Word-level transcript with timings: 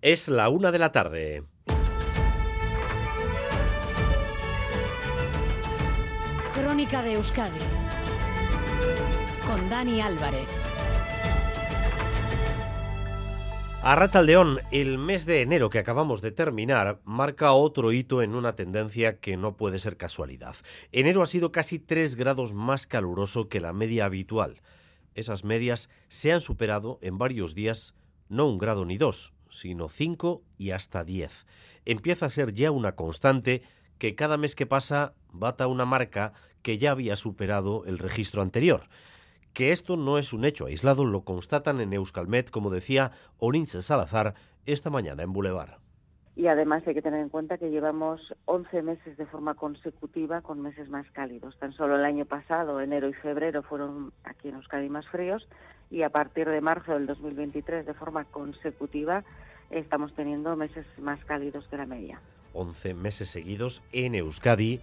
Es 0.00 0.28
la 0.28 0.48
una 0.48 0.70
de 0.70 0.78
la 0.78 0.92
tarde. 0.92 1.42
Crónica 6.54 7.02
de 7.02 7.14
Euskadi 7.14 7.58
con 9.44 9.68
Dani 9.68 10.00
Álvarez. 10.00 10.46
A 13.82 14.22
León, 14.22 14.60
el 14.70 14.98
mes 14.98 15.26
de 15.26 15.42
enero 15.42 15.68
que 15.68 15.80
acabamos 15.80 16.22
de 16.22 16.30
terminar 16.30 17.00
marca 17.04 17.50
otro 17.50 17.90
hito 17.90 18.22
en 18.22 18.36
una 18.36 18.54
tendencia 18.54 19.18
que 19.18 19.36
no 19.36 19.56
puede 19.56 19.80
ser 19.80 19.96
casualidad. 19.96 20.54
Enero 20.92 21.22
ha 21.22 21.26
sido 21.26 21.50
casi 21.50 21.80
3 21.80 22.14
grados 22.14 22.54
más 22.54 22.86
caluroso 22.86 23.48
que 23.48 23.58
la 23.58 23.72
media 23.72 24.04
habitual. 24.04 24.62
Esas 25.16 25.42
medias 25.42 25.90
se 26.06 26.32
han 26.32 26.40
superado 26.40 27.00
en 27.02 27.18
varios 27.18 27.56
días, 27.56 27.96
no 28.28 28.46
un 28.46 28.58
grado 28.58 28.84
ni 28.84 28.96
dos, 28.96 29.32
sino 29.50 29.88
5 29.88 30.42
y 30.56 30.70
hasta 30.70 31.04
10. 31.04 31.46
Empieza 31.84 32.26
a 32.26 32.30
ser 32.30 32.52
ya 32.52 32.70
una 32.70 32.96
constante 32.96 33.62
que 33.98 34.14
cada 34.14 34.36
mes 34.36 34.54
que 34.54 34.66
pasa 34.66 35.14
bata 35.32 35.66
una 35.66 35.84
marca 35.84 36.32
que 36.62 36.78
ya 36.78 36.92
había 36.92 37.16
superado 37.16 37.84
el 37.86 37.98
registro 37.98 38.42
anterior. 38.42 38.82
Que 39.52 39.72
esto 39.72 39.96
no 39.96 40.18
es 40.18 40.32
un 40.32 40.44
hecho 40.44 40.66
aislado 40.66 41.04
lo 41.04 41.22
constatan 41.22 41.80
en 41.80 41.92
Euskalmet, 41.92 42.50
como 42.50 42.70
decía 42.70 43.12
Orinche 43.38 43.82
Salazar 43.82 44.34
esta 44.66 44.90
mañana 44.90 45.22
en 45.22 45.32
Boulevard. 45.32 45.78
Y 46.36 46.46
además 46.46 46.86
hay 46.86 46.94
que 46.94 47.02
tener 47.02 47.20
en 47.20 47.30
cuenta 47.30 47.58
que 47.58 47.68
llevamos 47.68 48.20
11 48.44 48.82
meses 48.82 49.16
de 49.16 49.26
forma 49.26 49.54
consecutiva 49.54 50.40
con 50.40 50.60
meses 50.60 50.88
más 50.88 51.10
cálidos. 51.10 51.58
Tan 51.58 51.72
solo 51.72 51.96
el 51.96 52.04
año 52.04 52.26
pasado, 52.26 52.80
enero 52.80 53.08
y 53.08 53.14
febrero, 53.14 53.64
fueron 53.64 54.12
aquí 54.22 54.48
en 54.48 54.54
Euskadi 54.54 54.88
más 54.88 55.08
fríos 55.08 55.48
y 55.90 56.02
a 56.02 56.10
partir 56.10 56.48
de 56.48 56.60
marzo 56.60 56.92
del 56.92 57.06
2023, 57.06 57.86
de 57.86 57.94
forma 57.94 58.24
consecutiva, 58.24 59.24
estamos 59.70 60.14
teniendo 60.14 60.56
meses 60.56 60.86
más 60.98 61.24
cálidos 61.24 61.66
que 61.68 61.76
la 61.76 61.86
media. 61.86 62.20
11 62.52 62.94
meses 62.94 63.30
seguidos 63.30 63.82
en 63.92 64.14
Euskadi 64.14 64.80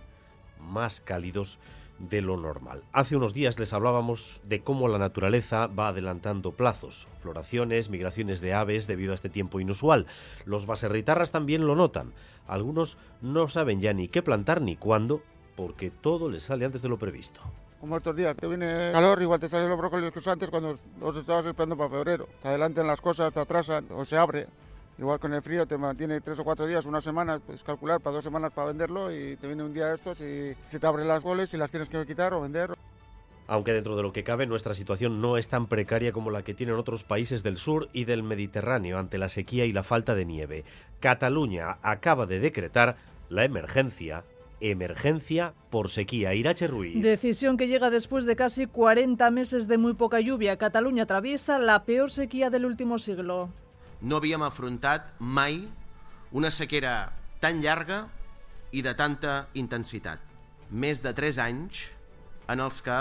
más 0.59 1.01
cálidos 1.01 1.59
de 1.99 2.21
lo 2.21 2.37
normal. 2.37 2.83
Hace 2.91 3.15
unos 3.15 3.33
días 3.33 3.57
les 3.59 3.71
hablábamos 3.73 4.41
de 4.43 4.61
cómo 4.61 4.87
la 4.87 4.97
naturaleza 4.97 5.67
va 5.67 5.89
adelantando 5.89 6.51
plazos, 6.51 7.07
floraciones, 7.21 7.89
migraciones 7.89 8.41
de 8.41 8.53
aves 8.53 8.87
debido 8.87 9.13
a 9.13 9.15
este 9.15 9.29
tiempo 9.29 9.59
inusual. 9.59 10.05
Los 10.45 10.65
baserritarras 10.65 11.31
también 11.31 11.65
lo 11.65 11.75
notan. 11.75 12.13
Algunos 12.47 12.97
no 13.21 13.47
saben 13.47 13.79
ya 13.79 13.93
ni 13.93 14.07
qué 14.07 14.21
plantar 14.21 14.61
ni 14.61 14.75
cuándo, 14.75 15.23
porque 15.55 15.89
todo 15.89 16.29
les 16.29 16.43
sale 16.43 16.65
antes 16.65 16.81
de 16.81 16.89
lo 16.89 16.97
previsto. 16.97 17.41
Como 17.85 17.97
estos 17.97 18.15
días, 18.15 18.35
te 18.35 18.47
viene 18.47 18.89
calor, 18.91 19.21
igual 19.21 19.39
te 19.39 19.47
salen 19.47 19.69
los 19.69 19.77
brócolis 19.77 20.11
que 20.11 20.27
antes 20.27 20.49
cuando 20.49 20.75
los 20.99 21.15
estabas 21.17 21.45
esperando 21.45 21.77
para 21.77 21.87
febrero. 21.87 22.27
Te 22.41 22.47
adelantan 22.47 22.87
las 22.87 22.99
cosas, 22.99 23.31
te 23.31 23.39
atrasan 23.39 23.85
o 23.91 24.03
se 24.03 24.17
abre. 24.17 24.47
Igual 24.97 25.19
con 25.19 25.31
el 25.35 25.43
frío 25.43 25.67
te 25.67 25.77
mantiene 25.77 26.19
tres 26.19 26.39
o 26.39 26.43
cuatro 26.43 26.65
días, 26.65 26.87
una 26.87 26.99
semana, 26.99 27.39
pues 27.45 27.63
calcular 27.63 28.01
para 28.01 28.15
dos 28.15 28.23
semanas 28.23 28.51
para 28.53 28.69
venderlo 28.69 29.11
y 29.11 29.35
te 29.35 29.45
viene 29.45 29.61
un 29.61 29.71
día 29.71 29.89
de 29.89 29.95
estos 29.97 30.19
y 30.19 30.55
se 30.63 30.79
te 30.79 30.87
abren 30.87 31.07
las 31.07 31.21
goles 31.21 31.53
y 31.53 31.57
las 31.57 31.69
tienes 31.69 31.87
que 31.87 32.03
quitar 32.07 32.33
o 32.33 32.41
vender. 32.41 32.71
Aunque 33.45 33.71
dentro 33.71 33.95
de 33.95 34.01
lo 34.01 34.11
que 34.11 34.23
cabe 34.23 34.47
nuestra 34.47 34.73
situación 34.73 35.21
no 35.21 35.37
es 35.37 35.47
tan 35.47 35.67
precaria 35.67 36.11
como 36.11 36.31
la 36.31 36.41
que 36.41 36.55
tienen 36.55 36.77
otros 36.77 37.03
países 37.03 37.43
del 37.43 37.57
sur 37.57 37.89
y 37.93 38.05
del 38.05 38.23
Mediterráneo 38.23 38.97
ante 38.97 39.19
la 39.19 39.29
sequía 39.29 39.65
y 39.65 39.73
la 39.73 39.83
falta 39.83 40.15
de 40.15 40.25
nieve. 40.25 40.65
Cataluña 40.99 41.77
acaba 41.83 42.25
de 42.25 42.39
decretar 42.39 42.97
la 43.29 43.43
emergencia 43.43 44.23
emergencia 44.59 45.53
por 45.69 45.89
sequía. 45.89 46.33
Irache 46.33 46.67
Ruiz. 46.67 47.01
Decisión 47.01 47.57
que 47.57 47.67
llega 47.67 47.89
después 47.89 48.25
de 48.25 48.35
casi 48.35 48.67
40 48.67 49.29
meses 49.31 49.67
de 49.67 49.77
muy 49.77 49.93
poca 49.93 50.19
lluvia. 50.19 50.57
Cataluña 50.57 51.03
atraviesa 51.03 51.59
la 51.59 51.83
peor 51.85 52.11
sequía 52.11 52.49
del 52.49 52.65
último 52.65 52.99
siglo. 52.99 53.49
no 54.01 54.17
havíem 54.17 54.43
afrontat 54.43 55.13
mai 55.19 55.67
una 56.31 56.51
sequera 56.51 57.13
tan 57.39 57.61
llarga 57.61 58.05
i 58.71 58.81
de 58.85 58.93
tanta 58.93 59.47
intensitat. 59.53 60.19
Més 60.69 61.01
de 61.01 61.13
3 61.15 61.39
anys 61.39 61.87
en 62.51 62.59
els 62.59 62.81
que 62.85 62.97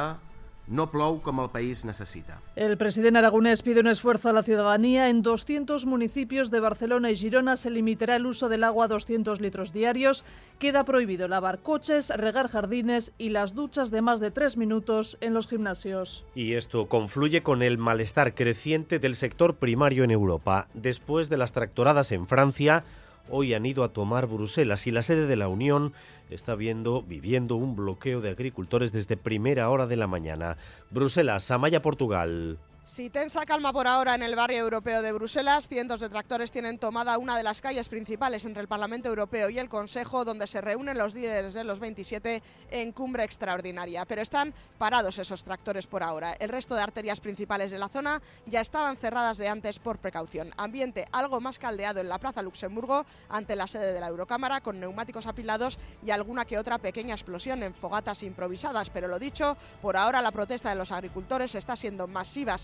no 0.66 0.90
plou 0.90 1.20
como 1.20 1.44
el 1.44 1.50
país 1.50 1.84
necesita. 1.84 2.40
El 2.56 2.76
presidente 2.76 3.18
aragonés 3.18 3.62
pide 3.62 3.80
un 3.80 3.88
esfuerzo 3.88 4.28
a 4.28 4.32
la 4.32 4.42
ciudadanía. 4.42 5.08
En 5.08 5.22
200 5.22 5.86
municipios 5.86 6.50
de 6.50 6.60
Barcelona 6.60 7.10
y 7.10 7.16
Girona 7.16 7.56
se 7.56 7.70
limitará 7.70 8.16
el 8.16 8.26
uso 8.26 8.48
del 8.48 8.64
agua 8.64 8.86
a 8.86 8.88
200 8.88 9.40
litros 9.40 9.72
diarios. 9.72 10.24
Queda 10.58 10.84
prohibido 10.84 11.28
lavar 11.28 11.58
coches, 11.58 12.10
regar 12.16 12.48
jardines 12.48 13.12
y 13.18 13.30
las 13.30 13.54
duchas 13.54 13.90
de 13.90 14.02
más 14.02 14.20
de 14.20 14.30
tres 14.30 14.56
minutos 14.56 15.18
en 15.20 15.34
los 15.34 15.48
gimnasios. 15.48 16.24
Y 16.34 16.54
esto 16.54 16.86
confluye 16.86 17.42
con 17.42 17.62
el 17.62 17.78
malestar 17.78 18.34
creciente 18.34 18.98
del 18.98 19.14
sector 19.14 19.56
primario 19.56 20.04
en 20.04 20.10
Europa. 20.10 20.68
Después 20.74 21.28
de 21.28 21.36
las 21.36 21.52
tractoradas 21.52 22.12
en 22.12 22.26
Francia, 22.26 22.84
hoy 23.28 23.54
han 23.54 23.66
ido 23.66 23.84
a 23.84 23.92
tomar 23.92 24.26
Bruselas 24.26 24.86
y 24.86 24.90
la 24.90 25.02
sede 25.02 25.26
de 25.26 25.36
la 25.36 25.48
Unión 25.48 25.92
está 26.30 26.54
viendo, 26.54 27.02
viviendo 27.02 27.56
un 27.56 27.76
bloqueo 27.76 28.20
de 28.20 28.30
agricultores 28.30 28.92
desde 28.92 29.16
primera 29.16 29.68
hora 29.70 29.86
de 29.86 29.96
la 29.96 30.06
mañana. 30.06 30.56
Bruselas, 30.90 31.50
Amaya, 31.50 31.82
Portugal. 31.82 32.58
Si 32.86 33.08
tensa 33.08 33.46
calma 33.46 33.72
por 33.72 33.86
ahora 33.86 34.14
en 34.14 34.22
el 34.22 34.36
barrio 34.36 34.58
europeo 34.58 35.00
de 35.00 35.12
Bruselas, 35.12 35.68
cientos 35.68 36.00
de 36.00 36.10
tractores 36.10 36.52
tienen 36.52 36.78
tomada 36.78 37.16
una 37.16 37.34
de 37.34 37.42
las 37.42 37.62
calles 37.62 37.88
principales 37.88 38.44
entre 38.44 38.60
el 38.60 38.68
Parlamento 38.68 39.08
Europeo 39.08 39.48
y 39.48 39.58
el 39.58 39.70
Consejo, 39.70 40.22
donde 40.24 40.46
se 40.46 40.60
reúnen 40.60 40.98
los 40.98 41.14
líderes 41.14 41.54
de 41.54 41.64
los 41.64 41.80
27 41.80 42.42
en 42.70 42.92
cumbre 42.92 43.24
extraordinaria. 43.24 44.04
Pero 44.04 44.20
están 44.20 44.52
parados 44.76 45.18
esos 45.18 45.42
tractores 45.42 45.86
por 45.86 46.02
ahora. 46.02 46.34
El 46.34 46.50
resto 46.50 46.74
de 46.74 46.82
arterias 46.82 47.20
principales 47.20 47.70
de 47.70 47.78
la 47.78 47.88
zona 47.88 48.20
ya 48.44 48.60
estaban 48.60 48.98
cerradas 48.98 49.38
de 49.38 49.48
antes 49.48 49.78
por 49.78 49.96
precaución. 49.96 50.52
Ambiente 50.58 51.06
algo 51.10 51.40
más 51.40 51.58
caldeado 51.58 52.00
en 52.00 52.10
la 52.10 52.18
Plaza 52.18 52.42
Luxemburgo, 52.42 53.06
ante 53.30 53.56
la 53.56 53.66
sede 53.66 53.94
de 53.94 54.00
la 54.00 54.08
Eurocámara, 54.08 54.60
con 54.60 54.78
neumáticos 54.78 55.26
apilados 55.26 55.78
y 56.04 56.10
alguna 56.10 56.44
que 56.44 56.58
otra 56.58 56.76
pequeña 56.76 57.14
explosión 57.14 57.62
en 57.62 57.74
fogatas 57.74 58.22
improvisadas. 58.22 58.90
Pero 58.90 59.08
lo 59.08 59.18
dicho, 59.18 59.56
por 59.80 59.96
ahora 59.96 60.20
la 60.20 60.32
protesta 60.32 60.68
de 60.68 60.76
los 60.76 60.92
agricultores 60.92 61.54
está 61.54 61.76
siendo 61.76 62.06
masiva, 62.06 62.58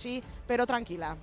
pero 0.47 0.66
tranquila. 0.66 1.16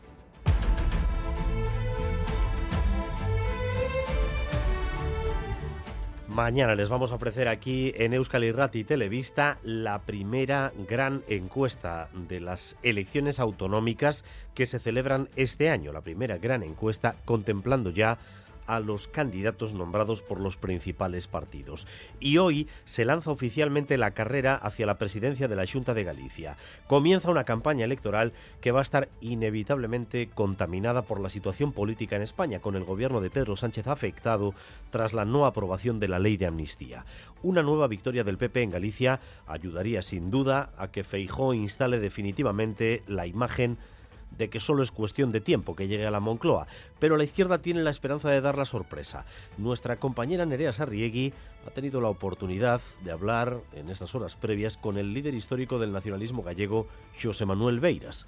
Mañana 6.38 6.76
les 6.76 6.90
vamos 6.90 7.12
a 7.12 7.16
ofrecer 7.16 7.48
aquí 7.48 7.94
en 7.96 8.14
Euskal 8.14 8.44
Irrati 8.44 8.84
Televista 8.84 9.58
la 9.64 10.04
primera 10.04 10.72
gran 10.88 11.24
encuesta 11.28 12.10
de 12.14 12.40
las 12.40 12.78
elecciones 12.84 13.40
autonómicas 13.40 14.24
que 14.54 14.68
se 14.68 14.78
celebran 14.78 15.30
este 15.36 15.72
año, 15.72 15.92
la 15.92 16.02
primera 16.02 16.38
gran 16.38 16.62
encuesta 16.62 17.16
contemplando 17.26 17.90
ya 17.90 18.20
a 18.68 18.80
los 18.80 19.08
candidatos 19.08 19.74
nombrados 19.74 20.22
por 20.22 20.40
los 20.40 20.58
principales 20.58 21.28
partidos. 21.28 21.88
Y 22.20 22.38
hoy 22.38 22.68
se 22.86 23.06
lanza 23.06 23.32
oficialmente 23.32 23.98
la 23.98 24.12
carrera 24.12 24.56
hacia 24.56 24.86
la 24.86 24.98
presidencia 24.98 25.48
de 25.48 25.56
la 25.56 25.66
Junta 25.66 25.94
de 25.94 26.04
Galicia. 26.04 26.58
Comienza 26.88 27.32
una 27.32 27.44
campaña 27.44 27.86
electoral 27.86 28.34
que 28.62 28.72
va 28.72 28.80
a 28.80 28.84
estar 28.84 29.10
inevitablemente 29.22 30.30
contaminada 30.30 31.02
por 31.02 31.20
la 31.20 31.30
situación 31.30 31.72
política 31.72 32.16
en 32.16 32.22
España, 32.22 32.60
con 32.60 32.76
el 32.76 32.84
gobierno 32.84 33.22
de 33.22 33.30
Pedro 33.30 33.56
Sánchez 33.56 33.88
afectado 33.88 34.54
tras 34.92 35.14
la 35.14 35.26
no 35.26 35.46
aprobación 35.46 36.00
de 36.00 36.08
la 36.08 36.20
ley 36.20 36.38
de 36.38 36.48
amnistía. 36.48 37.06
Una 37.42 37.64
nueva 37.64 37.88
victoria 37.88 38.24
del 38.24 38.38
PP 38.38 38.64
en 38.64 38.72
Galicia 38.72 39.20
ayudaría 39.48 40.02
sin 40.02 40.30
duda 40.30 40.72
a 40.78 40.90
que 40.90 41.04
Feijó 41.04 41.54
instale 41.54 42.00
definitivamente 42.00 43.04
la 43.08 43.28
imagen 43.28 43.78
de 44.32 44.50
que 44.50 44.60
solo 44.60 44.84
es 44.84 44.92
cuestión 44.92 45.32
de 45.32 45.42
tiempo 45.42 45.76
que 45.76 45.88
llegue 45.88 46.06
a 46.06 46.12
la 46.12 46.20
Moncloa, 46.20 46.68
pero 47.00 47.18
la 47.18 47.24
izquierda 47.24 47.62
tiene 47.62 47.84
la 47.84 47.90
esperanza 47.90 48.30
de 48.30 48.42
dar 48.42 48.58
la 48.58 48.66
sorpresa. 48.66 49.26
Nuestra 49.58 49.98
compañera 49.98 50.46
Nerea 50.46 50.74
Sarriegui 50.74 51.34
ha 51.66 51.72
tenido 51.72 52.02
la 52.02 52.10
oportunidad 52.10 52.82
de 53.04 53.12
hablar 53.12 53.62
en 53.74 53.90
estas 53.90 54.14
horas 54.16 54.36
previas 54.36 54.78
con 54.78 54.98
el 54.98 55.14
líder 55.14 55.34
histórico 55.34 55.80
del 55.80 55.92
nacionalismo 55.92 56.44
gallego, 56.44 56.88
José 57.22 57.46
Manuel 57.46 57.80
Beiras, 57.80 58.26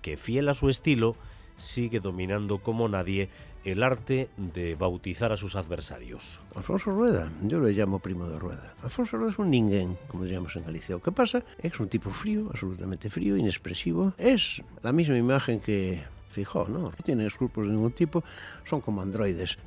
que 0.00 0.16
fiel 0.16 0.48
a 0.48 0.54
su 0.54 0.68
estilo 0.68 1.16
sigue 1.58 2.00
dominando 2.00 2.58
como 2.58 2.88
nadie 2.88 3.28
el 3.64 3.82
arte 3.82 4.28
de 4.36 4.74
bautizar 4.74 5.32
a 5.32 5.36
sus 5.36 5.56
adversarios. 5.56 6.40
Alfonso 6.54 6.90
Rueda, 6.90 7.30
yo 7.42 7.60
le 7.60 7.72
llamo 7.72 7.98
primo 7.98 8.28
de 8.28 8.38
Rueda. 8.38 8.74
Alfonso 8.82 9.16
Rueda 9.16 9.32
es 9.32 9.38
un 9.38 9.50
ninguén, 9.50 9.98
como 10.08 10.24
diríamos 10.24 10.54
en 10.56 10.64
Galicia. 10.64 10.98
¿Qué 11.02 11.12
pasa? 11.12 11.42
Es 11.58 11.78
un 11.80 11.88
tipo 11.88 12.10
frío, 12.10 12.48
absolutamente 12.50 13.10
frío, 13.10 13.36
inexpresivo. 13.36 14.14
Es 14.18 14.62
la 14.82 14.92
misma 14.92 15.16
imagen 15.16 15.60
que 15.60 16.02
Fijó, 16.32 16.66
¿no? 16.66 16.78
No 16.78 16.92
tiene 17.04 17.26
escrúpulos 17.26 17.68
de 17.68 17.76
ningún 17.76 17.92
tipo, 17.92 18.24
son 18.64 18.80
como 18.80 19.02
androides. 19.02 19.58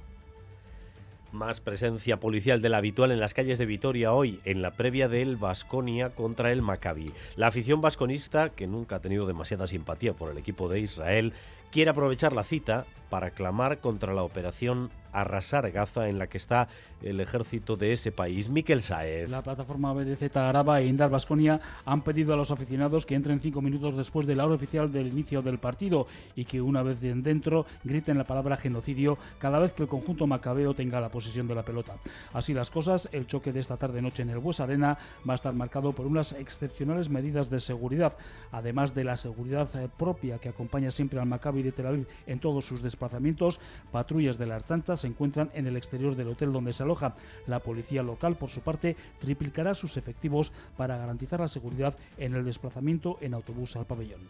Más 1.31 1.59
presencia 1.61 2.19
policial 2.19 2.61
de 2.61 2.69
la 2.69 2.77
habitual 2.77 3.11
en 3.11 3.19
las 3.19 3.33
calles 3.33 3.57
de 3.57 3.65
Vitoria 3.65 4.13
hoy, 4.13 4.39
en 4.45 4.61
la 4.61 4.71
previa 4.71 5.07
del 5.07 5.35
Vasconia 5.35 6.11
contra 6.11 6.51
el 6.51 6.61
Maccabi. 6.61 7.11
La 7.35 7.47
afición 7.47 7.81
vasconista, 7.81 8.49
que 8.49 8.67
nunca 8.67 8.95
ha 8.95 9.01
tenido 9.01 9.27
demasiada 9.27 9.67
simpatía 9.67 10.13
por 10.13 10.31
el 10.31 10.37
equipo 10.37 10.69
de 10.69 10.79
Israel, 10.79 11.33
quiere 11.75 11.91
aprovechar 11.91 12.31
la 12.31 12.45
cita 12.45 12.85
para 13.09 13.31
clamar 13.31 13.79
contra 13.79 14.13
la 14.13 14.23
operación 14.23 14.91
arrasar 15.21 15.71
Gaza 15.71 16.09
en 16.09 16.19
la 16.19 16.27
que 16.27 16.37
está 16.37 16.67
el 17.01 17.19
ejército 17.19 17.77
de 17.77 17.93
ese 17.93 18.11
país. 18.11 18.49
Miquel 18.49 18.81
Saez. 18.81 19.29
La 19.29 19.41
plataforma 19.41 19.93
BDZ 19.93 20.35
Araba 20.37 20.81
e 20.81 20.87
Indar 20.87 21.09
Basconia 21.09 21.59
han 21.85 22.01
pedido 22.01 22.33
a 22.33 22.37
los 22.37 22.51
aficionados 22.51 23.05
que 23.05 23.15
entren 23.15 23.39
cinco 23.39 23.61
minutos 23.61 23.95
después 23.95 24.25
de 24.25 24.35
la 24.35 24.45
hora 24.45 24.55
oficial 24.55 24.91
del 24.91 25.07
inicio 25.07 25.41
del 25.41 25.59
partido 25.59 26.07
y 26.35 26.45
que 26.45 26.61
una 26.61 26.83
vez 26.83 26.99
dentro 27.01 27.65
griten 27.83 28.17
la 28.17 28.23
palabra 28.25 28.57
genocidio 28.57 29.17
cada 29.39 29.59
vez 29.59 29.73
que 29.73 29.83
el 29.83 29.89
conjunto 29.89 30.27
macabeo 30.27 30.73
tenga 30.73 30.99
la 30.99 31.09
posesión 31.09 31.47
de 31.47 31.55
la 31.55 31.63
pelota. 31.63 31.95
Así 32.33 32.53
las 32.53 32.69
cosas, 32.69 33.09
el 33.11 33.27
choque 33.27 33.51
de 33.51 33.59
esta 33.59 33.77
tarde 33.77 34.01
noche 34.01 34.23
en 34.23 34.29
el 34.29 34.39
Bues 34.39 34.59
Arena 34.59 34.97
va 35.27 35.33
a 35.33 35.35
estar 35.35 35.53
marcado 35.53 35.93
por 35.93 36.05
unas 36.05 36.33
excepcionales 36.33 37.09
medidas 37.09 37.49
de 37.49 37.59
seguridad, 37.59 38.17
además 38.51 38.93
de 38.93 39.03
la 39.03 39.17
seguridad 39.17 39.69
eh, 39.75 39.89
propia 39.95 40.39
que 40.39 40.49
acompaña 40.49 40.91
siempre 40.91 41.19
al 41.19 41.25
Maccabi 41.25 41.63
de 41.63 41.71
Tel 41.71 41.87
Aviv 41.87 42.07
en 42.25 42.39
todos 42.39 42.65
sus 42.65 42.81
desplazamientos. 42.81 43.59
Patrullas 43.91 44.37
de 44.37 44.45
la 44.45 44.55
Archancha 44.55 44.97
se 45.05 45.09
encuentran 45.09 45.51
en 45.53 45.67
el 45.67 45.77
exterior 45.77 46.15
del 46.15 46.29
hotel 46.29 46.51
donde 46.51 46.73
se 46.73 46.81
aloja. 46.81 47.13
La 47.45 47.59
policía 47.59 48.01
local, 48.01 48.35
por 48.37 48.49
su 48.49 48.61
parte, 48.61 48.95
triplicará 49.19 49.75
sus 49.75 49.97
efectivos 49.97 50.51
para 50.77 50.97
garantizar 50.97 51.39
la 51.39 51.47
seguridad 51.47 51.95
en 52.17 52.33
el 52.33 52.43
desplazamiento 52.43 53.19
en 53.21 53.35
autobús 53.35 53.75
al 53.75 53.85
pabellón. 53.85 54.21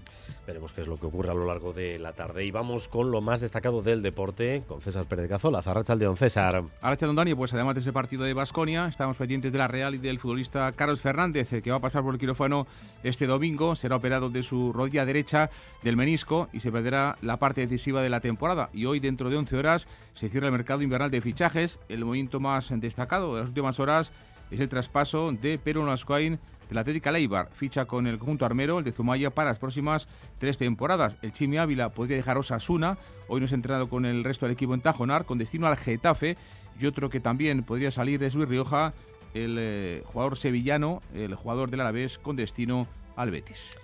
Veremos 0.46 0.74
qué 0.74 0.82
es 0.82 0.88
lo 0.88 0.98
que 0.98 1.06
ocurre 1.06 1.32
a 1.32 1.34
lo 1.34 1.46
largo 1.46 1.72
de 1.72 1.98
la 1.98 2.12
tarde. 2.12 2.44
Y 2.44 2.52
vamos 2.52 2.90
con 2.90 3.10
lo 3.10 3.22
más 3.22 3.40
destacado 3.40 3.82
del 3.82 4.02
deporte, 4.02 4.64
con 4.68 4.82
César 4.82 5.06
Pérez 5.06 5.30
Gazola. 5.30 5.62
Zarracha 5.62 5.96
Don 5.96 6.18
César. 6.18 6.66
Don 7.00 7.16
Dani, 7.16 7.36
pues 7.36 7.54
además 7.54 7.76
de 7.76 7.82
ese 7.82 7.94
partido 7.94 8.26
de 8.26 8.34
Basconia, 8.34 8.88
estamos 8.88 9.16
pendientes 9.16 9.54
de 9.54 9.58
la 9.58 9.70
Real 9.70 9.96
y 9.96 10.00
del 10.00 10.20
futbolista 10.20 10.74
Carlos 10.74 11.00
Fernández, 11.00 11.50
que 11.64 11.72
va 11.72 11.78
a 11.78 11.82
pasar 11.82 12.04
por 12.04 12.14
el 12.14 12.20
quirófano 12.20 12.68
este 13.02 13.28
domingo. 13.28 13.78
Será 13.78 13.96
operado 13.96 14.30
de 14.30 14.44
su 14.44 14.74
rodilla 14.74 15.06
derecha 15.06 15.50
del 15.84 15.96
menisco 15.96 16.50
y 16.52 16.60
se 16.60 16.70
perderá 16.70 17.18
la 17.22 17.38
parte 17.38 17.62
decisiva 17.62 18.02
de 18.02 18.10
la 18.10 18.20
temporada. 18.20 18.70
Y 18.74 18.86
hoy, 18.86 19.00
dentro 19.00 19.30
de 19.30 19.38
11 19.38 19.56
horas, 19.56 19.88
se 20.16 20.30
cierra 20.30 20.48
el 20.48 20.52
mercado 20.52 20.65
invernal 20.82 21.12
de 21.12 21.22
fichajes. 21.22 21.80
El 21.90 22.06
movimiento 22.06 22.40
más 22.40 22.70
destacado 22.76 23.34
de 23.36 23.42
las 23.42 23.50
últimas 23.50 23.80
horas 23.80 24.12
es 24.52 24.60
el 24.60 24.70
traspaso 24.70 25.32
de 25.32 25.60
Nascoain 25.76 26.40
de 26.68 26.76
la 26.76 26.82
Atlética 26.82 27.12
Leibar. 27.12 27.50
Ficha 27.54 27.86
con 27.86 28.08
el 28.08 28.18
conjunto 28.18 28.46
armero, 28.46 28.80
el 28.80 28.86
de 28.86 28.92
Zumaya, 28.92 29.30
para 29.30 29.52
las 29.52 29.60
próximas 29.60 30.08
tres 30.38 30.58
temporadas. 30.58 31.18
El 31.22 31.32
Chimi 31.32 31.58
Ávila 31.58 31.90
podría 31.90 32.18
dejar 32.18 32.38
Osasuna. 32.38 32.98
Hoy 33.28 33.42
no 33.42 33.48
se 33.48 33.54
ha 33.54 33.58
entrenado 33.58 33.90
con 33.90 34.06
el 34.06 34.24
resto 34.24 34.46
del 34.46 34.54
equipo 34.54 34.74
en 34.74 34.82
Tajonar, 34.82 35.26
con 35.26 35.38
destino 35.38 35.68
al 35.68 35.78
Getafe. 35.78 36.38
Y 36.80 36.86
otro 36.86 37.10
que 37.10 37.20
también 37.20 37.64
podría 37.64 37.92
salir 37.92 38.22
es 38.24 38.36
Luis 38.36 38.50
Rioja, 38.50 38.94
el 39.34 39.58
eh, 39.60 40.04
jugador 40.06 40.38
sevillano, 40.38 41.02
el 41.14 41.36
jugador 41.36 41.70
del 41.70 41.82
Alavés, 41.82 42.18
con 42.18 42.36
destino 42.36 42.88
al 43.16 43.32
Betis. 43.32 43.78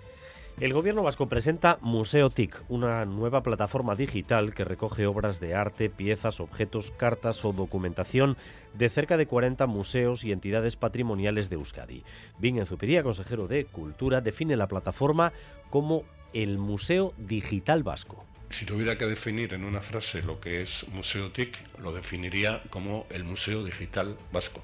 El 0.60 0.74
gobierno 0.74 1.02
vasco 1.02 1.28
presenta 1.28 1.78
Museo 1.80 2.30
TIC, 2.30 2.62
una 2.68 3.04
nueva 3.04 3.42
plataforma 3.42 3.96
digital 3.96 4.54
que 4.54 4.64
recoge 4.64 5.06
obras 5.06 5.40
de 5.40 5.54
arte, 5.54 5.90
piezas, 5.90 6.40
objetos, 6.40 6.92
cartas 6.92 7.44
o 7.44 7.52
documentación 7.52 8.36
de 8.74 8.90
cerca 8.90 9.16
de 9.16 9.26
40 9.26 9.66
museos 9.66 10.24
y 10.24 10.30
entidades 10.30 10.76
patrimoniales 10.76 11.48
de 11.48 11.56
Euskadi. 11.56 12.04
Bien 12.38 12.64
Zupiría, 12.66 13.02
consejero 13.02 13.48
de 13.48 13.64
Cultura, 13.64 14.20
define 14.20 14.56
la 14.56 14.68
plataforma 14.68 15.32
como 15.70 16.04
el 16.32 16.58
Museo 16.58 17.14
Digital 17.16 17.82
Vasco. 17.82 18.24
Si 18.50 18.66
tuviera 18.66 18.98
que 18.98 19.06
definir 19.06 19.54
en 19.54 19.64
una 19.64 19.80
frase 19.80 20.22
lo 20.22 20.38
que 20.38 20.60
es 20.60 20.86
Museo 20.90 21.32
TIC, 21.32 21.78
lo 21.78 21.92
definiría 21.92 22.60
como 22.68 23.06
el 23.10 23.24
Museo 23.24 23.64
Digital 23.64 24.16
Vasco. 24.30 24.62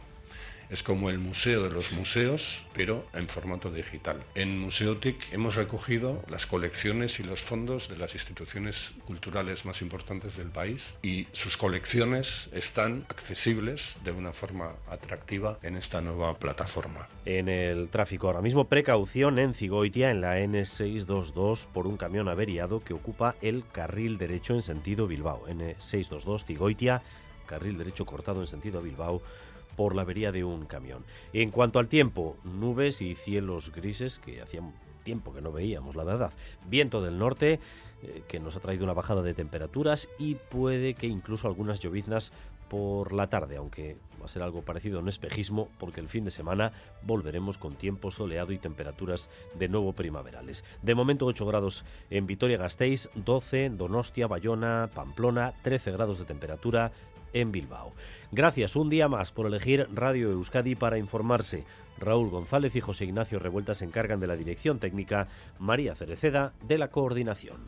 Es 0.70 0.82
como 0.82 1.08
el 1.08 1.18
museo 1.18 1.62
de 1.62 1.70
los 1.70 1.92
museos, 1.92 2.64
pero 2.74 3.06
en 3.14 3.26
formato 3.28 3.70
digital. 3.70 4.18
En 4.34 4.60
Museotic 4.60 5.32
hemos 5.32 5.54
recogido 5.54 6.22
las 6.28 6.46
colecciones 6.46 7.20
y 7.20 7.24
los 7.24 7.42
fondos 7.42 7.88
de 7.88 7.96
las 7.96 8.14
instituciones 8.14 8.92
culturales 9.06 9.64
más 9.64 9.80
importantes 9.80 10.36
del 10.36 10.48
país 10.48 10.92
y 11.02 11.26
sus 11.32 11.56
colecciones 11.56 12.50
están 12.52 13.06
accesibles 13.08 13.98
de 14.04 14.12
una 14.12 14.32
forma 14.32 14.74
atractiva 14.90 15.58
en 15.62 15.76
esta 15.76 16.02
nueva 16.02 16.38
plataforma. 16.38 17.08
En 17.24 17.48
el 17.48 17.88
tráfico 17.88 18.26
ahora 18.26 18.42
mismo, 18.42 18.68
precaución 18.68 19.38
en 19.38 19.54
Cigoitia, 19.54 20.10
en 20.10 20.20
la 20.20 20.38
N622, 20.38 21.66
por 21.66 21.86
un 21.86 21.96
camión 21.96 22.28
averiado 22.28 22.84
que 22.84 22.94
ocupa 22.94 23.36
el 23.40 23.64
carril 23.72 24.18
derecho 24.18 24.54
en 24.54 24.62
sentido 24.62 25.06
Bilbao. 25.06 25.46
N622 25.46 26.44
Cigoitia, 26.44 27.02
carril 27.46 27.78
derecho 27.78 28.06
cortado 28.06 28.40
en 28.40 28.46
sentido 28.46 28.82
Bilbao 28.82 29.22
por 29.78 29.94
la 29.94 30.02
avería 30.02 30.32
de 30.32 30.42
un 30.42 30.66
camión. 30.66 31.04
En 31.32 31.52
cuanto 31.52 31.78
al 31.78 31.86
tiempo, 31.86 32.36
nubes 32.42 33.00
y 33.00 33.14
cielos 33.14 33.70
grises 33.70 34.18
que 34.18 34.42
hacía 34.42 34.60
tiempo 35.04 35.32
que 35.32 35.40
no 35.40 35.52
veíamos, 35.52 35.94
la 35.94 36.02
verdad. 36.02 36.32
Viento 36.66 37.00
del 37.00 37.16
norte 37.16 37.60
eh, 38.02 38.22
que 38.26 38.40
nos 38.40 38.56
ha 38.56 38.60
traído 38.60 38.82
una 38.82 38.92
bajada 38.92 39.22
de 39.22 39.34
temperaturas 39.34 40.08
y 40.18 40.34
puede 40.34 40.94
que 40.94 41.06
incluso 41.06 41.46
algunas 41.46 41.78
lloviznas 41.78 42.32
por 42.68 43.12
la 43.12 43.28
tarde, 43.28 43.56
aunque 43.56 43.96
va 44.20 44.24
a 44.24 44.28
ser 44.28 44.42
algo 44.42 44.62
parecido 44.62 44.98
a 44.98 45.02
un 45.02 45.08
espejismo 45.08 45.68
porque 45.78 46.00
el 46.00 46.08
fin 46.08 46.24
de 46.24 46.32
semana 46.32 46.72
volveremos 47.02 47.56
con 47.56 47.76
tiempo 47.76 48.10
soleado 48.10 48.50
y 48.50 48.58
temperaturas 48.58 49.30
de 49.54 49.68
nuevo 49.68 49.92
primaverales. 49.92 50.64
De 50.82 50.96
momento 50.96 51.24
8 51.26 51.46
grados 51.46 51.84
en 52.10 52.26
Vitoria-Gasteiz, 52.26 53.10
12 53.14 53.70
Donostia, 53.70 54.26
Bayona, 54.26 54.90
Pamplona, 54.92 55.54
13 55.62 55.92
grados 55.92 56.18
de 56.18 56.24
temperatura, 56.24 56.90
en 57.32 57.52
Bilbao. 57.52 57.92
Gracias 58.32 58.76
un 58.76 58.88
día 58.88 59.08
más 59.08 59.32
por 59.32 59.46
elegir 59.46 59.88
Radio 59.92 60.30
Euskadi 60.30 60.74
para 60.74 60.98
informarse. 60.98 61.64
Raúl 61.98 62.30
González 62.30 62.76
y 62.76 62.80
José 62.80 63.04
Ignacio 63.04 63.38
Revuelta 63.38 63.74
se 63.74 63.84
encargan 63.84 64.20
de 64.20 64.26
la 64.26 64.36
dirección 64.36 64.78
técnica, 64.78 65.28
María 65.58 65.94
Cereceda 65.94 66.52
de 66.66 66.78
la 66.78 66.88
coordinación. 66.88 67.58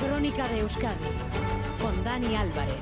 Crónica 0.00 0.48
de 0.48 0.60
Euskadi 0.60 1.04
con 1.80 2.04
Dani 2.04 2.34
Álvarez. 2.36 2.80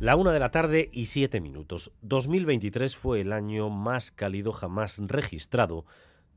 La 0.00 0.14
una 0.14 0.30
de 0.30 0.38
la 0.38 0.50
tarde 0.50 0.90
y 0.92 1.06
siete 1.06 1.40
minutos. 1.40 1.90
2023 2.02 2.94
fue 2.94 3.20
el 3.20 3.32
año 3.32 3.68
más 3.68 4.12
cálido 4.12 4.52
jamás 4.52 4.98
registrado 5.00 5.84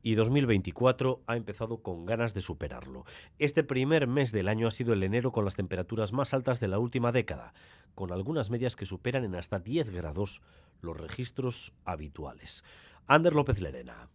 y 0.02 0.14
2024 0.14 1.22
ha 1.26 1.36
empezado 1.36 1.82
con 1.82 2.04
ganas 2.04 2.34
de 2.34 2.40
superarlo. 2.40 3.04
Este 3.38 3.64
primer 3.64 4.06
mes 4.06 4.32
del 4.32 4.48
año 4.48 4.66
ha 4.66 4.72
sido 4.72 4.92
el 4.92 5.02
enero 5.02 5.32
con 5.32 5.44
las 5.44 5.56
temperaturas 5.56 6.12
más 6.12 6.34
altas 6.34 6.60
de 6.60 6.68
la 6.68 6.78
última 6.78 7.12
década, 7.12 7.54
con 7.94 8.12
algunas 8.12 8.50
medias 8.50 8.76
que 8.76 8.86
superan 8.86 9.24
en 9.24 9.34
hasta 9.34 9.58
10 9.58 9.90
grados 9.90 10.42
los 10.80 10.96
registros 10.96 11.72
habituales. 11.84 12.64
Ander 13.06 13.34
López 13.34 13.60
Lerena. 13.60 14.08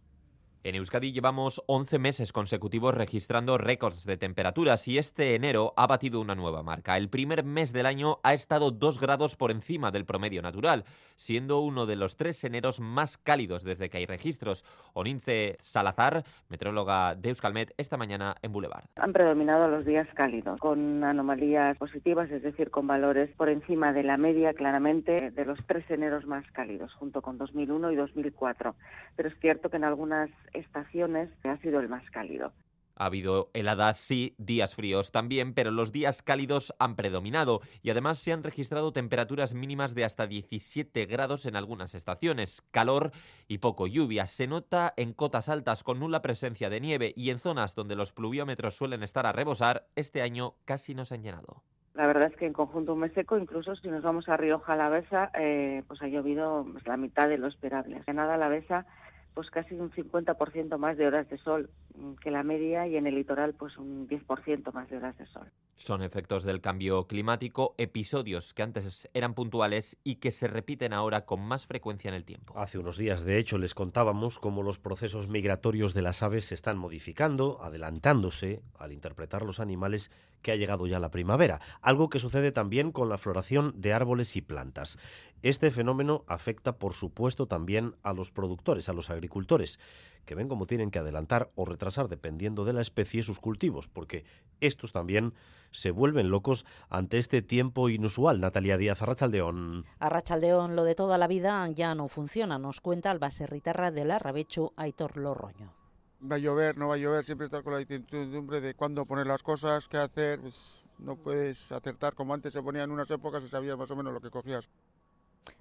En 0.64 0.74
Euskadi 0.74 1.12
llevamos 1.12 1.62
11 1.66 2.00
meses 2.00 2.32
consecutivos 2.32 2.92
registrando 2.92 3.58
récords 3.58 4.04
de 4.04 4.16
temperaturas 4.16 4.88
y 4.88 4.98
este 4.98 5.36
enero 5.36 5.72
ha 5.76 5.86
batido 5.86 6.20
una 6.20 6.34
nueva 6.34 6.64
marca. 6.64 6.96
El 6.96 7.08
primer 7.08 7.44
mes 7.44 7.72
del 7.72 7.86
año 7.86 8.18
ha 8.24 8.34
estado 8.34 8.72
2 8.72 9.00
grados 9.00 9.36
por 9.36 9.52
encima 9.52 9.92
del 9.92 10.04
promedio 10.04 10.42
natural, 10.42 10.82
siendo 11.14 11.60
uno 11.60 11.86
de 11.86 11.94
los 11.94 12.16
tres 12.16 12.42
eneros 12.42 12.80
más 12.80 13.18
cálidos 13.18 13.62
desde 13.62 13.88
que 13.88 13.98
hay 13.98 14.06
registros. 14.06 14.64
Onince 14.94 15.58
Salazar, 15.60 16.24
metróloga 16.48 17.14
de 17.14 17.28
Euskalmet, 17.28 17.72
esta 17.76 17.96
mañana 17.96 18.34
en 18.42 18.50
Boulevard. 18.50 18.86
Han 18.96 19.12
predominado 19.12 19.68
los 19.68 19.86
días 19.86 20.08
cálidos, 20.14 20.58
con 20.58 21.04
anomalías 21.04 21.78
positivas, 21.78 22.32
es 22.32 22.42
decir, 22.42 22.72
con 22.72 22.88
valores 22.88 23.30
por 23.36 23.48
encima 23.48 23.92
de 23.92 24.02
la 24.02 24.16
media 24.16 24.52
claramente 24.54 25.30
de 25.30 25.44
los 25.44 25.64
tres 25.66 25.88
eneros 25.88 26.26
más 26.26 26.44
cálidos, 26.50 26.92
junto 26.94 27.22
con 27.22 27.38
2001 27.38 27.92
y 27.92 27.96
2004. 27.96 28.74
Pero 29.14 29.28
es 29.28 29.38
cierto 29.38 29.70
que 29.70 29.76
en 29.76 29.84
algunas 29.84 30.30
estaciones 30.58 31.30
ha 31.44 31.56
sido 31.58 31.80
el 31.80 31.88
más 31.88 32.08
cálido. 32.10 32.52
Ha 32.98 33.06
habido 33.06 33.50
heladas, 33.54 33.96
sí, 33.96 34.34
días 34.38 34.74
fríos 34.74 35.12
también, 35.12 35.54
pero 35.54 35.70
los 35.70 35.92
días 35.92 36.20
cálidos 36.20 36.74
han 36.80 36.96
predominado 36.96 37.60
y 37.80 37.90
además 37.90 38.18
se 38.18 38.32
han 38.32 38.42
registrado 38.42 38.92
temperaturas 38.92 39.54
mínimas 39.54 39.94
de 39.94 40.04
hasta 40.04 40.26
17 40.26 41.06
grados 41.06 41.46
en 41.46 41.54
algunas 41.54 41.94
estaciones. 41.94 42.60
Calor 42.72 43.12
y 43.46 43.58
poco 43.58 43.86
lluvia. 43.86 44.26
Se 44.26 44.48
nota 44.48 44.94
en 44.96 45.12
cotas 45.12 45.48
altas 45.48 45.84
con 45.84 46.00
nula 46.00 46.22
presencia 46.22 46.70
de 46.70 46.80
nieve 46.80 47.12
y 47.14 47.30
en 47.30 47.38
zonas 47.38 47.76
donde 47.76 47.94
los 47.94 48.12
pluviómetros 48.12 48.74
suelen 48.74 49.04
estar 49.04 49.26
a 49.26 49.32
rebosar, 49.32 49.86
este 49.94 50.20
año 50.20 50.54
casi 50.64 50.96
no 50.96 51.04
se 51.04 51.14
han 51.14 51.22
llenado. 51.22 51.62
La 51.94 52.06
verdad 52.06 52.30
es 52.30 52.36
que 52.36 52.46
en 52.46 52.52
conjunto 52.52 52.94
un 52.94 53.00
mes 53.00 53.12
seco, 53.12 53.38
incluso 53.38 53.74
si 53.76 53.88
nos 53.88 54.02
vamos 54.02 54.28
a 54.28 54.36
Rioja 54.36 54.72
Alavesa, 54.72 55.30
eh, 55.34 55.82
pues 55.86 56.02
ha 56.02 56.08
llovido 56.08 56.66
pues, 56.70 56.86
la 56.86 56.96
mitad 56.96 57.28
de 57.28 57.38
lo 57.38 57.46
esperable. 57.46 58.02
En 58.06 58.16
nada 58.16 58.34
Alavesa 58.34 58.86
pues 59.38 59.50
casi 59.50 59.76
un 59.76 59.92
50% 59.92 60.78
más 60.78 60.98
de 60.98 61.06
horas 61.06 61.28
de 61.28 61.38
sol 61.38 61.70
mm, 61.94 62.14
que 62.14 62.32
la 62.32 62.42
media 62.42 62.88
y 62.88 62.96
en 62.96 63.06
el 63.06 63.14
litoral 63.14 63.54
pues 63.54 63.78
un 63.78 64.08
10% 64.08 64.72
más 64.72 64.90
de 64.90 64.96
horas 64.96 65.16
de 65.16 65.26
sol. 65.26 65.46
Son 65.76 66.02
efectos 66.02 66.42
del 66.42 66.60
cambio 66.60 67.06
climático, 67.06 67.76
episodios 67.78 68.52
que 68.52 68.64
antes 68.64 69.08
eran 69.14 69.34
puntuales 69.34 69.96
y 70.02 70.16
que 70.16 70.32
se 70.32 70.48
repiten 70.48 70.92
ahora 70.92 71.24
con 71.24 71.40
más 71.40 71.68
frecuencia 71.68 72.08
en 72.08 72.16
el 72.16 72.24
tiempo. 72.24 72.58
Hace 72.58 72.78
unos 72.78 72.98
días, 72.98 73.22
de 73.22 73.38
hecho, 73.38 73.58
les 73.58 73.76
contábamos 73.76 74.40
cómo 74.40 74.64
los 74.64 74.80
procesos 74.80 75.28
migratorios 75.28 75.94
de 75.94 76.02
las 76.02 76.24
aves 76.24 76.46
se 76.46 76.56
están 76.56 76.76
modificando, 76.76 77.62
adelantándose 77.62 78.60
al 78.76 78.90
interpretar 78.90 79.42
los 79.42 79.60
animales 79.60 80.10
que 80.42 80.50
ha 80.50 80.56
llegado 80.56 80.88
ya 80.88 80.98
la 80.98 81.12
primavera, 81.12 81.60
algo 81.80 82.08
que 82.08 82.18
sucede 82.18 82.50
también 82.50 82.90
con 82.90 83.08
la 83.08 83.18
floración 83.18 83.72
de 83.76 83.92
árboles 83.92 84.34
y 84.34 84.40
plantas. 84.40 84.98
Este 85.42 85.70
fenómeno 85.70 86.24
afecta, 86.26 86.78
por 86.78 86.94
supuesto, 86.94 87.46
también 87.46 87.94
a 88.02 88.12
los 88.12 88.32
productores, 88.32 88.88
a 88.88 88.92
los 88.92 89.10
agricultores 89.10 89.27
agricultores, 89.28 89.78
que 90.24 90.34
ven 90.34 90.48
cómo 90.48 90.66
tienen 90.66 90.90
que 90.90 90.98
adelantar 90.98 91.50
o 91.54 91.64
retrasar, 91.64 92.08
dependiendo 92.08 92.64
de 92.64 92.72
la 92.72 92.80
especie, 92.80 93.22
sus 93.22 93.38
cultivos, 93.38 93.88
porque 93.88 94.24
estos 94.60 94.92
también 94.92 95.34
se 95.70 95.90
vuelven 95.90 96.30
locos 96.30 96.64
ante 96.88 97.18
este 97.18 97.42
tiempo 97.42 97.88
inusual. 97.88 98.40
Natalia 98.40 98.76
Díaz, 98.76 99.02
Arrachaldeón. 99.02 99.84
Arrachaldeón, 99.98 100.76
lo 100.76 100.84
de 100.84 100.94
toda 100.94 101.18
la 101.18 101.28
vida 101.28 101.66
ya 101.68 101.94
no 101.94 102.08
funciona, 102.08 102.58
nos 102.58 102.80
cuenta 102.80 103.10
el 103.12 103.18
baserritarra 103.18 103.90
del 103.90 104.10
Arrabecho, 104.10 104.72
Aitor 104.76 105.16
Lorroño. 105.16 105.72
Va 106.20 106.36
a 106.36 106.38
llover, 106.38 106.76
no 106.76 106.88
va 106.88 106.94
a 106.94 106.98
llover, 106.98 107.24
siempre 107.24 107.44
estás 107.44 107.62
con 107.62 107.74
la 107.74 107.80
incertidumbre 107.80 108.60
de 108.60 108.74
cuándo 108.74 109.06
poner 109.06 109.26
las 109.26 109.42
cosas, 109.42 109.88
qué 109.88 109.98
hacer, 109.98 110.40
pues 110.40 110.84
no 110.98 111.16
puedes 111.16 111.70
acertar 111.70 112.14
como 112.14 112.34
antes 112.34 112.52
se 112.52 112.62
ponía 112.62 112.82
en 112.82 112.90
unas 112.90 113.10
épocas 113.10 113.44
y 113.44 113.48
sabías 113.48 113.78
más 113.78 113.90
o 113.90 113.96
menos 113.96 114.12
lo 114.12 114.20
que 114.20 114.30
cogías. 114.30 114.68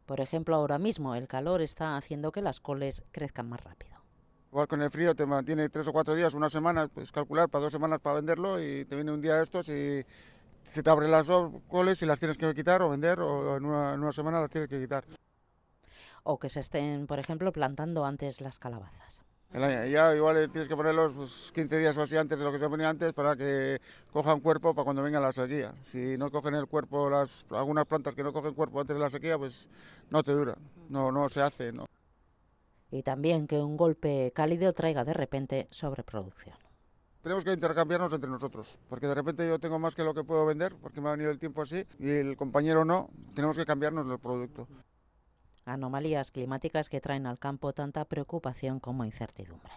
Por 0.05 0.19
ejemplo, 0.19 0.55
ahora 0.55 0.77
mismo 0.77 1.15
el 1.15 1.27
calor 1.27 1.61
está 1.61 1.97
haciendo 1.97 2.31
que 2.31 2.41
las 2.41 2.59
coles 2.59 3.03
crezcan 3.11 3.49
más 3.49 3.63
rápido. 3.63 3.97
Igual 4.51 4.67
con 4.67 4.81
el 4.81 4.89
frío 4.89 5.13
te 5.13 5.25
mantiene 5.25 5.69
tres 5.69 5.87
o 5.87 5.93
cuatro 5.93 6.15
días, 6.15 6.33
una 6.33 6.49
semana, 6.49 6.87
pues 6.87 7.11
calcular 7.11 7.49
para 7.49 7.63
dos 7.63 7.71
semanas 7.71 7.99
para 7.99 8.15
venderlo 8.15 8.61
y 8.61 8.85
te 8.85 8.95
viene 8.95 9.11
un 9.11 9.21
día 9.21 9.35
de 9.35 9.43
estos 9.43 9.67
y 9.69 10.05
se 10.63 10.83
te 10.83 10.89
abren 10.89 11.11
las 11.11 11.27
coles 11.67 12.01
y 12.01 12.05
las 12.05 12.19
tienes 12.19 12.37
que 12.37 12.53
quitar 12.53 12.81
o 12.81 12.89
vender 12.89 13.19
o 13.19 13.57
en 13.57 13.65
una, 13.65 13.93
en 13.93 14.01
una 14.01 14.13
semana 14.13 14.39
las 14.41 14.49
tienes 14.49 14.69
que 14.69 14.79
quitar. 14.79 15.03
O 16.23 16.39
que 16.39 16.49
se 16.49 16.59
estén, 16.59 17.07
por 17.07 17.19
ejemplo, 17.19 17.51
plantando 17.51 18.05
antes 18.05 18.41
las 18.41 18.59
calabazas. 18.59 19.21
Ya 19.53 20.13
igual 20.15 20.49
tienes 20.51 20.67
que 20.67 20.75
ponerlos 20.75 21.13
pues, 21.13 21.51
15 21.53 21.79
días 21.79 21.97
o 21.97 22.01
así 22.01 22.17
antes 22.17 22.37
de 22.37 22.43
lo 22.43 22.51
que 22.51 22.59
se 22.59 22.67
ponía 22.67 22.89
antes 22.89 23.13
para 23.13 23.35
que 23.35 23.79
cojan 24.11 24.39
cuerpo 24.39 24.73
para 24.73 24.83
cuando 24.83 25.01
venga 25.01 25.19
la 25.19 25.31
sequía. 25.31 25.73
Si 25.83 26.17
no 26.17 26.29
cogen 26.29 26.53
el 26.55 26.67
cuerpo, 26.67 27.09
las, 27.09 27.45
algunas 27.51 27.85
plantas 27.85 28.13
que 28.13 28.23
no 28.23 28.33
cogen 28.33 28.53
cuerpo 28.53 28.81
antes 28.81 28.95
de 28.95 29.01
la 29.01 29.09
sequía, 29.09 29.37
pues 29.37 29.67
no 30.09 30.21
te 30.21 30.33
dura, 30.33 30.55
no, 30.89 31.11
no 31.11 31.29
se 31.29 31.41
hace. 31.41 31.71
No. 31.71 31.85
Y 32.91 33.03
también 33.03 33.47
que 33.47 33.59
un 33.59 33.77
golpe 33.77 34.31
cálido 34.35 34.73
traiga 34.73 35.03
de 35.03 35.13
repente 35.13 35.67
sobreproducción. 35.71 36.55
Tenemos 37.23 37.43
que 37.43 37.51
intercambiarnos 37.51 38.13
entre 38.13 38.29
nosotros, 38.29 38.77
porque 38.89 39.07
de 39.07 39.15
repente 39.15 39.47
yo 39.47 39.59
tengo 39.59 39.79
más 39.79 39.95
que 39.95 40.03
lo 40.03 40.13
que 40.13 40.23
puedo 40.23 40.45
vender, 40.45 40.75
porque 40.81 41.01
me 41.01 41.09
ha 41.09 41.11
venido 41.13 41.31
el 41.31 41.39
tiempo 41.39 41.61
así, 41.61 41.85
y 41.99 42.09
el 42.09 42.37
compañero 42.37 42.85
no, 42.85 43.09
tenemos 43.33 43.57
que 43.57 43.65
cambiarnos 43.65 44.09
el 44.09 44.19
producto 44.19 44.67
anomalías 45.67 46.31
climáticas 46.31 46.89
que 46.89 47.01
traen 47.01 47.27
al 47.27 47.39
campo 47.39 47.73
tanta 47.73 48.05
preocupación 48.05 48.79
como 48.79 49.05
incertidumbre. 49.05 49.71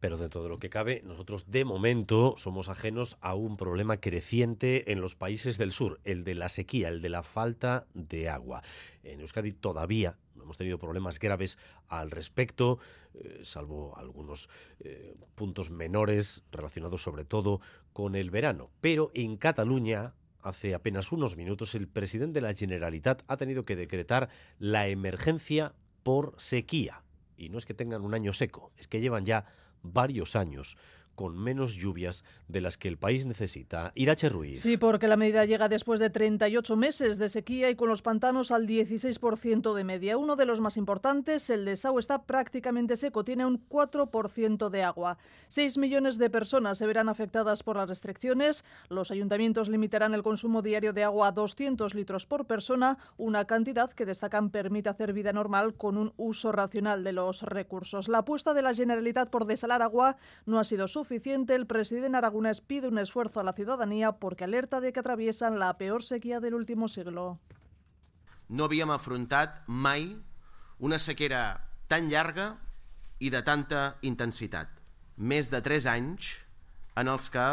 Pero 0.00 0.16
dentro 0.16 0.42
de 0.42 0.48
lo 0.48 0.58
que 0.58 0.70
cabe, 0.70 1.02
nosotros 1.04 1.50
de 1.50 1.64
momento 1.64 2.34
somos 2.36 2.68
ajenos 2.68 3.16
a 3.20 3.34
un 3.34 3.56
problema 3.56 3.98
creciente 3.98 4.92
en 4.92 5.00
los 5.00 5.14
países 5.14 5.58
del 5.58 5.72
sur, 5.72 6.00
el 6.04 6.24
de 6.24 6.34
la 6.34 6.48
sequía, 6.48 6.88
el 6.88 7.00
de 7.00 7.08
la 7.08 7.22
falta 7.22 7.86
de 7.94 8.28
agua. 8.28 8.62
En 9.02 9.20
Euskadi 9.20 9.52
todavía 9.52 10.16
no 10.34 10.44
hemos 10.44 10.56
tenido 10.56 10.78
problemas 10.78 11.18
graves 11.18 11.58
al 11.88 12.10
respecto, 12.10 12.78
eh, 13.14 13.40
salvo 13.42 13.96
algunos 13.96 14.48
eh, 14.80 15.16
puntos 15.34 15.70
menores 15.70 16.44
relacionados 16.52 17.02
sobre 17.02 17.24
todo 17.24 17.60
con 17.92 18.14
el 18.14 18.30
verano. 18.30 18.70
Pero 18.80 19.10
en 19.14 19.36
Cataluña 19.36 20.14
hace 20.42 20.74
apenas 20.74 21.12
unos 21.12 21.36
minutos, 21.36 21.74
el 21.74 21.88
presidente 21.88 22.40
de 22.40 22.46
la 22.46 22.54
Generalitat 22.54 23.22
ha 23.26 23.36
tenido 23.36 23.62
que 23.62 23.76
decretar 23.76 24.28
la 24.58 24.88
emergencia 24.88 25.74
por 26.02 26.34
sequía. 26.38 27.02
Y 27.36 27.48
no 27.48 27.58
es 27.58 27.66
que 27.66 27.74
tengan 27.74 28.02
un 28.02 28.14
año 28.14 28.32
seco, 28.32 28.72
es 28.76 28.88
que 28.88 29.00
llevan 29.00 29.24
ya 29.24 29.46
varios 29.82 30.36
años 30.36 30.76
con 31.18 31.36
menos 31.36 31.74
lluvias 31.74 32.22
de 32.46 32.60
las 32.60 32.78
que 32.78 32.86
el 32.86 32.96
país 32.96 33.26
necesita. 33.26 33.90
Irache 33.96 34.28
Ruiz. 34.28 34.60
Sí, 34.60 34.76
porque 34.76 35.08
la 35.08 35.16
medida 35.16 35.44
llega 35.46 35.68
después 35.68 35.98
de 35.98 36.10
38 36.10 36.76
meses 36.76 37.18
de 37.18 37.28
sequía 37.28 37.70
y 37.70 37.74
con 37.74 37.88
los 37.88 38.02
pantanos 38.02 38.52
al 38.52 38.68
16% 38.68 39.74
de 39.74 39.82
media. 39.82 40.16
Uno 40.16 40.36
de 40.36 40.46
los 40.46 40.60
más 40.60 40.76
importantes, 40.76 41.50
el 41.50 41.64
de 41.64 41.74
Sau, 41.74 41.98
está 41.98 42.22
prácticamente 42.22 42.96
seco, 42.96 43.24
tiene 43.24 43.44
un 43.44 43.68
4% 43.68 44.68
de 44.68 44.84
agua. 44.84 45.18
6 45.48 45.78
millones 45.78 46.18
de 46.18 46.30
personas 46.30 46.78
se 46.78 46.86
verán 46.86 47.08
afectadas 47.08 47.64
por 47.64 47.78
las 47.78 47.88
restricciones. 47.88 48.64
Los 48.88 49.10
ayuntamientos 49.10 49.68
limitarán 49.68 50.14
el 50.14 50.22
consumo 50.22 50.62
diario 50.62 50.92
de 50.92 51.02
agua 51.02 51.26
a 51.26 51.32
200 51.32 51.96
litros 51.96 52.26
por 52.26 52.46
persona, 52.46 52.96
una 53.16 53.44
cantidad 53.44 53.92
que 53.92 54.06
destacan 54.06 54.50
permite 54.50 54.88
hacer 54.88 55.12
vida 55.12 55.32
normal 55.32 55.74
con 55.74 55.96
un 55.96 56.12
uso 56.16 56.52
racional 56.52 57.02
de 57.02 57.12
los 57.12 57.42
recursos. 57.42 58.06
La 58.06 58.18
apuesta 58.18 58.54
de 58.54 58.62
la 58.62 58.72
Generalitat 58.72 59.30
por 59.30 59.46
desalar 59.46 59.82
agua 59.82 60.16
no 60.46 60.60
ha 60.60 60.64
sido 60.64 60.86
suficiente 60.86 61.07
el 61.10 61.66
presidente 61.66 62.16
Aragonés 62.16 62.60
pide 62.60 62.88
un 62.88 62.98
esfuerzo 62.98 63.40
a 63.40 63.44
la 63.44 63.52
ciudadanía 63.52 64.12
porque 64.12 64.44
alerta 64.44 64.80
de 64.80 64.92
que 64.92 65.00
atraviesan 65.00 65.58
la 65.58 65.76
peor 65.78 66.02
sequía 66.02 66.40
del 66.40 66.54
último 66.54 66.88
siglo. 66.88 67.38
No 68.48 68.64
havíem 68.64 68.90
afrontat 68.90 69.60
mai 69.68 70.16
una 70.78 70.98
sequera 70.98 71.68
tan 71.86 72.08
llarga 72.08 72.56
i 73.20 73.28
de 73.28 73.42
tanta 73.44 73.98
intensitat. 74.00 74.68
Més 75.16 75.50
de 75.52 75.60
3 75.60 75.84
anys 75.92 76.38
en 76.96 77.08
els 77.12 77.28
que 77.28 77.44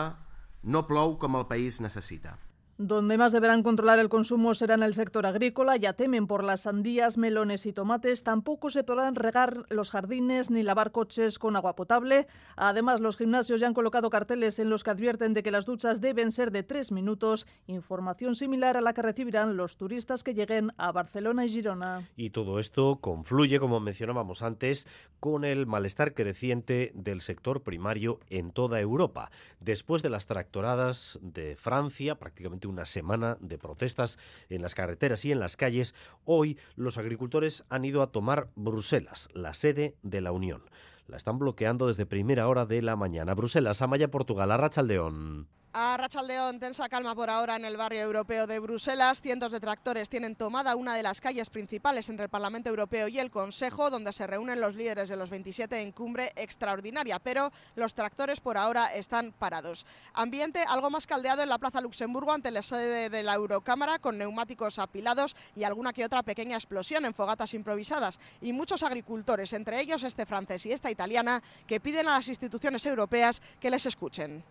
no 0.64 0.86
plou 0.88 1.18
com 1.20 1.36
el 1.36 1.48
país 1.52 1.82
necessita. 1.82 2.38
Donde 2.78 3.18
más 3.18 3.32
deberán 3.32 3.64
controlar 3.64 4.00
el 4.00 4.10
consumo 4.10 4.54
será 4.54 4.76
en 4.76 4.84
el 4.84 4.94
sector 4.94 5.26
agrícola. 5.26 5.78
Ya 5.78 5.94
temen 5.94 6.28
por 6.28 6.44
las 6.44 6.64
sandías, 6.64 7.18
melones 7.18 7.66
y 7.66 7.72
tomates. 7.72 8.24
Tampoco 8.24 8.70
se 8.70 8.84
podrán 8.84 9.16
regar 9.16 9.64
los 9.70 9.92
jardines 9.92 10.52
ni 10.52 10.62
lavar 10.62 10.92
coches 10.92 11.40
con 11.40 11.56
agua 11.56 11.78
potable. 11.78 12.28
Además, 12.58 13.00
los 13.00 13.16
gimnasios 13.16 13.62
ya 13.62 13.68
han 13.68 13.74
colocado 13.74 14.10
carteles 14.10 14.60
en 14.60 14.70
los 14.70 14.84
que 14.84 14.90
advierten 14.90 15.34
de 15.34 15.42
que 15.42 15.52
las 15.52 15.66
duchas 15.66 16.02
deben 16.02 16.34
ser 16.34 16.52
de 16.52 16.64
tres 16.64 16.92
minutos. 16.92 17.48
Información 17.68 18.36
similar 18.36 18.76
a 18.76 18.82
la 18.82 18.94
que 18.94 19.02
recibirán 19.02 19.56
los 19.56 19.78
turistas 19.78 20.22
que 20.22 20.34
lleguen 20.34 20.74
a 20.76 20.92
Barcelona 20.92 21.46
y 21.46 21.50
Girona. 21.50 22.10
Y 22.18 22.32
todo 22.32 22.60
esto 22.60 22.98
confluye, 23.00 23.58
como 23.58 23.80
mencionábamos 23.80 24.42
antes, 24.42 24.86
con 25.22 25.46
el 25.46 25.66
malestar 25.66 26.14
creciente 26.14 26.92
del 26.94 27.22
sector 27.22 27.64
primario 27.64 28.20
en 28.30 28.52
toda 28.52 28.82
Europa. 28.82 29.32
Después 29.62 30.04
de 30.04 30.10
las 30.10 30.26
tractoradas 30.26 31.18
de 31.22 31.56
Francia, 31.56 32.16
prácticamente 32.16 32.65
una 32.66 32.86
semana 32.86 33.38
de 33.40 33.58
protestas 33.58 34.18
en 34.50 34.62
las 34.62 34.76
carreteras 34.76 35.26
y 35.26 35.32
en 35.32 35.40
las 35.40 35.58
calles, 35.58 35.96
hoy 36.26 36.58
los 36.76 36.98
agricultores 36.98 37.66
han 37.70 37.86
ido 37.86 38.02
a 38.02 38.12
tomar 38.12 38.50
Bruselas, 38.56 39.30
la 39.34 39.54
sede 39.54 39.96
de 40.04 40.22
la 40.22 40.32
Unión. 40.32 40.64
La 41.08 41.18
están 41.18 41.38
bloqueando 41.38 41.88
desde 41.88 42.06
primera 42.06 42.48
hora 42.48 42.66
de 42.66 42.82
la 42.82 42.96
mañana. 42.96 43.36
Bruselas, 43.36 43.82
Amaya, 43.82 44.10
Portugal, 44.10 44.52
Arrachaldeón. 44.52 45.48
A 45.78 45.98
Rachaldeón, 45.98 46.58
tensa 46.58 46.88
calma 46.88 47.14
por 47.14 47.30
ahora 47.30 47.58
en 47.58 47.66
el 47.66 47.76
barrio 47.76 48.00
europeo 48.00 48.48
de 48.48 48.60
Bruselas. 48.60 49.20
Cientos 49.20 49.52
de 49.52 49.60
tractores 49.60 50.08
tienen 50.08 50.38
tomada 50.38 50.74
una 50.78 50.96
de 50.96 51.04
las 51.04 51.20
calles 51.20 51.50
principales 51.50 52.08
entre 52.08 52.24
el 52.24 52.30
Parlamento 52.30 52.70
Europeo 52.70 53.10
y 53.10 53.20
el 53.20 53.30
Consejo, 53.30 53.90
donde 53.90 54.14
se 54.14 54.26
reúnen 54.26 54.62
los 54.62 54.74
líderes 54.76 55.10
de 55.10 55.18
los 55.18 55.30
27 55.30 55.82
en 55.82 55.92
cumbre 55.92 56.32
extraordinaria. 56.38 57.20
Pero 57.20 57.52
los 57.76 57.94
tractores 57.94 58.40
por 58.40 58.58
ahora 58.58 58.96
están 58.96 59.34
parados. 59.34 59.86
Ambiente 60.14 60.64
algo 60.66 60.90
más 60.90 61.06
caldeado 61.06 61.44
en 61.44 61.50
la 61.50 61.58
Plaza 61.58 61.82
Luxemburgo 61.82 62.32
ante 62.32 62.52
la 62.52 62.64
sede 62.64 63.10
de 63.10 63.24
la 63.24 63.34
Eurocámara, 63.34 64.00
con 64.00 64.18
neumáticos 64.18 64.80
apilados 64.80 65.36
y 65.58 65.66
alguna 65.66 65.92
que 65.92 66.06
otra 66.06 66.24
pequeña 66.24 66.56
explosión 66.56 67.04
en 67.04 67.14
fogatas 67.14 67.54
improvisadas. 67.54 68.18
Y 68.40 68.54
muchos 68.54 68.82
agricultores, 68.82 69.52
entre 69.52 69.82
ellos 69.82 70.04
este 70.04 70.26
francés 70.26 70.66
y 70.68 70.72
esta 70.72 70.90
italiana, 70.90 71.44
que 71.68 71.82
piden 71.82 72.08
a 72.08 72.16
las 72.16 72.30
instituciones 72.30 72.86
europeas 72.86 73.42
que 73.60 73.70
les 73.70 73.86
escuchen. 73.86 74.42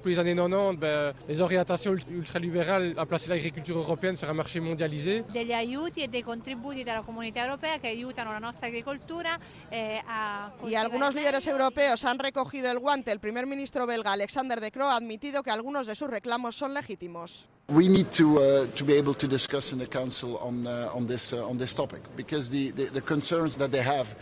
Depuis 0.00 0.14
les 0.14 0.18
années 0.18 0.34
90, 0.34 0.80
ben, 0.80 1.12
les 1.28 1.40
orientations 1.42 1.94
ultralibérales 2.10 2.94
a 2.96 3.04
placé 3.04 3.28
l'agriculture 3.28 3.76
européenne 3.76 4.16
sur 4.16 4.28
un 4.28 4.34
marché 4.34 4.58
mondialisé. 4.58 5.24
Degli 5.30 5.52
aiuti 5.52 6.02
e 6.02 6.08
dei 6.08 6.22
contributi 6.22 6.82
dalla 6.82 7.02
comunità 7.02 7.42
europea 7.42 7.78
che 7.78 7.88
aiutano 7.88 8.32
la 8.32 8.38
nostra 8.38 8.68
agricoltura 8.68 9.38
eh, 9.68 10.00
a 10.06 10.50
Y 10.66 10.74
algunos 10.74 11.14
líderes 11.14 11.46
europeos 11.46 12.04
han 12.04 12.18
recogido 12.18 12.70
el 12.70 12.78
guante. 12.78 13.12
El 13.12 13.20
primer 13.20 13.46
ministro 13.46 13.86
belga 13.86 14.12
Alexander 14.12 14.60
De 14.60 14.70
Croo 14.70 14.88
ha 14.88 14.96
admitido 14.96 15.42
que 15.42 15.50
algunos 15.50 15.86
de 15.86 15.94
sus 15.94 16.08
reclamos 16.08 16.56
son 16.56 16.72
legítimos. 16.72 17.46
We 17.68 17.86
need 17.86 18.10
to, 18.16 18.40
uh, 18.40 18.66
to 18.74 18.84
be 18.84 18.98
able 18.98 19.14
to 19.14 19.28
discuss 19.28 19.72
in 19.72 19.78
the 19.78 19.86
Council 19.86 20.40
on, 20.42 20.66
uh, 20.66 20.90
on, 20.92 21.06
this, 21.06 21.32
uh, 21.32 21.46
on 21.46 21.56
this 21.56 21.72
topic 21.72 22.02
because 22.16 22.50
the, 22.50 22.72
the, 22.72 22.86
the 22.86 23.00
concerns 23.00 23.54
that 23.56 23.70
they 23.70 23.82
have 23.82 24.16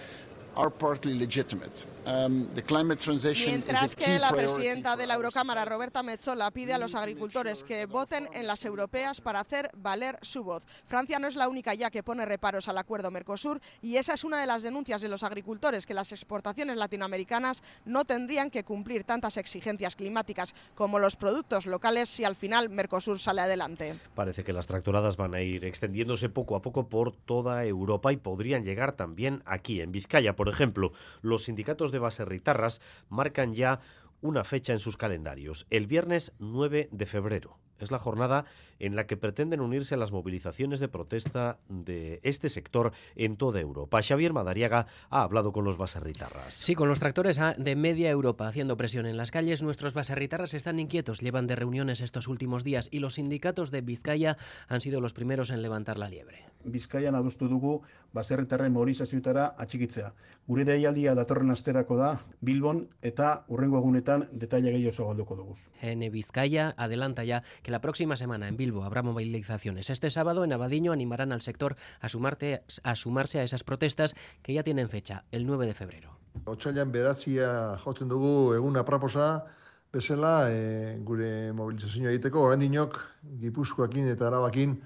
are 0.59 0.71
partly 0.71 1.15
legitimate. 1.15 1.87
Um, 2.05 2.49
the 2.55 2.63
climate 2.63 2.99
transition 2.99 3.53
Mientras 3.53 3.83
is 3.83 3.93
a 3.93 3.97
que 3.97 4.05
key 4.05 4.19
la 4.19 4.29
priority 4.31 4.55
presidenta 4.55 4.97
de 4.97 5.07
la 5.07 5.15
Eurocámara, 5.15 5.65
Roberta 5.65 6.03
Metsola, 6.03 6.51
pide 6.51 6.73
a 6.73 6.79
los 6.79 6.95
agricultores 6.95 7.63
que 7.63 7.87
voten 7.87 8.29
en 8.33 8.47
las 8.47 8.65
europeas 8.65 9.21
para 9.21 9.41
hacer 9.41 9.71
valer 9.77 10.19
su 10.23 10.43
voz. 10.43 10.65
Francia 10.87 11.19
no 11.19 11.29
es 11.29 11.37
la 11.37 11.49
única 11.49 11.75
ya 11.75 11.91
que 11.91 12.03
pone 12.03 12.27
reparos 12.27 12.69
al 12.69 12.79
acuerdo 12.79 13.11
Mercosur 13.11 13.61
y 13.83 13.97
esa 13.97 14.15
es 14.15 14.25
una 14.25 14.41
de 14.41 14.47
las 14.47 14.63
denuncias 14.63 15.01
de 15.01 15.09
los 15.09 15.23
agricultores, 15.23 15.87
que 15.87 15.95
las 15.95 16.11
exportaciones 16.13 16.77
latinoamericanas 16.77 17.63
no 17.85 18.05
tendrían 18.05 18.51
que 18.51 18.65
cumplir 18.65 19.05
tantas 19.05 19.37
exigencias 19.37 19.95
climáticas 19.95 20.55
como 20.75 20.99
los 20.99 21.15
productos 21.17 21.67
locales 21.67 22.09
si 22.09 22.25
al 22.25 22.35
final 22.35 22.69
Mercosur 22.69 23.19
sale 23.19 23.43
adelante. 23.43 23.95
Parece 24.15 24.43
que 24.43 24.53
las 24.53 24.67
tractoradas 24.67 25.17
van 25.17 25.35
a 25.35 25.41
ir 25.41 25.65
extendiéndose 25.65 26.29
poco 26.29 26.57
a 26.57 26.63
poco 26.63 26.89
por 26.89 27.13
toda 27.13 27.65
Europa 27.65 28.13
y 28.13 28.17
podrían 28.17 28.65
llegar 28.65 28.93
también 28.93 29.43
aquí, 29.47 29.81
en 29.81 29.93
Vizcaya. 29.93 30.35
Por 30.35 30.48
ejemplo, 30.49 30.93
los 31.23 31.45
sindicatos 31.45 31.93
de 31.93 31.99
baserritarras 31.99 32.81
marcan 33.09 33.55
ya 33.55 33.81
una 34.21 34.45
fecha 34.45 34.73
en 34.73 34.79
sus 34.79 34.97
calendarios, 34.97 35.67
el 35.71 35.87
viernes 35.87 36.33
9 36.39 36.89
de 36.91 37.07
febrero. 37.07 37.59
Es 37.79 37.91
la 37.91 37.99
jornada 37.99 38.45
en 38.79 38.97
la 38.97 39.07
que 39.07 39.17
pretenden 39.17 39.61
unirse 39.61 39.95
a 39.95 39.99
las 39.99 40.13
movilizaciones 40.13 40.81
de 40.81 40.89
protesta 40.89 41.59
de 41.69 42.21
este 42.23 42.49
sector 42.49 42.93
en 43.17 43.37
toda 43.37 43.61
Europa. 43.61 44.03
Xavier 44.03 44.33
Madariaga 44.33 44.87
ha 45.11 45.23
hablado 45.23 45.53
con 45.53 45.65
los 45.65 45.79
baserritarras. 45.79 46.55
Sí, 46.55 46.75
con 46.75 46.89
los 46.89 46.99
tractores 46.99 47.39
de 47.57 47.77
media 47.77 48.11
Europa 48.11 48.49
haciendo 48.49 48.77
presión 48.77 49.07
en 49.07 49.17
las 49.17 49.31
calles, 49.31 49.63
nuestros 49.63 49.95
baserritarras 49.95 50.55
están 50.55 50.79
inquietos, 50.81 51.21
llevan 51.21 51.47
de 51.47 51.57
reuniones 51.57 52.01
estos 52.01 52.29
últimos 52.29 52.65
días 52.65 52.89
y 52.91 53.01
los 53.01 53.15
sindicatos 53.15 53.71
de 53.71 53.81
Vizcaya 53.81 54.37
han 54.69 54.81
sido 54.81 55.01
los 55.01 55.13
primeros 55.13 55.51
en 55.51 55.63
levantar 55.63 55.99
la 55.99 56.09
liebre. 56.09 56.49
Bizkaian 56.65 57.15
dugu 57.39 57.83
baserritarren 58.13 58.73
mobilizazioetara 58.73 59.55
atxikitzea. 59.59 60.13
Gure 60.49 60.65
deialdia 60.65 61.15
datorren 61.15 61.51
asterako 61.51 61.97
da 61.97 62.21
Bilbon 62.41 62.87
eta 63.03 63.45
urrengo 63.49 63.79
egunetan 63.79 64.27
detalle 64.33 64.73
gehiago 64.73 64.93
zabalduko 64.93 65.37
dugu. 65.37 65.57
En 65.83 66.01
Vizcaya 66.13 66.75
adelanta 66.77 67.25
ya 67.25 67.43
que 67.69 67.73
la 67.73 67.83
próxima 67.83 68.17
semana 68.17 68.49
en 68.49 68.57
Bilbo 68.57 68.83
habrá 68.83 69.03
movilizaciones. 69.03 69.91
Este 69.91 70.09
sábado 70.09 70.43
en 70.43 70.55
Abadiño 70.55 70.91
animarán 70.91 71.33
al 71.33 71.43
sector 71.43 71.77
a, 72.01 72.09
sumarte, 72.09 72.63
a 72.83 72.97
sumarse 72.97 73.41
a 73.41 73.43
esas 73.43 73.63
protestas 73.63 74.15
que 74.41 74.55
ya 74.55 74.63
tienen 74.63 74.89
fecha, 74.89 75.25
el 75.33 75.45
9 75.45 75.67
de 75.67 75.75
febrero. 75.75 76.17
Otsailan 76.47 76.91
beratzia 76.91 77.77
jotzen 77.85 78.09
dugu 78.09 78.55
egun 78.57 78.81
apraposa, 78.81 79.45
bezala 79.93 80.49
e, 80.49 80.97
gure 81.05 81.53
mobilizazioa 81.53 82.09
egiteko, 82.09 82.47
oraindik 82.49 82.97
Gipuzkoakin 83.43 84.09
eta 84.15 84.31
Arabakin 84.33 84.79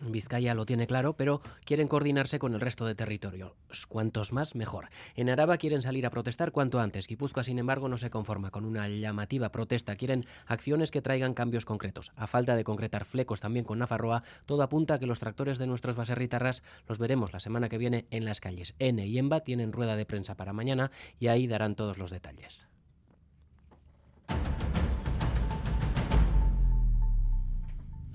Vizcaya 0.00 0.54
lo 0.54 0.66
tiene 0.66 0.86
claro, 0.86 1.16
pero 1.16 1.42
quieren 1.64 1.88
coordinarse 1.88 2.38
con 2.38 2.54
el 2.54 2.60
resto 2.60 2.86
de 2.86 2.94
territorios. 2.94 3.52
Cuantos 3.88 4.32
más, 4.32 4.54
mejor. 4.54 4.86
En 5.16 5.28
Araba 5.28 5.56
quieren 5.56 5.82
salir 5.82 6.06
a 6.06 6.10
protestar 6.10 6.52
cuanto 6.52 6.78
antes. 6.78 7.08
Guipúzcoa, 7.08 7.42
sin 7.42 7.58
embargo, 7.58 7.88
no 7.88 7.98
se 7.98 8.08
conforma 8.08 8.52
con 8.52 8.64
una 8.64 8.88
llamativa 8.88 9.50
protesta. 9.50 9.96
Quieren 9.96 10.26
acciones 10.46 10.92
que 10.92 11.02
traigan 11.02 11.34
cambios 11.34 11.64
concretos. 11.64 12.12
A 12.14 12.28
falta 12.28 12.54
de 12.54 12.62
concretar 12.62 13.04
flecos 13.04 13.40
también 13.40 13.64
con 13.64 13.80
Nafarroa, 13.80 14.22
todo 14.46 14.62
apunta 14.62 14.94
a 14.94 14.98
que 15.00 15.06
los 15.06 15.18
tractores 15.18 15.58
de 15.58 15.66
nuestros 15.66 15.96
baserritarras 15.96 16.62
los 16.86 17.00
veremos 17.00 17.32
la 17.32 17.40
semana 17.40 17.68
que 17.68 17.78
viene 17.78 18.06
en 18.10 18.26
las 18.26 18.38
calles. 18.38 18.76
N 18.78 19.04
y 19.04 19.18
Emba 19.18 19.40
tienen 19.40 19.72
rueda 19.72 19.96
de 19.96 20.06
prensa 20.06 20.36
para 20.36 20.52
mañana 20.52 20.92
y 21.18 21.26
ahí 21.26 21.48
darán 21.48 21.74
todos 21.74 21.98
los 21.98 22.12
detalles. 22.12 22.68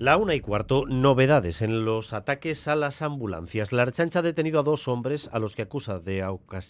La 0.00 0.16
una 0.16 0.34
y 0.34 0.40
cuarto, 0.40 0.86
novedades 0.86 1.60
en 1.60 1.84
los 1.84 2.14
ataques 2.14 2.68
a 2.68 2.74
las 2.74 3.02
ambulancias. 3.02 3.70
La 3.70 3.82
Archancha 3.82 4.20
ha 4.20 4.22
detenido 4.22 4.58
a 4.58 4.62
dos 4.62 4.88
hombres 4.88 5.28
a 5.30 5.38
los 5.38 5.54
que 5.54 5.60
acusa 5.60 5.98
de, 5.98 6.26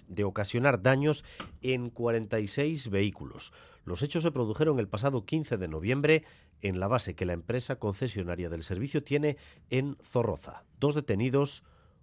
de, 0.08 0.24
ocasionar 0.24 0.82
daños 0.82 1.24
en 1.62 1.90
46 1.90 2.90
vehículos. 2.90 3.52
Los 3.84 4.02
hechos 4.02 4.24
se 4.24 4.32
produjeron 4.32 4.80
el 4.80 4.88
pasado 4.88 5.26
15 5.26 5.58
de 5.58 5.68
noviembre 5.68 6.24
en 6.60 6.80
la 6.80 6.88
base 6.88 7.14
que 7.14 7.24
la 7.24 7.32
empresa 7.32 7.76
concesionaria 7.76 8.48
del 8.48 8.64
servicio 8.64 9.04
tiene 9.04 9.36
en 9.70 9.96
Zorroza. 10.02 10.64
Dos 10.80 10.96
detenidos, 10.96 11.62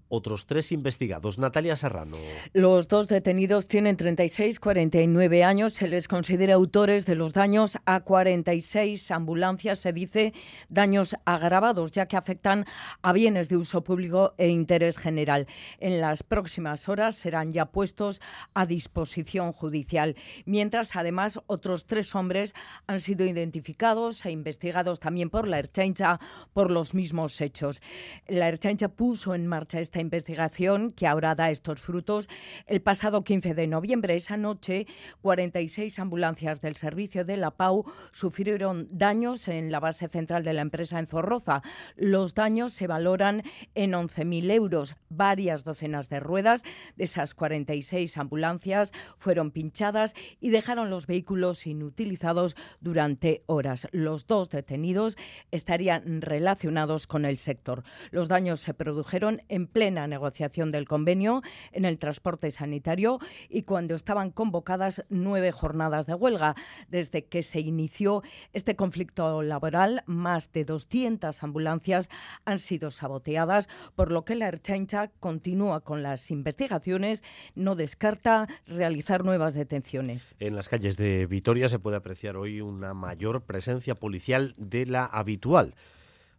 otros 0.09 0.45
tres 0.45 0.71
investigados. 0.71 1.37
Natalia 1.37 1.75
Serrano. 1.75 2.17
Los 2.53 2.87
dos 2.87 3.07
detenidos 3.07 3.67
tienen 3.67 3.97
36, 3.97 4.59
49 4.59 5.43
años. 5.43 5.73
Se 5.73 5.87
les 5.87 6.07
considera 6.07 6.55
autores 6.55 7.05
de 7.05 7.15
los 7.15 7.33
daños 7.33 7.77
a 7.85 8.01
46 8.01 9.11
ambulancias, 9.11 9.79
se 9.79 9.93
dice 9.93 10.33
daños 10.69 11.15
agravados, 11.25 11.91
ya 11.91 12.07
que 12.07 12.17
afectan 12.17 12.65
a 13.01 13.13
bienes 13.13 13.49
de 13.49 13.57
uso 13.57 13.83
público 13.83 14.33
e 14.37 14.49
interés 14.49 14.97
general. 14.97 15.47
En 15.79 15.99
las 16.01 16.23
próximas 16.23 16.89
horas 16.89 17.15
serán 17.15 17.53
ya 17.53 17.65
puestos 17.65 18.21
a 18.53 18.65
disposición 18.65 19.51
judicial. 19.51 20.15
Mientras, 20.45 20.95
además, 20.95 21.39
otros 21.47 21.85
tres 21.85 22.15
hombres 22.15 22.53
han 22.87 22.99
sido 22.99 23.25
identificados 23.25 24.25
e 24.25 24.31
investigados 24.31 24.99
también 24.99 25.29
por 25.29 25.47
la 25.47 25.59
Erchancha 25.59 26.19
por 26.53 26.71
los 26.71 26.93
mismos 26.93 27.39
hechos. 27.41 27.81
La 28.27 28.47
Erchancha 28.47 28.89
puso 28.89 29.35
en 29.35 29.47
marcha 29.47 29.79
esta 29.97 30.01
investigación 30.01 30.91
que 30.91 31.07
ahora 31.07 31.33
da 31.33 31.49
estos 31.49 31.81
frutos. 31.81 32.29
El 32.67 32.81
pasado 32.81 33.23
15 33.23 33.55
de 33.55 33.65
noviembre, 33.65 34.15
esa 34.15 34.37
noche, 34.37 34.85
46 35.21 35.97
ambulancias 35.97 36.61
del 36.61 36.75
servicio 36.75 37.25
de 37.25 37.37
la 37.37 37.49
PAU 37.49 37.83
sufrieron 38.11 38.87
daños 38.91 39.47
en 39.47 39.71
la 39.71 39.79
base 39.79 40.07
central 40.07 40.43
de 40.43 40.53
la 40.53 40.61
empresa 40.61 40.99
en 40.99 41.07
Zorroza. 41.07 41.63
Los 41.95 42.35
daños 42.35 42.73
se 42.73 42.85
valoran 42.85 43.41
en 43.73 43.93
11.000 43.93 44.51
euros. 44.51 44.95
Varias 45.09 45.63
docenas 45.63 46.09
de 46.09 46.19
ruedas 46.19 46.61
de 46.95 47.05
esas 47.05 47.33
46 47.33 48.17
ambulancias 48.17 48.93
fueron 49.17 49.49
pinchadas 49.49 50.13
y 50.39 50.51
dejaron 50.51 50.91
los 50.91 51.07
vehículos 51.07 51.65
inutilizados 51.65 52.55
durante 52.81 53.41
horas. 53.47 53.87
Los 53.91 54.27
dos 54.27 54.51
detenidos 54.51 55.17
estarían 55.49 56.21
relacionados 56.21 57.07
con 57.07 57.25
el 57.25 57.39
sector. 57.39 57.81
Los 58.11 58.27
daños 58.27 58.61
se 58.61 58.75
produjeron 58.75 59.41
en 59.49 59.65
plena 59.87 60.05
negociación 60.05 60.69
del 60.69 60.85
convenio 60.85 61.43
en 61.71 61.85
el 61.85 61.97
transporte 61.97 62.51
sanitario 62.51 63.19
y 63.47 63.61
cuando 63.61 63.95
estaban 63.95 64.31
convocadas 64.31 65.05
nueve 65.07 65.53
jornadas 65.53 66.07
de 66.07 66.13
huelga. 66.13 66.55
Desde 66.89 67.23
que 67.23 67.41
se 67.41 67.61
inició 67.61 68.21
este 68.51 68.75
conflicto 68.75 69.41
laboral, 69.43 70.03
más 70.05 70.51
de 70.51 70.65
200 70.65 71.41
ambulancias 71.41 72.09
han 72.43 72.59
sido 72.59 72.91
saboteadas, 72.91 73.69
por 73.95 74.11
lo 74.11 74.25
que 74.25 74.35
la 74.35 74.49
Erchancha 74.49 75.09
continúa 75.21 75.79
con 75.79 76.03
las 76.03 76.31
investigaciones, 76.31 77.23
no 77.55 77.75
descarta 77.75 78.49
realizar 78.65 79.23
nuevas 79.23 79.53
detenciones. 79.53 80.35
En 80.39 80.57
las 80.57 80.67
calles 80.67 80.97
de 80.97 81.27
Vitoria 81.27 81.69
se 81.69 81.79
puede 81.79 81.95
apreciar 81.95 82.35
hoy 82.35 82.59
una 82.59 82.93
mayor 82.93 83.43
presencia 83.43 83.95
policial 83.95 84.53
de 84.57 84.85
la 84.85 85.05
habitual. 85.05 85.75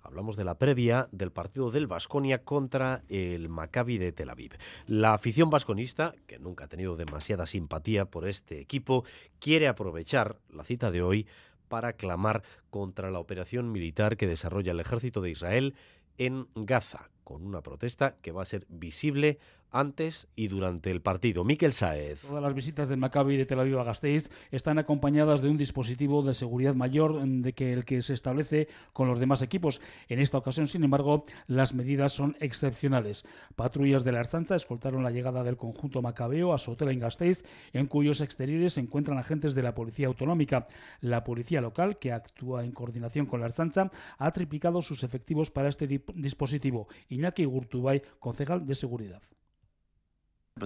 Hablamos 0.09 0.37
de 0.37 0.45
la 0.45 0.57
previa 0.57 1.07
del 1.13 1.33
partido 1.33 1.71
del 1.71 1.87
Vasconia 1.87 2.43
contra 2.43 3.03
el 3.11 3.51
Maccabi 3.51 3.99
de 3.99 4.11
Tel 4.11 4.31
Aviv. 4.31 4.53
La 4.87 5.13
afición 5.13 5.51
vasconista, 5.51 6.15
que 6.27 6.39
nunca 6.39 6.65
ha 6.65 6.69
tenido 6.69 6.97
demasiada 6.97 7.45
simpatía 7.45 8.07
por 8.07 8.27
este 8.27 8.59
equipo, 8.59 9.05
quiere 9.39 9.69
aprovechar 9.69 10.39
la 10.49 10.65
cita 10.65 10.91
de 10.91 11.03
hoy 11.03 11.27
para 11.69 11.93
clamar 11.93 12.43
contra 12.71 13.11
la 13.11 13.19
operación 13.19 13.71
militar 13.71 14.17
que 14.17 14.27
desarrolla 14.27 14.73
el 14.73 14.81
ejército 14.81 15.21
de 15.21 15.29
Israel 15.29 15.75
en 16.17 16.49
Gaza, 16.55 17.11
con 17.23 17.45
una 17.45 17.61
protesta 17.61 18.17
que 18.23 18.33
va 18.33 18.41
a 18.41 18.47
ser 18.47 18.65
visible 18.71 19.39
antes 19.71 20.29
y 20.37 20.49
durante 20.49 20.91
el 20.91 21.01
partido. 21.01 21.45
Miquel 21.45 21.73
Saez. 21.73 22.23
Todas 22.23 22.43
las 22.43 22.55
visitas 22.55 22.89
del 22.89 22.99
Maccabi 22.99 23.37
de 23.37 23.47
Tel 23.47 23.61
Aviv 23.61 23.79
a 23.79 23.85
Gasteiz 23.85 24.31
están 24.51 24.79
acompañadas 24.79 25.43
de 25.43 25.49
un 25.49 25.57
dispositivo 25.57 26.23
de 26.23 26.35
seguridad 26.35 26.75
mayor 26.75 27.21
de 27.23 27.53
que 27.53 27.73
el 27.73 27.85
que 27.85 28.03
se 28.03 28.15
establece 28.15 28.69
con 28.93 29.09
los 29.09 29.19
demás 29.19 29.43
equipos. 29.43 29.81
En 30.09 30.21
esta 30.21 30.39
ocasión, 30.39 30.69
sin 30.69 30.85
embargo, 30.85 31.25
las 31.47 31.75
medidas 31.75 32.13
son 32.13 32.37
excepcionales. 32.41 33.25
Patrullas 33.57 34.05
de 34.05 34.13
la 34.13 34.21
Arzanza 34.21 34.57
escoltaron 34.57 35.03
la 35.03 35.11
llegada 35.11 35.43
del 35.43 35.57
conjunto 35.57 36.03
macabeo 36.03 36.53
a 36.53 36.59
su 36.59 36.73
hotel 36.73 36.91
en 36.91 37.01
Gasteiz, 37.01 37.45
en 37.73 37.87
cuyos 37.87 38.21
exteriores 38.21 38.75
se 38.75 38.81
encuentran 38.81 39.19
agentes 39.19 39.55
de 39.55 39.63
la 39.63 39.75
Policía 39.75 40.07
Autonómica. 40.07 40.67
La 41.01 41.25
policía 41.25 41.61
local, 41.61 41.99
que 41.99 42.13
actúa 42.13 42.65
en 42.65 42.73
coordinación 42.73 43.27
con 43.27 43.41
la 43.41 43.47
Arzanza, 43.47 43.91
ha 44.19 44.33
triplicado 44.33 44.83
sus 44.83 45.03
efectivos 45.03 45.51
para 45.51 45.69
este 45.69 45.87
dispositivo. 46.15 46.89
Iñaki 47.09 47.45
Gurtubay, 47.45 48.03
concejal 48.19 48.67
de 48.67 48.75
seguridad 48.75 49.23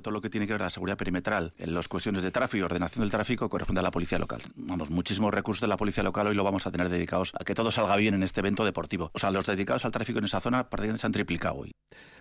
todo 0.00 0.12
lo 0.12 0.20
que 0.20 0.31
tiene 0.31 0.46
que 0.46 0.55
ver 0.55 0.62
la 0.62 0.70
seguridad 0.70 0.96
perimetral, 0.96 1.52
en 1.59 1.74
las 1.74 1.88
cuestiones 1.88 2.22
de 2.22 2.31
tráfico 2.31 2.64
ordenación 2.64 3.02
del 3.02 3.11
tráfico, 3.11 3.48
corresponde 3.48 3.81
a 3.81 3.83
la 3.83 3.90
policía 3.90 4.18
local. 4.18 4.40
Vamos, 4.55 4.90
muchísimos 4.90 5.33
recursos 5.33 5.61
de 5.61 5.68
la 5.68 5.76
policía 5.76 6.02
local 6.02 6.26
hoy 6.26 6.35
lo 6.35 6.44
vamos 6.44 6.66
a 6.66 6.70
tener 6.70 6.88
dedicados 6.88 7.33
a 7.38 7.44
que 7.44 7.55
todo 7.55 7.70
salga 7.70 7.96
bien 7.96 8.14
en 8.14 8.22
este 8.22 8.40
evento 8.40 8.64
deportivo. 8.64 9.11
O 9.14 9.18
sea, 9.18 9.31
los 9.31 9.46
dedicados 9.46 9.85
al 9.85 9.92
tráfico 9.92 10.18
en 10.18 10.24
esa 10.24 10.40
zona 10.40 10.68
prácticamente 10.68 11.00
se 11.00 11.07
han 11.07 11.12
triplicado 11.12 11.57
hoy. 11.57 11.72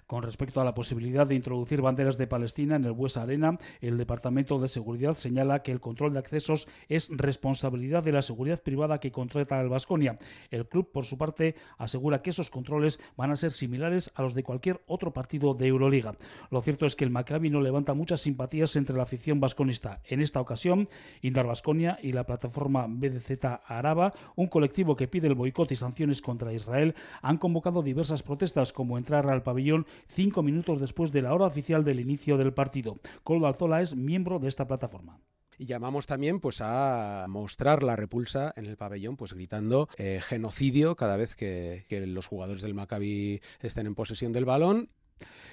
Con 0.07 0.23
respecto 0.23 0.59
a 0.59 0.65
la 0.65 0.73
posibilidad 0.73 1.25
de 1.25 1.35
introducir 1.35 1.81
banderas 1.81 2.17
de 2.17 2.27
Palestina 2.27 2.75
en 2.75 2.83
el 2.83 2.91
Buesa 2.91 3.21
Arena, 3.21 3.57
el 3.79 3.97
Departamento 3.97 4.59
de 4.59 4.67
Seguridad 4.67 5.15
señala 5.15 5.63
que 5.63 5.71
el 5.71 5.79
control 5.79 6.13
de 6.13 6.19
accesos 6.19 6.67
es 6.89 7.09
responsabilidad 7.11 8.03
de 8.03 8.11
la 8.11 8.21
seguridad 8.21 8.61
privada 8.61 8.99
que 8.99 9.11
contrata 9.11 9.61
el 9.61 9.69
Vasconia. 9.69 10.19
El 10.49 10.67
club, 10.67 10.91
por 10.91 11.05
su 11.05 11.17
parte, 11.17 11.55
asegura 11.77 12.21
que 12.21 12.31
esos 12.31 12.49
controles 12.49 12.99
van 13.15 13.31
a 13.31 13.37
ser 13.37 13.53
similares 13.53 14.11
a 14.15 14.21
los 14.21 14.33
de 14.33 14.43
cualquier 14.43 14.81
otro 14.85 15.13
partido 15.13 15.53
de 15.53 15.67
Euroliga. 15.67 16.15
Lo 16.49 16.61
cierto 16.61 16.85
es 16.85 16.95
que 16.95 17.05
el 17.05 17.11
Maccabi 17.11 17.49
no 17.49 17.60
levanta 17.61 17.93
muchas 17.93 18.21
simpatías 18.21 18.75
entre 18.75 18.95
la 18.95 19.03
afición 19.03 19.39
vasconista. 19.39 20.01
En 20.05 20.21
esta 20.21 20.41
ocasión, 20.41 20.89
Indar 21.21 21.47
Vasconia 21.47 21.97
y 22.01 22.11
la 22.11 22.25
plataforma 22.25 22.85
BDZ 22.87 23.45
Araba, 23.65 24.13
un 24.35 24.47
colectivo 24.47 24.95
que 24.95 25.07
pide 25.07 25.27
el 25.27 25.35
boicot 25.35 25.71
y 25.71 25.75
sanciones 25.75 26.21
contra 26.21 26.53
Israel, 26.53 26.95
han 27.21 27.37
convocado 27.37 27.81
diversas 27.81 28.23
protestas 28.23 28.73
como 28.73 28.97
entrar 28.97 29.29
al 29.29 29.43
pabellón 29.43 29.85
cinco 30.07 30.43
minutos 30.43 30.79
después 30.79 31.11
de 31.11 31.21
la 31.21 31.33
hora 31.33 31.45
oficial 31.45 31.83
del 31.83 31.99
inicio 31.99 32.37
del 32.37 32.53
partido. 32.53 32.97
Coldo 33.23 33.47
Alzola 33.47 33.81
es 33.81 33.95
miembro 33.95 34.39
de 34.39 34.47
esta 34.47 34.67
plataforma 34.67 35.19
y 35.61 35.65
llamamos 35.67 36.07
también 36.07 36.39
pues 36.39 36.59
a 36.61 37.27
mostrar 37.29 37.83
la 37.83 37.95
repulsa 37.95 38.51
en 38.55 38.65
el 38.65 38.77
pabellón 38.77 39.15
pues 39.15 39.33
gritando 39.33 39.89
eh, 39.95 40.19
genocidio 40.23 40.95
cada 40.95 41.17
vez 41.17 41.35
que, 41.35 41.85
que, 41.87 42.07
los 42.07 42.25
jugadores 42.25 42.63
del 42.63 42.73
Maccabi 42.73 43.41
estén 43.59 43.85
en 43.85 43.93
posesión 43.93 44.33
del 44.33 44.45
balón 44.45 44.89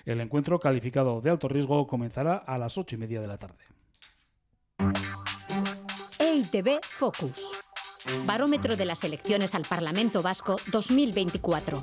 el 0.04 0.20
encuentro 0.20 0.58
calificado 0.58 1.20
de 1.20 1.30
alto 1.30 1.48
riesgo 1.48 1.86
comenzará 1.86 2.36
a 2.36 2.58
las 2.58 2.78
ocho 2.78 2.94
y 2.94 2.98
media 2.98 3.20
de 3.20 3.26
la 3.26 3.38
tarde. 3.38 3.64
EITB 6.18 6.80
Focus. 6.82 7.50
Barómetro 8.26 8.76
de 8.76 8.84
las 8.84 9.04
elecciones 9.04 9.54
al 9.54 9.62
Parlamento 9.62 10.22
Vasco 10.22 10.56
2024. 10.72 11.80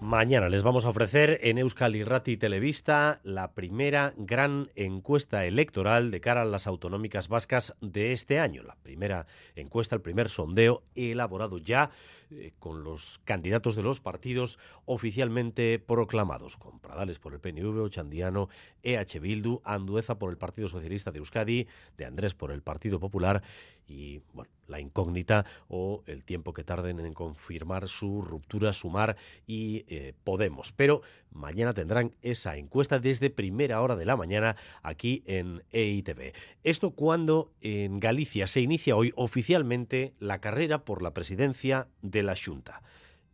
Mañana 0.00 0.48
les 0.48 0.62
vamos 0.62 0.86
a 0.86 0.88
ofrecer 0.88 1.40
en 1.42 1.58
Euskal 1.58 1.94
Irrati 1.94 2.38
Televista 2.38 3.20
la 3.22 3.52
primera 3.52 4.14
gran 4.16 4.70
encuesta 4.74 5.44
electoral 5.44 6.10
de 6.10 6.22
cara 6.22 6.40
a 6.40 6.46
las 6.46 6.66
autonómicas 6.66 7.28
vascas 7.28 7.76
de 7.82 8.12
este 8.12 8.38
año. 8.38 8.62
La 8.62 8.76
primera 8.76 9.26
encuesta, 9.56 9.94
el 9.94 10.00
primer 10.00 10.30
sondeo 10.30 10.84
elaborado 10.94 11.58
ya 11.58 11.90
eh, 12.30 12.52
con 12.58 12.82
los 12.82 13.20
candidatos 13.24 13.76
de 13.76 13.82
los 13.82 14.00
partidos 14.00 14.58
oficialmente 14.86 15.78
proclamados, 15.78 16.56
con 16.56 16.80
Pradales 16.80 17.18
por 17.18 17.34
el 17.34 17.40
PNV, 17.40 17.82
Ochandiano, 17.82 18.48
EH 18.82 19.20
Bildu, 19.20 19.60
Andueza 19.64 20.18
por 20.18 20.30
el 20.30 20.38
Partido 20.38 20.68
Socialista 20.68 21.10
de 21.10 21.18
Euskadi, 21.18 21.68
de 21.98 22.06
Andrés 22.06 22.32
por 22.32 22.52
el 22.52 22.62
Partido 22.62 23.00
Popular 23.00 23.42
y, 23.86 24.22
bueno, 24.32 24.50
la 24.70 24.80
incógnita 24.80 25.44
o 25.68 26.02
el 26.06 26.24
tiempo 26.24 26.52
que 26.52 26.64
tarden 26.64 27.00
en 27.00 27.12
confirmar 27.12 27.88
su 27.88 28.22
ruptura, 28.22 28.72
sumar 28.72 29.16
y 29.46 29.84
eh, 29.88 30.14
Podemos. 30.24 30.72
Pero 30.72 31.02
mañana 31.32 31.72
tendrán 31.72 32.14
esa 32.22 32.56
encuesta 32.56 32.98
desde 32.98 33.30
primera 33.30 33.80
hora 33.82 33.96
de 33.96 34.04
la 34.04 34.16
mañana 34.16 34.56
aquí 34.82 35.22
en 35.26 35.62
EITV. 35.72 36.32
Esto 36.64 36.92
cuando 36.92 37.52
en 37.60 38.00
Galicia 38.00 38.46
se 38.46 38.60
inicia 38.60 38.96
hoy 38.96 39.12
oficialmente 39.16 40.14
la 40.18 40.40
carrera 40.40 40.84
por 40.84 41.02
la 41.02 41.12
presidencia 41.12 41.88
de 42.02 42.22
la 42.22 42.34
Junta. 42.36 42.82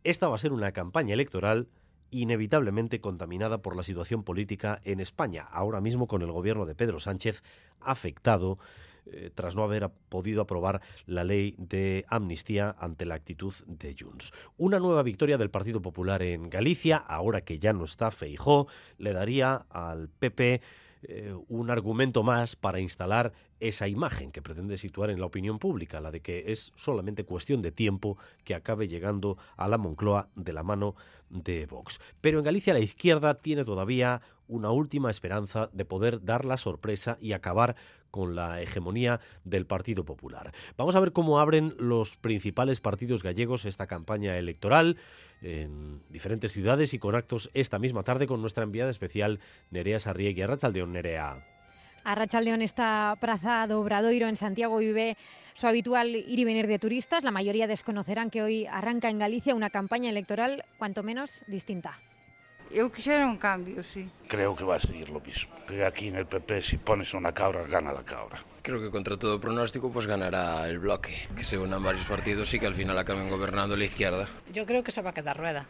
Esta 0.03 0.27
va 0.27 0.35
a 0.35 0.39
ser 0.39 0.53
una 0.53 0.71
campaña 0.71 1.13
electoral 1.13 1.67
inevitablemente 2.11 3.01
contaminada 3.01 3.61
por 3.61 3.75
la 3.75 3.83
situación 3.83 4.23
política 4.23 4.79
en 4.83 4.99
España, 4.99 5.43
ahora 5.43 5.81
mismo 5.81 6.07
con 6.07 6.21
el 6.21 6.31
gobierno 6.31 6.65
de 6.65 6.75
Pedro 6.75 6.99
Sánchez 6.99 7.43
afectado 7.81 8.57
eh, 9.11 9.31
tras 9.33 9.55
no 9.55 9.63
haber 9.63 9.89
podido 10.09 10.41
aprobar 10.41 10.81
la 11.05 11.23
ley 11.23 11.55
de 11.57 12.05
amnistía 12.07 12.75
ante 12.79 13.05
la 13.05 13.15
actitud 13.15 13.53
de 13.67 13.95
Junts. 13.97 14.31
Una 14.57 14.79
nueva 14.79 15.03
victoria 15.03 15.37
del 15.37 15.49
Partido 15.49 15.81
Popular 15.81 16.21
en 16.21 16.49
Galicia, 16.49 16.97
ahora 16.97 17.41
que 17.41 17.59
ya 17.59 17.73
no 17.73 17.85
está 17.85 18.11
Feijó, 18.11 18.67
le 18.97 19.13
daría 19.13 19.65
al 19.69 20.09
PP 20.09 20.61
eh, 21.03 21.33
un 21.47 21.69
argumento 21.69 22.23
más 22.23 22.55
para 22.55 22.79
instalar 22.79 23.33
esa 23.59 23.87
imagen 23.87 24.31
que 24.31 24.41
pretende 24.41 24.77
situar 24.77 25.09
en 25.09 25.19
la 25.19 25.25
opinión 25.25 25.59
pública, 25.59 26.01
la 26.01 26.11
de 26.11 26.21
que 26.21 26.45
es 26.47 26.73
solamente 26.75 27.23
cuestión 27.23 27.61
de 27.61 27.71
tiempo 27.71 28.17
que 28.43 28.55
acabe 28.55 28.87
llegando 28.87 29.37
a 29.57 29.67
la 29.67 29.77
Moncloa 29.77 30.29
de 30.35 30.53
la 30.53 30.63
mano 30.63 30.95
de 31.29 31.65
Vox. 31.65 31.99
Pero 32.21 32.39
en 32.39 32.45
Galicia 32.45 32.73
la 32.73 32.79
izquierda 32.79 33.35
tiene 33.35 33.63
todavía 33.63 34.21
una 34.47 34.71
última 34.71 35.09
esperanza 35.09 35.69
de 35.73 35.85
poder 35.85 36.23
dar 36.23 36.45
la 36.45 36.57
sorpresa 36.57 37.17
y 37.21 37.33
acabar 37.33 37.75
con 38.11 38.35
la 38.35 38.61
hegemonía 38.61 39.19
del 39.43 39.65
Partido 39.65 40.05
Popular. 40.05 40.53
Vamos 40.77 40.95
a 40.95 40.99
ver 40.99 41.11
cómo 41.11 41.39
abren 41.39 41.75
los 41.77 42.17
principales 42.17 42.79
partidos 42.79 43.23
gallegos 43.23 43.65
esta 43.65 43.87
campaña 43.87 44.37
electoral 44.37 44.97
en 45.41 46.01
diferentes 46.09 46.53
ciudades 46.53 46.93
y 46.93 46.99
con 46.99 47.15
actos 47.15 47.49
esta 47.53 47.79
misma 47.79 48.03
tarde 48.03 48.27
con 48.27 48.41
nuestra 48.41 48.63
enviada 48.63 48.89
especial 48.89 49.39
Nerea 49.71 49.99
Sarriegui. 49.99 50.41
Arrachaldeón, 50.41 50.93
Nerea. 50.93 51.43
Arrachaldeón 52.03 52.63
Praza 53.19 53.67
do 53.67 53.81
Obradoiro 53.83 54.31
en 54.31 54.37
Santiago 54.37 54.77
vive 54.77 55.17
su 55.53 55.67
habitual 55.67 56.15
ir 56.15 56.39
y 56.39 56.45
venir 56.45 56.65
de 56.65 56.79
turistas. 56.79 57.23
La 57.23 57.31
mayoría 57.31 57.67
desconocerán 57.67 58.29
que 58.29 58.41
hoy 58.41 58.65
arranca 58.65 59.09
en 59.09 59.19
Galicia 59.19 59.53
una 59.53 59.69
campaña 59.69 60.09
electoral 60.09 60.63
cuanto 60.77 61.03
menos 61.03 61.43
distinta. 61.47 61.99
Eu 62.71 62.91
quixera 62.91 63.25
un 63.25 63.37
cambio, 63.37 63.81
sí. 63.83 64.09
Creo 64.27 64.55
que 64.55 64.63
va 64.63 64.75
a 64.75 64.79
seguir 64.79 65.09
lo 65.09 65.19
mismo. 65.19 65.51
Que 65.67 65.85
aquí 65.85 66.09
en 66.09 66.15
el 66.15 66.25
PP 66.25 66.61
si 66.61 66.77
pones 66.77 67.13
una 67.13 67.31
cabra, 67.31 67.63
gana 67.63 67.93
la 67.93 68.03
cabra. 68.03 68.37
Creo 68.61 68.81
que 68.81 68.91
contra 68.91 69.17
todo 69.17 69.39
pronóstico 69.39 69.91
pues 69.91 70.07
ganará 70.07 70.67
el 70.67 70.79
bloque, 70.79 71.27
que 71.35 71.43
se 71.43 71.57
unan 71.57 71.81
varios 71.81 72.05
partidos 72.07 72.53
y 72.53 72.59
que 72.59 72.67
al 72.67 72.75
final 72.75 72.97
acaben 72.97 73.29
gobernando 73.29 73.75
la 73.75 73.85
izquierda. 73.85 74.27
Yo 74.51 74.65
creo 74.65 74.83
que 74.83 74.91
se 74.91 75.01
va 75.01 75.11
a 75.11 75.13
quedar 75.13 75.37
rueda. 75.37 75.67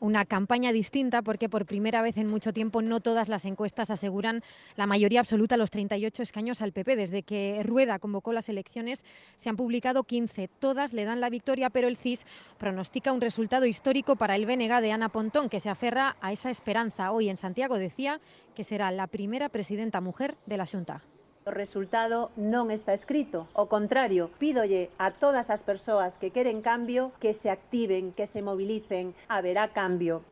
Una 0.00 0.24
campaña 0.24 0.72
distinta 0.72 1.22
porque 1.22 1.48
por 1.48 1.66
primera 1.66 2.02
vez 2.02 2.16
en 2.16 2.26
mucho 2.26 2.52
tiempo 2.52 2.82
no 2.82 3.00
todas 3.00 3.28
las 3.28 3.44
encuestas 3.44 3.90
aseguran 3.90 4.42
la 4.76 4.86
mayoría 4.86 5.20
absoluta, 5.20 5.56
los 5.56 5.70
38 5.70 6.22
escaños 6.22 6.62
al 6.62 6.72
PP. 6.72 6.96
Desde 6.96 7.22
que 7.22 7.62
Rueda 7.62 7.98
convocó 7.98 8.32
las 8.32 8.48
elecciones 8.48 9.04
se 9.36 9.48
han 9.48 9.56
publicado 9.56 10.04
15. 10.04 10.48
Todas 10.48 10.92
le 10.92 11.04
dan 11.04 11.20
la 11.20 11.30
victoria, 11.30 11.70
pero 11.70 11.88
el 11.88 11.96
CIS 11.96 12.26
pronostica 12.58 13.12
un 13.12 13.20
resultado 13.20 13.66
histórico 13.66 14.16
para 14.16 14.36
el 14.36 14.46
BNG 14.46 14.80
de 14.80 14.92
Ana 14.92 15.08
Pontón, 15.08 15.48
que 15.48 15.60
se 15.60 15.70
aferra 15.70 16.16
a 16.20 16.32
esa 16.32 16.50
esperanza. 16.50 17.12
Hoy 17.12 17.28
en 17.28 17.36
Santiago 17.36 17.78
decía 17.78 18.20
que 18.54 18.64
será 18.64 18.90
la 18.90 19.06
primera 19.06 19.48
presidenta 19.48 20.00
mujer 20.00 20.36
de 20.46 20.56
la 20.56 20.66
Junta. 20.66 21.02
O 21.46 21.54
resultado 21.54 22.34
non 22.34 22.74
está 22.74 22.90
escrito. 22.90 23.46
O 23.54 23.70
contrario, 23.70 24.34
pídolle 24.34 24.90
a 24.98 25.14
todas 25.14 25.46
as 25.46 25.62
persoas 25.62 26.18
que 26.18 26.34
queren 26.34 26.58
cambio 26.58 27.14
que 27.22 27.38
se 27.38 27.54
activen, 27.54 28.10
que 28.10 28.26
se 28.26 28.42
movilicen. 28.42 29.14
Haberá 29.30 29.70
cambio. 29.70 30.26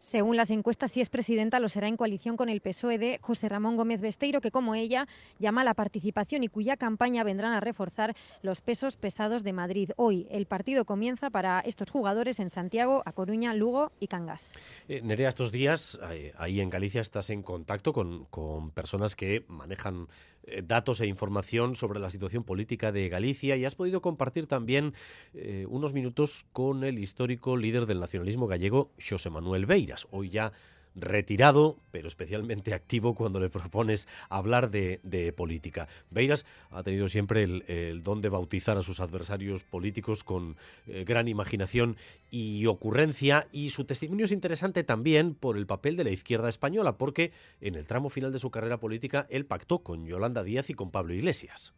Según 0.00 0.36
las 0.36 0.50
encuestas, 0.50 0.90
si 0.90 1.02
es 1.02 1.10
presidenta, 1.10 1.60
lo 1.60 1.68
será 1.68 1.86
en 1.86 1.98
coalición 1.98 2.38
con 2.38 2.48
el 2.48 2.62
PSOE 2.62 2.96
de 2.96 3.18
José 3.20 3.50
Ramón 3.50 3.76
Gómez 3.76 4.00
Besteiro, 4.00 4.40
que 4.40 4.50
como 4.50 4.74
ella 4.74 5.06
llama 5.38 5.60
a 5.60 5.64
la 5.64 5.74
participación 5.74 6.42
y 6.42 6.48
cuya 6.48 6.78
campaña 6.78 7.22
vendrán 7.22 7.52
a 7.52 7.60
reforzar 7.60 8.16
los 8.40 8.62
pesos 8.62 8.96
pesados 8.96 9.44
de 9.44 9.52
Madrid. 9.52 9.90
Hoy 9.96 10.26
el 10.30 10.46
partido 10.46 10.86
comienza 10.86 11.28
para 11.28 11.60
estos 11.60 11.90
jugadores 11.90 12.40
en 12.40 12.48
Santiago, 12.48 13.02
A 13.04 13.12
Coruña, 13.12 13.52
Lugo 13.52 13.92
y 14.00 14.06
Cangas. 14.06 14.52
Eh, 14.88 15.02
Nerea, 15.02 15.28
estos 15.28 15.52
días 15.52 16.00
eh, 16.10 16.32
ahí 16.38 16.60
en 16.60 16.70
Galicia 16.70 17.02
estás 17.02 17.28
en 17.28 17.42
contacto 17.42 17.92
con, 17.92 18.24
con 18.24 18.70
personas 18.70 19.14
que 19.14 19.44
manejan 19.48 20.08
eh, 20.44 20.62
datos 20.66 21.00
e 21.00 21.06
información 21.06 21.76
sobre 21.76 22.00
la 22.00 22.10
situación 22.10 22.44
política 22.44 22.92
de 22.92 23.08
Galicia 23.08 23.56
y 23.56 23.64
has 23.64 23.74
podido 23.74 24.00
compartir 24.00 24.46
también 24.46 24.94
eh, 25.34 25.66
unos 25.68 25.92
minutos 25.92 26.46
con 26.52 26.84
el 26.84 26.98
histórico 26.98 27.56
líder 27.56 27.86
del 27.86 28.00
nacionalismo 28.00 28.46
gallego, 28.46 28.90
José 28.98 29.30
Manuel 29.30 29.66
Beiras, 29.66 30.08
hoy 30.10 30.30
ya 30.30 30.52
retirado, 30.94 31.78
pero 31.90 32.08
especialmente 32.08 32.74
activo 32.74 33.14
cuando 33.14 33.40
le 33.40 33.50
propones 33.50 34.08
hablar 34.28 34.70
de, 34.70 35.00
política. 35.36 35.88
Beiras 36.10 36.46
ha 36.70 36.82
tenido 36.82 37.08
siempre 37.08 37.42
el, 37.42 38.02
don 38.02 38.20
de 38.20 38.28
bautizar 38.28 38.76
a 38.76 38.82
sus 38.82 39.00
adversarios 39.00 39.64
políticos 39.64 40.24
con 40.24 40.56
eh, 40.86 41.04
gran 41.04 41.28
imaginación 41.28 41.96
y 42.30 42.66
ocurrencia, 42.66 43.48
y 43.52 43.70
su 43.70 43.84
testimonio 43.84 44.24
es 44.24 44.32
interesante 44.32 44.84
también 44.84 45.34
por 45.34 45.56
el 45.56 45.66
papel 45.66 45.96
de 45.96 46.04
la 46.04 46.10
izquierda 46.10 46.48
española, 46.48 46.96
porque 46.96 47.32
en 47.60 47.74
el 47.74 47.86
tramo 47.86 48.10
final 48.10 48.32
de 48.32 48.38
su 48.38 48.50
carrera 48.50 48.80
política 48.80 49.26
él 49.30 49.46
pactó 49.46 49.80
con 49.80 50.06
Yolanda 50.06 50.42
Díaz 50.42 50.70
y 50.70 50.74
con 50.74 50.90
Pablo 50.90 51.14
Iglesias. 51.14 51.72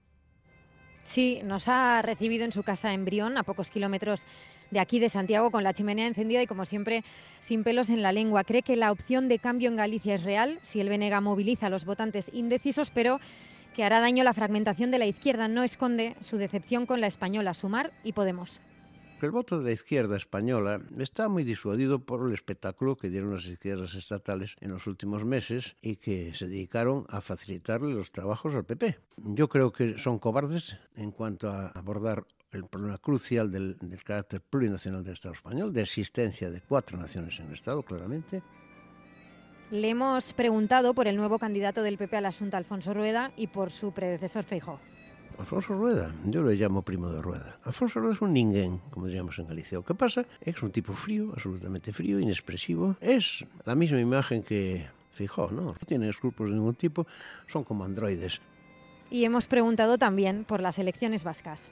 Sí, 1.05 1.41
nos 1.45 1.69
ha 1.69 2.01
recibido 2.03 2.45
en 2.45 2.53
su 2.53 2.62
casa 2.62 2.93
en 2.93 3.05
Brión, 3.05 3.37
a 3.37 3.43
pocos 3.43 3.71
kilómetros 3.71 4.25
de 4.71 4.81
aquí 4.81 5.01
de 5.01 5.09
Santiago, 5.09 5.51
con 5.51 5.65
la 5.65 5.75
chimenea 5.75 6.07
encendida 6.07 6.43
y, 6.43 6.47
como 6.47 6.65
siempre, 6.65 7.05
sin 7.41 7.65
pelos 7.65 7.91
en 7.91 8.03
la 8.03 8.12
lengua. 8.12 8.45
Cree 8.45 8.62
que 8.62 8.77
la 8.77 8.91
opción 8.91 9.29
de 9.29 9.38
cambio 9.38 9.69
en 9.69 9.77
Galicia 9.77 10.15
es 10.15 10.25
real 10.25 10.59
si 10.62 10.81
el 10.81 10.88
Venega 10.88 11.21
moviliza 11.21 11.67
a 11.67 11.71
los 11.71 11.85
votantes 11.85 12.31
indecisos, 12.33 12.91
pero 12.91 13.21
que 13.75 13.85
hará 13.85 14.01
daño 14.01 14.25
la 14.25 14.35
fragmentación 14.35 14.91
de 14.91 14.99
la 14.99 15.07
izquierda. 15.07 15.49
No 15.49 15.62
esconde 15.62 16.15
su 16.21 16.37
decepción 16.37 16.87
con 16.87 17.01
la 17.01 17.07
española 17.07 17.55
Sumar 17.55 17.93
y 18.05 18.12
Podemos 18.12 18.61
el 19.27 19.33
voto 19.33 19.59
de 19.59 19.65
la 19.65 19.73
izquierda 19.73 20.17
española 20.17 20.81
está 20.99 21.29
muy 21.29 21.45
disuadido 21.45 22.01
por 22.01 22.27
el 22.27 22.35
espectáculo 22.35 22.97
que 22.97 23.11
dieron 23.11 23.35
las 23.35 23.47
izquierdas 23.47 23.95
estatales 23.95 24.57
en 24.61 24.71
los 24.71 24.87
últimos 24.87 25.25
meses 25.25 25.77
y 25.83 25.97
que 25.97 26.35
se 26.35 26.49
dedicaron 26.49 27.07
a 27.09 27.21
facilitarle 27.21 27.95
los 27.95 28.13
trabajos 28.13 28.55
al 28.55 28.65
PP. 28.65 28.99
Yo 29.17 29.49
creo 29.49 29.73
que 29.73 29.99
son 29.99 30.19
cobardes 30.19 30.77
en 30.97 31.11
cuanto 31.11 31.51
a 31.51 31.69
abordar 31.69 32.25
el 32.53 32.65
problema 32.67 32.99
crucial 32.99 33.51
del, 33.51 33.77
carácter 34.05 34.41
plurinacional 34.41 35.03
del 35.03 35.15
Estado 35.15 35.35
español, 35.35 35.73
de 35.73 35.83
existencia 35.83 36.51
de 36.51 36.61
cuatro 36.61 36.99
naciones 36.99 37.39
en 37.41 37.47
el 37.47 37.55
Estado, 37.55 37.83
claramente. 37.83 38.43
Le 39.71 39.89
hemos 39.89 40.35
preguntado 40.35 40.93
por 40.93 41.09
el 41.09 41.17
nuevo 41.17 41.39
candidato 41.39 41.83
del 41.83 41.97
PP 41.97 42.19
a 42.19 42.21
la 42.21 42.33
Junta, 42.33 42.59
Alfonso 42.59 42.93
Rueda, 42.93 43.33
y 43.37 43.47
por 43.47 43.71
su 43.71 43.93
predecesor 43.93 44.45
Feijóo. 44.45 44.79
Alfonso 45.38 45.75
Rueda, 45.75 46.12
yo 46.27 46.42
le 46.42 46.55
llamo 46.55 46.83
primo 46.83 47.11
de 47.11 47.21
Rueda. 47.21 47.59
Alfonso 47.64 48.01
Rueda 48.01 48.14
es 48.14 48.21
un 48.23 48.33
ninguén, 48.33 48.81
como 48.90 49.07
diríamos 49.07 49.38
en 49.38 49.47
Galicia. 49.47 49.79
Lo 49.79 49.85
que 49.85 49.95
pasa 49.95 50.25
es 50.40 50.62
un 50.62 50.71
tipo 50.71 50.92
frío, 50.92 51.31
absolutamente 51.33 51.92
frío, 51.92 52.21
inexpresivo. 52.21 52.97
Es 53.01 53.45
la 53.64 53.75
misma 53.75 54.01
imagen 54.01 54.42
que 54.42 54.87
Fijó, 55.12 55.51
¿no? 55.51 55.62
No 55.62 55.75
tiene 55.87 56.09
escrúpulos 56.09 56.53
de 56.53 56.59
ningún 56.59 56.75
tipo, 56.75 57.07
son 57.47 57.64
como 57.64 57.85
androides. 57.85 58.40
Y 59.11 59.25
hemos 59.25 59.47
preguntado 59.47 59.99
también 59.99 60.45
por 60.45 60.61
las 60.61 60.79
elecciones 60.79 61.23
vascas. 61.23 61.71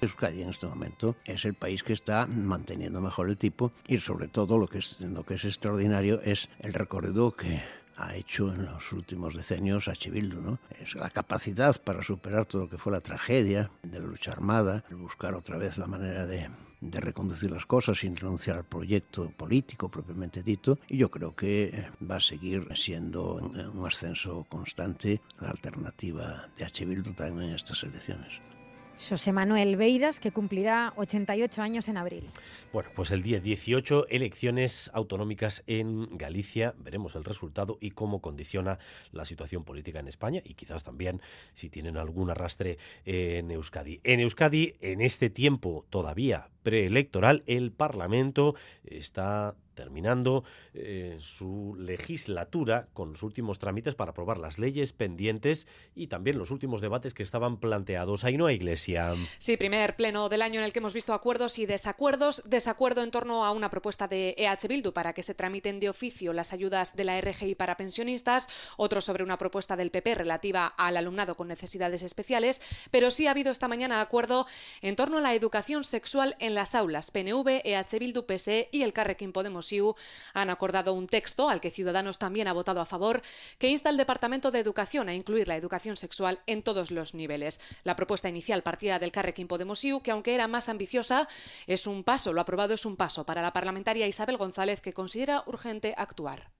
Euskadi 0.00 0.42
en 0.42 0.50
este 0.50 0.66
momento 0.66 1.14
es 1.24 1.44
el 1.44 1.54
país 1.54 1.82
que 1.82 1.92
está 1.92 2.26
manteniendo 2.26 3.00
mejor 3.00 3.28
el 3.28 3.38
tipo 3.38 3.72
y 3.86 3.98
sobre 3.98 4.26
todo 4.28 4.58
lo 4.58 4.66
que 4.66 4.78
es, 4.78 5.00
lo 5.00 5.24
que 5.24 5.34
es 5.34 5.44
extraordinario 5.44 6.20
es 6.22 6.48
el 6.58 6.74
recorrido 6.74 7.32
que 7.36 7.62
ha 7.96 8.14
hecho 8.14 8.52
en 8.52 8.64
los 8.64 8.92
últimos 8.92 9.34
decenios 9.34 9.88
a 9.88 9.94
Chivildu, 9.94 10.40
¿no? 10.40 10.58
Es 10.80 10.94
la 10.94 11.10
capacidad 11.10 11.80
para 11.80 12.02
superar 12.02 12.46
todo 12.46 12.62
lo 12.62 12.68
que 12.68 12.78
fue 12.78 12.92
la 12.92 13.00
tragedia 13.00 13.70
de 13.82 14.00
la 14.00 14.06
lucha 14.06 14.32
armada, 14.32 14.84
buscar 14.90 15.34
otra 15.34 15.56
vez 15.56 15.78
la 15.78 15.86
manera 15.86 16.26
de, 16.26 16.48
reconducir 16.80 17.50
las 17.50 17.64
cosas 17.64 17.98
sin 18.00 18.14
renunciar 18.14 18.56
al 18.56 18.64
proyecto 18.64 19.30
político 19.30 19.88
propiamente 19.88 20.42
dicho, 20.42 20.78
y 20.86 20.98
yo 20.98 21.10
creo 21.10 21.34
que 21.34 21.88
va 22.10 22.16
a 22.16 22.20
seguir 22.20 22.68
siendo 22.76 23.36
un 23.36 23.86
ascenso 23.86 24.44
constante 24.50 25.22
la 25.40 25.48
alternativa 25.48 26.48
de 26.58 26.64
H. 26.64 26.84
Bildu 26.84 27.14
también 27.14 27.48
en 27.48 27.56
estas 27.56 27.82
elecciones. 27.84 28.53
José 28.98 29.32
Manuel 29.32 29.76
Beiras, 29.76 30.20
que 30.20 30.30
cumplirá 30.30 30.92
88 30.96 31.62
años 31.62 31.88
en 31.88 31.96
abril. 31.96 32.24
Bueno, 32.72 32.90
pues 32.94 33.10
el 33.10 33.22
día 33.22 33.40
18, 33.40 34.08
elecciones 34.08 34.90
autonómicas 34.94 35.62
en 35.66 36.16
Galicia. 36.16 36.74
Veremos 36.78 37.14
el 37.16 37.24
resultado 37.24 37.78
y 37.80 37.90
cómo 37.90 38.20
condiciona 38.20 38.78
la 39.12 39.24
situación 39.24 39.64
política 39.64 40.00
en 40.00 40.08
España 40.08 40.40
y 40.44 40.54
quizás 40.54 40.84
también 40.84 41.20
si 41.52 41.70
tienen 41.70 41.96
algún 41.96 42.30
arrastre 42.30 42.78
en 43.04 43.50
Euskadi. 43.50 44.00
En 44.04 44.20
Euskadi, 44.20 44.74
en 44.80 45.00
este 45.00 45.30
tiempo 45.30 45.84
todavía 45.90 46.48
preelectoral, 46.62 47.42
el 47.46 47.72
Parlamento 47.72 48.54
está 48.84 49.54
terminando 49.74 50.44
eh, 50.72 51.16
su 51.20 51.76
legislatura 51.78 52.88
con 52.92 53.10
los 53.12 53.22
últimos 53.22 53.58
trámites 53.58 53.94
para 53.94 54.12
aprobar 54.12 54.38
las 54.38 54.58
leyes 54.58 54.92
pendientes 54.92 55.66
y 55.94 56.06
también 56.06 56.38
los 56.38 56.50
últimos 56.50 56.80
debates 56.80 57.14
que 57.14 57.22
estaban 57.22 57.58
planteados. 57.58 58.24
Ahí 58.24 58.36
no 58.36 58.46
hay 58.46 58.56
iglesia. 58.56 59.14
Sí, 59.38 59.56
primer 59.56 59.96
pleno 59.96 60.28
del 60.28 60.42
año 60.42 60.60
en 60.60 60.64
el 60.64 60.72
que 60.72 60.78
hemos 60.78 60.94
visto 60.94 61.12
acuerdos 61.12 61.58
y 61.58 61.66
desacuerdos. 61.66 62.42
Desacuerdo 62.46 63.02
en 63.02 63.10
torno 63.10 63.44
a 63.44 63.50
una 63.50 63.70
propuesta 63.70 64.08
de 64.08 64.34
EH 64.38 64.68
Bildu 64.68 64.92
para 64.92 65.12
que 65.12 65.22
se 65.22 65.34
tramiten 65.34 65.80
de 65.80 65.88
oficio 65.88 66.32
las 66.32 66.52
ayudas 66.52 66.96
de 66.96 67.04
la 67.04 67.20
RGI 67.20 67.54
para 67.54 67.76
pensionistas, 67.76 68.48
otro 68.76 69.00
sobre 69.00 69.24
una 69.24 69.38
propuesta 69.38 69.76
del 69.76 69.90
PP 69.90 70.14
relativa 70.14 70.66
al 70.66 70.96
alumnado 70.96 71.36
con 71.36 71.48
necesidades 71.48 72.02
especiales, 72.02 72.62
pero 72.90 73.10
sí 73.10 73.26
ha 73.26 73.32
habido 73.32 73.52
esta 73.52 73.68
mañana 73.68 74.00
acuerdo 74.00 74.46
en 74.82 74.96
torno 74.96 75.18
a 75.18 75.20
la 75.20 75.34
educación 75.34 75.84
sexual 75.84 76.36
en 76.38 76.54
las 76.54 76.74
aulas. 76.74 77.10
PNV, 77.10 77.62
EH 77.64 77.98
Bildu, 77.98 78.24
PSE 78.26 78.68
y 78.72 78.82
el 78.82 78.92
Carrequín 78.92 79.32
Podemos 79.32 79.63
Han 80.34 80.50
acordado 80.50 80.92
un 80.92 81.06
texto 81.06 81.48
al 81.48 81.60
que 81.60 81.70
Ciudadanos 81.70 82.18
también 82.18 82.48
ha 82.48 82.52
votado 82.52 82.80
a 82.80 82.86
favor 82.86 83.22
que 83.58 83.68
insta 83.68 83.88
al 83.88 83.96
Departamento 83.96 84.50
de 84.50 84.58
Educación 84.58 85.08
a 85.08 85.14
incluir 85.14 85.48
la 85.48 85.56
educación 85.56 85.96
sexual 85.96 86.40
en 86.46 86.62
todos 86.62 86.90
los 86.90 87.14
niveles. 87.14 87.60
La 87.82 87.96
propuesta 87.96 88.28
inicial 88.28 88.62
partía 88.62 88.98
del 88.98 89.12
Carrequín 89.12 89.48
Podemos 89.48 89.82
IU, 89.84 90.02
que 90.02 90.10
aunque 90.10 90.34
era 90.34 90.48
más 90.48 90.68
ambiciosa, 90.68 91.28
es 91.66 91.86
un 91.86 92.04
paso, 92.04 92.32
lo 92.32 92.40
aprobado 92.40 92.74
es 92.74 92.84
un 92.84 92.96
paso 92.96 93.24
para 93.24 93.42
la 93.42 93.52
parlamentaria 93.52 94.06
Isabel 94.06 94.36
González 94.36 94.80
que 94.80 94.92
considera 94.92 95.44
urgente 95.46 95.94
actuar 95.96 96.50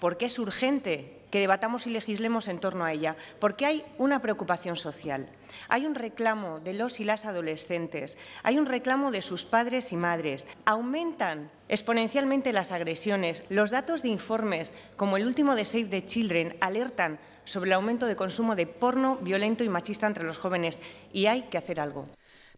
porque 0.00 0.26
es 0.26 0.38
urgente 0.38 1.18
que 1.30 1.40
debatamos 1.40 1.86
y 1.86 1.90
legislemos 1.90 2.48
en 2.48 2.58
torno 2.58 2.84
a 2.84 2.92
ella, 2.92 3.16
porque 3.38 3.66
hay 3.66 3.84
una 3.98 4.20
preocupación 4.20 4.76
social, 4.76 5.28
hay 5.68 5.86
un 5.86 5.94
reclamo 5.94 6.60
de 6.60 6.72
los 6.72 7.00
y 7.00 7.04
las 7.04 7.24
adolescentes, 7.24 8.18
hay 8.42 8.58
un 8.58 8.66
reclamo 8.66 9.10
de 9.10 9.22
sus 9.22 9.44
padres 9.44 9.92
y 9.92 9.96
madres. 9.96 10.46
Aumentan 10.64 11.50
exponencialmente 11.68 12.52
las 12.52 12.72
agresiones. 12.72 13.44
Los 13.50 13.70
datos 13.70 14.02
de 14.02 14.08
informes, 14.08 14.74
como 14.96 15.16
el 15.16 15.26
último 15.26 15.54
de 15.54 15.64
Save 15.64 15.84
the 15.84 16.06
Children, 16.06 16.56
alertan 16.60 17.18
sobre 17.44 17.68
el 17.68 17.74
aumento 17.74 18.06
de 18.06 18.16
consumo 18.16 18.56
de 18.56 18.66
porno 18.66 19.16
violento 19.16 19.64
y 19.64 19.68
machista 19.68 20.06
entre 20.06 20.24
los 20.24 20.38
jóvenes 20.38 20.82
y 21.12 21.26
hay 21.26 21.42
que 21.42 21.58
hacer 21.58 21.80
algo. 21.80 22.06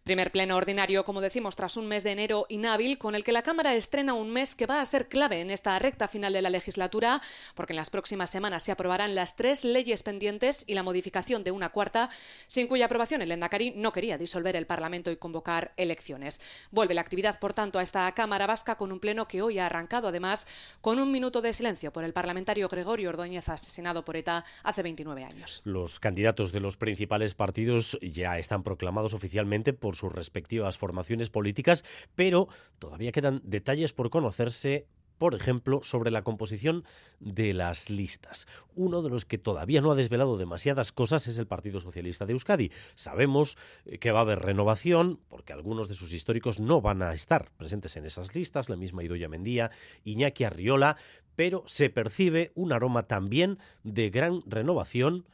Primer 0.03 0.31
pleno 0.31 0.57
ordinario, 0.57 1.05
como 1.05 1.21
decimos, 1.21 1.55
tras 1.55 1.77
un 1.77 1.87
mes 1.87 2.03
de 2.03 2.09
enero 2.09 2.47
inhábil, 2.49 2.97
con 2.97 3.13
el 3.13 3.23
que 3.23 3.31
la 3.31 3.43
Cámara 3.43 3.75
estrena 3.75 4.15
un 4.15 4.31
mes 4.31 4.55
que 4.55 4.65
va 4.65 4.81
a 4.81 4.85
ser 4.87 5.07
clave 5.07 5.41
en 5.41 5.51
esta 5.51 5.77
recta 5.77 6.07
final 6.07 6.33
de 6.33 6.41
la 6.41 6.49
legislatura, 6.49 7.21
porque 7.53 7.73
en 7.73 7.77
las 7.77 7.91
próximas 7.91 8.31
semanas 8.31 8.63
se 8.63 8.71
aprobarán 8.71 9.13
las 9.13 9.35
tres 9.35 9.63
leyes 9.63 10.01
pendientes 10.01 10.63
y 10.65 10.73
la 10.73 10.81
modificación 10.81 11.43
de 11.43 11.51
una 11.51 11.69
cuarta, 11.69 12.09
sin 12.47 12.65
cuya 12.65 12.85
aprobación 12.85 13.21
el 13.21 13.31
Endacari 13.31 13.73
no 13.77 13.91
quería 13.91 14.17
disolver 14.17 14.55
el 14.55 14.65
Parlamento 14.65 15.11
y 15.11 15.17
convocar 15.17 15.71
elecciones. 15.77 16.41
Vuelve 16.71 16.95
la 16.95 17.01
actividad, 17.01 17.37
por 17.37 17.53
tanto, 17.53 17.77
a 17.77 17.83
esta 17.83 18.11
Cámara 18.13 18.47
Vasca 18.47 18.77
con 18.77 18.91
un 18.91 18.99
pleno 18.99 19.27
que 19.27 19.43
hoy 19.43 19.59
ha 19.59 19.67
arrancado, 19.67 20.07
además, 20.07 20.47
con 20.81 20.97
un 20.97 21.11
minuto 21.11 21.43
de 21.43 21.53
silencio 21.53 21.93
por 21.93 22.03
el 22.03 22.13
parlamentario 22.13 22.67
Gregorio 22.69 23.09
Ordóñez, 23.09 23.49
asesinado 23.49 24.03
por 24.03 24.17
ETA 24.17 24.45
hace 24.63 24.81
29 24.81 25.23
años. 25.25 25.61
Los 25.63 25.99
candidatos 25.99 26.51
de 26.51 26.59
los 26.59 26.75
principales 26.75 27.35
partidos 27.35 27.99
ya 28.01 28.39
están 28.39 28.63
proclamados 28.63 29.13
oficialmente 29.13 29.73
por 29.73 29.90
sus 29.95 30.11
respectivas 30.11 30.77
formaciones 30.77 31.29
políticas, 31.29 31.83
pero 32.15 32.47
todavía 32.79 33.11
quedan 33.11 33.41
detalles 33.43 33.93
por 33.93 34.09
conocerse 34.09 34.87
por 35.21 35.35
ejemplo, 35.35 35.81
sobre 35.83 36.09
la 36.09 36.23
composición 36.23 36.83
de 37.19 37.53
las 37.53 37.91
listas. 37.91 38.47
Uno 38.73 39.03
de 39.03 39.11
los 39.11 39.23
que 39.23 39.37
todavía 39.37 39.79
no 39.79 39.91
ha 39.91 39.95
desvelado 39.95 40.35
demasiadas 40.35 40.91
cosas 40.91 41.27
es 41.27 41.37
el 41.37 41.45
Partido 41.45 41.79
Socialista 41.79 42.25
de 42.25 42.33
Euskadi. 42.33 42.71
Sabemos 42.95 43.55
eh, 43.85 43.99
que 43.99 44.11
va 44.11 44.17
a 44.17 44.21
haber 44.23 44.39
renovación, 44.39 45.19
porque 45.27 45.53
algunos 45.53 45.87
de 45.87 45.93
sus 45.93 46.11
históricos 46.11 46.59
no 46.59 46.81
van 46.81 47.03
a 47.03 47.13
estar 47.13 47.51
presentes 47.51 47.97
en 47.97 48.05
esas 48.05 48.33
listas, 48.33 48.67
la 48.67 48.77
misma 48.77 49.03
Idoya 49.03 49.29
Mendía, 49.29 49.69
Iñaki 50.05 50.43
Arriola, 50.43 50.97
pero 51.35 51.61
se 51.67 51.91
percibe 51.91 52.51
un 52.55 52.73
aroma 52.73 53.03
también 53.03 53.59
de 53.83 54.09
gran 54.09 54.41
renovación 54.47 55.27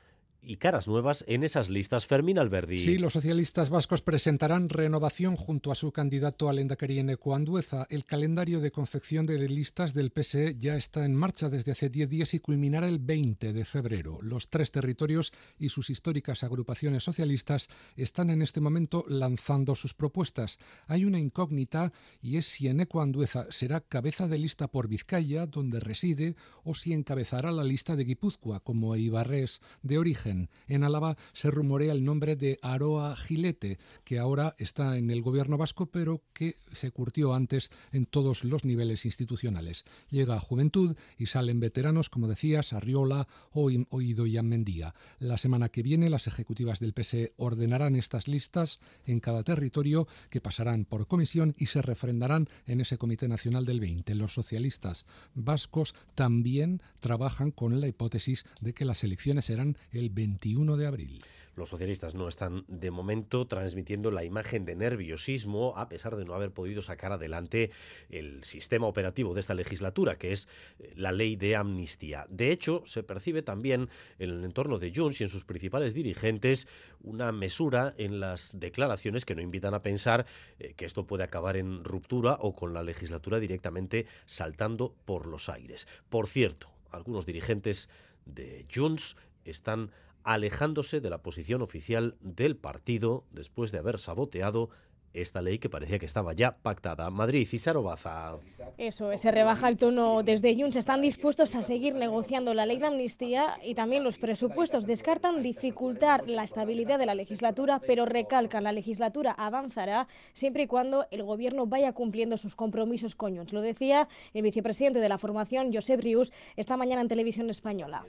y 0.47 0.57
caras 0.57 0.87
nuevas 0.87 1.25
en 1.27 1.43
esas 1.43 1.69
listas. 1.69 2.05
Fermín 2.05 2.39
Alberdi. 2.39 2.79
Sí, 2.79 2.97
los 2.97 3.13
socialistas 3.13 3.69
vascos 3.69 4.01
presentarán 4.01 4.69
renovación 4.69 5.35
junto 5.35 5.71
a 5.71 5.75
su 5.75 5.91
candidato 5.91 6.47
al 6.47 6.59
Endacari 6.59 6.99
en 6.99 7.09
Ecoandueza. 7.09 7.85
El 7.89 8.05
calendario 8.05 8.61
de 8.61 8.71
confección 8.71 9.25
de 9.25 9.37
listas 9.49 9.93
del 9.93 10.11
PSE 10.11 10.55
ya 10.55 10.75
está 10.75 11.05
en 11.05 11.15
marcha 11.15 11.49
desde 11.49 11.73
hace 11.73 11.89
10 11.89 12.09
días 12.09 12.33
y 12.33 12.39
culminará 12.39 12.87
el 12.87 12.99
20 12.99 13.51
de 13.51 13.65
febrero. 13.65 14.19
Los 14.21 14.49
tres 14.49 14.71
territorios 14.71 15.33
y 15.59 15.69
sus 15.69 15.89
históricas 15.89 16.43
agrupaciones 16.43 17.03
socialistas 17.03 17.67
están 17.95 18.29
en 18.29 18.41
este 18.41 18.61
momento 18.61 19.05
lanzando 19.07 19.75
sus 19.75 19.93
propuestas. 19.93 20.59
Hay 20.87 21.05
una 21.05 21.19
incógnita 21.19 21.91
y 22.21 22.37
es 22.37 22.45
si 22.45 22.67
en 22.67 22.79
Ecoandueza 22.79 23.47
será 23.49 23.81
cabeza 23.81 24.27
de 24.27 24.39
lista 24.39 24.69
por 24.69 24.87
Vizcaya, 24.87 25.45
donde 25.45 25.79
reside, 25.79 26.35
o 26.63 26.73
si 26.73 26.93
encabezará 26.93 27.51
la 27.51 27.63
lista 27.63 27.95
de 27.95 28.05
Guipúzcoa, 28.05 28.61
como 28.61 28.95
Ibarres 28.95 29.61
de 29.81 29.97
origen. 29.97 30.36
En 30.67 30.83
Álava 30.83 31.17
se 31.33 31.51
rumorea 31.51 31.93
el 31.93 32.03
nombre 32.03 32.35
de 32.35 32.59
Aroa 32.61 33.15
Gilete, 33.15 33.77
que 34.03 34.19
ahora 34.19 34.55
está 34.57 34.97
en 34.97 35.09
el 35.11 35.21
gobierno 35.21 35.57
vasco, 35.57 35.87
pero 35.87 36.23
que 36.33 36.55
se 36.71 36.91
curtió 36.91 37.33
antes 37.33 37.69
en 37.91 38.05
todos 38.05 38.43
los 38.43 38.65
niveles 38.65 39.05
institucionales. 39.05 39.85
Llega 40.09 40.39
Juventud 40.39 40.95
y 41.17 41.27
salen 41.27 41.59
veteranos, 41.59 42.09
como 42.09 42.27
decías, 42.27 42.73
Arriola 42.73 43.27
o 43.51 43.69
Idoia 43.69 44.43
Mendía. 44.43 44.93
La 45.19 45.37
semana 45.37 45.69
que 45.69 45.83
viene, 45.83 46.09
las 46.09 46.27
ejecutivas 46.27 46.79
del 46.79 46.93
PSE 46.93 47.33
ordenarán 47.37 47.95
estas 47.95 48.27
listas 48.27 48.79
en 49.05 49.19
cada 49.19 49.43
territorio 49.43 50.07
que 50.29 50.41
pasarán 50.41 50.85
por 50.85 51.07
comisión 51.07 51.55
y 51.57 51.67
se 51.67 51.81
refrendarán 51.81 52.47
en 52.65 52.81
ese 52.81 52.97
Comité 52.97 53.27
Nacional 53.27 53.65
del 53.65 53.79
20. 53.79 54.15
Los 54.15 54.33
socialistas 54.33 55.05
vascos 55.33 55.95
también 56.15 56.81
trabajan 56.99 57.51
con 57.51 57.79
la 57.79 57.87
hipótesis 57.87 58.45
de 58.61 58.73
que 58.73 58.85
las 58.85 59.03
elecciones 59.03 59.45
serán 59.45 59.77
el 59.91 60.09
21 60.17 60.77
de 60.77 60.87
abril. 60.87 61.23
Los 61.55 61.69
socialistas 61.69 62.15
no 62.15 62.27
están 62.27 62.65
de 62.67 62.89
momento 62.89 63.45
transmitiendo 63.45 64.09
la 64.09 64.23
imagen 64.23 64.65
de 64.65 64.75
nerviosismo 64.75 65.77
a 65.77 65.89
pesar 65.89 66.15
de 66.15 66.25
no 66.25 66.33
haber 66.33 66.51
podido 66.51 66.81
sacar 66.81 67.11
adelante 67.11 67.69
el 68.09 68.43
sistema 68.43 68.87
operativo 68.87 69.35
de 69.35 69.41
esta 69.41 69.53
legislatura, 69.53 70.17
que 70.17 70.31
es 70.31 70.47
eh, 70.79 70.91
la 70.95 71.11
ley 71.11 71.35
de 71.35 71.55
amnistía. 71.55 72.25
De 72.29 72.51
hecho, 72.51 72.81
se 72.85 73.03
percibe 73.03 73.43
también 73.43 73.89
en 74.17 74.29
el 74.31 74.43
entorno 74.43 74.79
de 74.79 74.91
Junts 74.91 75.21
y 75.21 75.25
en 75.25 75.29
sus 75.29 75.45
principales 75.45 75.93
dirigentes 75.93 76.67
una 77.01 77.31
mesura 77.31 77.93
en 77.99 78.19
las 78.19 78.59
declaraciones 78.59 79.23
que 79.23 79.35
no 79.35 79.41
invitan 79.41 79.75
a 79.75 79.83
pensar 79.83 80.25
eh, 80.57 80.73
que 80.73 80.85
esto 80.85 81.05
puede 81.05 81.23
acabar 81.25 81.57
en 81.57 81.83
ruptura 81.83 82.37
o 82.41 82.55
con 82.55 82.73
la 82.73 82.81
legislatura 82.81 83.39
directamente 83.39 84.07
saltando 84.25 84.95
por 85.05 85.27
los 85.27 85.47
aires. 85.47 85.87
Por 86.09 86.25
cierto, 86.25 86.71
algunos 86.89 87.27
dirigentes 87.27 87.89
de 88.25 88.65
Junts 88.73 89.15
están 89.45 89.91
alejándose 90.27 90.99
de 90.99 91.09
la 91.09 91.23
posición 91.23 91.61
oficial 91.61 92.17
del 92.19 92.57
partido 92.57 93.23
después 93.31 93.71
de 93.71 93.77
haber 93.77 93.97
saboteado 93.97 94.69
esta 95.13 95.41
ley 95.41 95.57
que 95.57 95.69
parecía 95.69 95.99
que 95.99 96.05
estaba 96.05 96.33
ya 96.33 96.57
pactada. 96.57 97.09
Madrid, 97.09 97.47
y 97.49 97.71
Baza. 97.81 98.37
Eso, 98.77 99.17
se 99.17 99.31
rebaja 99.31 99.69
el 99.69 99.77
tono 99.77 100.21
desde 100.23 100.53
Junts. 100.53 100.75
Están 100.75 101.01
dispuestos 101.01 101.55
a 101.55 101.61
seguir 101.61 101.95
negociando 101.95 102.53
la 102.53 102.65
ley 102.65 102.77
de 102.77 102.87
amnistía 102.87 103.57
y 103.63 103.73
también 103.73 104.03
los 104.03 104.17
presupuestos. 104.17 104.85
Descartan 104.85 105.41
dificultar 105.41 106.27
la 106.27 106.43
estabilidad 106.43 106.99
de 106.99 107.05
la 107.05 107.15
legislatura, 107.15 107.79
pero 107.79 108.05
recalcan 108.05 108.65
la 108.65 108.73
legislatura 108.73 109.31
avanzará 109.31 110.09
siempre 110.33 110.63
y 110.63 110.67
cuando 110.67 111.07
el 111.09 111.23
gobierno 111.23 111.67
vaya 111.67 111.93
cumpliendo 111.93 112.37
sus 112.37 112.53
compromisos 112.53 113.15
con 113.15 113.37
Junts. 113.37 113.53
Lo 113.53 113.61
decía 113.61 114.09
el 114.33 114.43
vicepresidente 114.43 114.99
de 114.99 115.09
la 115.09 115.17
formación, 115.17 115.73
Josep 115.73 116.01
Rius, 116.01 116.33
esta 116.57 116.75
mañana 116.75 117.01
en 117.01 117.07
televisión 117.07 117.49
española 117.49 118.05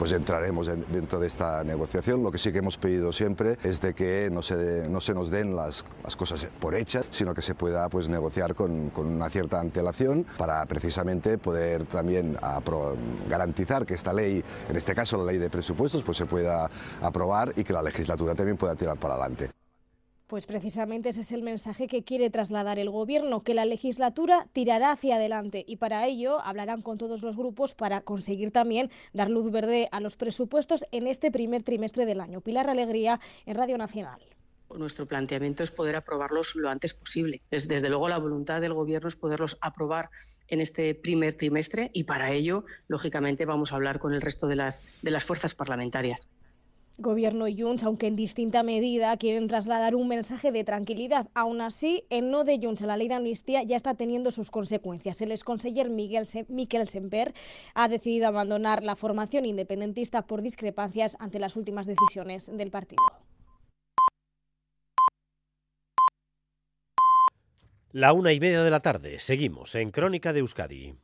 pues 0.00 0.12
entraremos 0.12 0.66
dentro 0.66 1.20
de 1.20 1.26
esta 1.26 1.62
negociación. 1.62 2.22
Lo 2.22 2.32
que 2.32 2.38
sí 2.38 2.52
que 2.52 2.58
hemos 2.58 2.78
pedido 2.78 3.12
siempre 3.12 3.58
es 3.62 3.82
de 3.82 3.92
que 3.92 4.30
no 4.32 4.40
se, 4.40 4.88
no 4.88 5.00
se 5.00 5.12
nos 5.12 5.30
den 5.30 5.54
las, 5.54 5.84
las, 6.02 6.16
cosas 6.16 6.50
por 6.58 6.74
hechas, 6.74 7.04
sino 7.10 7.34
que 7.34 7.42
se 7.42 7.54
pueda 7.54 7.88
pues, 7.90 8.08
negociar 8.08 8.54
con, 8.54 8.88
con 8.90 9.06
una 9.06 9.28
cierta 9.28 9.60
antelación 9.60 10.24
para 10.38 10.64
precisamente 10.64 11.36
poder 11.36 11.84
también 11.84 12.38
garantizar 13.28 13.84
que 13.84 13.92
esta 13.92 14.12
ley, 14.14 14.42
en 14.68 14.76
este 14.76 14.94
caso 14.94 15.18
la 15.18 15.30
ley 15.32 15.38
de 15.38 15.50
presupuestos, 15.50 16.02
pues 16.02 16.16
se 16.16 16.24
pueda 16.24 16.70
aprobar 17.02 17.52
y 17.56 17.64
que 17.64 17.74
la 17.74 17.82
legislatura 17.82 18.34
también 18.34 18.56
pueda 18.56 18.74
tirar 18.76 18.96
para 18.96 19.14
adelante. 19.14 19.59
Pues 20.30 20.46
precisamente 20.46 21.08
ese 21.08 21.22
es 21.22 21.32
el 21.32 21.42
mensaje 21.42 21.88
que 21.88 22.04
quiere 22.04 22.30
trasladar 22.30 22.78
el 22.78 22.88
Gobierno, 22.88 23.42
que 23.42 23.52
la 23.52 23.64
legislatura 23.64 24.46
tirará 24.52 24.92
hacia 24.92 25.16
adelante 25.16 25.64
y 25.66 25.78
para 25.78 26.06
ello 26.06 26.38
hablarán 26.42 26.82
con 26.82 26.98
todos 26.98 27.22
los 27.22 27.36
grupos 27.36 27.74
para 27.74 28.02
conseguir 28.02 28.52
también 28.52 28.92
dar 29.12 29.28
luz 29.28 29.50
verde 29.50 29.88
a 29.90 29.98
los 29.98 30.14
presupuestos 30.14 30.84
en 30.92 31.08
este 31.08 31.32
primer 31.32 31.64
trimestre 31.64 32.06
del 32.06 32.20
año. 32.20 32.42
Pilar 32.42 32.70
Alegría 32.70 33.18
en 33.44 33.56
Radio 33.56 33.76
Nacional. 33.76 34.20
Nuestro 34.72 35.04
planteamiento 35.04 35.64
es 35.64 35.72
poder 35.72 35.96
aprobarlos 35.96 36.54
lo 36.54 36.70
antes 36.70 36.94
posible. 36.94 37.42
desde 37.50 37.88
luego, 37.88 38.08
la 38.08 38.18
voluntad 38.18 38.60
del 38.60 38.72
Gobierno 38.72 39.08
es 39.08 39.16
poderlos 39.16 39.58
aprobar 39.60 40.10
en 40.46 40.60
este 40.60 40.94
primer 40.94 41.34
trimestre 41.34 41.90
y 41.92 42.04
para 42.04 42.30
ello, 42.30 42.64
lógicamente, 42.86 43.46
vamos 43.46 43.72
a 43.72 43.74
hablar 43.74 43.98
con 43.98 44.14
el 44.14 44.20
resto 44.20 44.46
de 44.46 44.54
las, 44.54 45.02
de 45.02 45.10
las 45.10 45.24
fuerzas 45.24 45.56
parlamentarias. 45.56 46.28
Gobierno 47.00 47.48
y 47.48 47.60
Junts, 47.60 47.82
aunque 47.82 48.06
en 48.06 48.14
distinta 48.14 48.62
medida, 48.62 49.16
quieren 49.16 49.48
trasladar 49.48 49.94
un 49.94 50.06
mensaje 50.06 50.52
de 50.52 50.64
tranquilidad. 50.64 51.28
Aún 51.34 51.62
así, 51.62 52.04
el 52.10 52.30
no 52.30 52.44
de 52.44 52.58
Junts 52.62 52.82
a 52.82 52.86
la 52.86 52.96
ley 52.96 53.08
de 53.08 53.14
amnistía 53.14 53.62
ya 53.62 53.76
está 53.76 53.94
teniendo 53.94 54.30
sus 54.30 54.50
consecuencias. 54.50 55.20
El 55.22 55.32
exconseller 55.32 55.88
Miguel 55.88 56.28
Miquel 56.48 56.88
Semper 56.88 57.32
ha 57.74 57.88
decidido 57.88 58.28
abandonar 58.28 58.82
la 58.82 58.96
formación 58.96 59.46
independentista 59.46 60.26
por 60.26 60.42
discrepancias 60.42 61.16
ante 61.20 61.38
las 61.38 61.56
últimas 61.56 61.86
decisiones 61.86 62.50
del 62.54 62.70
partido. 62.70 63.02
La 67.92 68.12
una 68.12 68.32
y 68.32 68.38
media 68.38 68.62
de 68.62 68.70
la 68.70 68.80
tarde. 68.80 69.18
Seguimos 69.18 69.74
en 69.74 69.90
Crónica 69.90 70.32
de 70.32 70.40
Euskadi. 70.40 70.94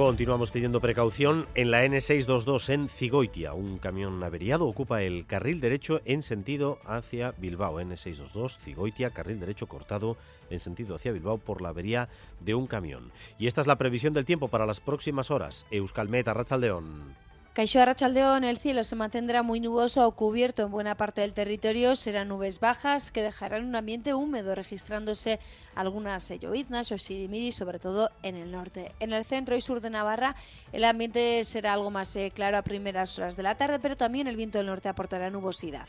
Continuamos 0.00 0.50
pidiendo 0.50 0.80
precaución 0.80 1.46
en 1.54 1.70
la 1.70 1.84
N622 1.84 2.70
en 2.70 2.88
Cigoitia. 2.88 3.52
Un 3.52 3.76
camión 3.76 4.24
averiado 4.24 4.66
ocupa 4.66 5.02
el 5.02 5.26
carril 5.26 5.60
derecho 5.60 6.00
en 6.06 6.22
sentido 6.22 6.78
hacia 6.86 7.32
Bilbao. 7.32 7.78
N622 7.82 8.58
Cigoitia, 8.58 9.10
carril 9.10 9.40
derecho 9.40 9.66
cortado 9.66 10.16
en 10.48 10.58
sentido 10.60 10.94
hacia 10.94 11.12
Bilbao 11.12 11.36
por 11.36 11.60
la 11.60 11.68
avería 11.68 12.08
de 12.40 12.54
un 12.54 12.66
camión. 12.66 13.12
Y 13.38 13.46
esta 13.46 13.60
es 13.60 13.66
la 13.66 13.76
previsión 13.76 14.14
del 14.14 14.24
tiempo 14.24 14.48
para 14.48 14.64
las 14.64 14.80
próximas 14.80 15.30
horas. 15.30 15.66
Euskalmet, 15.70 16.26
Arrachaldeón. 16.28 17.14
Caixo 17.52 17.80
Arrachaldeón, 17.80 18.44
el 18.44 18.58
cielo 18.58 18.84
se 18.84 18.94
mantendrá 18.94 19.42
muy 19.42 19.58
nuboso 19.58 20.06
o 20.06 20.12
cubierto 20.12 20.62
en 20.62 20.70
buena 20.70 20.94
parte 20.94 21.22
del 21.22 21.32
territorio. 21.32 21.96
Serán 21.96 22.28
nubes 22.28 22.60
bajas 22.60 23.10
que 23.10 23.22
dejarán 23.22 23.66
un 23.66 23.74
ambiente 23.74 24.14
húmedo, 24.14 24.54
registrándose 24.54 25.40
algunas 25.74 26.30
lloviznas 26.38 26.92
o 26.92 26.98
sirimiri, 26.98 27.50
sobre 27.50 27.80
todo 27.80 28.12
en 28.22 28.36
el 28.36 28.52
norte. 28.52 28.92
En 29.00 29.12
el 29.12 29.24
centro 29.24 29.56
y 29.56 29.60
sur 29.60 29.80
de 29.80 29.90
Navarra, 29.90 30.36
el 30.72 30.84
ambiente 30.84 31.44
será 31.44 31.72
algo 31.72 31.90
más 31.90 32.14
eh, 32.14 32.30
claro 32.32 32.56
a 32.56 32.62
primeras 32.62 33.18
horas 33.18 33.34
de 33.34 33.42
la 33.42 33.56
tarde, 33.56 33.80
pero 33.80 33.96
también 33.96 34.28
el 34.28 34.36
viento 34.36 34.58
del 34.58 34.68
norte 34.68 34.88
aportará 34.88 35.28
nubosidad. 35.28 35.88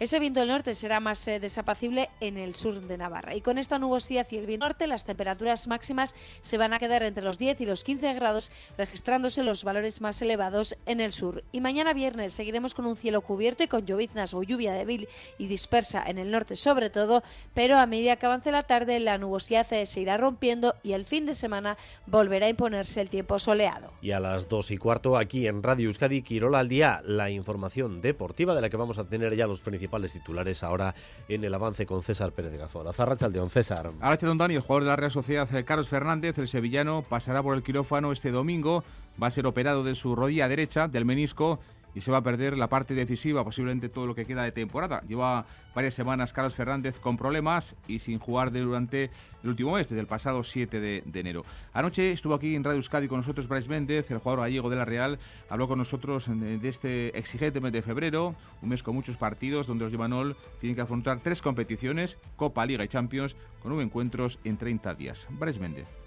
Ese 0.00 0.18
viento 0.18 0.40
del 0.40 0.48
norte 0.48 0.74
será 0.74 0.98
más 0.98 1.28
eh, 1.28 1.40
desapacible 1.40 2.08
en 2.20 2.38
el 2.38 2.54
sur 2.54 2.80
de 2.80 2.96
Navarra. 2.96 3.34
Y 3.34 3.42
con 3.42 3.58
esta 3.58 3.78
nubosidad 3.78 4.26
y 4.30 4.38
el 4.38 4.46
viento 4.46 4.64
norte, 4.66 4.86
las 4.86 5.04
temperaturas 5.04 5.68
máximas 5.68 6.14
se 6.40 6.56
van 6.56 6.72
a 6.72 6.78
quedar 6.78 7.02
entre 7.02 7.22
los 7.22 7.38
10 7.38 7.60
y 7.60 7.66
los 7.66 7.84
15 7.84 8.14
grados, 8.14 8.50
registrándose 8.78 9.42
los 9.42 9.62
valores 9.62 10.00
más 10.00 10.22
elevados 10.22 10.74
en 10.86 11.01
el 11.01 11.01
sur. 11.10 11.42
Y 11.50 11.60
mañana 11.60 11.92
viernes 11.92 12.32
seguiremos 12.32 12.74
con 12.74 12.86
un 12.86 12.96
cielo 12.96 13.22
cubierto 13.22 13.64
y 13.64 13.66
con 13.66 13.84
lloviznas 13.84 14.34
o 14.34 14.44
lluvia 14.44 14.74
débil 14.74 15.08
y 15.38 15.48
dispersa 15.48 16.04
en 16.06 16.18
el 16.18 16.30
norte 16.30 16.54
sobre 16.54 16.90
todo, 16.90 17.24
pero 17.54 17.78
a 17.78 17.86
medida 17.86 18.14
que 18.14 18.26
avance 18.26 18.52
la 18.52 18.62
tarde 18.62 19.00
la 19.00 19.18
nubosidad 19.18 19.66
se 19.66 20.00
irá 20.00 20.16
rompiendo 20.16 20.76
y 20.84 20.92
el 20.92 21.06
fin 21.06 21.26
de 21.26 21.34
semana 21.34 21.76
volverá 22.06 22.46
a 22.46 22.50
imponerse 22.50 23.00
el 23.00 23.08
tiempo 23.08 23.38
soleado. 23.40 23.90
Y 24.00 24.12
a 24.12 24.20
las 24.20 24.48
dos 24.48 24.70
y 24.70 24.76
cuarto 24.76 25.16
aquí 25.16 25.46
en 25.46 25.62
Radio 25.62 25.86
Euskadi, 25.86 26.22
Quirola 26.22 26.60
al 26.60 26.68
día, 26.68 27.02
la 27.04 27.30
información 27.30 28.00
deportiva 28.00 28.54
de 28.54 28.60
la 28.60 28.70
que 28.70 28.76
vamos 28.76 28.98
a 28.98 29.04
tener 29.04 29.34
ya 29.34 29.46
los 29.46 29.62
principales 29.62 30.12
titulares 30.12 30.62
ahora 30.62 30.94
en 31.28 31.42
el 31.42 31.54
avance 31.54 31.86
con 31.86 32.02
César 32.02 32.32
Pérez 32.32 32.52
de 32.52 32.58
Gazora. 32.58 32.92
Zarrachaldeón, 32.92 33.50
César. 33.50 33.90
Don 34.20 34.38
Dani, 34.38 34.54
el 34.54 34.60
jugador 34.60 34.84
de 34.84 34.90
la 34.90 34.96
Real 34.96 35.10
Sociedad, 35.10 35.52
eh, 35.54 35.64
Carlos 35.64 35.88
Fernández, 35.88 36.38
el 36.38 36.48
sevillano, 36.48 37.02
pasará 37.02 37.42
por 37.42 37.56
el 37.56 37.62
quirófano 37.62 38.12
este 38.12 38.30
domingo 38.30 38.84
va 39.20 39.26
a 39.26 39.30
ser 39.30 39.46
operado 39.46 39.84
de 39.84 39.94
su 39.94 40.14
rodilla 40.14 40.48
derecha, 40.48 40.88
del 40.88 41.04
menisco, 41.04 41.60
y 41.94 42.00
se 42.00 42.10
va 42.10 42.18
a 42.18 42.22
perder 42.22 42.56
la 42.56 42.68
parte 42.68 42.94
decisiva, 42.94 43.44
posiblemente 43.44 43.88
todo 43.88 44.06
lo 44.06 44.14
que 44.14 44.24
queda 44.24 44.44
de 44.44 44.52
temporada. 44.52 45.02
Lleva 45.06 45.44
varias 45.74 45.94
semanas 45.94 46.32
Carlos 46.32 46.54
Fernández 46.54 46.98
con 46.98 47.16
problemas 47.16 47.74
y 47.86 47.98
sin 47.98 48.18
jugar 48.18 48.52
durante 48.52 49.10
el 49.42 49.50
último 49.50 49.74
mes, 49.74 49.88
desde 49.88 50.00
el 50.00 50.06
pasado 50.06 50.42
7 50.44 50.80
de, 50.80 51.02
enero. 51.14 51.44
Anoche 51.72 52.12
estuvo 52.12 52.34
aquí 52.34 52.54
en 52.54 52.64
Radio 52.64 52.76
Euskadi 52.76 53.08
con 53.08 53.18
nosotros 53.18 53.48
Bryce 53.48 53.68
Méndez, 53.68 54.10
el 54.10 54.18
jugador 54.18 54.40
gallego 54.40 54.70
de 54.70 54.76
la 54.76 54.84
Real, 54.84 55.18
habló 55.48 55.68
con 55.68 55.78
nosotros 55.78 56.26
de 56.28 56.68
este 56.68 57.16
exigente 57.18 57.60
mes 57.60 57.72
de 57.72 57.82
febrero, 57.82 58.34
un 58.60 58.68
mes 58.68 58.82
con 58.82 58.94
muchos 58.94 59.16
partidos 59.16 59.66
donde 59.66 59.84
los 59.84 59.92
de 59.92 59.98
Manol 59.98 60.36
tienen 60.60 60.74
que 60.74 60.82
afrontar 60.82 61.20
tres 61.20 61.42
competiciones, 61.42 62.16
Copa, 62.36 62.64
Liga 62.66 62.84
y 62.84 62.88
Champions, 62.88 63.36
con 63.60 63.70
nueve 63.70 63.84
encuentros 63.84 64.38
en 64.44 64.56
30 64.56 64.94
días. 64.94 65.26
Bryce 65.30 65.60
Méndez. 65.60 66.01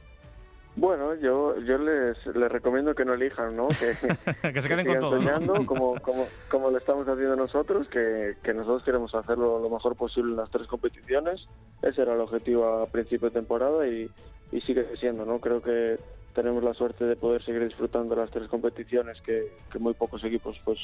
Bueno, 0.77 1.15
yo 1.15 1.57
yo 1.61 1.77
les, 1.77 2.17
les 2.25 2.51
recomiendo 2.51 2.93
que 2.93 3.05
no 3.05 3.13
elijan, 3.13 3.55
¿no? 3.55 3.69
Que, 3.69 3.95
que 4.53 4.61
se 4.61 4.67
queden 4.67 4.85
con 4.85 4.99
todo. 4.99 5.17
Soñando, 5.17 5.53
como, 5.65 5.99
como, 6.01 6.27
como 6.49 6.69
lo 6.69 6.77
estamos 6.77 7.07
haciendo 7.07 7.35
nosotros, 7.35 7.87
que, 7.87 8.35
que 8.43 8.53
nosotros 8.53 8.83
queremos 8.83 9.15
hacerlo 9.15 9.59
lo 9.59 9.69
mejor 9.69 9.95
posible 9.95 10.31
en 10.31 10.37
las 10.37 10.49
tres 10.49 10.67
competiciones. 10.67 11.47
Ese 11.81 12.01
era 12.01 12.13
el 12.13 12.19
objetivo 12.19 12.65
a 12.65 12.87
principio 12.87 13.29
de 13.29 13.35
temporada 13.35 13.87
y, 13.87 14.09
y 14.51 14.61
sigue 14.61 14.85
siendo, 14.97 15.25
¿no? 15.25 15.39
Creo 15.39 15.61
que 15.61 15.97
tenemos 16.33 16.61
la 16.61 16.73
suerte 16.73 17.05
de 17.05 17.15
poder 17.15 17.41
seguir 17.43 17.63
disfrutando 17.63 18.13
las 18.13 18.29
tres 18.29 18.49
competiciones 18.49 19.21
que, 19.21 19.53
que 19.71 19.79
muy 19.79 19.93
pocos 19.93 20.21
equipos 20.25 20.59
pues 20.65 20.77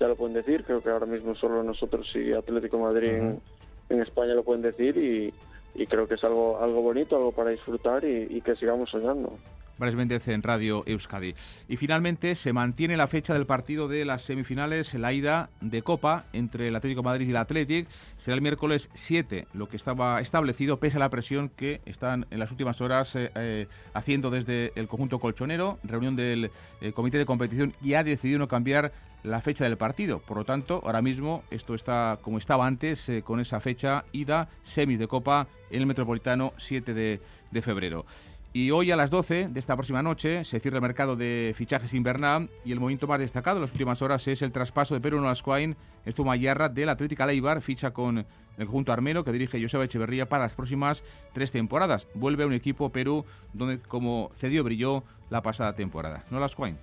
ya 0.00 0.08
lo 0.08 0.16
pueden 0.16 0.34
decir. 0.34 0.64
Creo 0.64 0.82
que 0.82 0.90
ahora 0.90 1.06
mismo 1.06 1.36
solo 1.36 1.62
nosotros 1.62 2.10
y 2.16 2.32
Atlético 2.32 2.78
Madrid 2.78 3.10
en, 3.10 3.40
en 3.88 4.02
España 4.02 4.34
lo 4.34 4.42
pueden 4.42 4.62
decir 4.62 4.96
y 4.96 5.32
y 5.78 5.86
creo 5.86 6.08
que 6.08 6.14
es 6.14 6.24
algo, 6.24 6.58
algo 6.60 6.82
bonito, 6.82 7.16
algo 7.16 7.30
para 7.30 7.50
disfrutar 7.50 8.04
y, 8.04 8.40
que 8.40 8.56
sigamos 8.56 8.90
soñando. 8.90 9.38
Vares 9.78 9.94
Méndez 9.94 10.28
en 10.28 10.42
Radio 10.42 10.82
Euskadi. 10.86 11.34
Y 11.68 11.76
finalmente 11.76 12.34
se 12.34 12.52
mantiene 12.52 12.96
la 12.96 13.06
fecha 13.06 13.34
del 13.34 13.46
partido 13.46 13.88
de 13.88 14.04
las 14.04 14.22
semifinales, 14.22 14.94
la 14.94 15.12
ida 15.12 15.50
de 15.60 15.82
Copa 15.82 16.24
entre 16.32 16.68
el 16.68 16.76
Atlético 16.76 17.02
Madrid 17.02 17.26
y 17.26 17.30
el 17.30 17.36
Athletic. 17.36 17.88
Será 18.18 18.34
el 18.34 18.42
miércoles 18.42 18.90
7, 18.94 19.46
lo 19.54 19.68
que 19.68 19.76
estaba 19.76 20.20
establecido 20.20 20.78
pese 20.78 20.96
a 20.96 21.00
la 21.00 21.10
presión 21.10 21.48
que 21.48 21.80
están 21.86 22.26
en 22.30 22.38
las 22.38 22.50
últimas 22.50 22.80
horas 22.80 23.14
eh, 23.16 23.30
eh, 23.34 23.66
haciendo 23.94 24.30
desde 24.30 24.72
el 24.74 24.88
conjunto 24.88 25.18
colchonero. 25.18 25.78
Reunión 25.82 26.16
del 26.16 26.50
eh, 26.80 26.92
comité 26.92 27.18
de 27.18 27.26
competición 27.26 27.74
y 27.82 27.94
ha 27.94 28.04
decidido 28.04 28.38
no 28.38 28.48
cambiar 28.48 28.92
la 29.22 29.40
fecha 29.40 29.64
del 29.64 29.76
partido. 29.76 30.20
Por 30.20 30.36
lo 30.36 30.44
tanto, 30.44 30.80
ahora 30.84 31.02
mismo 31.02 31.42
esto 31.50 31.74
está 31.74 32.18
como 32.22 32.38
estaba 32.38 32.66
antes, 32.66 33.10
con 33.24 33.40
esa 33.40 33.60
fecha 33.60 34.04
ida, 34.12 34.48
semis 34.62 34.98
de 34.98 35.08
Copa 35.08 35.48
en 35.70 35.80
el 35.80 35.86
Metropolitano 35.86 36.52
7 36.56 36.94
de, 36.94 37.20
de, 37.50 37.62
febrero. 37.62 38.06
Y 38.52 38.70
hoy 38.70 38.90
a 38.90 38.96
las 38.96 39.10
12 39.10 39.48
de 39.48 39.60
esta 39.60 39.76
próxima 39.76 40.02
noche 40.02 40.44
se 40.44 40.58
cierra 40.58 40.78
el 40.78 40.82
mercado 40.82 41.16
de 41.16 41.52
fichajes 41.54 41.92
invernal 41.92 42.50
y 42.64 42.72
el 42.72 42.80
movimiento 42.80 43.06
más 43.06 43.20
destacado 43.20 43.58
en 43.58 43.62
las 43.62 43.72
últimas 43.72 44.00
horas 44.00 44.26
es 44.26 44.40
el 44.40 44.52
traspaso 44.52 44.94
de 44.94 45.00
Perú 45.00 45.20
Nolascoain, 45.20 45.76
el 46.06 46.14
Zumayarra 46.14 46.68
del 46.68 46.88
Atlético 46.88 47.26
Leibar, 47.26 47.60
ficha 47.60 47.92
con 47.92 48.18
el 48.56 48.66
conjunto 48.66 48.92
armero 48.92 49.22
que 49.22 49.32
dirige 49.32 49.60
Joseba 49.60 49.84
Echeverría 49.84 50.28
para 50.28 50.44
las 50.44 50.54
próximas 50.54 51.04
tres 51.34 51.52
temporadas. 51.52 52.06
Vuelve 52.14 52.44
a 52.44 52.46
un 52.46 52.54
equipo 52.54 52.90
Perú 52.90 53.24
donde 53.52 53.80
como 53.80 54.30
cedió 54.38 54.64
brilló 54.64 55.04
la 55.28 55.42
pasada 55.42 55.74
temporada. 55.74 56.24
Nolascoain 56.30 56.78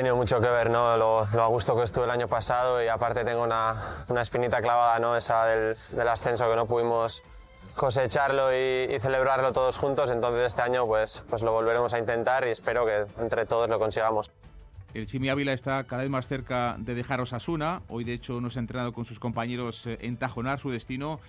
tenido 0.00 0.16
mucho 0.16 0.40
que 0.40 0.48
ver, 0.48 0.70
¿no? 0.70 0.96
Lo, 0.96 1.20
a 1.24 1.46
gusto 1.48 1.76
que 1.76 1.82
estuve 1.82 2.04
el 2.04 2.10
año 2.10 2.26
pasado 2.26 2.82
y 2.82 2.88
aparte 2.88 3.22
tengo 3.22 3.42
una, 3.42 4.04
una 4.08 4.22
espinita 4.22 4.62
clavada, 4.62 4.98
¿no? 4.98 5.14
Esa 5.14 5.44
del, 5.44 5.76
ascenso 6.08 6.48
que 6.48 6.56
no 6.56 6.64
pudimos 6.64 7.22
cosecharlo 7.74 8.52
y, 8.52 8.98
celebrarlo 9.00 9.52
todos 9.52 9.78
juntos, 9.78 10.10
entonces 10.10 10.46
este 10.46 10.62
año 10.62 10.86
pues, 10.86 11.22
pues 11.28 11.42
lo 11.42 11.52
volveremos 11.52 11.94
a 11.94 11.98
intentar 11.98 12.46
y 12.46 12.50
espero 12.50 12.84
que 12.86 13.06
entre 13.20 13.46
todos 13.46 13.68
lo 13.68 13.78
consigamos. 13.78 14.30
El 14.92 15.06
Chimi 15.06 15.28
Ávila 15.28 15.52
está 15.52 15.84
cada 15.84 16.02
vez 16.02 16.10
más 16.10 16.26
cerca 16.26 16.74
de 16.78 16.94
dejar 16.94 17.20
Osasuna. 17.20 17.82
Hoy, 17.88 18.02
de 18.02 18.14
hecho, 18.14 18.40
nos 18.40 18.56
ha 18.56 18.60
entrenado 18.60 18.92
con 18.92 19.04
sus 19.04 19.20
compañeros 19.20 19.86
eh, 19.86 19.98
en 20.00 20.16
Tajonar. 20.16 20.58
Su 20.58 20.70
destino 20.70 21.20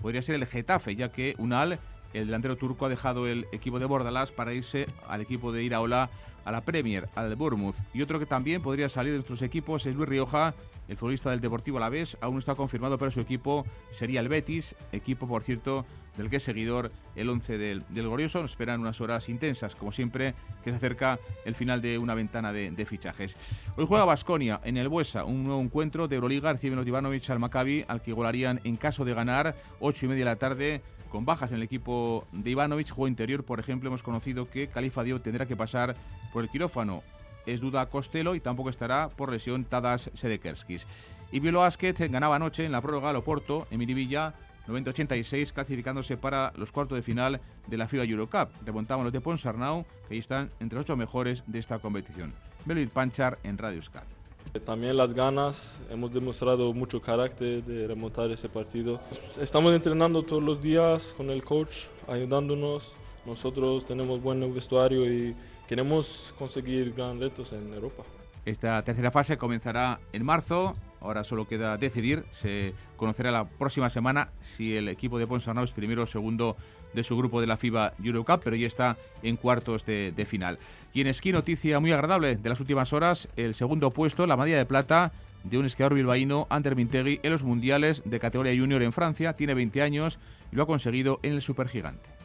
podría 0.00 0.22
ser 0.22 0.36
el 0.36 0.46
Getafe, 0.46 0.96
ya 0.96 1.10
que 1.10 1.34
Unal, 1.36 1.78
el 2.12 2.26
delantero 2.26 2.56
turco, 2.56 2.86
ha 2.86 2.88
dejado 2.88 3.26
el 3.26 3.46
equipo 3.52 3.78
de 3.78 3.86
Bordalás 3.86 4.32
para 4.32 4.52
irse 4.52 4.86
al 5.08 5.20
equipo 5.20 5.52
de 5.52 5.62
Iraola 5.62 6.10
a 6.44 6.52
la 6.52 6.62
Premier, 6.62 7.08
al 7.14 7.34
Bournemouth. 7.36 7.76
Y 7.92 8.02
otro 8.02 8.18
que 8.18 8.26
también 8.26 8.62
podría 8.62 8.88
salir 8.88 9.12
de 9.12 9.18
nuestros 9.18 9.42
equipos 9.42 9.86
es 9.86 9.94
Luis 9.94 10.08
Rioja, 10.08 10.54
el 10.88 10.96
futbolista 10.96 11.30
del 11.30 11.40
Deportivo 11.40 11.78
Alavés. 11.78 12.16
Aún 12.20 12.34
no 12.34 12.38
está 12.38 12.54
confirmado, 12.54 12.98
pero 12.98 13.10
su 13.10 13.20
equipo 13.20 13.64
sería 13.92 14.20
el 14.20 14.28
Betis, 14.28 14.74
equipo, 14.92 15.28
por 15.28 15.42
cierto, 15.42 15.86
del 16.16 16.28
que 16.28 16.36
es 16.36 16.42
seguidor 16.42 16.90
el 17.14 17.28
11 17.28 17.58
del, 17.58 17.84
del 17.88 18.08
Glorioso. 18.08 18.42
Nos 18.42 18.52
esperan 18.52 18.80
unas 18.80 19.00
horas 19.00 19.28
intensas, 19.28 19.76
como 19.76 19.92
siempre, 19.92 20.34
que 20.64 20.70
se 20.70 20.76
acerca 20.76 21.20
el 21.44 21.54
final 21.54 21.80
de 21.80 21.98
una 21.98 22.14
ventana 22.14 22.52
de, 22.52 22.86
fichajes. 22.86 23.36
Hoy 23.76 23.84
juega 23.86 24.04
Basconia 24.04 24.60
en 24.64 24.76
el 24.76 24.88
Buesa, 24.88 25.24
un 25.24 25.44
nuevo 25.44 25.60
encuentro 25.60 26.08
de 26.08 26.16
Euroliga. 26.16 26.52
Recibe 26.52 26.82
Ivanovic 26.82 27.30
al 27.30 27.38
Maccabi, 27.38 27.84
al 27.86 28.02
que 28.02 28.10
igualarían 28.10 28.60
en 28.64 28.76
caso 28.76 29.04
de 29.04 29.14
ganar, 29.14 29.54
8 29.78 30.06
y 30.06 30.08
media 30.08 30.24
de 30.24 30.30
la 30.30 30.36
tarde 30.36 30.82
con 31.10 31.26
bajas 31.26 31.50
en 31.50 31.58
el 31.58 31.62
equipo 31.62 32.26
de 32.32 32.50
Ivanovic. 32.50 32.90
Juego 32.90 33.08
interior, 33.08 33.44
por 33.44 33.60
ejemplo, 33.60 33.88
hemos 33.88 34.02
conocido 34.02 34.48
que 34.48 34.68
Califa 34.68 35.02
Dio 35.02 35.20
tendrá 35.20 35.46
que 35.46 35.56
pasar 35.56 35.96
por 36.32 36.42
el 36.42 36.48
quirófano. 36.48 37.02
Es 37.46 37.60
duda 37.60 37.86
Costello 37.86 38.34
y 38.34 38.40
tampoco 38.40 38.70
estará 38.70 39.08
por 39.08 39.30
lesión 39.30 39.64
Tadas 39.64 40.10
Sedekerskis. 40.14 40.86
Y 41.32 41.40
Bielo 41.40 41.62
Asquez 41.62 41.98
ganaba 42.10 42.36
anoche 42.36 42.64
en 42.64 42.72
la 42.72 42.80
prórroga 42.80 43.10
al 43.10 43.16
Oporto, 43.16 43.66
en 43.70 43.78
Miribilla, 43.78 44.34
90-86, 44.66 45.52
clasificándose 45.52 46.16
para 46.16 46.52
los 46.56 46.72
cuartos 46.72 46.96
de 46.96 47.02
final 47.02 47.40
de 47.66 47.76
la 47.76 47.88
FIBA 47.88 48.04
Eurocup. 48.04 48.50
Remontaban 48.64 49.04
los 49.04 49.12
de 49.12 49.20
Ponsarnau, 49.20 49.84
que 50.08 50.14
ahí 50.14 50.20
están 50.20 50.50
entre 50.60 50.76
los 50.76 50.84
ocho 50.84 50.96
mejores 50.96 51.42
de 51.46 51.58
esta 51.58 51.78
competición. 51.78 52.32
Belir 52.64 52.90
Panchar 52.90 53.38
en 53.42 53.58
Radio 53.58 53.82
Scat. 53.82 54.19
También 54.64 54.96
las 54.96 55.12
ganas, 55.12 55.78
hemos 55.90 56.12
demostrado 56.12 56.72
mucho 56.72 57.00
carácter 57.00 57.62
de 57.62 57.86
remontar 57.86 58.30
ese 58.32 58.48
partido. 58.48 59.00
Estamos 59.40 59.72
entrenando 59.72 60.24
todos 60.24 60.42
los 60.42 60.60
días 60.60 61.14
con 61.16 61.30
el 61.30 61.44
coach, 61.44 61.86
ayudándonos. 62.08 62.92
Nosotros 63.24 63.84
tenemos 63.86 64.20
buen 64.20 64.52
vestuario 64.52 65.06
y 65.06 65.36
queremos 65.68 66.34
conseguir 66.36 66.92
grandes 66.94 67.30
retos 67.30 67.52
en 67.52 67.72
Europa. 67.72 68.02
Esta 68.44 68.82
tercera 68.82 69.10
fase 69.10 69.38
comenzará 69.38 70.00
en 70.12 70.24
marzo. 70.24 70.74
Ahora 71.00 71.22
solo 71.24 71.46
queda 71.46 71.76
decidir. 71.76 72.24
Se 72.32 72.74
conocerá 72.96 73.30
la 73.30 73.48
próxima 73.48 73.88
semana 73.88 74.32
si 74.40 74.76
el 74.76 74.88
equipo 74.88 75.18
de 75.18 75.26
Ponsarnau 75.26 75.64
es 75.64 75.70
primero 75.70 76.02
o 76.02 76.06
segundo 76.06 76.56
de 76.92 77.04
su 77.04 77.16
grupo 77.16 77.40
de 77.40 77.46
la 77.46 77.56
FIBA 77.56 77.94
Eurocup, 78.02 78.42
pero 78.42 78.56
ya 78.56 78.66
está 78.66 78.96
en 79.22 79.36
cuartos 79.36 79.84
de, 79.84 80.12
de, 80.12 80.26
final. 80.26 80.58
Y 80.92 81.00
en 81.00 81.06
esquí, 81.06 81.32
noticia 81.32 81.80
muy 81.80 81.92
agradable 81.92 82.36
de 82.36 82.48
las 82.48 82.60
últimas 82.60 82.92
horas, 82.92 83.28
el 83.36 83.54
segundo 83.54 83.90
puesto, 83.90 84.26
la 84.26 84.36
medalla 84.36 84.58
de 84.58 84.66
plata 84.66 85.12
de 85.44 85.58
un 85.58 85.66
esquiador 85.66 85.94
bilbaíno, 85.94 86.46
Ander 86.50 86.76
Mintegui, 86.76 87.20
en 87.22 87.32
los 87.32 87.42
mundiales 87.42 88.02
de 88.04 88.20
categoría 88.20 88.58
junior 88.58 88.82
en 88.82 88.92
Francia. 88.92 89.34
Tiene 89.34 89.54
20 89.54 89.82
años 89.82 90.18
y 90.52 90.56
lo 90.56 90.64
ha 90.64 90.66
conseguido 90.66 91.20
en 91.22 91.32
el 91.32 91.42
supergigante 91.42 92.20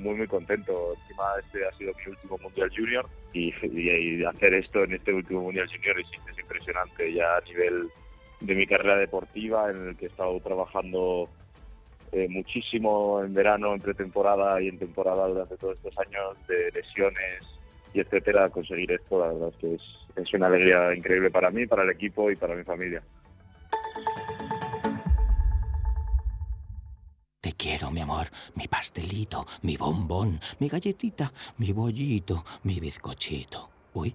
muy 0.00 0.14
muy 0.14 0.26
contento. 0.26 0.94
Encima 1.02 1.24
este 1.44 1.66
ha 1.66 1.72
sido 1.76 1.92
mi 1.94 2.12
último 2.12 2.38
Mundial 2.38 2.70
Junior 2.74 3.08
y, 3.32 3.54
y, 3.62 3.90
y, 3.90 4.24
hacer 4.24 4.54
esto 4.54 4.84
en 4.84 4.94
este 4.94 5.12
último 5.12 5.42
Mundial 5.42 5.68
Junior 5.68 6.00
es, 6.00 6.06
es, 6.30 6.38
impresionante 6.38 7.12
ya 7.12 7.36
a 7.36 7.40
nivel 7.42 7.88
de 8.40 8.54
mi 8.54 8.66
carrera 8.66 8.96
deportiva 8.96 9.70
en 9.70 9.88
el 9.88 9.96
que 9.96 10.06
he 10.06 10.08
estado 10.08 10.40
trabajando 10.40 11.28
eh, 12.12 12.28
muchísimo 12.28 13.22
en 13.22 13.34
verano, 13.34 13.74
en 13.74 13.80
pretemporada 13.80 14.60
y 14.60 14.68
en 14.68 14.78
temporada 14.78 15.28
durante 15.28 15.56
todos 15.56 15.76
estos 15.76 15.96
años 15.98 16.36
de 16.48 16.70
lesiones 16.72 17.42
y 17.94 18.00
etcétera. 18.00 18.50
Conseguir 18.50 18.92
esto 18.92 19.20
la 19.20 19.32
verdad 19.32 19.48
es 19.50 19.56
que 19.56 19.74
es, 19.74 19.82
es 20.16 20.34
una 20.34 20.46
alegría 20.48 20.94
increíble 20.94 21.30
para 21.30 21.50
mí, 21.50 21.66
para 21.66 21.84
el 21.84 21.90
equipo 21.90 22.30
y 22.30 22.36
para 22.36 22.54
mi 22.54 22.64
familia. 22.64 23.02
Te 27.40 27.52
quiero, 27.54 27.90
mi 27.90 28.00
amor, 28.02 28.26
mi 28.54 28.68
pastelito, 28.68 29.46
mi 29.62 29.78
bombón, 29.78 30.38
mi 30.58 30.68
galletita, 30.68 31.32
mi 31.56 31.72
bollito, 31.72 32.44
mi 32.64 32.78
bizcochito. 32.80 33.70
Uy, 33.94 34.14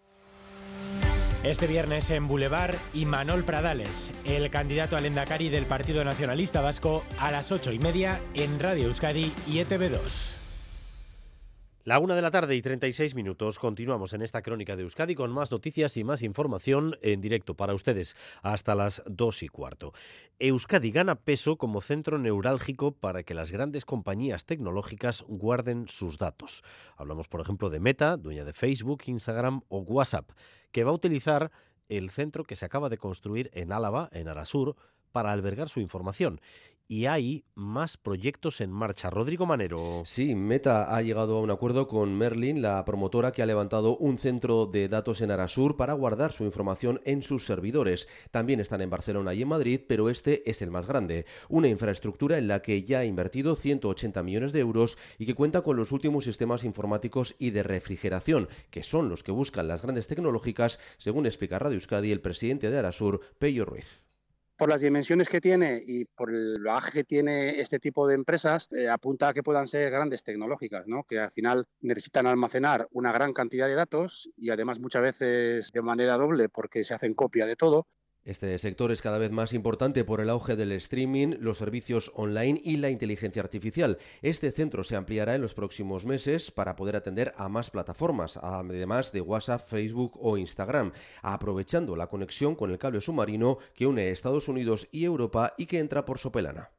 Este 1.43 1.65
viernes 1.65 2.11
en 2.11 2.27
Boulevard, 2.27 2.75
Imanol 2.93 3.43
Pradales, 3.43 4.11
el 4.25 4.51
candidato 4.51 4.95
al 4.95 5.07
Endacari 5.07 5.49
del 5.49 5.65
Partido 5.65 6.03
Nacionalista 6.03 6.61
Vasco, 6.61 7.03
a 7.17 7.31
las 7.31 7.51
ocho 7.51 7.71
y 7.71 7.79
media 7.79 8.21
en 8.35 8.59
Radio 8.59 8.85
Euskadi 8.85 9.33
y 9.47 9.57
E 9.57 9.67
ETV2. 9.67 10.40
La 11.83 11.97
una 11.97 12.13
de 12.13 12.21
la 12.21 12.29
tarde 12.29 12.55
y 12.55 12.61
36 12.61 13.15
minutos. 13.15 13.57
Continuamos 13.57 14.13
en 14.13 14.21
esta 14.21 14.43
crónica 14.43 14.75
de 14.75 14.83
Euskadi 14.83 15.15
con 15.15 15.31
más 15.31 15.51
noticias 15.51 15.97
y 15.97 16.03
más 16.03 16.21
información 16.21 16.95
en 17.01 17.21
directo 17.21 17.55
para 17.55 17.73
ustedes 17.73 18.15
hasta 18.43 18.75
las 18.75 19.01
dos 19.07 19.41
y 19.41 19.47
cuarto. 19.47 19.91
Euskadi 20.37 20.91
gana 20.91 21.15
peso 21.15 21.57
como 21.57 21.81
centro 21.81 22.19
neurálgico 22.19 22.91
para 22.91 23.23
que 23.23 23.33
las 23.33 23.51
grandes 23.51 23.83
compañías 23.83 24.45
tecnológicas 24.45 25.25
guarden 25.27 25.87
sus 25.87 26.19
datos. 26.19 26.63
Hablamos, 26.97 27.27
por 27.27 27.41
ejemplo, 27.41 27.71
de 27.71 27.79
Meta, 27.79 28.15
dueña 28.15 28.45
de 28.45 28.53
Facebook, 28.53 29.01
Instagram 29.07 29.61
o 29.67 29.79
WhatsApp, 29.79 30.29
que 30.71 30.83
va 30.83 30.91
a 30.91 30.95
utilizar 30.95 31.51
el 31.89 32.11
centro 32.11 32.43
que 32.43 32.55
se 32.55 32.65
acaba 32.65 32.89
de 32.89 32.99
construir 32.99 33.49
en 33.53 33.71
Álava, 33.71 34.07
en 34.11 34.27
Arasur, 34.27 34.75
para 35.11 35.31
albergar 35.31 35.69
su 35.69 35.79
información. 35.79 36.41
Y 36.91 37.05
hay 37.05 37.45
más 37.55 37.95
proyectos 37.95 38.59
en 38.59 38.69
marcha. 38.69 39.09
Rodrigo 39.09 39.45
Manero. 39.45 40.03
Sí, 40.03 40.35
Meta 40.35 40.93
ha 40.93 41.01
llegado 41.01 41.37
a 41.37 41.41
un 41.41 41.49
acuerdo 41.49 41.87
con 41.87 42.17
Merlin, 42.17 42.61
la 42.61 42.83
promotora 42.83 43.31
que 43.31 43.41
ha 43.41 43.45
levantado 43.45 43.95
un 43.95 44.17
centro 44.17 44.65
de 44.65 44.89
datos 44.89 45.21
en 45.21 45.31
Arasur 45.31 45.77
para 45.77 45.93
guardar 45.93 46.33
su 46.33 46.43
información 46.43 46.99
en 47.05 47.23
sus 47.23 47.45
servidores. 47.45 48.09
También 48.31 48.59
están 48.59 48.81
en 48.81 48.89
Barcelona 48.89 49.33
y 49.33 49.41
en 49.41 49.47
Madrid, 49.47 49.79
pero 49.87 50.09
este 50.09 50.49
es 50.49 50.61
el 50.61 50.69
más 50.69 50.85
grande. 50.85 51.25
Una 51.47 51.69
infraestructura 51.69 52.37
en 52.37 52.49
la 52.49 52.61
que 52.61 52.83
ya 52.83 52.99
ha 52.99 53.05
invertido 53.05 53.55
180 53.55 54.21
millones 54.21 54.51
de 54.51 54.59
euros 54.59 54.97
y 55.17 55.25
que 55.25 55.33
cuenta 55.33 55.61
con 55.61 55.77
los 55.77 55.93
últimos 55.93 56.25
sistemas 56.25 56.65
informáticos 56.65 57.35
y 57.39 57.51
de 57.51 57.63
refrigeración, 57.63 58.49
que 58.69 58.83
son 58.83 59.07
los 59.07 59.23
que 59.23 59.31
buscan 59.31 59.69
las 59.69 59.81
grandes 59.81 60.09
tecnológicas, 60.09 60.77
según 60.97 61.25
explica 61.25 61.57
Radio 61.57 61.75
Euskadi 61.75 62.11
el 62.11 62.19
presidente 62.19 62.69
de 62.69 62.79
Arasur, 62.79 63.21
Pello 63.39 63.63
Ruiz 63.63 64.10
por 64.61 64.69
las 64.69 64.81
dimensiones 64.81 65.27
que 65.27 65.41
tiene 65.41 65.81
y 65.83 66.05
por 66.05 66.31
el 66.31 66.61
bagaje 66.63 66.91
que 66.91 67.03
tiene 67.03 67.59
este 67.61 67.79
tipo 67.79 68.07
de 68.07 68.13
empresas, 68.13 68.67
eh, 68.73 68.87
apunta 68.87 69.29
a 69.29 69.33
que 69.33 69.41
puedan 69.41 69.65
ser 69.65 69.89
grandes 69.89 70.21
tecnológicas, 70.21 70.85
¿no? 70.85 71.03
que 71.03 71.17
al 71.17 71.31
final 71.31 71.67
necesitan 71.79 72.27
almacenar 72.27 72.87
una 72.91 73.11
gran 73.11 73.33
cantidad 73.33 73.65
de 73.65 73.73
datos 73.73 74.29
y 74.37 74.51
además 74.51 74.79
muchas 74.79 75.01
veces 75.01 75.71
de 75.71 75.81
manera 75.81 76.15
doble 76.15 76.47
porque 76.47 76.83
se 76.83 76.93
hacen 76.93 77.15
copia 77.15 77.47
de 77.47 77.55
todo. 77.55 77.87
Este 78.23 78.55
sector 78.59 78.91
es 78.91 79.01
cada 79.01 79.17
vez 79.17 79.31
más 79.31 79.51
importante 79.51 80.03
por 80.03 80.21
el 80.21 80.29
auge 80.29 80.55
del 80.55 80.71
streaming, 80.73 81.37
los 81.39 81.57
servicios 81.57 82.11
online 82.13 82.61
y 82.63 82.77
la 82.77 82.91
inteligencia 82.91 83.41
artificial. 83.41 83.97
Este 84.21 84.51
centro 84.51 84.83
se 84.83 84.95
ampliará 84.95 85.33
en 85.33 85.41
los 85.41 85.55
próximos 85.55 86.05
meses 86.05 86.51
para 86.51 86.75
poder 86.75 86.95
atender 86.95 87.33
a 87.35 87.49
más 87.49 87.71
plataformas, 87.71 88.37
además 88.37 89.11
de 89.11 89.21
WhatsApp, 89.21 89.67
Facebook 89.67 90.19
o 90.21 90.37
Instagram, 90.37 90.91
aprovechando 91.23 91.95
la 91.95 92.07
conexión 92.07 92.53
con 92.53 92.69
el 92.69 92.77
cable 92.77 93.01
submarino 93.01 93.57
que 93.73 93.87
une 93.87 94.11
Estados 94.11 94.47
Unidos 94.47 94.87
y 94.91 95.03
Europa 95.03 95.55
y 95.57 95.65
que 95.65 95.79
entra 95.79 96.05
por 96.05 96.19
Sopelana. 96.19 96.69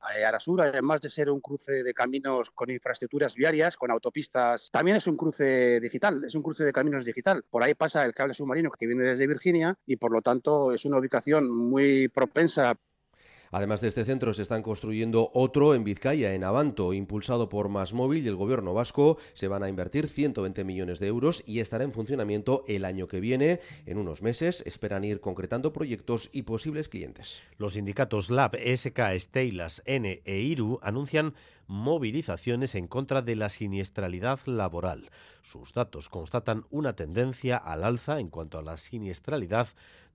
Arasur, 0.00 0.60
además 0.62 1.00
de 1.00 1.10
ser 1.10 1.30
un 1.30 1.40
cruce 1.40 1.82
de 1.82 1.94
caminos 1.94 2.50
con 2.50 2.70
infraestructuras 2.70 3.34
viarias, 3.34 3.76
con 3.76 3.90
autopistas, 3.90 4.70
también 4.72 4.96
es 4.96 5.06
un 5.06 5.16
cruce 5.16 5.80
digital, 5.80 6.24
es 6.24 6.34
un 6.34 6.42
cruce 6.42 6.64
de 6.64 6.72
caminos 6.72 7.04
digital. 7.04 7.44
Por 7.48 7.62
ahí 7.62 7.74
pasa 7.74 8.04
el 8.04 8.14
cable 8.14 8.34
submarino 8.34 8.70
que 8.70 8.86
viene 8.86 9.04
desde 9.04 9.26
Virginia 9.26 9.78
y 9.86 9.96
por 9.96 10.12
lo 10.12 10.22
tanto 10.22 10.72
es 10.72 10.84
una 10.84 10.98
ubicación 10.98 11.50
muy 11.50 12.08
propensa 12.08 12.76
Además 13.52 13.80
de 13.80 13.88
este 13.88 14.04
centro, 14.04 14.32
se 14.32 14.42
están 14.42 14.62
construyendo 14.62 15.28
otro 15.34 15.74
en 15.74 15.82
Vizcaya, 15.82 16.34
en 16.34 16.44
Avanto, 16.44 16.92
impulsado 16.92 17.48
por 17.48 17.68
Masmóvil 17.68 18.24
y 18.24 18.28
el 18.28 18.36
gobierno 18.36 18.74
vasco. 18.74 19.18
Se 19.34 19.48
van 19.48 19.64
a 19.64 19.68
invertir 19.68 20.06
120 20.06 20.62
millones 20.62 21.00
de 21.00 21.08
euros 21.08 21.42
y 21.46 21.58
estará 21.58 21.82
en 21.82 21.92
funcionamiento 21.92 22.62
el 22.68 22.84
año 22.84 23.08
que 23.08 23.18
viene. 23.18 23.58
En 23.86 23.98
unos 23.98 24.22
meses 24.22 24.62
esperan 24.66 25.02
ir 25.02 25.20
concretando 25.20 25.72
proyectos 25.72 26.28
y 26.32 26.42
posibles 26.42 26.88
clientes. 26.88 27.42
Los 27.58 27.72
sindicatos 27.72 28.30
LAB, 28.30 28.56
SK, 28.76 29.00
Steilas, 29.18 29.82
N 29.84 30.22
e 30.24 30.38
IRU 30.38 30.78
anuncian 30.80 31.34
movilizaciones 31.66 32.76
en 32.76 32.86
contra 32.86 33.20
de 33.20 33.34
la 33.34 33.48
siniestralidad 33.48 34.38
laboral. 34.46 35.10
Sus 35.42 35.72
datos 35.72 36.08
constatan 36.08 36.66
una 36.70 36.94
tendencia 36.94 37.56
al 37.56 37.82
alza 37.82 38.20
en 38.20 38.28
cuanto 38.28 38.58
a 38.58 38.62
la 38.62 38.76
siniestralidad 38.76 39.66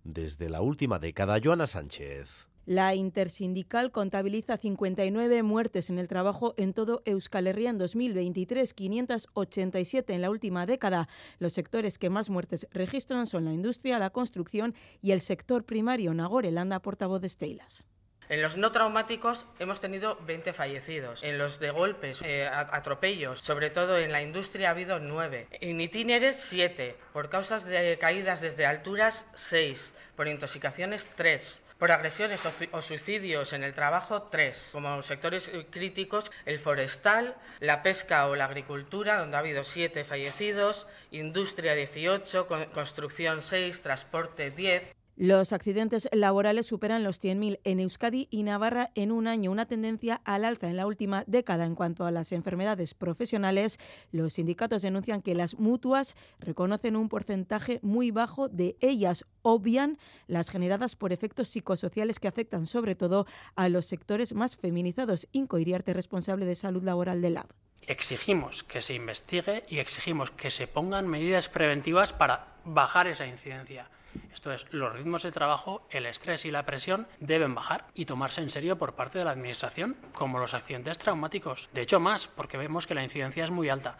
desde 0.05 0.49
la 0.49 0.61
última 0.61 0.99
década. 0.99 1.37
Joana 1.43 1.67
Sánchez. 1.67 2.47
La 2.65 2.95
intersindical 2.95 3.91
contabiliza 3.91 4.57
59 4.57 5.43
muertes 5.43 5.91
en 5.91 5.99
el 5.99 6.07
trabajo 6.07 6.55
en 6.57 6.73
todo 6.73 7.03
Euskal 7.05 7.45
Herria 7.45 7.69
en 7.69 7.77
2023, 7.77 8.73
587 8.73 10.13
en 10.13 10.21
la 10.21 10.31
última 10.31 10.65
década. 10.65 11.07
Los 11.37 11.53
sectores 11.53 11.99
que 11.99 12.09
más 12.09 12.31
muertes 12.31 12.67
registran 12.71 13.27
son 13.27 13.45
la 13.45 13.53
industria, 13.53 13.99
la 13.99 14.09
construcción 14.09 14.73
y 15.03 15.11
el 15.11 15.21
sector 15.21 15.63
primario. 15.63 16.15
Nagore 16.15 16.49
Landa, 16.49 16.79
portavoz 16.79 17.21
de 17.21 17.29
Steilas. 17.29 17.83
En 18.29 18.41
los 18.41 18.57
no 18.57 18.71
traumáticos 18.71 19.45
hemos 19.59 19.79
tenido 19.79 20.17
20 20.25 20.51
fallecidos. 20.53 21.21
En 21.21 21.37
los 21.37 21.59
de 21.59 21.69
golpes, 21.69 22.23
eh, 22.25 22.47
atropellos, 22.47 23.41
sobre 23.41 23.69
todo 23.69 23.99
en 23.99 24.11
la 24.11 24.23
industria 24.23 24.69
ha 24.69 24.71
habido 24.71 24.99
9. 24.99 25.49
En 25.51 25.79
itinerares 25.79 26.37
7. 26.37 26.97
Por 27.13 27.29
causas 27.29 27.65
de 27.65 27.99
caídas 27.99 28.41
desde 28.41 28.65
alturas 28.65 29.27
6. 29.35 29.93
Por 30.15 30.27
intoxicaciones 30.27 31.07
3 31.15 31.64
por 31.77 31.91
agresiones 31.91 32.41
o 32.71 32.81
suicidios 32.81 33.53
en 33.53 33.63
el 33.63 33.73
trabajo, 33.73 34.23
tres. 34.23 34.69
Como 34.71 35.01
sectores 35.01 35.51
críticos, 35.69 36.31
el 36.45 36.59
forestal, 36.59 37.35
la 37.59 37.83
pesca 37.83 38.27
o 38.27 38.35
la 38.35 38.45
agricultura, 38.45 39.19
donde 39.19 39.35
ha 39.35 39.39
habido 39.39 39.63
siete 39.63 40.03
fallecidos, 40.05 40.87
industria 41.11 41.73
18, 41.73 42.47
construcción 42.73 43.41
6, 43.41 43.81
transporte 43.81 44.51
10. 44.51 44.94
Los 45.17 45.53
accidentes 45.53 46.09
laborales 46.11 46.65
superan 46.65 47.05
los 47.05 47.23
100.000 47.23 47.61
en 47.63 47.79
Euskadi 47.79 48.27
y 48.31 48.43
Navarra 48.43 48.91
en 48.95 49.13
un 49.13 49.27
año, 49.27 49.49
una 49.49 49.65
tendencia 49.65 50.19
al 50.25 50.43
alza 50.43 50.67
en 50.67 50.75
la 50.75 50.85
última 50.85 51.23
década 51.25 51.65
en 51.65 51.73
cuanto 51.73 52.05
a 52.05 52.11
las 52.11 52.33
enfermedades 52.33 52.93
profesionales. 52.93 53.79
Los 54.11 54.33
sindicatos 54.33 54.81
denuncian 54.81 55.21
que 55.21 55.33
las 55.33 55.57
mutuas 55.57 56.17
reconocen 56.39 56.97
un 56.97 57.07
porcentaje 57.07 57.79
muy 57.81 58.11
bajo 58.11 58.49
de 58.49 58.75
ellas, 58.81 59.23
obvian 59.41 59.97
las 60.27 60.49
generadas 60.49 60.97
por 60.97 61.13
efectos 61.13 61.47
psicosociales 61.47 62.19
que 62.19 62.27
afectan 62.27 62.67
sobre 62.67 62.95
todo 62.95 63.25
a 63.55 63.69
los 63.69 63.85
sectores 63.85 64.33
más 64.33 64.57
feminizados. 64.57 65.29
Inco 65.31 65.59
Iriarte, 65.59 65.93
responsable 65.93 66.45
de 66.45 66.55
salud 66.55 66.83
laboral 66.83 67.21
del 67.21 67.35
LAB. 67.35 67.47
Exigimos 67.87 68.65
que 68.65 68.81
se 68.81 68.95
investigue 68.95 69.63
y 69.69 69.77
exigimos 69.77 70.31
que 70.31 70.49
se 70.49 70.67
pongan 70.67 71.07
medidas 71.07 71.47
preventivas 71.47 72.11
para 72.11 72.47
bajar 72.65 73.07
esa 73.07 73.27
incidencia. 73.27 73.89
Esto 74.33 74.51
es, 74.51 74.65
los 74.71 74.93
ritmos 74.93 75.23
de 75.23 75.31
trabajo, 75.31 75.87
el 75.89 76.05
estrés 76.05 76.45
y 76.45 76.51
la 76.51 76.65
presión 76.65 77.07
deben 77.19 77.55
bajar 77.55 77.87
y 77.93 78.05
tomarse 78.05 78.41
en 78.41 78.49
serio 78.49 78.77
por 78.77 78.95
parte 78.95 79.19
de 79.19 79.25
la 79.25 79.31
Administración, 79.31 79.95
como 80.13 80.39
los 80.39 80.53
accidentes 80.53 80.97
traumáticos. 80.97 81.69
De 81.73 81.81
hecho, 81.81 81.99
más, 81.99 82.27
porque 82.27 82.57
vemos 82.57 82.87
que 82.87 82.95
la 82.95 83.03
incidencia 83.03 83.43
es 83.43 83.51
muy 83.51 83.69
alta. 83.69 83.97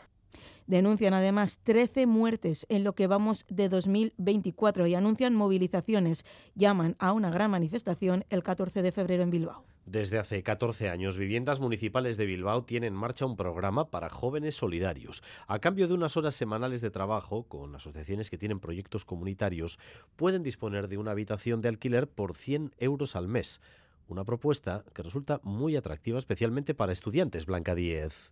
Denuncian 0.68 1.14
además 1.14 1.60
13 1.64 2.08
muertes 2.08 2.66
en 2.70 2.84
lo 2.84 2.96
que 2.96 3.08
vamos 3.08 3.46
de 3.50 3.70
2024 3.70 4.88
y 4.88 4.96
anuncian 4.96 5.36
movilizaciones. 5.36 6.26
Llaman 6.56 6.96
a 6.98 7.12
una 7.12 7.30
gran 7.30 7.52
manifestación 7.52 8.26
el 8.30 8.42
14 8.42 8.82
de 8.82 8.92
febrero 8.92 9.24
en 9.24 9.30
Bilbao. 9.30 9.64
Desde 9.86 10.18
hace 10.18 10.42
14 10.42 10.90
años, 10.90 11.16
Viviendas 11.16 11.60
Municipales 11.60 12.18
de 12.18 12.26
Bilbao 12.26 12.64
tienen 12.64 12.94
en 12.94 13.00
marcha 13.00 13.28
un 13.28 13.38
programa 13.38 13.92
para 13.92 14.10
jóvenes 14.10 14.56
solidarios. 14.56 15.22
A 15.48 15.60
cambio 15.60 15.88
de 15.88 15.94
unas 15.94 16.18
horas 16.18 16.34
semanales 16.34 16.82
de 16.82 16.90
trabajo 16.90 17.44
con 17.44 17.76
asociaciones 17.76 18.32
que 18.32 18.40
tienen 18.40 18.60
proyectos 18.60 19.06
comunitarios, 19.06 19.78
pueden 20.16 20.42
disponer 20.42 20.88
de 20.88 20.98
una 20.98 21.12
habitación 21.12 21.62
de 21.62 21.70
alquiler 21.70 22.10
por 22.10 22.36
100 22.36 22.74
euros 22.80 23.16
al 23.16 23.28
mes. 23.28 23.62
Una 24.08 24.24
propuesta 24.24 24.84
que 24.96 25.04
resulta 25.04 25.40
muy 25.44 25.76
atractiva 25.76 26.18
especialmente 26.18 26.74
para 26.74 26.92
estudiantes, 26.92 27.46
Blanca 27.46 27.76
Díez. 27.76 28.32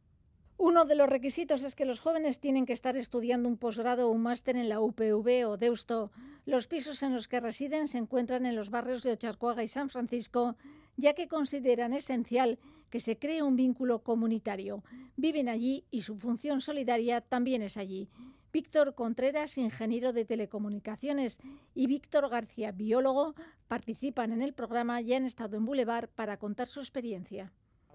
Uno 0.58 0.86
de 0.86 0.96
los 0.96 1.10
requisitos 1.10 1.62
es 1.62 1.76
que 1.76 1.86
los 1.86 2.00
jóvenes 2.00 2.40
tienen 2.40 2.66
que 2.66 2.74
estar 2.74 2.98
estudiando 2.98 3.48
un 3.48 3.58
posgrado 3.58 4.08
o 4.08 4.12
un 4.12 4.24
máster 4.24 4.56
en 4.56 4.70
la 4.70 4.80
UPV 4.80 5.48
o 5.48 5.58
Deusto. 5.58 6.12
Los 6.46 6.68
pisos 6.68 7.04
en 7.04 7.14
los 7.14 7.28
que 7.28 7.40
residen 7.40 7.88
se 7.88 8.00
encuentran 8.00 8.46
en 8.46 8.56
los 8.56 8.72
barrios 8.72 9.04
de 9.04 9.12
Ocharcoaga 9.12 9.62
y 9.62 9.68
San 9.68 9.90
Francisco 9.90 10.56
ya 10.98 11.14
que 11.14 11.28
consideran 11.28 11.94
esencial 11.94 12.60
que 12.90 13.00
se 13.00 13.18
cree 13.18 13.42
un 13.42 13.56
vínculo 13.56 14.04
comunitario. 14.04 14.84
Viven 15.16 15.50
allí 15.50 15.86
y 15.90 16.02
su 16.02 16.16
función 16.18 16.62
solidaria 16.62 17.22
también 17.22 17.62
es 17.62 17.78
allí. 17.78 18.08
Víctor 18.52 18.94
Contreras, 18.94 19.58
ingeniero 19.58 20.14
de 20.14 20.26
telecomunicaciones, 20.26 21.40
y 21.74 21.88
Víctor 21.88 22.30
García, 22.30 22.72
biólogo, 22.72 23.34
participan 23.68 24.32
en 24.32 24.44
el 24.44 24.54
programa 24.54 25.02
y 25.02 25.14
han 25.14 25.26
estado 25.26 25.58
en 25.58 25.66
Boulevard 25.66 26.08
para 26.10 26.38
contar 26.38 26.68
su 26.68 26.80
experiencia. 26.82 27.52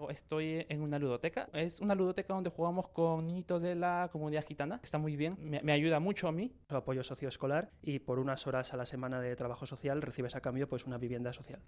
Estoy 0.08 0.64
en 0.68 0.82
una 0.82 0.98
ludoteca. 0.98 1.48
Es 1.52 1.80
una 1.80 1.94
ludoteca 1.94 2.32
donde 2.32 2.50
jugamos 2.50 2.88
con 2.88 3.26
niñitos 3.26 3.62
de 3.62 3.74
la 3.74 4.08
comunidad 4.12 4.44
gitana. 4.44 4.80
Está 4.82 4.98
muy 4.98 5.16
bien. 5.16 5.36
Me, 5.40 5.72
ayuda 5.72 5.98
mucho 5.98 6.28
a 6.28 6.32
mí. 6.32 6.52
Apoyo 6.68 7.02
socioescolar 7.02 7.70
y 7.82 7.98
por 7.98 8.18
unas 8.18 8.46
horas 8.46 8.72
a 8.72 8.76
la 8.76 8.86
semana 8.86 9.20
de 9.20 9.34
trabajo 9.36 9.66
social 9.66 10.00
recibes 10.00 10.36
a 10.36 10.40
cambio 10.40 10.68
pues 10.68 10.86
una 10.86 10.98
vivienda 10.98 11.32
social. 11.32 11.60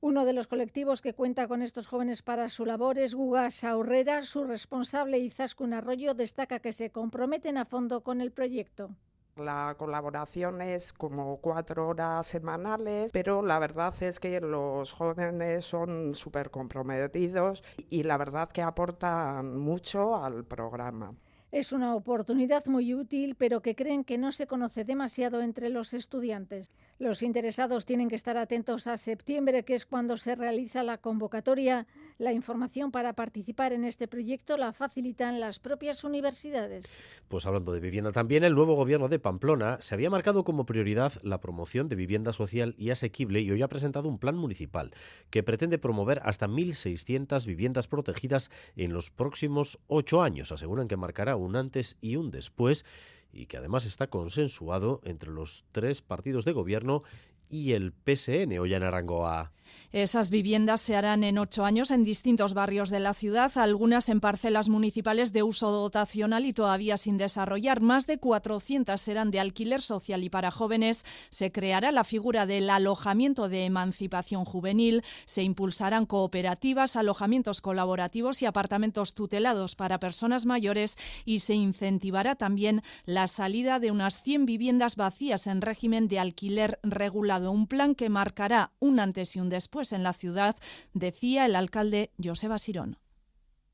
Uno 0.00 0.24
de 0.24 0.32
los 0.32 0.46
colectivos 0.46 1.02
que 1.02 1.14
cuenta 1.14 1.46
con 1.46 1.62
estos 1.62 1.86
jóvenes 1.86 2.22
para 2.22 2.48
su 2.48 2.64
labor 2.64 2.98
es 2.98 3.14
Gugas 3.14 3.64
Aurrera. 3.64 4.22
Su 4.22 4.44
responsable 4.44 5.18
Izaskun 5.18 5.74
Arroyo 5.74 6.14
destaca 6.14 6.60
que 6.60 6.72
se 6.72 6.90
comprometen 6.90 7.58
a 7.58 7.64
fondo 7.64 8.02
con 8.02 8.20
el 8.20 8.32
proyecto. 8.32 8.90
La 9.36 9.74
colaboración 9.76 10.62
es 10.62 10.92
como 10.92 11.38
cuatro 11.38 11.88
horas 11.88 12.24
semanales, 12.24 13.10
pero 13.12 13.42
la 13.42 13.58
verdad 13.58 13.92
es 14.00 14.20
que 14.20 14.40
los 14.40 14.92
jóvenes 14.92 15.64
son 15.64 16.14
súper 16.14 16.52
comprometidos 16.52 17.64
y 17.90 18.04
la 18.04 18.16
verdad 18.16 18.48
que 18.48 18.62
aportan 18.62 19.58
mucho 19.58 20.14
al 20.14 20.44
programa. 20.44 21.14
Es 21.54 21.70
una 21.70 21.94
oportunidad 21.94 22.66
muy 22.66 22.94
útil, 22.94 23.36
pero 23.36 23.62
que 23.62 23.76
creen 23.76 24.02
que 24.02 24.18
no 24.18 24.32
se 24.32 24.48
conoce 24.48 24.82
demasiado 24.82 25.40
entre 25.40 25.68
los 25.68 25.94
estudiantes. 25.94 26.72
Los 26.98 27.22
interesados 27.22 27.86
tienen 27.86 28.08
que 28.08 28.16
estar 28.16 28.36
atentos 28.36 28.88
a 28.88 28.98
septiembre, 28.98 29.64
que 29.64 29.76
es 29.76 29.86
cuando 29.86 30.16
se 30.16 30.34
realiza 30.34 30.82
la 30.82 30.98
convocatoria. 30.98 31.86
La 32.18 32.32
información 32.32 32.90
para 32.90 33.12
participar 33.12 33.72
en 33.72 33.84
este 33.84 34.08
proyecto 34.08 34.56
la 34.56 34.72
facilitan 34.72 35.38
las 35.38 35.60
propias 35.60 36.02
universidades. 36.02 37.00
Pues 37.28 37.46
hablando 37.46 37.72
de 37.72 37.78
vivienda 37.78 38.10
también, 38.10 38.42
el 38.42 38.56
nuevo 38.56 38.74
gobierno 38.74 39.06
de 39.06 39.20
Pamplona 39.20 39.78
se 39.80 39.94
había 39.94 40.10
marcado 40.10 40.42
como 40.42 40.66
prioridad 40.66 41.12
la 41.22 41.38
promoción 41.38 41.88
de 41.88 41.94
vivienda 41.94 42.32
social 42.32 42.74
y 42.78 42.90
asequible 42.90 43.42
y 43.42 43.52
hoy 43.52 43.62
ha 43.62 43.68
presentado 43.68 44.08
un 44.08 44.18
plan 44.18 44.36
municipal 44.36 44.90
que 45.30 45.44
pretende 45.44 45.78
promover 45.78 46.20
hasta 46.24 46.48
1.600 46.48 47.46
viviendas 47.46 47.86
protegidas 47.86 48.50
en 48.74 48.92
los 48.92 49.12
próximos 49.12 49.78
ocho 49.86 50.20
años. 50.20 50.50
Aseguran 50.50 50.88
que 50.88 50.96
marcará 50.96 51.36
un 51.36 51.43
antes 51.54 51.96
y 52.00 52.16
un 52.16 52.30
después 52.30 52.84
y 53.32 53.46
que 53.46 53.56
además 53.56 53.84
está 53.84 54.06
consensuado 54.06 55.00
entre 55.04 55.30
los 55.30 55.64
tres 55.72 56.02
partidos 56.02 56.44
de 56.44 56.52
gobierno 56.52 57.02
y 57.48 57.72
el 57.72 57.92
PSN, 57.92 58.58
Ollana 58.58 58.88
Arangoa. 58.88 59.52
Esas 59.92 60.30
viviendas 60.30 60.80
se 60.80 60.96
harán 60.96 61.22
en 61.22 61.38
ocho 61.38 61.64
años 61.64 61.92
en 61.92 62.02
distintos 62.02 62.52
barrios 62.52 62.90
de 62.90 62.98
la 62.98 63.14
ciudad, 63.14 63.52
algunas 63.56 64.08
en 64.08 64.18
parcelas 64.18 64.68
municipales 64.68 65.32
de 65.32 65.44
uso 65.44 65.70
dotacional 65.70 66.44
y 66.46 66.52
todavía 66.52 66.96
sin 66.96 67.16
desarrollar. 67.16 67.80
Más 67.80 68.08
de 68.08 68.18
400 68.18 69.00
serán 69.00 69.30
de 69.30 69.38
alquiler 69.38 69.80
social 69.80 70.24
y 70.24 70.30
para 70.30 70.50
jóvenes 70.50 71.04
se 71.30 71.52
creará 71.52 71.92
la 71.92 72.02
figura 72.02 72.44
del 72.44 72.70
alojamiento 72.70 73.48
de 73.48 73.66
emancipación 73.66 74.44
juvenil, 74.44 75.04
se 75.26 75.44
impulsarán 75.44 76.06
cooperativas, 76.06 76.96
alojamientos 76.96 77.60
colaborativos 77.60 78.42
y 78.42 78.46
apartamentos 78.46 79.14
tutelados 79.14 79.76
para 79.76 80.00
personas 80.00 80.44
mayores 80.44 80.96
y 81.24 81.38
se 81.38 81.54
incentivará 81.54 82.34
también 82.34 82.82
la 83.04 83.28
salida 83.28 83.78
de 83.78 83.92
unas 83.92 84.20
100 84.24 84.44
viviendas 84.44 84.96
vacías 84.96 85.46
en 85.46 85.60
régimen 85.60 86.08
de 86.08 86.18
alquiler 86.18 86.80
regulado, 86.82 87.43
un 87.50 87.66
plan 87.66 87.94
que 87.94 88.08
marcará 88.08 88.72
un 88.78 89.00
antes 89.00 89.36
y 89.36 89.40
un 89.40 89.48
después 89.48 89.92
en 89.92 90.02
la 90.02 90.12
ciudad, 90.12 90.56
decía 90.92 91.46
el 91.46 91.56
alcalde 91.56 92.12
Joseba 92.22 92.58
Sirón. 92.58 92.98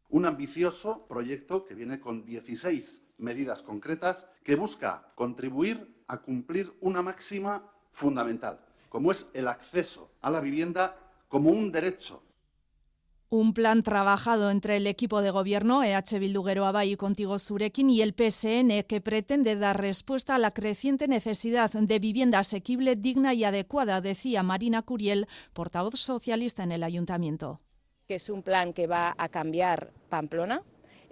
Un 0.09 0.27
ambicioso 0.27 1.07
proyecto 1.07 1.65
que 1.65 1.75
viene 1.75 2.01
con 2.01 2.25
16 2.25 3.03
medidas 3.19 3.63
concretas 3.63 4.27
que 4.43 4.57
busca 4.57 5.13
contribuir 5.15 6.03
a 6.09 6.19
cumplir 6.19 6.73
una 6.81 7.03
máxima 7.03 7.71
fundamental, 7.93 8.61
como 8.89 9.13
es 9.13 9.31
el 9.35 9.47
acceso 9.47 10.11
a 10.21 10.31
la 10.31 10.41
vivienda 10.41 10.97
como 11.29 11.51
un 11.51 11.71
derecho 11.71 12.25
un 13.31 13.55
plan 13.55 13.85
trabajado 13.85 14.51
entre 14.51 14.77
el 14.77 14.89
equipo 14.89 15.23
de 15.23 15.31
gobierno 15.31 15.85
EH 15.85 16.19
Bildu 16.19 16.45
y 16.85 16.97
Contigo 16.97 17.39
Surekin 17.39 17.89
y 17.89 18.03
el 18.03 18.13
PSN 18.13 18.83
que 18.89 19.01
pretende 19.01 19.55
dar 19.55 19.81
respuesta 19.81 20.35
a 20.35 20.39
la 20.39 20.51
creciente 20.51 21.07
necesidad 21.07 21.71
de 21.71 21.99
vivienda 22.01 22.41
asequible, 22.41 22.97
digna 22.97 23.33
y 23.33 23.45
adecuada, 23.45 24.01
decía 24.01 24.43
Marina 24.43 24.83
Curiel, 24.83 25.29
portavoz 25.53 25.95
socialista 25.95 26.65
en 26.65 26.73
el 26.73 26.83
ayuntamiento. 26.83 27.61
Que 28.09 28.17
es 28.17 28.29
un 28.29 28.43
plan 28.43 28.73
que 28.73 28.89
va 28.89 29.15
a 29.17 29.29
cambiar 29.29 29.93
Pamplona, 30.09 30.65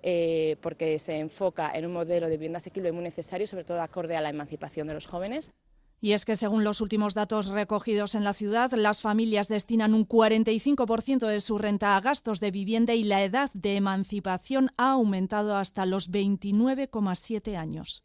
eh, 0.02 0.56
porque 0.60 0.98
se 0.98 1.20
enfoca 1.20 1.70
en 1.72 1.86
un 1.86 1.92
modelo 1.92 2.26
de 2.26 2.36
vivienda 2.36 2.58
asequible 2.58 2.90
muy 2.90 3.04
necesario, 3.04 3.46
sobre 3.46 3.62
todo 3.62 3.80
acorde 3.80 4.16
a 4.16 4.20
la 4.20 4.30
emancipación 4.30 4.88
de 4.88 4.94
los 4.94 5.06
jóvenes. 5.06 5.52
Y 6.00 6.12
es 6.12 6.24
que 6.24 6.36
según 6.36 6.62
los 6.62 6.80
últimos 6.80 7.14
datos 7.14 7.48
recogidos 7.48 8.14
en 8.14 8.24
la 8.24 8.32
ciudad, 8.32 8.72
las 8.72 9.02
familias 9.02 9.48
destinan 9.48 9.94
un 9.94 10.06
45% 10.06 11.26
de 11.26 11.40
su 11.40 11.58
renta 11.58 11.96
a 11.96 12.00
gastos 12.00 12.38
de 12.40 12.52
vivienda 12.52 12.94
y 12.94 13.02
la 13.02 13.24
edad 13.24 13.50
de 13.52 13.74
emancipación 13.74 14.70
ha 14.76 14.92
aumentado 14.92 15.56
hasta 15.56 15.86
los 15.86 16.10
29,7 16.10 17.56
años. 17.56 18.04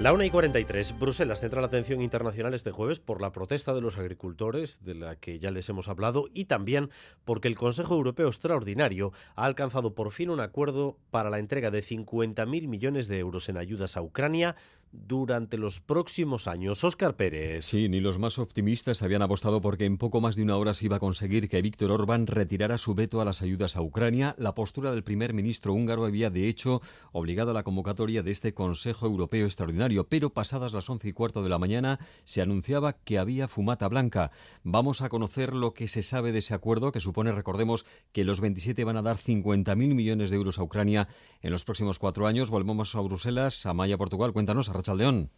La 0.00 0.12
1 0.12 0.22
y 0.22 0.30
43. 0.30 0.96
Bruselas 1.00 1.40
centra 1.40 1.60
la 1.60 1.66
atención 1.66 2.00
internacional 2.00 2.54
este 2.54 2.70
jueves 2.70 3.00
por 3.00 3.20
la 3.20 3.32
protesta 3.32 3.74
de 3.74 3.80
los 3.80 3.98
agricultores, 3.98 4.84
de 4.84 4.94
la 4.94 5.16
que 5.16 5.40
ya 5.40 5.50
les 5.50 5.68
hemos 5.70 5.88
hablado, 5.88 6.28
y 6.32 6.44
también 6.44 6.90
porque 7.24 7.48
el 7.48 7.56
Consejo 7.56 7.96
Europeo 7.96 8.28
Extraordinario 8.28 9.12
ha 9.34 9.44
alcanzado 9.44 9.96
por 9.96 10.12
fin 10.12 10.30
un 10.30 10.38
acuerdo 10.38 10.96
para 11.10 11.30
la 11.30 11.40
entrega 11.40 11.72
de 11.72 11.80
50.000 11.80 12.68
millones 12.68 13.08
de 13.08 13.18
euros 13.18 13.48
en 13.48 13.56
ayudas 13.56 13.96
a 13.96 14.02
Ucrania 14.02 14.54
durante 14.92 15.58
los 15.58 15.80
próximos 15.80 16.46
años. 16.46 16.84
Óscar 16.84 17.16
Pérez. 17.16 17.64
Sí, 17.64 17.88
ni 17.88 18.00
los 18.00 18.18
más 18.18 18.38
optimistas 18.38 19.02
habían 19.02 19.22
apostado 19.22 19.60
porque 19.60 19.84
en 19.84 19.98
poco 19.98 20.20
más 20.20 20.36
de 20.36 20.42
una 20.42 20.56
hora 20.56 20.74
se 20.74 20.86
iba 20.86 20.96
a 20.96 21.00
conseguir 21.00 21.48
que 21.48 21.62
Víctor 21.62 21.90
Orbán 21.90 22.26
retirara 22.26 22.78
su 22.78 22.94
veto 22.94 23.20
a 23.20 23.24
las 23.24 23.42
ayudas 23.42 23.76
a 23.76 23.82
Ucrania. 23.82 24.34
La 24.38 24.54
postura 24.54 24.92
del 24.92 25.04
primer 25.04 25.34
ministro 25.34 25.72
húngaro 25.72 26.04
había, 26.04 26.30
de 26.30 26.48
hecho, 26.48 26.80
obligado 27.12 27.50
a 27.50 27.54
la 27.54 27.62
convocatoria 27.62 28.22
de 28.22 28.30
este 28.30 28.54
Consejo 28.54 29.06
Europeo 29.06 29.46
Extraordinario, 29.46 30.08
pero 30.08 30.30
pasadas 30.30 30.72
las 30.72 30.88
once 30.88 31.08
y 31.08 31.12
cuarto 31.12 31.42
de 31.42 31.48
la 31.48 31.58
mañana 31.58 31.98
se 32.24 32.42
anunciaba 32.42 32.94
que 32.94 33.18
había 33.18 33.48
fumata 33.48 33.88
blanca. 33.88 34.30
Vamos 34.62 35.02
a 35.02 35.08
conocer 35.08 35.54
lo 35.54 35.74
que 35.74 35.88
se 35.88 36.02
sabe 36.02 36.32
de 36.32 36.38
ese 36.38 36.54
acuerdo, 36.54 36.92
que 36.92 37.00
supone, 37.00 37.32
recordemos, 37.32 37.84
que 38.12 38.24
los 38.24 38.40
27 38.40 38.84
van 38.84 38.96
a 38.96 39.02
dar 39.02 39.16
50.000 39.16 39.76
millones 39.76 40.30
de 40.30 40.36
euros 40.36 40.58
a 40.58 40.62
Ucrania 40.62 41.08
en 41.42 41.52
los 41.52 41.64
próximos 41.64 41.98
cuatro 41.98 42.26
años. 42.26 42.50
Volvemos 42.50 42.94
a 42.94 43.00
Bruselas, 43.00 43.66
a 43.66 43.74
Maya, 43.74 43.98
Portugal. 43.98 44.32
Cuéntanos, 44.32 44.68
a 44.78 44.80
Rachaldeón. 44.80 45.30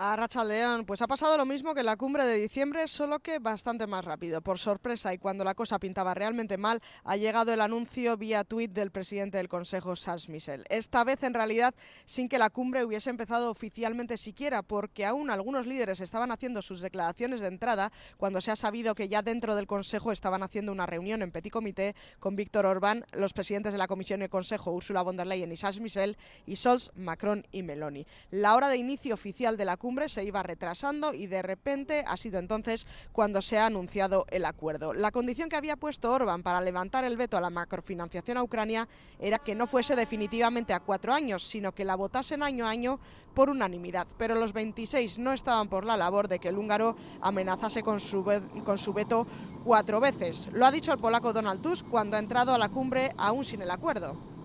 A 0.00 0.14
Rachaldeón, 0.14 0.84
pues 0.84 1.02
ha 1.02 1.08
pasado 1.08 1.36
lo 1.36 1.44
mismo 1.44 1.74
que 1.74 1.80
en 1.80 1.86
la 1.86 1.96
cumbre 1.96 2.24
de 2.24 2.36
diciembre, 2.36 2.86
solo 2.86 3.18
que 3.18 3.40
bastante 3.40 3.88
más 3.88 4.04
rápido. 4.04 4.40
Por 4.40 4.60
sorpresa 4.60 5.12
y 5.12 5.18
cuando 5.18 5.42
la 5.42 5.56
cosa 5.56 5.80
pintaba 5.80 6.14
realmente 6.14 6.56
mal, 6.56 6.80
ha 7.02 7.16
llegado 7.16 7.52
el 7.52 7.60
anuncio 7.60 8.16
vía 8.16 8.44
tuit 8.44 8.70
del 8.70 8.92
presidente 8.92 9.38
del 9.38 9.48
Consejo, 9.48 9.96
Charles 9.96 10.28
Michel. 10.28 10.64
Esta 10.68 11.02
vez, 11.02 11.24
en 11.24 11.34
realidad, 11.34 11.74
sin 12.04 12.28
que 12.28 12.38
la 12.38 12.48
cumbre 12.48 12.84
hubiese 12.84 13.10
empezado 13.10 13.50
oficialmente 13.50 14.16
siquiera, 14.18 14.62
porque 14.62 15.04
aún 15.04 15.30
algunos 15.30 15.66
líderes 15.66 15.98
estaban 15.98 16.30
haciendo 16.30 16.62
sus 16.62 16.80
declaraciones 16.80 17.40
de 17.40 17.48
entrada 17.48 17.90
cuando 18.18 18.40
se 18.40 18.52
ha 18.52 18.56
sabido 18.56 18.94
que 18.94 19.08
ya 19.08 19.22
dentro 19.22 19.56
del 19.56 19.66
Consejo 19.66 20.12
estaban 20.12 20.44
haciendo 20.44 20.70
una 20.70 20.86
reunión 20.86 21.22
en 21.22 21.32
Petit 21.32 21.52
Comité 21.52 21.96
con 22.20 22.36
Víctor 22.36 22.66
Orbán, 22.66 23.04
los 23.14 23.32
presidentes 23.32 23.72
de 23.72 23.78
la 23.78 23.88
Comisión 23.88 24.20
y 24.20 24.24
el 24.26 24.30
Consejo, 24.30 24.70
Ursula 24.70 25.02
von 25.02 25.16
der 25.16 25.26
Leyen 25.26 25.50
y 25.50 25.56
Charles 25.56 25.80
Michel, 25.80 26.16
y 26.46 26.54
Scholz, 26.54 26.92
Macron 26.94 27.44
y 27.50 27.64
Meloni. 27.64 28.06
La 28.30 28.54
hora 28.54 28.68
de 28.68 28.76
inicio 28.76 29.14
oficial 29.14 29.56
de 29.56 29.64
la 29.64 29.76
cumbre 29.76 29.87
se 30.08 30.22
iba 30.24 30.42
retrasando 30.42 31.14
y 31.14 31.26
de 31.26 31.40
repente 31.42 32.04
ha 32.06 32.16
sido 32.16 32.38
entonces 32.38 32.86
cuando 33.10 33.40
se 33.40 33.58
ha 33.58 33.66
anunciado 33.66 34.26
el 34.30 34.44
acuerdo. 34.44 34.92
La 34.92 35.10
condición 35.10 35.48
que 35.48 35.56
había 35.56 35.76
puesto 35.76 36.12
Orban 36.12 36.42
para 36.42 36.60
levantar 36.60 37.04
el 37.04 37.16
veto 37.16 37.36
a 37.36 37.40
la 37.40 37.50
macrofinanciación 37.50 38.36
a 38.36 38.42
Ucrania 38.42 38.86
era 39.18 39.38
que 39.38 39.54
no 39.54 39.66
fuese 39.66 39.96
definitivamente 39.96 40.72
a 40.72 40.80
cuatro 40.80 41.12
años, 41.12 41.42
sino 41.42 41.72
que 41.72 41.84
la 41.84 41.96
votasen 41.96 42.42
año 42.42 42.66
a 42.66 42.70
año 42.70 43.00
por 43.34 43.50
unanimidad. 43.50 44.06
Pero 44.18 44.34
los 44.34 44.52
26 44.52 45.18
no 45.18 45.32
estaban 45.32 45.68
por 45.68 45.84
la 45.84 45.96
labor 45.96 46.28
de 46.28 46.38
que 46.38 46.48
el 46.48 46.58
húngaro 46.58 46.94
amenazase 47.20 47.82
con 47.82 48.00
su, 48.00 48.24
con 48.64 48.78
su 48.78 48.92
veto 48.92 49.26
cuatro 49.64 50.00
veces. 50.00 50.48
Lo 50.52 50.66
ha 50.66 50.70
dicho 50.70 50.92
el 50.92 50.98
polaco 50.98 51.32
Donald 51.32 51.62
Tusk 51.62 51.88
cuando 51.88 52.16
ha 52.16 52.20
entrado 52.20 52.54
a 52.54 52.58
la 52.58 52.68
cumbre 52.68 53.12
aún 53.16 53.44
sin 53.44 53.62
el 53.62 53.70
acuerdo. 53.70 54.37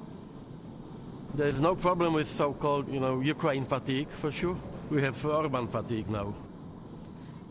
There's 1.35 1.59
no 1.59 1.75
problem 1.75 2.13
with 2.13 2.27
so-called, 2.27 2.93
you 2.93 2.99
know, 2.99 3.19
Ukraine 3.19 3.65
fatigue 3.65 4.07
for 4.21 4.31
sure. 4.31 4.55
We 4.91 5.01
have 5.01 5.25
Orban 5.25 5.67
fatigue 5.67 6.07
now. 6.07 6.33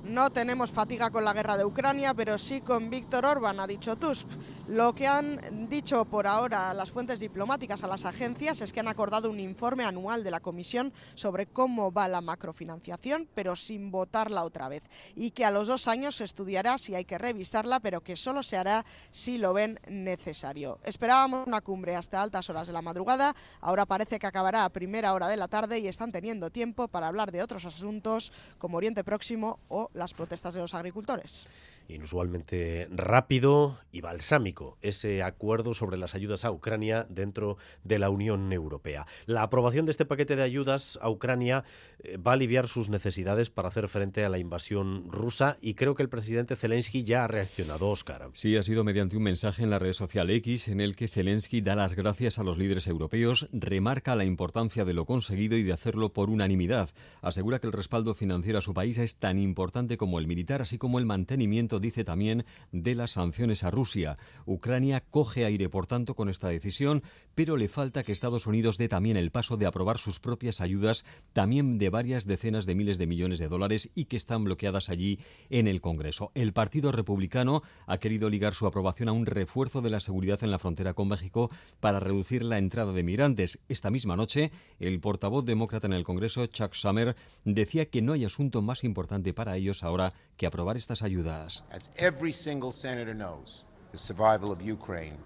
No 0.05 0.31
tenemos 0.31 0.73
fatiga 0.73 1.11
con 1.11 1.25
la 1.25 1.33
guerra 1.33 1.57
de 1.57 1.65
Ucrania, 1.65 2.13
pero 2.13 2.37
sí 2.37 2.61
con 2.61 2.91
Víctor 2.91 3.25
Orban, 3.25 3.61
ha 3.61 3.69
dicho 3.69 3.95
Tusk. 3.95 4.27
Lo 4.67 4.95
que 4.95 5.07
han 5.07 5.69
dicho 5.69 6.05
por 6.05 6.27
ahora 6.27 6.75
las 6.75 6.91
fuentes 6.91 7.21
diplomáticas 7.21 7.85
a 7.85 7.87
las 7.87 8.05
agencias 8.05 8.61
es 8.61 8.73
que 8.73 8.81
han 8.81 8.89
acordado 8.89 9.31
un 9.31 9.39
informe 9.39 9.85
anual 9.85 10.25
de 10.25 10.33
la 10.33 10.41
Comisión 10.41 10.93
sobre 11.15 11.47
cómo 11.47 11.93
va 11.93 12.09
la 12.09 12.21
macrofinanciación, 12.21 13.29
pero 13.33 13.55
sin 13.55 13.93
votarla 13.93 14.43
otra 14.45 14.69
vez. 14.69 14.83
Y 15.15 15.31
que 15.31 15.45
a 15.45 15.53
los 15.53 15.69
dos 15.69 15.87
años 15.87 16.17
se 16.17 16.25
estudiará 16.25 16.79
si 16.79 16.97
hay 16.97 17.05
que 17.05 17.19
revisarla, 17.19 17.79
pero 17.79 18.01
que 18.01 18.17
solo 18.17 18.43
se 18.43 18.57
hará 18.57 18.85
si 19.13 19.39
lo 19.39 19.53
ven 19.53 19.79
necesario. 19.89 20.81
Esperábamos 20.83 21.47
una 21.47 21.61
cumbre 21.61 21.95
hasta 21.95 22.23
altas 22.23 22.51
horas 22.51 22.67
de 22.67 22.73
la 22.73 22.83
madrugada, 22.83 23.37
ahora 23.61 23.87
parece 23.87 24.19
que 24.19 24.27
acabará 24.27 24.65
a 24.65 24.71
primera 24.71 25.13
hora 25.13 25.29
de 25.29 25.37
la 25.37 25.47
tarde 25.47 25.79
y 25.79 25.87
están 25.87 26.11
teniendo 26.11 26.51
tiempo 26.51 26.89
para 26.89 27.07
hablar 27.07 27.31
de 27.31 27.43
otros 27.43 27.65
asuntos 27.67 28.33
como 28.59 28.79
Oriente 28.79 29.05
Próximo 29.05 29.61
o 29.69 29.91
las 29.95 30.15
protestas 30.15 30.55
de 30.55 30.61
los 30.61 30.75
agricultores. 30.75 31.47
Inusualmente 31.89 32.89
rápido 32.91 33.79
y 33.91 34.01
balsámico 34.01 34.79
ese 34.83 35.23
acuerdo 35.23 35.75
sobre 35.75 35.97
las 35.97 36.15
ayudas 36.15 36.45
a 36.45 36.53
Ucrania 36.53 37.07
dentro 37.09 37.59
de 37.85 37.99
la 37.99 38.09
Unión 38.09 38.53
Europea. 38.53 39.07
La 39.27 39.43
aprobación 39.43 39.85
de 39.85 39.91
este 39.91 40.05
paquete 40.05 40.37
de 40.37 40.43
ayudas 40.43 40.99
a 41.03 41.11
Ucrania 41.11 41.65
eh, 41.99 42.17
va 42.17 42.33
a 42.33 42.35
aliviar 42.35 42.69
sus 42.69 42.89
necesidades 42.89 43.51
para 43.51 43.69
hacer 43.69 43.89
frente 43.89 44.25
a 44.25 44.29
la 44.29 44.39
invasión 44.39 45.11
rusa 45.11 45.57
y 45.61 45.75
creo 45.75 45.95
que 45.95 46.03
el 46.03 46.09
presidente 46.09 46.57
Zelensky 46.57 47.05
ya 47.05 47.25
ha 47.25 47.29
reaccionado, 47.29 47.91
Oscar. 47.91 48.31
Sí, 48.33 48.57
ha 48.57 48.63
sido 48.63 48.85
mediante 48.85 49.17
un 49.17 49.25
mensaje 49.25 49.63
en 49.63 49.71
la 49.71 49.79
red 49.79 49.93
social 49.93 50.31
X 50.31 50.69
en 50.69 50.81
el 50.81 50.97
que 50.97 51.09
Zelensky 51.09 51.61
da 51.61 51.75
las 51.75 51.95
gracias 51.95 52.39
a 52.39 52.45
los 52.45 52.59
líderes 52.59 52.87
europeos, 52.87 53.49
remarca 53.53 54.15
la 54.15 54.25
importancia 54.25 54.85
de 54.85 54.95
lo 54.95 55.05
conseguido 55.05 55.57
y 55.57 55.63
de 55.63 55.73
hacerlo 55.73 56.13
por 56.13 56.31
unanimidad. 56.31 56.91
Asegura 57.21 57.59
que 57.59 57.67
el 57.67 57.73
respaldo 57.73 58.15
financiero 58.15 58.59
a 58.59 58.63
su 58.63 58.73
país 58.73 58.99
es 58.99 59.17
tan 59.17 59.39
importante 59.39 59.82
como 59.99 60.19
el 60.19 60.27
militar, 60.27 60.63
así 60.63 60.79
como 60.79 60.99
el 60.99 61.07
mantenimiento 61.07 61.81
dice 61.81 62.05
también, 62.05 62.45
de 62.71 62.95
las 62.95 63.13
sanciones 63.13 63.65
a 63.65 63.71
Rusia. 63.71 64.19
Ucrania 64.47 65.01
coge 65.01 65.45
aire, 65.45 65.69
por 65.69 65.87
tanto, 65.87 66.15
con 66.15 66.29
esta 66.29 66.49
decisión, 66.49 67.03
pero 67.35 67.57
le 67.57 67.69
falta 67.69 68.03
que 68.03 68.13
Estados 68.13 68.47
Unidos 68.47 68.79
dé 68.79 68.89
también 68.89 69.17
el 69.17 69.31
paso 69.31 69.57
de 69.57 69.67
aprobar 69.67 69.99
sus 69.99 70.21
propias 70.21 70.61
ayudas, 70.61 71.05
también 71.33 71.79
de 71.79 71.91
varias 71.91 72.27
decenas 72.27 72.67
de 72.67 72.75
miles 72.75 72.99
de 72.99 73.07
millones 73.07 73.39
de 73.39 73.49
dólares 73.49 73.91
y 73.95 74.07
que 74.07 74.17
están 74.17 74.45
bloqueadas 74.45 74.89
allí 74.89 75.19
en 75.51 75.67
el 75.67 75.81
Congreso. 75.81 76.31
El 76.35 76.53
Partido 76.53 76.93
Republicano 76.93 77.63
ha 77.87 77.99
querido 77.99 78.31
ligar 78.31 78.55
su 78.55 78.67
aprobación 78.67 79.09
a 79.09 79.13
un 79.13 79.27
refuerzo 79.27 79.81
de 79.81 79.91
la 79.91 80.01
seguridad 80.01 80.43
en 80.43 80.51
la 80.51 80.59
frontera 80.59 80.95
con 80.95 81.09
México 81.09 81.51
para 81.81 82.01
reducir 82.01 82.45
la 82.45 82.59
entrada 82.59 82.93
de 82.93 83.03
migrantes. 83.03 83.59
Esta 83.69 83.91
misma 83.91 84.17
noche, 84.17 84.51
el 84.79 85.01
portavoz 85.01 85.45
demócrata 85.45 85.87
en 85.87 85.93
el 85.95 86.05
Congreso, 86.05 86.47
Chuck 86.47 86.75
Schumer, 86.75 87.17
decía 87.45 87.87
que 87.87 88.03
no 88.03 88.13
hay 88.13 88.25
asunto 88.25 88.63
más 88.63 88.85
importante 88.85 89.33
para 89.33 89.57
ellos 89.57 89.72
ahora 89.81 90.13
que 90.37 90.47
aprobar 90.47 90.77
estas 90.77 91.03
ayudas. 91.03 91.63
As 91.71 91.89
every 91.97 92.33
single 92.33 92.73
senator 92.73 93.15
knows, 93.15 93.65
the 93.93 93.99
survival 93.99 94.51
of 94.53 94.61
Ukraine 94.61 95.19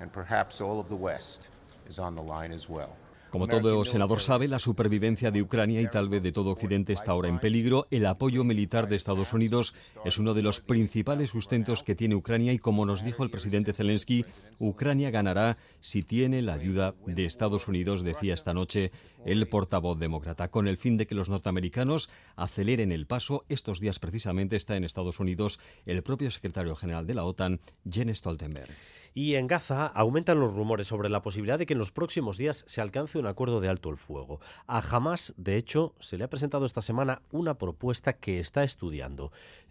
and 0.00 0.12
perhaps 0.12 0.60
all 0.60 0.80
of 0.80 0.88
the 0.88 0.96
West 0.96 1.50
is 1.86 1.98
on 1.98 2.14
the 2.14 2.22
line 2.22 2.52
as 2.52 2.68
well. 2.68 2.96
Como 3.34 3.48
todo 3.48 3.84
senador 3.84 4.20
sabe, 4.20 4.46
la 4.46 4.60
supervivencia 4.60 5.32
de 5.32 5.42
Ucrania 5.42 5.80
y 5.80 5.88
tal 5.88 6.08
vez 6.08 6.22
de 6.22 6.30
todo 6.30 6.50
Occidente 6.50 6.92
está 6.92 7.10
ahora 7.10 7.28
en 7.28 7.40
peligro. 7.40 7.88
El 7.90 8.06
apoyo 8.06 8.44
militar 8.44 8.88
de 8.88 8.94
Estados 8.94 9.32
Unidos 9.32 9.74
es 10.04 10.18
uno 10.18 10.34
de 10.34 10.42
los 10.42 10.60
principales 10.60 11.30
sustentos 11.30 11.82
que 11.82 11.96
tiene 11.96 12.14
Ucrania 12.14 12.52
y 12.52 12.60
como 12.60 12.86
nos 12.86 13.02
dijo 13.02 13.24
el 13.24 13.30
presidente 13.30 13.72
Zelensky, 13.72 14.24
Ucrania 14.60 15.10
ganará 15.10 15.56
si 15.80 16.04
tiene 16.04 16.42
la 16.42 16.54
ayuda 16.54 16.94
de 17.06 17.24
Estados 17.24 17.66
Unidos, 17.66 18.04
decía 18.04 18.34
esta 18.34 18.54
noche 18.54 18.92
el 19.26 19.48
portavoz 19.48 19.98
demócrata, 19.98 20.46
con 20.46 20.68
el 20.68 20.76
fin 20.76 20.96
de 20.96 21.08
que 21.08 21.16
los 21.16 21.28
norteamericanos 21.28 22.10
aceleren 22.36 22.92
el 22.92 23.08
paso. 23.08 23.44
Estos 23.48 23.80
días 23.80 23.98
precisamente 23.98 24.54
está 24.54 24.76
en 24.76 24.84
Estados 24.84 25.18
Unidos 25.18 25.58
el 25.86 26.04
propio 26.04 26.30
secretario 26.30 26.76
general 26.76 27.04
de 27.04 27.14
la 27.14 27.24
OTAN, 27.24 27.58
Jens 27.90 28.18
Stoltenberg. 28.18 28.70
Y 29.14 29.36
en 29.36 29.46
Gaza 29.46 29.86
aumentan 29.86 30.40
los 30.40 30.54
rumores 30.54 30.88
sobre 30.88 31.08
la 31.08 31.22
posibilidad 31.22 31.56
de 31.56 31.66
que 31.66 31.74
en 31.74 31.78
los 31.78 31.92
próximos 31.92 32.36
días 32.36 32.64
se 32.66 32.80
alcance 32.80 33.16
un 33.16 33.26
acuerdo 33.26 33.60
de 33.60 33.68
alto 33.68 33.88
el 33.90 33.96
fuego. 33.96 34.40
A 34.66 34.80
Hamas, 34.80 35.34
de 35.36 35.56
hecho, 35.56 35.94
se 36.00 36.18
le 36.18 36.24
ha 36.24 36.28
presentado 36.28 36.66
esta 36.66 36.82
semana 36.82 37.22
una 37.30 37.54
propuesta 37.54 38.14
que 38.14 38.40
está 38.40 38.64
estudiando. 38.64 39.30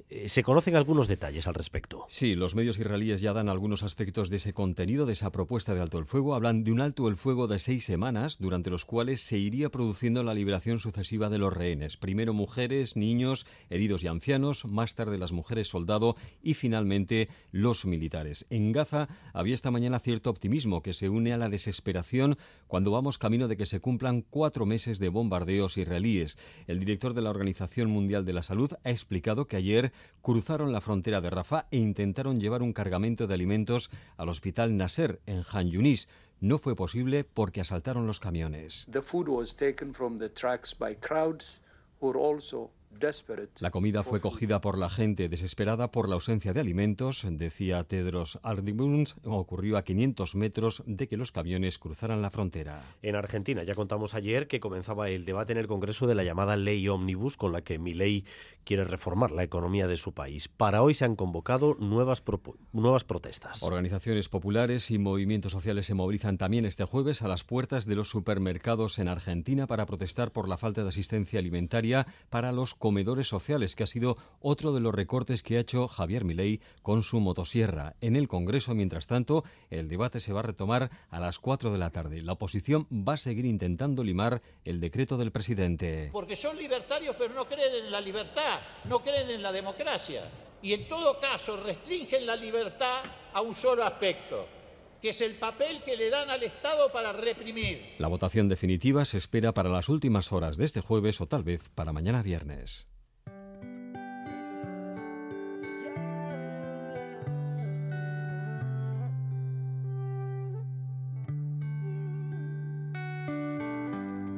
Eh, 0.10 0.30
se 0.30 0.44
conocen 0.44 0.76
algunos 0.76 1.08
detalles 1.08 1.48
al 1.48 1.56
respecto. 1.56 2.06
Sí, 2.08 2.36
los 2.36 2.56
medios 2.56 2.78
israelíes 2.78 3.20
ya 3.20 3.34
dan 3.34 3.50
algunos 3.50 3.84
aspectos 3.84 4.30
de 4.30 4.38
ese 4.38 4.54
contenido, 4.54 5.06
de 5.06 5.14
esa 5.14 5.32
propuesta 5.32 5.74
de 5.74 5.82
alto 5.82 5.98
el 5.98 6.06
fuego. 6.06 6.36
Hablan 6.36 6.64
de 6.64 6.72
un 6.72 6.82
alto 6.82 7.08
el 7.08 7.18
fuego 7.18 7.48
de 7.48 7.60
seis 7.60 7.84
semanas, 7.84 8.38
durante 8.40 8.70
los 8.70 8.86
cuales 8.86 9.22
se 9.22 9.38
iría 9.38 9.70
produciendo 9.70 10.24
la 10.24 10.34
liberación 10.34 10.80
sucesiva 10.80 11.30
de 11.30 11.40
los 11.40 11.52
rehenes. 11.52 11.98
Primero 11.98 12.34
mujeres, 12.34 12.96
niños, 12.96 13.46
heridos 13.70 14.04
y 14.04 14.08
ancianos, 14.08 14.66
más 14.66 14.96
tarde 14.96 15.18
las 15.18 15.32
mujeres 15.32 15.68
soldado 15.68 16.16
y 16.42 16.54
finalmente 16.54 17.28
los 17.52 17.86
militares. 17.86 18.46
En 18.50 18.72
Gaza 18.72 19.10
había 19.34 19.56
esta 19.56 19.72
mañana 19.72 20.00
cierto 20.00 20.30
optimismo 20.30 20.82
que 20.82 20.94
se 20.94 21.10
une 21.10 21.34
a 21.34 21.38
la 21.38 21.50
desesperación 21.50 22.38
cuando 22.68 22.92
vamos 22.92 23.18
camino 23.18 23.48
de 23.48 23.58
que 23.58 23.66
se 23.66 23.80
cumplan 23.80 24.22
cuatro 24.22 24.66
meses 24.66 25.00
de 25.00 25.10
bombardeos 25.10 25.78
israelíes. 25.78 26.38
El 26.68 26.80
director 26.80 27.14
de 27.14 27.22
la 27.22 27.32
Organización 27.32 27.90
Mundial 27.90 28.24
de 28.26 28.34
la 28.34 28.44
Salud 28.44 28.72
ha 28.84 28.90
explicado 28.90 29.48
que 29.48 29.58
ayer 29.58 29.92
cruzaron 30.22 30.72
la 30.72 30.82
frontera 30.82 31.20
de 31.20 31.30
Rafah 31.30 31.68
e 31.72 31.78
intentaron 31.78 32.40
llevar 32.40 32.62
un 32.62 32.74
cargamento 32.74 33.28
de 33.28 33.34
alimentos 33.34 33.90
al 34.18 34.30
hospital 34.30 34.78
Nasser 34.78 35.20
en 35.26 35.44
Han 35.52 35.70
Yunis. 35.70 36.08
No 36.40 36.60
fue 36.60 36.76
posible 36.76 37.24
porque 37.24 37.62
asaltaron 37.62 38.06
los 38.06 38.20
camiones. 38.20 38.86
La 43.60 43.72
comida 43.72 44.04
fue 44.04 44.22
cogida 44.22 44.62
por 44.62 44.78
la 44.78 44.90
gente 44.90 45.30
desesperada 45.30 45.92
por 45.92 46.08
la 46.08 46.16
ausencia 46.16 46.54
de 46.54 46.60
alimentos, 46.60 47.26
decía 47.30 47.84
Tedros 47.84 48.40
Adhanom, 48.44 49.04
ocurrió 49.26 49.78
a 49.78 49.84
500 49.84 50.36
metros 50.36 50.84
de 50.86 51.08
que 51.08 51.18
los 51.18 51.32
camiones 51.32 51.80
cruzaran 51.80 52.22
la 52.22 52.30
frontera. 52.30 52.84
En 53.02 53.16
Argentina 53.16 53.64
ya 53.64 53.76
contamos 53.76 54.14
ayer 54.14 54.48
que 54.48 54.60
comenzaba 54.60 55.10
el 55.10 55.26
debate 55.26 55.54
en 55.54 55.60
el 55.60 55.68
Congreso 55.68 56.08
de 56.08 56.16
la 56.16 56.24
llamada 56.24 56.56
Ley 56.56 56.88
Omnibus 56.88 57.38
con 57.38 57.52
la 57.52 57.62
que 57.62 57.80
Milei 57.80 58.26
quiere 58.64 58.86
reformar 58.86 59.32
la 59.32 59.44
economía 59.44 59.88
de 59.88 59.98
su 59.98 60.14
país. 60.14 60.48
Para 60.48 60.82
hoy 60.82 60.94
se 60.94 61.06
han 61.06 61.16
convocado 61.16 61.76
nuevas, 61.80 62.24
nuevas 62.72 63.04
protestas. 63.04 63.64
Organizaciones 63.64 64.30
populares 64.30 64.92
y 64.92 64.98
movimientos 64.98 65.52
sociales 65.52 65.86
se 65.86 65.94
movilizan 65.94 66.38
también 66.38 66.66
este 66.66 66.86
jueves 66.86 67.22
a 67.22 67.28
las 67.28 67.44
puertas 67.44 67.86
de 67.86 67.96
los 67.96 68.10
supermercados 68.10 69.00
en 69.00 69.08
Argentina 69.08 69.68
para 69.68 69.86
protestar 69.86 70.32
por 70.32 70.48
la 70.48 70.58
falta 70.58 70.84
de 70.84 70.90
asistencia 70.90 71.40
alimentaria 71.40 72.08
para 72.30 72.52
los 72.52 72.74
comedores 72.84 73.30
sociales, 73.30 73.78
que 73.78 73.84
ha 73.84 73.88
sido 73.88 74.18
otro 74.42 74.74
de 74.74 74.82
los 74.82 74.94
recortes 74.94 75.42
que 75.42 75.56
ha 75.56 75.62
hecho 75.62 75.88
Javier 75.88 76.26
Milei 76.26 76.60
con 76.82 77.02
su 77.02 77.22
motosierra. 77.22 77.96
En 78.02 78.18
el 78.18 78.28
Congreso, 78.28 78.76
mientras 78.76 79.08
tanto, 79.08 79.46
el 79.70 79.88
debate 79.88 80.20
se 80.20 80.34
va 80.34 80.42
a 80.42 80.44
retomar 80.44 80.92
a 81.10 81.22
las 81.22 81.40
4 81.40 81.72
de 81.72 81.78
la 81.78 81.92
tarde. 81.92 82.22
La 82.22 82.34
oposición 82.34 82.86
va 82.92 83.14
a 83.14 83.18
seguir 83.18 83.46
intentando 83.46 84.04
limar 84.04 84.42
el 84.66 84.82
decreto 84.82 85.16
del 85.16 85.32
presidente. 85.32 86.10
Porque 86.12 86.36
son 86.36 86.58
libertarios, 86.58 87.16
pero 87.18 87.34
no 87.34 87.46
creen 87.46 87.86
en 87.86 87.90
la 87.90 88.02
libertad, 88.02 88.60
no 88.84 89.00
creen 89.00 89.30
en 89.30 89.42
la 89.42 89.54
democracia. 89.54 90.30
Y 90.62 90.74
en 90.74 90.86
todo 90.90 91.22
caso 91.22 91.64
restringen 91.64 92.26
la 92.26 92.36
libertad 92.36 93.04
a 93.32 93.40
un 93.40 93.54
solo 93.54 93.86
aspecto, 93.86 94.46
que 95.04 95.10
es 95.10 95.20
el 95.20 95.34
papel 95.34 95.84
que 95.84 95.98
le 95.98 96.10
dan 96.10 96.30
al 96.30 96.44
Estado 96.44 96.90
para 96.90 97.12
reprimir. 97.12 97.96
La 97.98 98.08
votación 98.08 98.48
definitiva 98.48 99.04
se 99.04 99.18
espera 99.18 99.54
para 99.54 99.68
las 99.68 99.90
últimas 99.90 100.32
horas 100.32 100.56
de 100.56 100.64
este 100.64 100.80
jueves 100.80 101.20
o 101.20 101.28
tal 101.28 101.44
vez 101.44 101.68
para 101.76 101.92
mañana 101.92 102.24
viernes. 102.24 102.88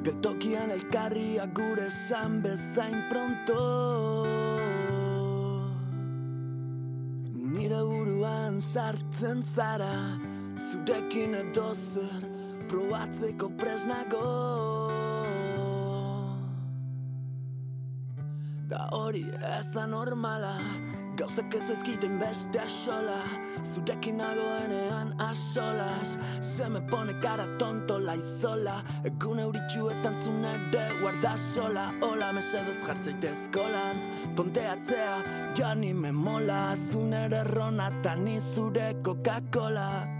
Geltokian 0.04 0.72
elkarriak 0.72 1.56
gure 1.56 1.88
esan 1.88 2.42
bezain 2.42 3.08
pronto 3.10 4.26
Nire 7.36 7.82
buruan 7.84 8.60
sartzen 8.62 9.46
zara 9.46 10.35
Zurekin 10.56 11.36
edo 11.36 11.74
zer 11.76 12.24
probatzeko 12.70 13.50
presnago 13.60 14.24
Da 18.70 18.88
hori 18.92 19.26
ez 19.60 19.68
da 19.74 19.86
normala 19.86 20.56
Gauzak 21.20 21.54
ez 21.56 21.70
ezkiten 21.76 22.20
beste 22.20 22.60
asola 22.64 23.20
Zurekin 23.74 24.18
nagoenean 24.18 25.14
asolas 25.20 26.16
Se 26.40 26.70
me 26.70 26.82
pone 26.82 27.14
cara 27.22 27.46
tonto 27.58 27.98
la 28.00 28.16
izola. 28.16 28.76
Egun 29.04 29.40
euritxuetan 29.40 30.16
zunere 30.16 30.84
guarda 31.02 31.36
sola. 31.38 31.90
Hola 32.02 32.32
mesedez 32.32 32.78
jartzeitez 32.86 33.50
kolan 33.52 34.00
Tonteatzea 34.36 35.16
ja 35.58 35.74
ni 35.76 35.94
me 35.94 36.12
mola. 36.12 36.78
Zunere 36.92 37.44
rona 37.44 37.90
eta 37.92 38.16
ni 38.16 38.40
zure 38.54 38.94
Coca-Cola 39.04 40.15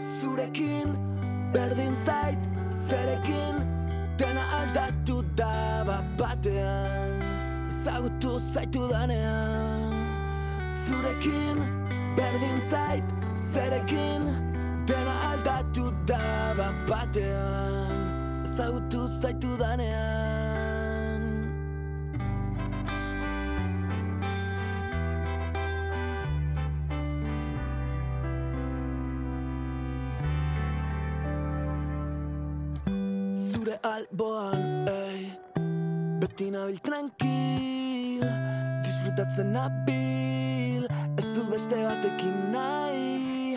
Zurekin 0.00 0.96
berdin 1.54 1.94
zait 2.06 2.38
Zerekin 2.88 3.54
dena 4.18 4.44
aldatu 4.58 5.24
da 5.36 5.84
bat 5.86 6.04
batean 6.18 7.20
Zagutu 7.84 8.38
zaitu 8.54 8.88
danean 8.88 9.92
Zurekin 10.86 11.58
berdin 12.16 12.60
zait 12.70 13.04
Zerekin 13.52 14.22
dena 14.88 15.14
aldatu 15.30 15.92
da 16.08 16.54
bat 16.56 16.74
batean 16.88 17.92
Zagutu 18.56 19.06
zaitu 19.20 19.56
danean 19.60 20.49
alboan, 33.82 34.86
ei 34.88 35.30
Beti 36.20 36.50
nabil 36.52 36.80
tranquil 36.84 38.24
Disfrutatzen 38.84 39.52
nabil 39.54 40.86
Ez 41.16 41.28
dut 41.32 41.48
beste 41.52 41.78
batekin 41.84 42.36
nahi 42.52 43.56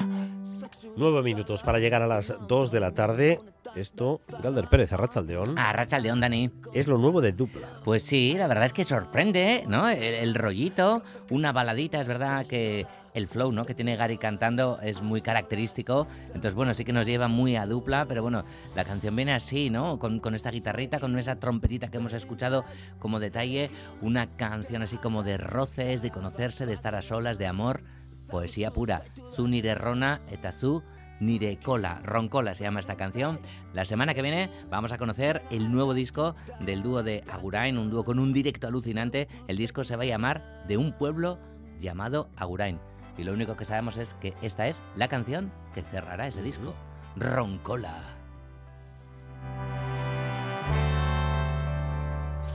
Nueve 0.96 1.24
minutos 1.24 1.64
para 1.64 1.80
llegar 1.80 2.02
a 2.02 2.08
las 2.08 2.36
2 2.48 2.72
de 2.72 2.80
la 2.80 2.92
tarde. 2.92 3.40
Esto, 3.76 4.22
Galder 4.44 4.68
Pérez, 4.68 4.94
Arrachaldeón. 4.94 5.58
Arrachaldeón, 5.58 6.20
Dani. 6.20 6.52
Es 6.74 6.88
lo 6.88 6.98
nuevo 6.98 7.22
de 7.22 7.32
Dupla. 7.32 7.80
Pues 7.84 8.04
sí, 8.04 8.36
la 8.38 8.48
verdad 8.48 8.66
es 8.66 8.74
que 8.74 8.84
sorprende, 8.84 9.64
¿no? 9.68 9.90
El, 9.90 10.04
el 10.04 10.36
rollito, 10.36 11.02
una 11.32 11.52
baladita, 11.52 12.00
es 12.00 12.08
verdad 12.08 12.46
que 12.46 12.86
el 13.14 13.28
flow 13.28 13.51
¿no? 13.51 13.66
que 13.66 13.76
tiene 13.76 13.95
Gary 13.95 14.18
cantando 14.18 14.80
es 14.82 15.01
muy 15.01 15.22
característico. 15.22 16.07
Entonces, 16.28 16.55
bueno, 16.55 16.74
sí 16.74 16.84
que 16.84 16.93
nos 16.93 17.05
lleva 17.05 17.28
muy 17.28 17.55
a 17.55 17.66
dupla, 17.66 18.05
pero 18.05 18.22
bueno, 18.22 18.43
la 18.76 18.84
canción 18.84 19.16
viene 19.16 19.34
así, 19.34 19.70
¿no? 19.70 19.99
Con, 19.99 20.36
esta 20.36 20.51
guitarrita, 20.51 20.99
con 20.99 21.18
esa 21.18 21.39
trompetita 21.39 21.89
que 21.89 21.97
hemos 21.97 22.14
escuchado 22.14 22.66
como 22.99 23.20
detalle. 23.20 23.70
Una 24.01 24.28
canción 24.36 24.82
así 24.82 24.97
como 24.97 25.24
de 25.24 25.38
roces, 25.38 26.01
de 26.01 26.11
conocerse, 26.11 26.66
de 26.66 26.74
estar 26.74 26.95
a 26.95 27.01
solas, 27.01 27.38
de 27.38 27.47
amor. 27.47 27.84
Poesía 28.30 28.72
pura. 28.72 29.03
Zu 29.36 29.47
nire 29.47 29.76
rona 29.76 30.22
eta 30.32 30.51
zu 30.51 30.82
nire 31.20 31.59
cola. 31.61 32.01
Roncola 32.03 32.55
se 32.55 32.64
llama 32.64 32.80
esta 32.80 32.95
canción. 32.95 33.39
La 33.74 33.86
semana 33.86 34.14
que 34.14 34.22
viene 34.22 34.49
vamos 34.70 34.91
a 34.91 34.97
conocer 34.97 35.43
el 35.51 35.72
nuevo 35.72 35.93
disco 35.93 36.36
del 36.59 36.82
dúo 36.82 37.03
de 37.03 37.24
Agurain, 37.30 37.78
un 37.78 37.91
dúo 37.91 38.03
con 38.03 38.18
un 38.18 38.34
directo 38.34 38.68
alucinante. 38.68 39.28
El 39.47 39.57
disco 39.57 39.84
se 39.84 39.95
va 39.95 40.03
a 40.03 40.07
llamar 40.07 40.64
De 40.68 40.78
un 40.78 40.93
pueblo 40.93 41.38
llamado 41.80 42.30
Agurain. 42.38 42.93
Y 43.18 43.24
lo 43.24 43.34
único 43.34 43.55
que 43.55 43.66
sabemos 43.66 43.97
es 43.97 44.16
que 44.16 44.34
esta 44.41 44.68
es 44.68 44.82
la 44.95 45.07
canción 45.07 45.51
que 45.74 45.82
cerrará 45.82 46.28
ese 46.28 46.41
disco. 46.41 46.74
Roncola. 47.16 47.95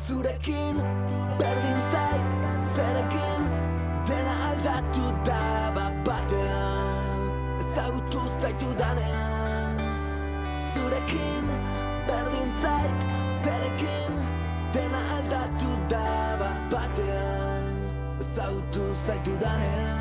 Zurekin 0.07 0.77
berdin 1.39 1.81
zait 1.93 2.29
zerekin 2.77 3.43
dena 4.09 4.35
aldatu 4.49 5.05
da 5.29 5.43
bat 5.77 5.99
batean 6.07 7.29
ezagutu 7.61 8.23
zaitu 8.41 8.73
danean 8.81 9.77
Zurekin 10.73 11.53
berdin 12.09 12.51
zait 12.65 13.07
zerekin 13.45 14.19
dena 14.73 15.05
aldatu 15.19 15.77
da 15.93 16.09
bat 16.41 16.67
batean 16.73 17.71
ezagutu 18.25 18.91
zaitu 19.07 19.37
danean 19.45 19.98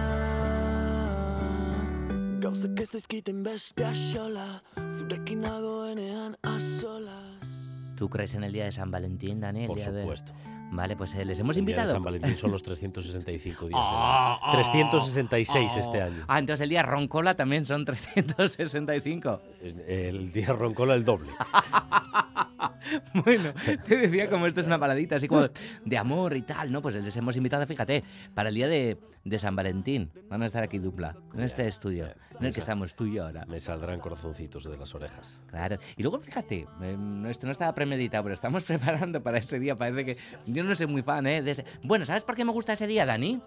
Gauzak 2.48 2.80
ez 2.80 2.94
ezkiten 2.96 3.42
beste 3.44 3.84
asola 3.84 4.62
Zurekin 4.88 5.42
nagoenean 5.44 6.38
asolas 6.48 7.50
¿Tú 7.98 8.08
crees 8.08 8.36
en 8.36 8.46
el 8.46 8.54
día 8.54 8.64
de 8.64 8.72
San 8.72 8.90
Valentín, 8.90 9.42
Dani? 9.42 9.64
El 9.64 9.68
Por 9.68 9.80
supuesto. 9.80 10.32
De... 10.32 10.70
Vale, 10.72 10.96
pues 10.96 11.14
eh, 11.16 11.26
les 11.26 11.40
hemos 11.40 11.58
el 11.58 11.62
invitado. 11.62 11.88
Día 11.88 11.94
de 11.94 11.98
San 11.98 12.04
Valentín 12.06 12.38
son 12.38 12.52
los 12.52 12.64
365 12.64 13.68
días. 13.68 13.78
Oh, 13.78 14.40
año. 14.46 14.52
366 14.54 15.72
oh. 15.76 15.80
este 15.80 16.02
año. 16.02 16.24
Ah, 16.28 16.40
entonces 16.40 16.64
el 16.64 16.70
día 16.70 16.84
Roncola 16.84 17.36
también 17.36 17.66
son 17.66 17.84
365. 17.84 19.42
El, 19.62 19.80
el 19.82 20.32
día 20.32 20.54
Roncola 20.54 20.94
el 20.94 21.04
doble. 21.04 21.32
bueno, 23.26 23.54
te 23.86 23.98
decía 23.98 24.30
como 24.30 24.48
esto 24.48 24.62
es 24.62 24.68
una 24.68 24.78
baladita 24.78 25.16
así 25.16 25.28
como 25.28 25.48
de 25.86 25.98
amor 25.98 26.36
y 26.36 26.42
tal, 26.42 26.72
¿no? 26.72 26.82
Pues 26.82 26.96
les 26.96 27.16
hemos 27.18 27.36
invitado, 27.38 27.66
fíjate, 27.66 28.04
para 28.34 28.50
el 28.50 28.56
día 28.56 28.68
de, 28.68 28.98
de 29.24 29.40
San 29.40 29.56
Valentín. 29.56 30.12
Van 30.30 30.42
a 30.42 30.46
estar 30.46 30.64
aquí 30.64 30.80
dupla, 30.80 31.16
en 31.34 31.42
este 31.42 31.68
estudio, 31.68 32.08
en 32.40 32.46
el 32.46 32.54
que 32.54 32.60
estamos 32.60 32.96
tú 32.96 33.06
y 33.06 33.16
yo 33.16 33.26
ahora. 33.26 33.46
Me 33.46 33.60
saldrán 33.60 34.00
corazoncitos 34.00 34.64
de 34.64 34.78
las 34.78 34.94
orejas. 34.96 35.40
Claro. 35.48 35.78
Y 35.96 36.02
luego, 36.02 36.20
fíjate, 36.20 36.68
eh, 36.82 36.98
esto 37.30 37.46
no 37.46 37.52
estaba 37.52 37.74
premeditado, 37.74 38.24
pero 38.24 38.34
estamos 38.34 38.64
preparando 38.66 39.22
para 39.22 39.38
ese 39.38 39.60
día. 39.60 39.76
Parece 39.76 40.06
que 40.06 40.18
yo 40.46 40.64
no 40.64 40.76
soy 40.76 40.88
muy 40.88 41.02
fan, 41.02 41.28
¿eh? 41.28 41.42
De 41.42 41.52
ese... 41.52 41.66
Bueno, 41.84 42.06
¿sabes 42.06 42.24
por 42.24 42.36
qué 42.36 42.46
me 42.46 42.52
gusta 42.52 42.74
ese 42.74 42.88
día, 42.88 43.06
Dani? 43.06 43.42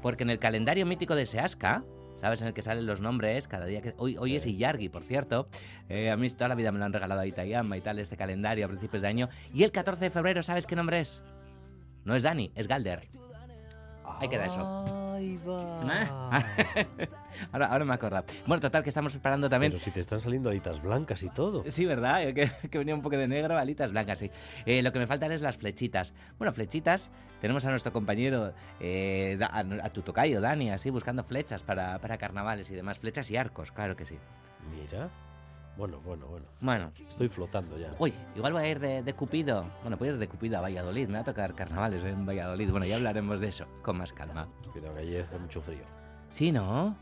Porque 0.00 0.22
en 0.22 0.30
el 0.30 0.38
calendario 0.38 0.86
mítico 0.86 1.14
de 1.14 1.26
Seasca, 1.26 1.84
¿sabes? 2.22 2.40
En 2.40 2.46
el 2.46 2.54
que 2.54 2.62
salen 2.62 2.86
los 2.86 3.00
nombres 3.00 3.48
cada 3.48 3.66
día. 3.66 3.82
que 3.82 3.94
Hoy, 3.98 4.16
hoy 4.16 4.36
es 4.36 4.46
Iyargi, 4.46 4.88
por 4.88 5.02
cierto. 5.02 5.48
Eh, 5.88 6.08
a 6.08 6.16
mí 6.16 6.30
toda 6.30 6.46
la 6.46 6.54
vida 6.54 6.70
me 6.70 6.78
lo 6.78 6.84
han 6.84 6.92
regalado 6.92 7.20
a 7.20 7.26
Itayama 7.26 7.76
y 7.76 7.80
tal, 7.80 7.98
este 7.98 8.16
calendario 8.16 8.64
a 8.64 8.68
principios 8.68 9.02
de 9.02 9.08
año. 9.08 9.28
Y 9.52 9.64
el 9.64 9.72
14 9.72 10.04
de 10.04 10.10
febrero, 10.10 10.40
¿sabes 10.44 10.64
qué 10.64 10.76
nombre 10.76 11.00
es? 11.00 11.20
No 12.04 12.14
es 12.14 12.22
Dani, 12.22 12.52
es 12.54 12.68
Galder. 12.68 13.08
Ahí 14.20 14.28
queda 14.28 14.46
eso. 14.46 15.12
Ahí 15.12 15.36
va. 15.44 16.30
ahora, 17.50 17.66
ahora 17.66 17.84
me 17.84 17.94
acuerdo. 17.94 18.24
Bueno, 18.46 18.60
total, 18.60 18.82
que 18.82 18.90
estamos 18.90 19.12
preparando 19.12 19.48
también. 19.48 19.72
Pero 19.72 19.82
si 19.82 19.90
te 19.90 20.00
están 20.00 20.20
saliendo 20.20 20.50
alitas 20.50 20.82
blancas 20.82 21.22
y 21.22 21.30
todo. 21.30 21.64
Sí, 21.68 21.84
¿verdad? 21.86 22.32
Que, 22.34 22.50
que 22.70 22.78
venía 22.78 22.94
un 22.94 23.02
poco 23.02 23.16
de 23.16 23.26
negro, 23.26 23.58
alitas 23.58 23.90
blancas, 23.90 24.18
sí. 24.18 24.30
Eh, 24.66 24.82
lo 24.82 24.92
que 24.92 24.98
me 24.98 25.06
faltan 25.06 25.32
es 25.32 25.42
las 25.42 25.56
flechitas. 25.56 26.14
Bueno, 26.38 26.52
flechitas. 26.52 27.10
Tenemos 27.40 27.66
a 27.66 27.70
nuestro 27.70 27.92
compañero, 27.92 28.52
eh, 28.78 29.36
a, 29.42 29.58
a, 29.58 29.90
tu 29.90 30.02
tocayo, 30.02 30.40
Dani, 30.40 30.70
así, 30.70 30.90
buscando 30.90 31.24
flechas 31.24 31.64
para, 31.64 31.98
para 31.98 32.16
carnavales 32.16 32.70
y 32.70 32.74
demás. 32.74 33.00
Flechas 33.00 33.28
y 33.32 33.36
arcos, 33.36 33.72
claro 33.72 33.96
que 33.96 34.04
sí. 34.04 34.16
Mira. 34.70 35.10
Bueno, 35.76 36.00
bueno, 36.04 36.26
bueno. 36.26 36.46
Bueno. 36.60 36.92
Estoy 37.08 37.28
flotando 37.28 37.78
ya. 37.78 37.94
Uy, 37.98 38.12
igual 38.36 38.52
voy 38.52 38.62
a 38.62 38.68
ir 38.68 38.78
de, 38.78 39.02
de, 39.02 39.14
Cupido. 39.14 39.64
Bueno, 39.80 39.96
voy 39.96 40.08
a 40.08 40.12
ir 40.12 40.18
de 40.18 40.28
Cupido 40.28 40.58
a 40.58 40.60
Valladolid. 40.60 41.08
Me 41.08 41.14
va 41.14 41.20
a 41.20 41.24
tocar 41.24 41.54
carnavales 41.54 42.04
en 42.04 42.26
Valladolid. 42.26 42.70
Bueno, 42.70 42.86
ya 42.86 42.96
hablaremos 42.96 43.40
de 43.40 43.48
eso 43.48 43.66
con 43.82 43.96
más 43.96 44.12
calma. 44.12 44.48
Cuidado, 44.72 44.94
que 44.94 45.00
allí 45.00 45.16
hace 45.16 45.38
mucho 45.38 45.60
frío. 45.62 45.84
Sí, 46.28 46.52
¿no? 46.52 46.96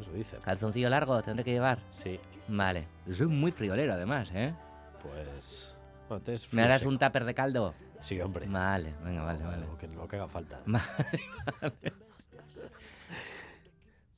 Eso 0.00 0.12
dicen. 0.12 0.40
¿Calzoncillo 0.40 0.88
largo 0.90 1.22
tendré 1.22 1.44
que 1.44 1.52
llevar? 1.52 1.78
Sí. 1.90 2.18
Vale. 2.48 2.86
Soy 3.10 3.26
muy 3.28 3.52
friolero, 3.52 3.92
además, 3.92 4.30
¿eh? 4.34 4.54
Pues... 5.00 5.76
Bueno, 6.08 6.22
¿Me 6.52 6.62
harás 6.62 6.80
seco. 6.82 6.90
un 6.90 6.98
tupper 6.98 7.24
de 7.24 7.34
caldo? 7.34 7.74
Sí, 8.00 8.20
hombre. 8.20 8.46
Vale, 8.46 8.94
venga, 9.02 9.22
vale, 9.22 9.42
vale. 9.42 9.66
Lo 9.66 9.78
que, 9.78 9.88
lo 9.88 10.06
que 10.06 10.16
haga 10.16 10.28
falta. 10.28 10.60
Vale, 10.66 10.84
vale. 11.60 11.92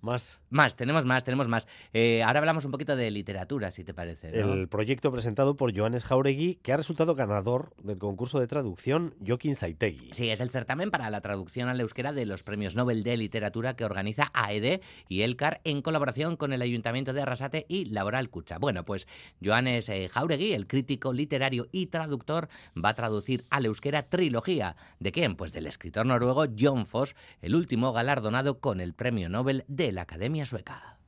Más. 0.01 0.41
Más, 0.49 0.77
tenemos 0.77 1.05
más, 1.05 1.25
tenemos 1.25 1.49
más. 1.49 1.67
Eh, 1.93 2.23
ahora 2.23 2.39
hablamos 2.39 2.65
un 2.65 2.71
poquito 2.71 2.95
de 2.95 3.11
literatura, 3.11 3.71
si 3.71 3.83
te 3.83 3.93
parece. 3.93 4.31
¿no? 4.31 4.53
El 4.53 4.69
proyecto 4.69 5.11
presentado 5.11 5.57
por 5.57 5.77
Joanes 5.77 6.05
Jauregui, 6.05 6.57
que 6.63 6.73
ha 6.73 6.77
resultado 6.77 7.15
ganador 7.15 7.75
del 7.83 7.99
concurso 7.99 8.39
de 8.39 8.47
traducción 8.47 9.15
Joaquín 9.27 9.57
Saitegui. 9.57 10.11
Sí, 10.13 10.31
es 10.31 10.41
el 10.41 10.51
certamen 10.51 10.91
para 10.91 11.11
la 11.11 11.21
traducción 11.21 11.69
al 11.69 11.81
euskera 11.81 12.13
de 12.13 12.27
los 12.27 12.45
premios 12.45 12.77
Nobel 12.77 13.03
de 13.03 13.17
Literatura 13.17 13.75
que 13.75 13.85
organiza 13.85 14.31
AED 14.35 14.81
y 15.09 15.23
Elcar 15.23 15.61
en 15.65 15.83
colaboración 15.83 16.37
con 16.37 16.53
el 16.53 16.63
Ayuntamiento 16.63 17.13
de 17.13 17.23
Arrasate 17.23 17.67
y 17.69 17.87
Laboral 17.87 18.31
Cucha. 18.31 18.59
Bueno, 18.59 18.85
pues 18.85 19.09
Joanes 19.45 19.89
eh, 19.89 20.09
Jauregui, 20.09 20.53
el 20.53 20.69
crítico 20.69 21.13
literario 21.13 21.67
y 21.73 21.87
traductor, 21.87 22.49
va 22.77 22.91
a 22.91 22.95
traducir 22.95 23.45
al 23.51 23.67
euskera 23.67 24.05
trilogía. 24.05 24.77
¿De 25.01 25.11
quién? 25.11 25.35
Pues 25.35 25.53
del 25.53 25.67
escritor 25.67 26.07
noruego 26.07 26.47
John 26.59 26.87
Foss, 26.87 27.17
el 27.43 27.57
último 27.57 27.93
galardonado 27.93 28.61
con 28.61 28.81
el 28.81 28.95
premio 28.95 29.29
Nobel 29.29 29.65
de 29.67 29.91
la 29.91 30.03
Academia 30.03 30.46
Sueca. 30.47 30.99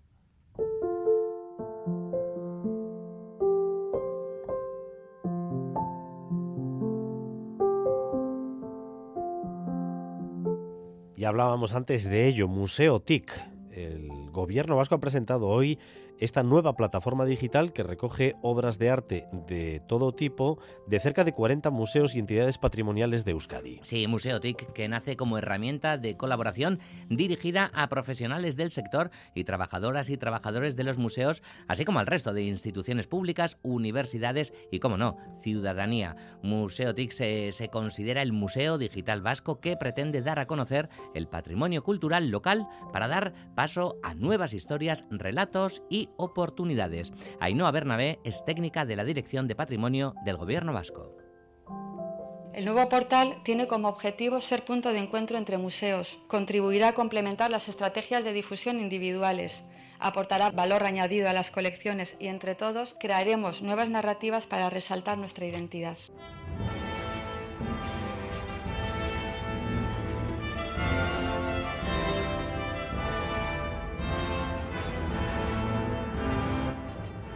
Y 11.17 11.25
hablábamos 11.25 11.75
antes 11.75 12.09
de 12.09 12.29
ello, 12.29 12.47
Museo 12.47 13.01
TIC. 13.01 13.33
El 13.73 14.31
gobierno 14.31 14.77
vasco 14.77 14.95
ha 14.95 15.01
presentado 15.01 15.49
hoy 15.49 15.79
esta 16.21 16.43
nueva 16.43 16.75
plataforma 16.75 17.25
digital 17.25 17.73
que 17.73 17.83
recoge 17.83 18.35
obras 18.43 18.79
de 18.79 18.91
arte 18.91 19.27
de 19.47 19.81
todo 19.87 20.13
tipo 20.13 20.59
de 20.87 21.01
cerca 21.01 21.25
de 21.25 21.33
40 21.33 21.71
museos 21.71 22.15
y 22.15 22.19
entidades 22.19 22.59
patrimoniales 22.59 23.25
de 23.25 23.33
Euskadi. 23.33 23.81
Sí, 23.83 24.07
Museo 24.07 24.41
TIC, 24.41 24.73
que 24.73 24.89
nace 24.89 25.17
como 25.17 25.39
herramienta 25.39 25.99
de 25.99 26.17
colaboración 26.17 26.81
dirigida 27.09 27.71
a 27.75 27.89
profesionales 27.89 28.57
del 28.57 28.71
sector 28.71 29.11
y 29.35 29.45
trabajadoras 29.45 30.11
y 30.11 30.17
trabajadores 30.17 30.77
de 30.77 30.85
los 30.85 30.99
museos, 30.99 31.43
así 31.67 31.85
como 31.85 32.01
al 32.01 32.07
resto 32.07 32.33
de 32.33 32.43
instituciones 32.43 33.07
públicas, 33.07 33.59
universidades 33.63 34.53
y, 34.71 34.81
como 34.81 34.97
no, 34.97 35.17
ciudadanía. 35.41 36.17
Museo 36.43 36.95
TIC 36.95 37.13
se, 37.13 37.53
se 37.53 37.69
considera 37.69 38.23
el 38.23 38.33
museo 38.33 38.79
digital 38.79 39.23
vasco 39.23 39.61
que 39.61 39.77
pretende 39.77 40.23
dar 40.23 40.39
a 40.39 40.47
conocer 40.47 40.89
el 41.15 41.29
patrimonio 41.29 41.83
cultural 41.83 42.31
local 42.31 42.67
para 42.93 43.09
dar 43.09 43.35
paso 43.55 43.97
a 44.03 44.15
nuevas 44.15 44.53
historias, 44.53 45.05
relatos 45.11 45.83
y 45.89 46.08
oportunidades. 46.17 47.13
Ainhoa 47.41 47.71
Bernabé 47.71 48.19
es 48.25 48.45
técnica 48.45 48.85
de 48.85 48.97
la 48.97 49.05
Dirección 49.05 49.49
de 49.49 49.55
Patrimonio 49.55 50.15
del 50.25 50.37
Gobierno 50.37 50.73
Vasco. 50.73 51.15
El 52.55 52.65
nuevo 52.65 52.89
portal 52.89 53.41
tiene 53.45 53.69
como 53.69 53.89
objetivo 53.89 54.41
ser 54.41 54.65
punto 54.65 54.93
de 54.93 54.99
encuentro 54.99 55.39
entre 55.39 55.59
museos, 55.59 56.19
contribuirá 56.27 56.89
a 56.89 56.95
complementar 56.95 57.51
las 57.51 57.69
estrategias 57.69 58.25
de 58.25 58.33
difusión 58.33 58.81
individuales, 58.81 59.63
aportará 60.01 60.51
valor 60.51 60.85
añadido 60.85 61.29
a 61.29 61.33
las 61.33 61.51
colecciones 61.51 62.17
y 62.19 62.29
entre 62.29 62.55
todos 62.55 62.97
crearemos 62.99 63.63
nuevas 63.63 63.91
narrativas 63.91 64.47
para 64.47 64.71
resaltar 64.71 65.19
nuestra 65.19 65.47
identidad. 65.47 65.99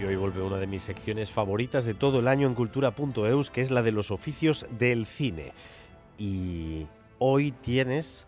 Y 0.03 0.05
hoy 0.05 0.17
vuelve 0.17 0.43
una 0.43 0.57
de 0.57 0.67
mis 0.67 0.83
secciones 0.83 1.31
favoritas 1.31 1.85
de 1.85 1.95
todo 1.95 2.19
el 2.19 2.27
año 2.27 2.49
en 2.49 2.55
cultura.eus, 2.55 3.51
que 3.51 3.61
es 3.61 3.71
la 3.71 3.85
de 3.85 3.93
los 3.93 4.11
oficios 4.11 4.67
del 4.77 5.07
cine. 5.07 5.53
Y 6.19 6.89
hoy 7.21 7.53
tienes 7.53 8.27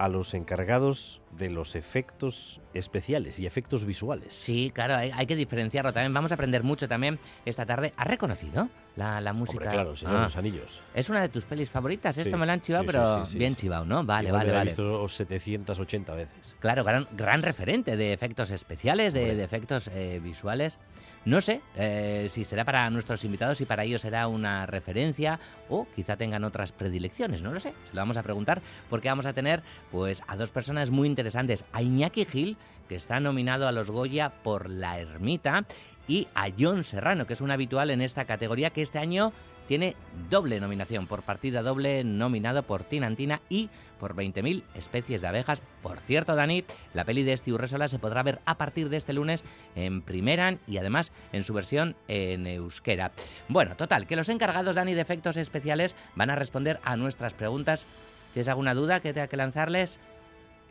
a 0.00 0.08
los 0.08 0.32
encargados 0.32 1.20
de 1.36 1.50
los 1.50 1.74
efectos 1.74 2.62
especiales 2.72 3.38
y 3.38 3.44
efectos 3.44 3.84
visuales. 3.84 4.32
Sí, 4.32 4.70
claro, 4.74 4.96
hay, 4.96 5.10
hay, 5.14 5.26
que 5.26 5.36
diferenciarlo 5.36 5.92
también. 5.92 6.14
Vamos 6.14 6.30
a 6.30 6.36
aprender 6.36 6.62
mucho 6.62 6.88
también 6.88 7.18
esta 7.44 7.66
tarde. 7.66 7.92
¿Has 7.98 8.06
reconocido 8.06 8.70
la, 8.96 9.20
la 9.20 9.34
música? 9.34 9.58
Hombre, 9.58 9.74
claro, 9.74 9.94
Señor 9.94 10.16
ah, 10.16 10.22
los 10.22 10.36
Anillos. 10.38 10.82
Es 10.94 11.10
una 11.10 11.20
de 11.20 11.28
tus 11.28 11.44
pelis 11.44 11.68
favoritas. 11.68 12.16
Esto 12.16 12.30
Sí, 12.30 12.36
me 12.38 12.46
lo 12.46 12.52
han 12.52 12.62
chivado, 12.62 12.84
sí, 12.84 12.86
pero 12.86 13.26
sí, 13.26 13.36
bien 13.36 13.54
chivado, 13.54 13.84
¿no? 13.84 14.02
Vale, 14.02 14.28
Igual 14.28 14.40
vale, 14.40 14.52
la 14.52 14.54
he 14.54 14.58
vale. 14.60 14.70
visto 14.70 15.06
780 15.06 16.14
veces. 16.14 16.56
Claro, 16.60 16.82
gran, 16.82 17.06
gran 17.12 17.42
referente 17.42 17.98
de 17.98 18.14
efectos 18.14 18.50
especiales, 18.50 19.12
de 19.12 19.44
efectos 19.44 19.90
eh, 19.92 20.18
visuales. 20.22 20.78
No 21.24 21.40
sé 21.40 21.60
eh, 21.76 22.26
si 22.30 22.44
será 22.44 22.64
para 22.64 22.88
nuestros 22.88 23.24
invitados 23.24 23.60
y 23.60 23.66
para 23.66 23.84
ellos 23.84 24.00
será 24.00 24.26
una 24.26 24.64
referencia 24.64 25.38
o 25.68 25.86
quizá 25.94 26.16
tengan 26.16 26.44
otras 26.44 26.72
predilecciones, 26.72 27.42
no 27.42 27.52
lo 27.52 27.60
sé. 27.60 27.68
Se 27.68 27.94
lo 27.94 28.00
vamos 28.00 28.16
a 28.16 28.22
preguntar 28.22 28.62
porque 28.88 29.08
vamos 29.08 29.26
a 29.26 29.34
tener 29.34 29.62
pues 29.90 30.22
a 30.26 30.36
dos 30.36 30.50
personas 30.50 30.90
muy 30.90 31.08
interesantes. 31.08 31.64
A 31.72 31.82
Iñaki 31.82 32.24
Gil, 32.24 32.56
que 32.88 32.94
está 32.94 33.20
nominado 33.20 33.68
a 33.68 33.72
los 33.72 33.90
Goya 33.90 34.30
por 34.42 34.70
La 34.70 34.98
Ermita, 34.98 35.66
y 36.08 36.26
a 36.34 36.48
John 36.58 36.82
Serrano, 36.82 37.24
que 37.24 37.34
es 37.34 37.40
un 37.40 37.52
habitual 37.52 37.90
en 37.90 38.00
esta 38.00 38.24
categoría 38.24 38.70
que 38.70 38.82
este 38.82 38.98
año 38.98 39.32
tiene 39.70 39.94
doble 40.28 40.58
nominación, 40.58 41.06
por 41.06 41.22
partida 41.22 41.62
doble, 41.62 42.02
nominado 42.02 42.64
por 42.64 42.82
Tinantina 42.82 43.40
y 43.48 43.70
por 44.00 44.16
20.000 44.16 44.64
especies 44.74 45.20
de 45.20 45.28
abejas. 45.28 45.62
Por 45.80 46.00
cierto, 46.00 46.34
Dani, 46.34 46.64
la 46.92 47.04
peli 47.04 47.22
de 47.22 47.34
Esti 47.34 47.52
Urresola 47.52 47.86
se 47.86 48.00
podrá 48.00 48.24
ver 48.24 48.40
a 48.46 48.58
partir 48.58 48.88
de 48.88 48.96
este 48.96 49.12
lunes 49.12 49.44
en 49.76 50.02
Primeran 50.02 50.58
y 50.66 50.78
además 50.78 51.12
en 51.32 51.44
su 51.44 51.54
versión 51.54 51.94
en 52.08 52.48
euskera. 52.48 53.12
Bueno, 53.46 53.76
total, 53.76 54.08
que 54.08 54.16
los 54.16 54.28
encargados, 54.28 54.74
Dani, 54.74 54.92
de 54.92 55.02
efectos 55.02 55.36
especiales 55.36 55.94
van 56.16 56.30
a 56.30 56.34
responder 56.34 56.80
a 56.82 56.96
nuestras 56.96 57.34
preguntas. 57.34 57.86
¿Tienes 58.32 58.48
alguna 58.48 58.74
duda 58.74 58.98
que 58.98 59.12
tenga 59.12 59.28
que 59.28 59.36
lanzarles? 59.36 60.00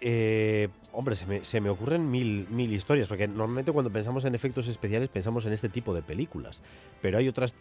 Eh, 0.01 0.67
hombre, 0.91 1.15
se 1.15 1.25
me, 1.25 1.45
se 1.45 1.61
me 1.61 1.69
ocurren 1.69 2.11
mil, 2.11 2.47
mil 2.49 2.73
historias, 2.73 3.07
porque 3.07 3.29
normalmente 3.29 3.71
cuando 3.71 3.91
pensamos 3.91 4.25
en 4.25 4.35
efectos 4.35 4.67
especiales 4.67 5.07
pensamos 5.07 5.45
en 5.45 5.53
este 5.53 5.69
tipo 5.69 5.93
de 5.93 6.01
películas, 6.01 6.63
pero 7.01 7.17
hay 7.17 7.29
otras, 7.29 7.55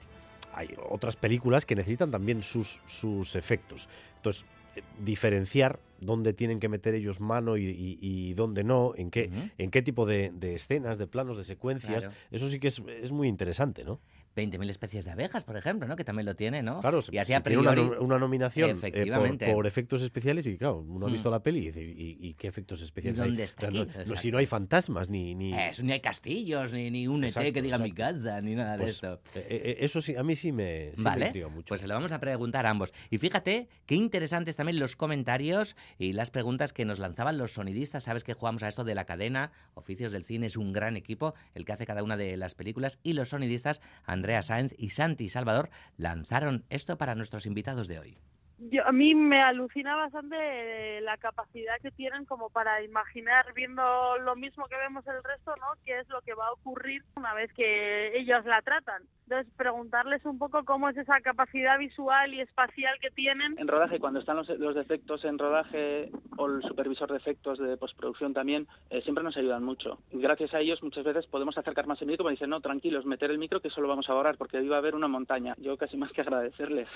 hay 0.58 0.74
otras 0.90 1.14
películas 1.16 1.64
que 1.64 1.76
necesitan 1.76 2.10
también 2.10 2.42
sus, 2.42 2.82
sus 2.84 3.36
efectos. 3.36 3.88
Entonces, 4.16 4.44
eh, 4.74 4.82
diferenciar 5.04 5.78
dónde 6.00 6.32
tienen 6.32 6.58
que 6.58 6.68
meter 6.68 6.94
ellos 6.94 7.20
mano 7.20 7.56
y, 7.56 7.64
y- 7.66 7.98
y 8.00 8.34
dónde 8.34 8.64
no, 8.64 8.92
en 8.96 9.10
qué, 9.10 9.30
en 9.56 9.70
qué 9.70 9.82
tipo 9.82 10.04
de, 10.04 10.32
de 10.34 10.54
escenas, 10.54 10.98
de 10.98 11.06
planos, 11.06 11.36
de 11.36 11.44
secuencias, 11.44 12.04
Claro. 12.08 12.18
eso 12.32 12.48
sí 12.48 12.58
que 12.58 12.68
es, 12.68 12.82
es 13.02 13.12
muy 13.12 13.28
interesante, 13.28 13.84
¿no? 13.84 14.00
20.000 14.38 14.70
especies 14.70 15.04
de 15.04 15.10
abejas, 15.10 15.44
por 15.44 15.56
ejemplo, 15.56 15.88
¿no? 15.88 15.96
Que 15.96 16.04
también 16.04 16.26
lo 16.26 16.36
tiene, 16.36 16.62
¿no? 16.62 16.80
Claro, 16.80 17.00
y 17.10 17.18
así 17.18 17.32
si 17.32 17.34
a 17.34 17.42
tiene 17.42 17.58
una, 18.00 18.18
nominación 18.18 18.70
eh, 18.70 18.72
efectivamente. 18.72 19.46
por, 19.46 19.54
por 19.56 19.66
efectos 19.66 20.02
especiales 20.02 20.46
y 20.46 20.56
claro, 20.56 20.78
uno 20.78 21.06
ha 21.06 21.08
Mm. 21.08 21.12
visto 21.12 21.30
la 21.30 21.42
peli 21.42 21.58
y 21.60 21.66
dice, 21.66 21.82
¿y, 21.82 22.18
y 22.20 22.34
qué 22.34 22.46
efectos 22.48 22.80
especiales 22.82 23.18
hay? 23.20 23.28
dónde 23.28 23.44
está 23.44 23.68
O 23.68 23.70
sea, 23.72 23.84
no- 23.84 23.90
aquí? 23.90 24.08
no- 24.10 24.16
si 24.16 24.30
no 24.30 24.38
hay 24.38 24.46
fantasmas 24.46 25.08
ni... 25.08 25.34
ni 25.34 25.52
Eso, 25.58 25.82
ni 25.82 25.92
hay 25.92 26.00
castillos, 26.00 26.72
ni, 26.72 26.90
ni 26.90 27.08
un 27.08 27.24
ET 27.24 27.52
que 27.52 27.62
diga 27.62 27.78
mi 27.78 27.92
casa, 27.92 28.40
ni 28.40 28.54
nada 28.54 28.76
Pues, 28.76 29.00
de 29.00 29.08
esto. 29.08 29.20
eh, 29.34 29.46
eh, 29.50 29.76
eso 29.80 30.00
sí, 30.00 30.14
a 30.16 30.22
mí 30.22 30.34
sí 30.36 30.52
me, 30.52 30.90
sí 30.94 30.98
me 30.98 31.04
vale, 31.04 31.26
intriga 31.26 31.48
mucho. 31.48 31.66
pues 31.68 31.80
se 31.80 31.88
lo 31.88 31.94
vamos 31.94 32.12
a 32.12 32.20
preguntar 32.20 32.66
a 32.66 32.70
ambos. 32.70 32.92
Y 33.10 33.18
fíjate 33.18 33.68
qué 33.86 33.94
interesantes 33.94 34.56
también 34.56 34.78
los 34.78 34.96
comentarios 34.96 35.76
y 35.98 36.12
las 36.12 36.30
preguntas 36.30 36.72
que 36.72 36.84
nos 36.84 36.98
lanzaban 36.98 37.38
los 37.38 37.52
sonidistas. 37.52 38.04
Sabes 38.04 38.24
que 38.24 38.34
jugamos 38.34 38.62
a 38.62 38.68
esto 38.68 38.84
de 38.84 38.94
la 38.94 39.04
cadena, 39.04 39.50
Oficios 39.74 40.12
del 40.12 40.24
Cine 40.24 40.46
es 40.46 40.56
un 40.56 40.72
gran 40.72 40.96
equipo, 40.96 41.34
el 41.54 41.64
que 41.64 41.72
hace 41.72 41.86
cada 41.86 42.02
una 42.02 42.16
de 42.16 42.36
las 42.36 42.54
películas. 42.54 42.98
Y 43.02 43.14
los 43.14 43.30
sonidistas, 43.30 43.80
Andrea 44.28 44.42
Sáenz 44.42 44.74
y 44.76 44.90
Santi 44.90 45.30
Salvador, 45.30 45.70
lanzaron 45.96 46.66
esto 46.68 46.98
para 46.98 47.14
nuestros 47.14 47.46
invitados 47.46 47.88
de 47.88 47.98
hoy. 47.98 48.18
Yo, 48.58 48.86
a 48.86 48.92
mí 48.92 49.14
me 49.14 49.40
alucina 49.40 49.94
bastante 49.96 51.00
la 51.02 51.16
capacidad 51.16 51.74
que 51.80 51.90
tienen 51.92 52.24
como 52.24 52.50
para 52.50 52.82
imaginar 52.82 53.52
viendo 53.54 54.18
lo 54.18 54.34
mismo 54.36 54.66
que 54.66 54.76
vemos 54.76 55.06
el 55.06 55.22
resto, 55.22 55.54
¿no? 55.56 55.66
¿Qué 55.84 56.00
es 56.00 56.08
lo 56.08 56.20
que 56.22 56.34
va 56.34 56.48
a 56.48 56.52
ocurrir 56.52 57.02
una 57.16 57.34
vez 57.34 57.52
que 57.52 58.18
ellos 58.18 58.44
la 58.44 58.60
tratan? 58.62 59.02
Entonces, 59.24 59.52
preguntarles 59.56 60.24
un 60.24 60.38
poco 60.38 60.64
cómo 60.64 60.88
es 60.88 60.96
esa 60.96 61.20
capacidad 61.20 61.78
visual 61.78 62.32
y 62.32 62.40
espacial 62.40 62.98
que 63.00 63.10
tienen. 63.10 63.58
En 63.58 63.68
rodaje, 63.68 64.00
cuando 64.00 64.20
están 64.20 64.36
los, 64.36 64.48
los 64.48 64.74
defectos 64.74 65.24
en 65.24 65.38
rodaje 65.38 66.10
o 66.36 66.46
el 66.46 66.62
supervisor 66.62 67.10
de 67.10 67.18
efectos 67.18 67.58
de 67.58 67.76
postproducción 67.76 68.32
también, 68.32 68.66
eh, 68.90 69.02
siempre 69.02 69.22
nos 69.22 69.36
ayudan 69.36 69.62
mucho. 69.62 69.98
Gracias 70.10 70.54
a 70.54 70.60
ellos 70.60 70.82
muchas 70.82 71.04
veces 71.04 71.26
podemos 71.26 71.56
acercar 71.58 71.86
más 71.86 72.00
el 72.00 72.08
micro, 72.08 72.24
pero 72.24 72.32
dicen, 72.32 72.50
no, 72.50 72.60
tranquilos, 72.60 73.06
meter 73.06 73.30
el 73.30 73.38
micro 73.38 73.60
que 73.60 73.70
solo 73.70 73.86
vamos 73.86 74.08
a 74.08 74.12
ahorrar 74.12 74.36
porque 74.36 74.62
iba 74.62 74.76
a 74.76 74.78
haber 74.78 74.94
una 74.94 75.08
montaña. 75.08 75.54
Yo 75.58 75.76
casi 75.76 75.96
más 75.96 76.10
que 76.12 76.22
agradecerles. 76.22 76.88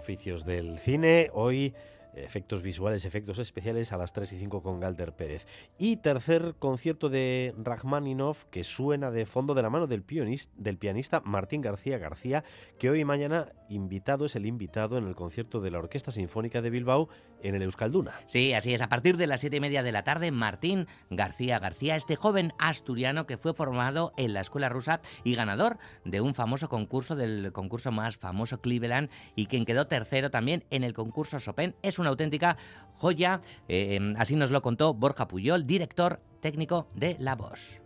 Oficios 0.00 0.46
del 0.46 0.78
cine, 0.78 1.28
hoy 1.34 1.74
efectos 2.14 2.62
visuales, 2.62 3.04
efectos 3.04 3.38
especiales 3.38 3.92
a 3.92 3.96
las 3.96 4.12
3 4.12 4.32
y 4.32 4.38
5 4.38 4.62
con 4.62 4.80
Galder 4.80 5.12
Pérez. 5.12 5.46
Y 5.78 5.96
tercer 5.96 6.54
concierto 6.58 7.08
de 7.08 7.54
Rachmaninoff 7.58 8.44
que 8.46 8.64
suena 8.64 9.10
de 9.10 9.26
fondo 9.26 9.54
de 9.54 9.62
la 9.62 9.70
mano 9.70 9.86
del, 9.86 10.02
pianista, 10.02 10.52
del 10.56 10.78
pianista 10.78 11.20
Martín 11.24 11.60
García 11.60 11.98
García, 11.98 12.44
que 12.78 12.90
hoy 12.90 13.00
y 13.00 13.04
mañana 13.04 13.52
invitado 13.68 14.24
es 14.24 14.36
el 14.36 14.46
invitado 14.46 14.98
en 14.98 15.06
el 15.06 15.14
concierto 15.14 15.60
de 15.60 15.70
la 15.70 15.78
Orquesta 15.78 16.10
Sinfónica 16.10 16.60
de 16.60 16.70
Bilbao 16.70 17.08
en 17.42 17.54
el 17.54 17.62
Euskalduna. 17.62 18.20
Sí, 18.26 18.52
así 18.52 18.74
es. 18.74 18.82
A 18.82 18.88
partir 18.88 19.16
de 19.16 19.26
las 19.26 19.40
siete 19.40 19.56
y 19.56 19.60
media 19.60 19.82
de 19.82 19.92
la 19.92 20.02
tarde, 20.02 20.30
Martín 20.30 20.86
García 21.08 21.58
García, 21.58 21.96
este 21.96 22.16
joven 22.16 22.52
asturiano 22.58 23.26
que 23.26 23.36
fue 23.36 23.54
formado 23.54 24.12
en 24.16 24.34
la 24.34 24.40
escuela 24.40 24.68
rusa 24.68 25.00
y 25.24 25.34
ganador 25.34 25.78
de 26.04 26.20
un 26.20 26.34
famoso 26.34 26.68
concurso, 26.68 27.16
del 27.16 27.52
concurso 27.52 27.92
más 27.92 28.16
famoso 28.16 28.60
Cleveland, 28.60 29.10
y 29.36 29.46
quien 29.46 29.64
quedó 29.64 29.86
tercero 29.86 30.30
también 30.30 30.64
en 30.70 30.84
el 30.84 30.92
concurso 30.92 31.38
Chopin, 31.38 31.74
es 31.82 31.98
una 32.00 32.10
auténtica 32.10 32.56
joya. 32.96 33.40
Eh, 33.68 34.14
así 34.18 34.36
nos 34.36 34.50
lo 34.50 34.62
contó 34.62 34.94
Borja 34.94 35.28
Puyol, 35.28 35.66
director 35.66 36.20
técnico 36.40 36.88
de 36.94 37.16
La 37.18 37.36
Voz 37.36 37.80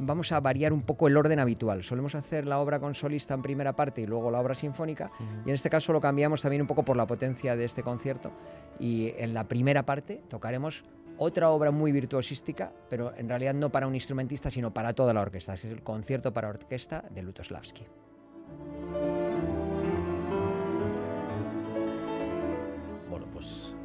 vamos 0.00 0.32
a 0.32 0.40
variar 0.40 0.72
un 0.72 0.82
poco 0.82 1.06
el 1.06 1.16
orden 1.16 1.38
habitual. 1.38 1.82
Solemos 1.82 2.14
hacer 2.14 2.46
la 2.46 2.58
obra 2.58 2.80
con 2.80 2.94
solista 2.94 3.34
en 3.34 3.42
primera 3.42 3.76
parte 3.76 4.00
y 4.00 4.06
luego 4.06 4.30
la 4.30 4.40
obra 4.40 4.54
sinfónica, 4.54 5.10
y 5.44 5.48
en 5.48 5.54
este 5.54 5.70
caso 5.70 5.92
lo 5.92 6.00
cambiamos 6.00 6.42
también 6.42 6.62
un 6.62 6.66
poco 6.66 6.84
por 6.84 6.96
la 6.96 7.06
potencia 7.06 7.54
de 7.54 7.64
este 7.64 7.82
concierto. 7.82 8.32
Y 8.78 9.12
en 9.18 9.34
la 9.34 9.46
primera 9.46 9.84
parte 9.84 10.22
tocaremos 10.28 10.84
otra 11.18 11.50
obra 11.50 11.70
muy 11.70 11.92
virtuosística, 11.92 12.72
pero 12.88 13.14
en 13.16 13.28
realidad 13.28 13.54
no 13.54 13.70
para 13.70 13.86
un 13.86 13.94
instrumentista, 13.94 14.50
sino 14.50 14.72
para 14.72 14.94
toda 14.94 15.12
la 15.12 15.20
orquesta. 15.20 15.54
Es 15.54 15.64
el 15.64 15.82
concierto 15.82 16.32
para 16.32 16.48
orquesta 16.48 17.04
de 17.10 17.22
Lutoslavski. 17.22 17.84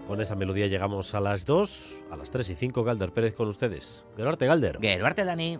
Con 0.08 0.22
esa 0.22 0.36
melodía 0.36 0.68
llegamos 0.68 1.16
a 1.16 1.20
las 1.20 1.46
2, 1.46 2.04
a 2.12 2.18
las 2.18 2.32
3 2.32 2.50
y 2.52 2.56
5, 2.56 2.84
Galder 2.84 3.12
Pérez 3.12 3.36
con 3.36 3.48
ustedes. 3.48 4.06
Geruarte 4.16 4.46
Galder. 4.46 4.80
Geruarte 4.80 5.26
Dani. 5.26 5.60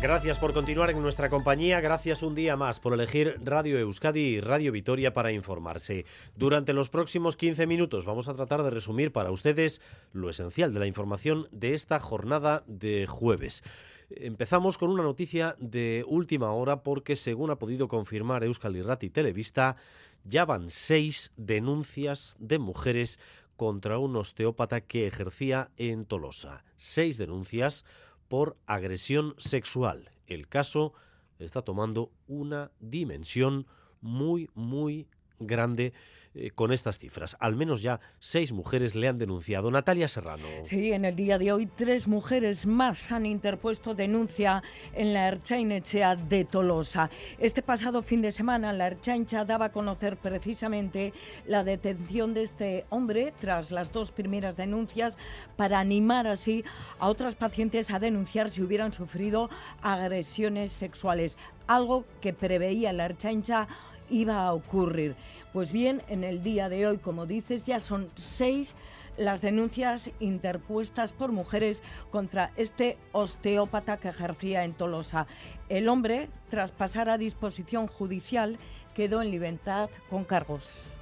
Gracias 0.00 0.38
por 0.38 0.54
continuar 0.54 0.88
en 0.88 1.02
nuestra 1.02 1.28
compañía, 1.28 1.78
gracias 1.82 2.22
un 2.22 2.34
día 2.34 2.56
más 2.56 2.80
por 2.80 2.94
elegir 2.94 3.38
Radio 3.44 3.78
Euskadi 3.78 4.20
y 4.20 4.40
Radio 4.40 4.72
Vitoria 4.72 5.12
para 5.12 5.30
informarse. 5.30 6.06
Durante 6.34 6.72
los 6.72 6.88
próximos 6.88 7.36
15 7.36 7.66
minutos 7.66 8.06
vamos 8.06 8.26
a 8.26 8.34
tratar 8.34 8.62
de 8.62 8.70
resumir 8.70 9.12
para 9.12 9.30
ustedes 9.30 9.82
lo 10.14 10.30
esencial 10.30 10.72
de 10.72 10.80
la 10.80 10.86
información 10.86 11.48
de 11.50 11.74
esta 11.74 12.00
jornada 12.00 12.64
de 12.66 13.06
jueves. 13.06 13.62
Empezamos 14.08 14.78
con 14.78 14.88
una 14.88 15.02
noticia 15.02 15.54
de 15.58 16.02
última 16.08 16.50
hora 16.52 16.82
porque 16.82 17.14
según 17.14 17.50
ha 17.50 17.58
podido 17.58 17.86
confirmar 17.86 18.42
Euskal 18.42 18.76
Irrati 18.76 19.10
Televista, 19.10 19.76
ya 20.24 20.46
van 20.46 20.70
seis 20.70 21.30
denuncias 21.36 22.36
de 22.38 22.58
mujeres 22.58 23.20
contra 23.56 23.98
un 23.98 24.16
osteópata 24.16 24.80
que 24.80 25.06
ejercía 25.06 25.68
en 25.76 26.06
Tolosa. 26.06 26.64
Seis 26.76 27.18
denuncias 27.18 27.84
por 28.30 28.56
agresión 28.66 29.34
sexual. 29.38 30.08
El 30.28 30.46
caso 30.46 30.94
está 31.40 31.62
tomando 31.62 32.12
una 32.28 32.70
dimensión 32.78 33.66
muy, 34.00 34.48
muy 34.54 35.08
grande 35.40 35.92
eh, 36.34 36.52
con 36.52 36.72
estas 36.72 36.98
cifras. 36.98 37.36
Al 37.40 37.56
menos 37.56 37.82
ya 37.82 37.98
seis 38.20 38.52
mujeres 38.52 38.94
le 38.94 39.08
han 39.08 39.18
denunciado. 39.18 39.70
Natalia 39.70 40.06
Serrano. 40.06 40.46
Sí, 40.62 40.92
en 40.92 41.04
el 41.04 41.16
día 41.16 41.38
de 41.38 41.52
hoy 41.52 41.66
tres 41.66 42.06
mujeres 42.06 42.66
más 42.66 43.10
han 43.10 43.26
interpuesto 43.26 43.94
denuncia 43.94 44.62
en 44.92 45.12
la 45.12 45.26
Erchainechea 45.26 46.14
de 46.14 46.44
Tolosa. 46.44 47.10
Este 47.38 47.62
pasado 47.62 48.02
fin 48.02 48.22
de 48.22 48.30
semana 48.30 48.72
la 48.72 48.86
Erchaincha 48.86 49.44
daba 49.44 49.66
a 49.66 49.72
conocer 49.72 50.16
precisamente 50.18 51.12
la 51.46 51.64
detención 51.64 52.32
de 52.32 52.44
este 52.44 52.84
hombre 52.90 53.32
tras 53.40 53.72
las 53.72 53.90
dos 53.92 54.12
primeras 54.12 54.56
denuncias 54.56 55.18
para 55.56 55.80
animar 55.80 56.28
así 56.28 56.64
a 57.00 57.08
otras 57.08 57.34
pacientes 57.34 57.90
a 57.90 57.98
denunciar 57.98 58.50
si 58.50 58.62
hubieran 58.62 58.92
sufrido 58.92 59.50
agresiones 59.82 60.70
sexuales, 60.70 61.36
algo 61.66 62.04
que 62.20 62.32
preveía 62.32 62.92
la 62.92 63.06
Erchaincha 63.06 63.66
iba 64.10 64.44
a 64.44 64.52
ocurrir. 64.52 65.14
Pues 65.52 65.72
bien, 65.72 66.00
en 66.08 66.22
el 66.22 66.44
día 66.44 66.68
de 66.68 66.86
hoy, 66.86 66.98
como 66.98 67.26
dices, 67.26 67.66
ya 67.66 67.80
son 67.80 68.10
seis 68.14 68.76
las 69.16 69.40
denuncias 69.40 70.10
interpuestas 70.20 71.12
por 71.12 71.32
mujeres 71.32 71.82
contra 72.10 72.52
este 72.56 72.96
osteópata 73.12 73.96
que 73.96 74.08
ejercía 74.08 74.64
en 74.64 74.74
Tolosa. 74.74 75.26
El 75.68 75.88
hombre, 75.88 76.28
tras 76.48 76.70
pasar 76.70 77.08
a 77.08 77.18
disposición 77.18 77.88
judicial, 77.88 78.58
quedó 78.94 79.22
en 79.22 79.32
libertad 79.32 79.90
con 80.08 80.24
cargos. 80.24 80.99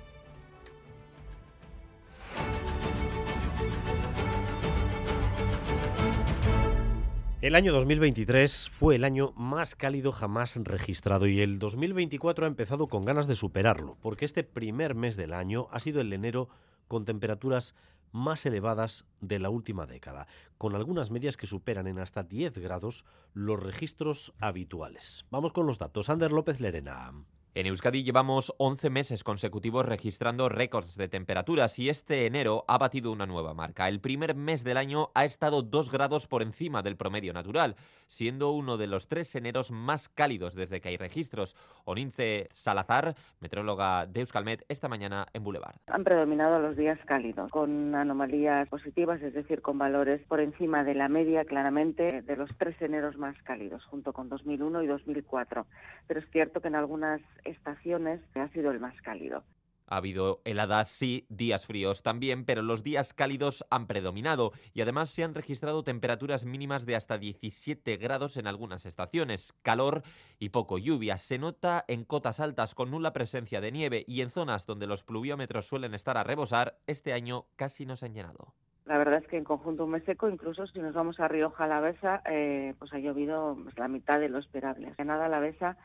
El 7.41 7.55
año 7.55 7.73
2023 7.73 8.69
fue 8.69 8.97
el 8.97 9.05
año 9.05 9.33
más 9.37 9.77
cálido 9.77 10.11
jamás 10.11 10.57
registrado 10.57 11.29
y 11.29 11.41
el 11.41 11.61
2024 11.61 12.45
ha 12.45 12.49
empezado 12.49 12.89
con 12.89 13.05
ganas 13.05 13.29
de 13.29 13.37
superarlo, 13.37 13.97
porque 14.03 14.25
este 14.25 14.43
primer 14.43 14.97
mes 14.97 15.17
del 15.17 15.33
año 15.33 15.69
ha 15.71 15.79
sido 15.79 16.01
el 16.01 16.13
enero 16.13 16.49
con 16.89 17.05
temperaturas 17.05 17.77
más 18.11 18.45
elevadas 18.45 19.05
de 19.21 19.39
la 19.39 19.51
última 19.51 19.87
década, 19.87 20.27
con 20.57 20.75
algunas 20.75 21.13
medias 21.13 21.37
que 21.37 21.47
superan 21.47 21.87
en 21.87 22.01
hasta 22.01 22.25
10 22.25 22.59
grados 22.59 23.05
los 23.35 23.63
registros 23.63 24.35
habituales. 24.41 25.25
Vamos 25.31 25.53
con 25.53 25.65
los 25.65 25.79
datos. 25.79 26.11
Ander 26.11 26.33
López 26.33 26.59
Lerena. 26.59 27.13
En 27.55 27.67
Euskadi 27.67 28.05
llevamos 28.05 28.55
11 28.59 28.91
meses 28.91 29.25
consecutivos 29.25 29.87
registrando 29.87 30.49
récords 30.49 30.97
de 30.97 31.09
temperaturas 31.09 31.79
y 31.79 31.89
este 31.89 32.27
enero 32.27 32.65
ha 32.69 32.77
batido 32.77 33.11
una 33.11 33.27
nueva 33.27 33.55
marca. 33.55 33.89
El 33.89 34.01
primer 34.01 34.35
mes 34.37 34.65
del 34.65 34.77
año 34.77 35.09
ha 35.15 35.25
estado 35.25 35.63
2 35.63 35.91
grados 35.91 36.27
por 36.27 36.43
encima 36.43 36.83
del 36.83 36.97
promedio 36.97 37.33
natural, 37.33 37.75
siendo 38.07 38.51
uno 38.51 38.77
de 38.77 38.87
los 38.87 39.09
tres 39.09 39.35
eneros 39.35 39.71
más 39.71 40.09
cálidos 40.11 40.55
desde 40.55 40.81
que 40.81 40.91
hay 40.91 40.99
registros. 40.99 41.57
Onince 41.85 42.49
Salazar, 42.53 43.15
metróloga 43.41 44.07
de 44.07 44.21
Euskalmet, 44.21 44.65
esta 44.69 44.89
mañana 44.89 45.27
en 45.33 45.43
Boulevard. 45.43 45.77
Han 45.87 46.05
predominado 46.05 46.61
los 46.61 46.77
días 46.77 46.99
cálidos, 47.07 47.51
con 47.51 47.95
anomalías 47.95 48.69
positivas, 48.69 49.23
es 49.23 49.33
decir, 49.33 49.63
con 49.63 49.79
valores 49.79 50.21
por 50.29 50.41
encima 50.41 50.85
de 50.85 50.95
la 50.95 51.09
media 51.09 51.47
claramente 51.47 52.23
de 52.23 52.37
los 52.37 52.51
tres 52.59 52.81
eneros 52.83 53.17
más 53.17 53.37
cálidos, 53.43 53.85
junto 53.87 54.13
con 54.13 54.29
2001 54.29 54.83
y 54.83 54.87
2004. 54.87 55.67
Pero 56.07 56.21
es 56.21 56.31
cierto 56.31 56.61
que 56.61 56.69
en 56.69 56.75
algunas 56.75 57.21
estaciones 57.49 58.21
ha 58.35 58.49
sido 58.49 58.71
el 58.71 58.81
más 58.81 58.95
cálido. 59.03 59.45
Ha 59.91 59.97
habido 59.97 60.43
heladas, 60.45 60.89
sí, 60.89 61.27
días 61.31 61.67
fríos 61.67 62.03
también, 62.03 62.45
pero 62.45 62.61
los 62.61 62.83
días 62.83 63.15
cálidos 63.15 63.65
han 63.71 63.87
predominado 63.87 64.53
y 64.75 64.83
además 64.83 65.09
se 65.09 65.25
han 65.25 65.35
registrado 65.35 65.83
temperaturas 65.83 66.45
mínimas 66.45 66.85
de 66.85 66.95
hasta 66.95 67.17
17 67.17 67.97
grados 67.97 68.37
en 68.37 68.47
algunas 68.47 68.85
estaciones. 68.85 69.55
Calor 69.63 70.03
y 70.39 70.51
poco 70.51 70.77
lluvia. 70.77 71.17
Se 71.17 71.39
nota 71.39 71.87
en 71.89 72.05
cotas 72.05 72.39
altas 72.39 72.75
con 72.75 72.91
nula 72.91 73.15
presencia 73.15 73.63
de 73.63 73.73
nieve 73.73 74.05
y 74.07 74.21
en 74.21 74.29
zonas 74.29 74.67
donde 74.67 74.87
los 74.87 75.05
pluviómetros 75.05 75.67
suelen 75.67 75.95
estar 75.95 76.19
a 76.19 76.25
rebosar, 76.25 76.77
este 76.87 77.15
año 77.15 77.47
casi 77.57 77.87
no 77.87 77.97
se 77.97 78.07
han 78.07 78.15
llenado. 78.15 78.53
La 78.85 78.97
verdad 78.97 79.21
es 79.23 79.29
que 79.29 79.37
en 79.37 79.45
conjunto 79.45 79.85
un 79.85 79.91
mes 79.91 80.05
seco, 80.05 80.31
incluso 80.31 80.67
si 80.67 80.81
nos 80.81 80.95
vamos 80.95 81.21
a 81.21 81.29
Rioja 81.29 81.65
Alavesa, 81.65 82.23
eh, 82.25 82.75
pues 82.79 82.93
ha 82.95 82.99
llovido 82.99 83.57
pues, 83.63 83.79
la 83.79 83.87
mitad 83.87 84.19
de 84.19 84.31
lo 84.31 84.39
esperable. 84.39 84.95
En 84.97 85.11
Alavesa 85.11 85.77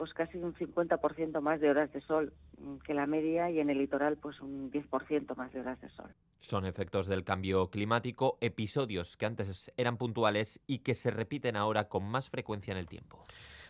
pues 0.00 0.14
casi 0.14 0.38
un 0.38 0.54
50% 0.54 1.42
más 1.42 1.60
de 1.60 1.68
horas 1.68 1.92
de 1.92 2.00
sol 2.00 2.32
mm, 2.56 2.78
que 2.78 2.94
la 2.94 3.04
media 3.04 3.50
y 3.50 3.60
en 3.60 3.68
el 3.68 3.76
litoral 3.76 4.16
pues 4.16 4.40
un 4.40 4.72
10% 4.72 5.36
más 5.36 5.52
de 5.52 5.60
horas 5.60 5.78
de 5.82 5.90
sol. 5.90 6.08
Son 6.38 6.64
efectos 6.64 7.06
del 7.06 7.22
cambio 7.22 7.68
climático, 7.68 8.38
episodios 8.40 9.18
que 9.18 9.26
antes 9.26 9.70
eran 9.76 9.98
puntuales 9.98 10.62
y 10.66 10.78
que 10.78 10.94
se 10.94 11.10
repiten 11.10 11.54
ahora 11.54 11.90
con 11.90 12.04
más 12.04 12.30
frecuencia 12.30 12.72
en 12.72 12.78
el 12.78 12.86
tiempo. 12.86 13.22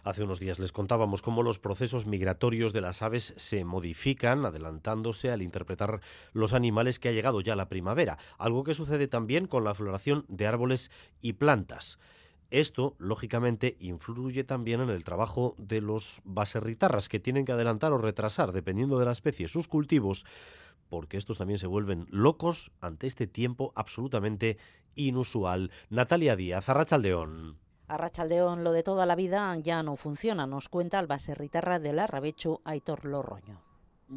Hace 0.04 0.22
unos 0.22 0.38
días 0.38 0.60
les 0.60 0.70
contábamos 0.70 1.20
cómo 1.20 1.42
los 1.42 1.58
procesos 1.58 2.06
migratorios 2.06 2.72
de 2.72 2.80
las 2.80 3.02
aves 3.02 3.34
se 3.36 3.64
modifican, 3.64 4.46
adelantándose 4.46 5.32
al 5.32 5.42
interpretar 5.42 6.00
los 6.32 6.54
animales 6.54 7.00
que 7.00 7.08
ha 7.08 7.12
llegado 7.12 7.40
ya 7.40 7.56
la 7.56 7.68
primavera, 7.68 8.18
algo 8.38 8.62
que 8.62 8.74
sucede 8.74 9.08
también 9.08 9.48
con 9.48 9.64
la 9.64 9.74
floración 9.74 10.26
de 10.28 10.46
árboles 10.46 10.92
y 11.20 11.32
plantas. 11.32 11.98
Esto, 12.50 12.96
lógicamente, 12.98 13.76
influye 13.78 14.42
también 14.42 14.80
en 14.80 14.90
el 14.90 15.04
trabajo 15.04 15.54
de 15.56 15.80
los 15.80 16.20
baserritarras, 16.24 17.08
que 17.08 17.20
tienen 17.20 17.44
que 17.44 17.52
adelantar 17.52 17.92
o 17.92 17.98
retrasar, 17.98 18.52
dependiendo 18.52 18.98
de 18.98 19.04
la 19.04 19.12
especie, 19.12 19.46
sus 19.46 19.68
cultivos, 19.68 20.26
porque 20.88 21.16
estos 21.16 21.38
también 21.38 21.58
se 21.58 21.68
vuelven 21.68 22.06
locos 22.10 22.72
ante 22.80 23.06
este 23.06 23.28
tiempo 23.28 23.72
absolutamente 23.76 24.58
inusual. 24.96 25.70
Natalia 25.90 26.34
Díaz, 26.34 26.68
Arrachaldeón. 26.68 27.56
Arrachaldeón, 27.86 28.64
lo 28.64 28.72
de 28.72 28.82
toda 28.82 29.06
la 29.06 29.14
vida 29.14 29.56
ya 29.58 29.82
no 29.82 29.96
funciona, 29.96 30.46
nos 30.46 30.68
cuenta 30.68 30.98
el 30.98 31.06
baserritarra 31.06 31.78
de 31.78 31.92
la 31.92 32.06
Rabechu, 32.06 32.60
Aitor 32.64 33.04
Lorroño. 33.04 33.60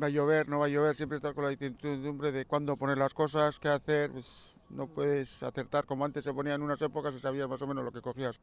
Va 0.02 0.08
a 0.08 0.10
llover, 0.10 0.50
no 0.50 0.58
va 0.58 0.66
a 0.66 0.70
llover, 0.70 0.96
siempre 0.96 1.18
está 1.18 1.34
con 1.34 1.44
la 1.44 1.52
incertidumbre 1.52 2.32
de 2.32 2.46
cuándo 2.46 2.78
poner 2.78 2.98
las 2.98 3.14
cosas, 3.14 3.60
qué 3.60 3.70
hacer. 3.70 4.12
Pues 4.12 4.53
no 4.70 4.88
puedes 4.88 5.44
acertar 5.44 5.86
como 5.86 6.06
antes 6.06 6.24
se 6.24 6.34
ponía 6.34 6.56
en 6.56 6.62
unas 6.62 6.82
épocas 6.82 7.16
y 7.16 7.20
sabías 7.20 7.48
más 7.48 7.62
o 7.62 7.68
menos 7.68 7.84
lo 7.84 7.92
que 7.92 8.02
cogías. 8.02 8.42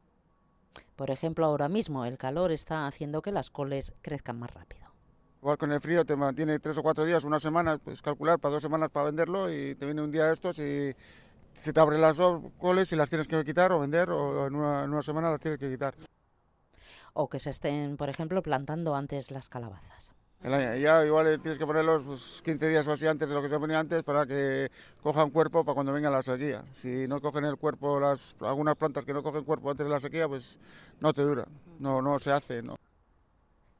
Por 0.95 1.11
ejemplo, 1.11 1.45
ahora 1.45 1.67
mismo 1.67 2.05
el 2.05 2.17
calor 2.17 2.51
está 2.51 2.87
haciendo 2.87 3.21
que 3.21 3.31
las 3.31 3.49
coles 3.49 3.93
crezcan 4.01 4.39
más 4.39 4.53
rápido. 4.53 4.91
Igual 5.41 5.57
con 5.57 5.71
el 5.71 5.81
frío 5.81 6.05
te 6.05 6.15
mantiene 6.15 6.59
tres 6.59 6.77
o 6.77 6.83
cuatro 6.83 7.03
días, 7.03 7.23
una 7.23 7.39
semana, 7.39 7.77
pues 7.79 8.01
calcular 8.01 8.39
para 8.39 8.53
dos 8.53 8.61
semanas 8.61 8.91
para 8.91 9.07
venderlo 9.07 9.51
y 9.51 9.75
te 9.75 9.85
viene 9.85 10.03
un 10.03 10.11
día 10.11 10.27
de 10.27 10.33
estos 10.33 10.59
y 10.59 10.95
se 11.53 11.73
te 11.73 11.79
abren 11.79 12.01
las 12.01 12.17
coles 12.59 12.91
y 12.93 12.95
las 12.95 13.09
tienes 13.09 13.27
que 13.27 13.43
quitar 13.43 13.71
o 13.71 13.79
vender 13.79 14.11
o 14.11 14.47
en 14.47 14.55
una, 14.55 14.83
en 14.83 14.91
una 14.91 15.01
semana 15.01 15.31
las 15.31 15.39
tienes 15.39 15.59
que 15.59 15.69
quitar. 15.69 15.95
O 17.13 17.27
que 17.27 17.39
se 17.39 17.49
estén, 17.49 17.97
por 17.97 18.09
ejemplo, 18.09 18.41
plantando 18.41 18.95
antes 18.95 19.31
las 19.31 19.49
calabazas. 19.49 20.13
Ya 20.43 21.05
igual 21.05 21.39
tienes 21.39 21.59
que 21.59 21.67
ponerlos 21.67 22.03
pues, 22.03 22.41
15 22.43 22.69
días 22.69 22.87
o 22.87 22.93
así 22.93 23.05
antes 23.05 23.29
de 23.29 23.35
lo 23.35 23.43
que 23.43 23.49
se 23.49 23.59
ponía 23.59 23.79
antes 23.79 24.01
para 24.01 24.25
que 24.25 24.71
cojan 25.01 25.29
cuerpo 25.29 25.63
para 25.63 25.75
cuando 25.75 25.93
venga 25.93 26.09
la 26.09 26.23
sequía. 26.23 26.63
Si 26.73 27.07
no 27.07 27.21
cogen 27.21 27.45
el 27.45 27.57
cuerpo, 27.57 27.99
las, 27.99 28.35
algunas 28.39 28.75
plantas 28.75 29.05
que 29.05 29.13
no 29.13 29.21
cogen 29.21 29.43
cuerpo 29.43 29.69
antes 29.69 29.85
de 29.85 29.91
la 29.91 29.99
sequía, 29.99 30.27
pues 30.27 30.57
no 30.99 31.13
te 31.13 31.21
dura, 31.21 31.45
no, 31.79 32.01
no 32.01 32.17
se 32.17 32.31
hace. 32.31 32.63
No. 32.63 32.75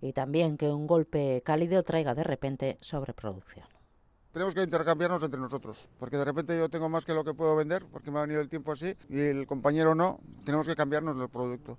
Y 0.02 0.14
también 0.14 0.56
que 0.56 0.70
un 0.70 0.86
golpe 0.86 1.42
cálido 1.44 1.82
traiga 1.82 2.14
de 2.14 2.24
repente 2.24 2.78
sobreproducción. 2.80 3.66
Tenemos 4.32 4.54
que 4.54 4.64
intercambiarnos 4.64 5.24
entre 5.24 5.40
nosotros, 5.40 5.90
porque 6.00 6.16
de 6.16 6.26
repente 6.26 6.58
yo 6.58 6.70
tengo 6.70 6.88
más 6.90 7.06
que 7.06 7.14
lo 7.14 7.24
que 7.24 7.34
puedo 7.34 7.56
vender, 7.56 7.86
porque 7.92 8.12
me 8.12 8.20
ha 8.20 8.22
venido 8.22 8.40
el 8.40 8.50
tiempo 8.50 8.72
así, 8.72 8.96
y 9.10 9.20
el 9.20 9.46
compañero 9.46 9.94
no, 9.94 10.22
tenemos 10.46 10.68
que 10.68 10.76
cambiarnos 10.76 11.20
el 11.20 11.28
producto 11.28 11.78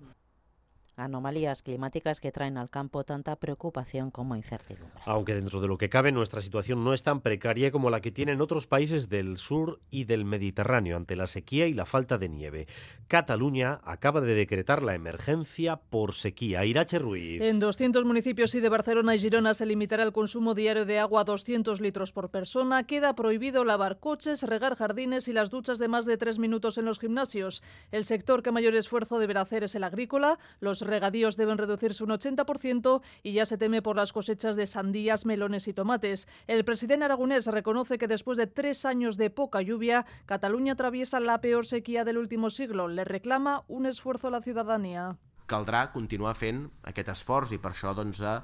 anomalías 0.97 1.63
climáticas 1.63 2.21
que 2.21 2.33
traen 2.33 2.59
al 2.59 2.71
campo 2.71 3.05
tanta 3.05 3.37
preocupación 3.37 4.11
como 4.11 4.37
incertidumbre. 4.37 5.01
Aunque 5.05 5.35
dentro 5.35 5.61
de 5.61 5.69
lo 5.69 5.79
que 5.79 5.89
cabe 5.89 6.13
nuestra 6.13 6.41
situación 6.41 6.85
no 6.85 6.93
es 6.93 7.03
tan 7.03 7.21
precaria 7.21 7.71
como 7.71 7.91
la 7.91 8.01
que 8.01 8.13
tienen 8.13 8.41
otros 8.41 8.67
países 8.67 9.09
del 9.09 9.37
sur 9.37 9.81
y 9.91 10.05
del 10.05 10.25
Mediterráneo 10.25 10.97
ante 10.97 11.17
la 11.17 11.27
sequía 11.27 11.67
y 11.67 11.75
la 11.75 11.87
falta 11.87 12.19
de 12.19 12.29
nieve. 12.29 12.67
Cataluña 13.09 13.81
acaba 13.85 14.21
de 14.21 14.35
decretar 14.35 14.83
la 14.83 14.95
emergencia 14.95 15.77
por 15.77 16.15
sequía. 16.15 16.65
Irache 16.65 16.99
Ruiz. 16.99 17.41
En 17.43 17.61
200 17.61 18.05
municipios 18.05 18.55
y 18.55 18.61
de 18.61 18.69
Barcelona 18.69 19.15
y 19.15 19.19
Girona 19.19 19.55
se 19.55 19.67
limitará 19.67 20.03
el 20.03 20.13
consumo 20.13 20.55
diario 20.55 20.85
de 20.85 20.99
agua 20.99 21.23
a 21.23 21.25
200 21.25 21.81
litros 21.81 22.13
por 22.13 22.31
persona. 22.31 22.87
Queda 22.87 23.15
prohibido 23.15 23.65
lavar 23.65 23.99
coches, 23.99 24.43
regar 24.43 24.77
jardines 24.77 25.29
y 25.29 25.33
las 25.33 25.51
duchas 25.51 25.79
de 25.79 25.89
más 25.89 26.07
de 26.07 26.17
tres 26.17 26.39
minutos 26.39 26.79
en 26.79 26.85
los 26.85 26.99
gimnasios. 26.99 27.63
El 27.91 28.05
sector 28.05 28.43
que 28.43 28.53
mayor 28.53 28.75
esfuerzo 28.75 29.19
deberá 29.19 29.43
hacer 29.43 29.65
es 29.65 29.75
el 29.75 29.85
agrícola. 29.85 30.39
Los 30.61 30.81
regadíos 30.93 31.37
deben 31.37 31.57
reducirse 31.57 32.05
un 32.05 32.11
80% 32.11 33.01
y 33.23 33.33
ya 33.33 33.47
se 33.47 33.57
teme 33.57 33.81
por 33.81 33.97
las 33.97 34.13
cosechas 34.13 34.57
de 34.57 34.67
sandías, 34.67 35.25
melones 35.25 35.67
y 35.69 35.73
tomates. 35.73 36.29
El 36.47 36.65
presidente 36.65 37.07
aragonés 37.07 37.47
reconoce 37.47 37.97
que 37.97 38.09
después 38.09 38.37
de 38.37 38.47
tres 38.47 38.85
años 38.85 39.17
de 39.17 39.31
poca 39.31 39.63
lluvia, 39.63 40.05
Cataluña 40.27 40.75
atraviesa 40.75 41.19
la 41.19 41.41
peor 41.41 41.65
sequía 41.65 42.05
del 42.05 42.19
último 42.19 42.51
siglo. 42.51 42.89
Le 42.89 43.05
reclama 43.05 43.65
un 43.69 43.87
esfuerzo 43.87 44.29
a 44.29 44.31
la 44.31 44.43
ciudadanía. 44.43 45.17
Caldrà 45.49 45.89
continuar 45.93 46.37
fent 46.37 46.67
aquest 46.89 47.09
esforç 47.13 47.57
i 47.57 47.59
per 47.61 47.73
això 47.73 47.97
doncs, 47.97 48.21
eh, 48.21 48.39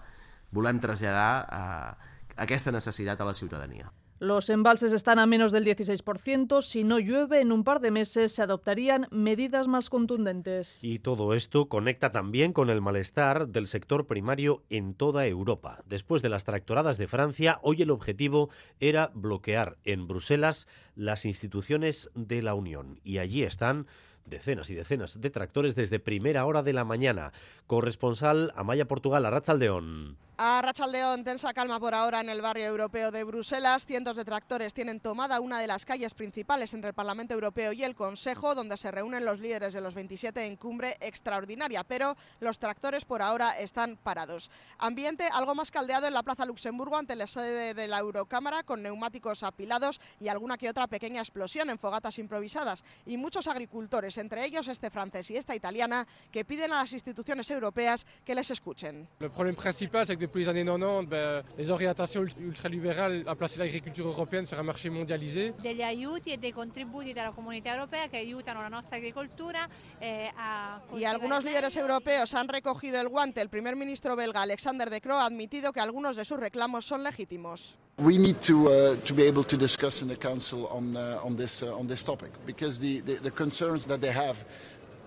volem 0.51 0.81
traslladar 0.81 1.31
eh, 1.45 2.13
aquesta 2.49 2.73
necessitat 2.73 3.21
a 3.21 3.29
la 3.29 3.37
ciutadania. 3.37 3.93
Los 4.21 4.51
embalses 4.51 4.93
están 4.93 5.21
a 5.21 5.27
menos 5.27 5.53
del 5.53 5.65
16%. 5.65 6.61
Si 6.63 6.83
no 6.83 6.99
llueve 6.99 7.41
en 7.41 7.53
un 7.53 7.63
par 7.63 7.79
de 7.79 7.93
meses, 7.93 8.33
se 8.33 8.43
adoptarían 8.43 9.07
medidas 9.13 9.69
más 9.69 9.91
contundentes. 9.91 10.83
Y 10.83 10.99
todo 10.99 11.35
esto 11.35 11.69
conecta 11.69 12.11
también 12.11 12.53
con 12.53 12.69
el 12.69 12.81
malestar 12.81 13.47
del 13.47 13.69
sector 13.69 14.09
primario 14.09 14.65
en 14.71 14.95
toda 14.95 15.25
Europa. 15.29 15.85
Después 15.87 16.21
de 16.21 16.31
las 16.31 16.43
tractoradas 16.43 16.99
de 16.99 17.07
Francia, 17.07 17.61
hoy 17.63 17.83
el 17.83 17.91
objetivo 17.91 18.51
era 18.81 19.13
bloquear 19.15 19.77
en 19.85 20.09
Bruselas 20.09 20.67
las 20.97 21.25
instituciones 21.25 22.11
de 22.17 22.43
la 22.43 22.55
Unión. 22.55 22.99
Y 23.05 23.19
allí 23.19 23.45
están 23.45 23.87
decenas 24.29 24.71
y 24.71 24.75
decenas 24.75 25.21
de 25.21 25.31
tractores 25.31 25.75
desde 25.75 25.99
primera 25.99 26.47
hora 26.47 26.63
de 26.63 26.73
la 26.73 26.85
mañana. 26.85 27.33
Corresponsal 27.67 28.53
Amaya 28.57 28.87
Portugal, 28.87 29.27
Arrachaldeón. 29.27 30.17
A 30.41 30.63
Rachaldeón, 30.63 31.25
tensa 31.25 31.53
calma 31.53 31.81
por 31.81 31.97
ahora 31.97 32.21
en 32.21 32.29
el 32.29 32.41
barrio 32.41 32.67
europeo 32.67 33.11
de 33.11 33.25
Bruselas. 33.25 33.85
Cientos 33.85 34.17
de 34.17 34.25
tractores 34.25 34.73
tienen 34.73 35.01
tomada 35.01 35.41
una 35.41 35.59
de 35.59 35.67
las 35.67 35.85
calles 35.85 36.15
principales 36.15 36.73
entre 36.75 36.91
el 36.91 36.95
Parlamento 36.95 37.35
Europeo 37.35 37.73
y 37.73 37.83
el 37.83 37.97
Consejo, 37.97 38.55
donde 38.55 38.77
se 38.77 38.93
reúnen 38.93 39.25
los 39.25 39.41
líderes 39.41 39.75
de 39.75 39.81
los 39.81 39.95
27 39.95 40.47
en 40.47 40.55
cumbre 40.55 40.97
extraordinaria, 41.01 41.83
pero 41.83 42.17
los 42.39 42.61
tractores 42.61 43.05
por 43.05 43.21
ahora 43.21 43.59
están 43.59 43.97
parados. 43.97 44.49
Ambiente 44.79 45.29
algo 45.33 45.57
más 45.57 45.73
caldeado 45.73 46.07
en 46.07 46.15
la 46.15 46.23
Plaza 46.23 46.47
Luxemburgo 46.47 46.97
ante 46.97 47.17
la 47.17 47.27
sede 47.27 47.75
de 47.75 47.89
la 47.89 47.99
Eurocámara, 47.99 48.63
con 48.63 48.81
neumáticos 48.81 49.43
apilados 49.43 50.01
y 50.21 50.29
alguna 50.29 50.57
que 50.57 50.71
otra 50.71 50.87
pequeña 50.87 51.21
explosión 51.21 51.69
en 51.69 51.81
fogatas 51.81 52.21
improvisadas. 52.21 52.85
Y 53.07 53.17
muchos 53.17 53.49
agricultores, 53.49 54.18
entre 54.19 54.45
ellos 54.45 54.69
este 54.69 54.91
francés 54.91 55.31
y 55.31 55.37
esta 55.37 55.55
italiana, 55.55 56.07
que 56.31 56.45
piden 56.45 56.73
a 56.73 56.81
las 56.81 56.93
instituciones 56.93 57.51
europeas 57.51 58.07
que 58.25 58.35
les 58.35 58.51
escuchen. 58.51 59.09
El 59.21 59.31
problema 59.31 59.59
principal 59.59 60.03
es 60.03 60.11
que 60.11 60.17
depuis 60.17 60.41
les 60.41 60.49
années 60.49 60.65
90, 60.65 61.09
ben, 61.09 61.45
les 61.57 61.71
orientations 61.71 62.35
ultralibérales 62.39 63.27
a 63.27 63.35
placé 63.35 63.59
l'agriculture 63.59 64.07
européenne 64.07 64.47
sur 64.47 64.59
un 64.59 64.67
marché 64.67 64.91
mondialisé. 64.91 65.55
Degli 65.59 65.83
aiuti 65.83 66.33
e 66.33 66.39
dei 66.39 66.53
contributi 66.53 67.13
dalla 67.13 67.33
comunità 67.33 67.71
europea 67.73 68.09
che 68.09 68.19
aiutano 68.19 68.61
la 68.63 68.69
nostra 68.69 68.97
agricoltura 68.97 69.69
eh, 69.99 70.31
a 70.37 70.81
Y 70.97 71.05
algunos 71.05 71.45
líderes 71.45 71.77
europeos 71.77 72.35
han 72.35 72.49
recogido 72.49 73.01
el 73.01 73.09
guante. 73.09 73.41
El 73.41 73.49
primer 73.49 73.77
ministro 73.77 74.17
belga 74.17 74.43
Alexander 74.43 74.91
De 74.91 75.01
Croo 75.01 75.19
ha 75.19 75.27
admitido 75.27 75.73
que 75.73 75.81
algunos 75.81 76.17
de 76.17 76.25
sus 76.25 76.39
reclamos 76.39 76.85
son 76.85 77.03
legítimos. 77.03 77.79
We 77.99 78.17
need 78.17 78.41
to, 78.43 78.69
uh, 78.69 78.97
to 79.07 79.13
be 79.13 79.25
able 79.25 79.43
to 79.43 79.57
discuss 79.57 80.03
in 80.03 80.09
the 80.09 80.15
Council 80.15 80.69
on, 80.69 80.97
uh, 80.97 81.19
on, 81.25 81.35
this, 81.35 81.65
uh, 81.65 81.77
on 81.77 81.89
this 81.89 82.05
topic 82.05 82.31
because 82.47 82.79
the, 82.79 83.01
the, 83.01 83.15
the 83.15 83.31
concerns 83.33 83.87
that 83.87 84.01
they 84.01 84.13
have 84.13 84.45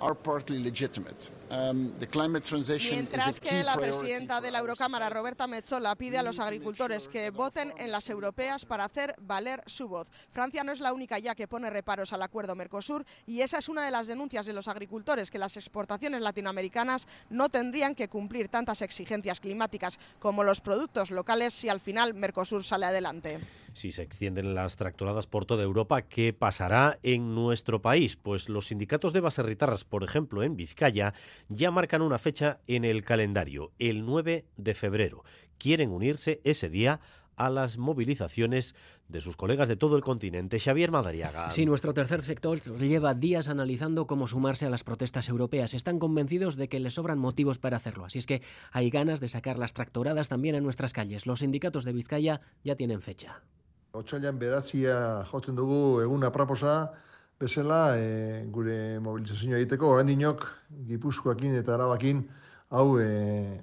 are 0.02 0.16
partly 0.16 0.60
legitimate. 0.60 1.30
Um, 1.50 1.94
the 2.00 2.08
climate 2.08 2.44
transition 2.44 2.96
Mientras 2.96 3.28
is 3.28 3.38
a 3.38 3.40
que 3.40 3.64
la 3.64 3.76
presidenta 3.76 4.42
de 4.42 4.52
la 4.52 4.60
Eurocámara, 4.60 5.10
Roberta 5.10 5.48
Metsola, 5.48 5.96
pide 5.96 6.18
a 6.18 6.24
los 6.24 6.40
agricultores 6.40 7.08
que 7.08 7.30
voten 7.30 7.74
en 7.78 7.92
las 7.92 8.10
europeas 8.10 8.66
para 8.66 8.86
hacer 8.86 9.16
valer 9.20 9.62
su 9.66 9.88
voz. 9.88 10.08
Francia 10.32 10.64
no 10.64 10.72
es 10.72 10.80
la 10.80 10.94
única 10.94 11.20
ya 11.20 11.36
que 11.36 11.48
pone 11.48 11.70
reparos 11.70 12.14
al 12.14 12.22
acuerdo 12.22 12.56
Mercosur 12.56 13.06
y 13.28 13.42
esa 13.42 13.60
es 13.60 13.70
una 13.70 13.86
de 13.86 13.92
las 13.92 14.08
denuncias 14.08 14.46
de 14.46 14.54
los 14.54 14.68
agricultores, 14.68 15.30
que 15.30 15.38
las 15.38 15.58
exportaciones 15.58 16.22
latinoamericanas 16.22 17.08
no 17.30 17.50
tendrían 17.50 17.96
que 17.96 18.08
cumplir 18.08 18.48
tantas 18.48 18.82
exigencias 18.82 19.40
climáticas 19.40 20.00
como 20.20 20.44
los 20.44 20.62
productos 20.62 21.12
locales 21.12 21.54
si 21.54 21.70
al 21.70 21.80
final 21.80 22.14
Mercosur 22.14 22.64
sale 22.64 22.86
adelante. 22.86 23.40
Si 23.74 23.92
se 23.92 24.04
extienden 24.04 24.54
las 24.54 24.76
tractoradas 24.76 25.28
por 25.28 25.46
toda 25.46 25.64
Europa, 25.64 26.02
¿qué 26.04 26.34
pasará 26.34 27.00
en 27.04 27.34
nuestro 27.34 27.82
país? 27.82 28.16
Pues 28.16 28.50
los 28.50 28.68
sindicatos 28.68 29.14
de 29.14 29.22
baserritarras, 29.22 29.86
por 29.86 30.04
ejemplo, 30.04 30.44
en 30.44 30.56
Vizcaya, 30.56 31.14
ya 31.50 31.72
marcan 31.72 32.02
una 32.02 32.18
fecha 32.18 32.60
en 32.68 32.84
el 32.84 33.04
calendario, 33.04 33.72
el 33.80 34.06
9 34.06 34.46
de 34.58 34.74
febrero. 34.74 35.24
Quieren 35.58 35.92
unirse 35.92 36.42
ese 36.44 36.70
día 36.70 37.00
a 37.38 37.50
las 37.50 37.78
movilizaciones 37.78 38.76
de 39.08 39.22
sus 39.22 39.36
colegas 39.36 39.68
de 39.68 39.76
todo 39.76 39.96
el 39.96 40.04
continente. 40.04 40.60
Xavier 40.60 40.92
Madariaga. 40.92 41.52
Sí, 41.52 41.66
nuestro 41.66 41.94
tercer 41.94 42.22
sector 42.24 42.60
lleva 42.80 43.14
días 43.14 43.50
analizando 43.50 44.08
cómo 44.08 44.28
sumarse 44.28 44.66
a 44.66 44.70
las 44.70 44.84
protestas 44.84 45.28
europeas. 45.28 45.74
Están 45.74 46.00
convencidos 46.00 46.56
de 46.56 46.70
que 46.70 46.80
les 46.80 46.94
sobran 46.94 47.20
motivos 47.20 47.58
para 47.58 47.78
hacerlo. 47.78 48.06
Así 48.06 48.20
es 48.20 48.26
que 48.26 48.42
hay 48.72 48.90
ganas 48.90 49.20
de 49.20 49.28
sacar 49.28 49.58
las 49.58 49.74
tractoradas 49.74 50.30
también 50.30 50.56
en 50.56 50.64
nuestras 50.64 50.94
calles. 50.94 51.26
Los 51.26 51.40
sindicatos 51.40 51.84
de 51.84 51.94
Vizcaya 51.94 52.42
ya 52.64 52.76
tienen 52.76 53.02
fecha. 53.02 53.42
Otsailan 53.92 54.38
beratzia 54.40 54.94
jotzen 55.28 55.56
dugu 55.56 56.00
egun 56.04 56.24
apraposa, 56.24 56.76
bezala 57.42 57.98
e, 58.00 58.46
gure 58.56 58.78
mobilizazioa 59.04 59.58
egiteko, 59.60 59.90
oraindik 59.96 60.46
Gipuzkoakin 60.88 61.58
eta 61.60 61.74
Arabakin 61.76 62.22
hau 62.70 63.00
e, 63.04 63.10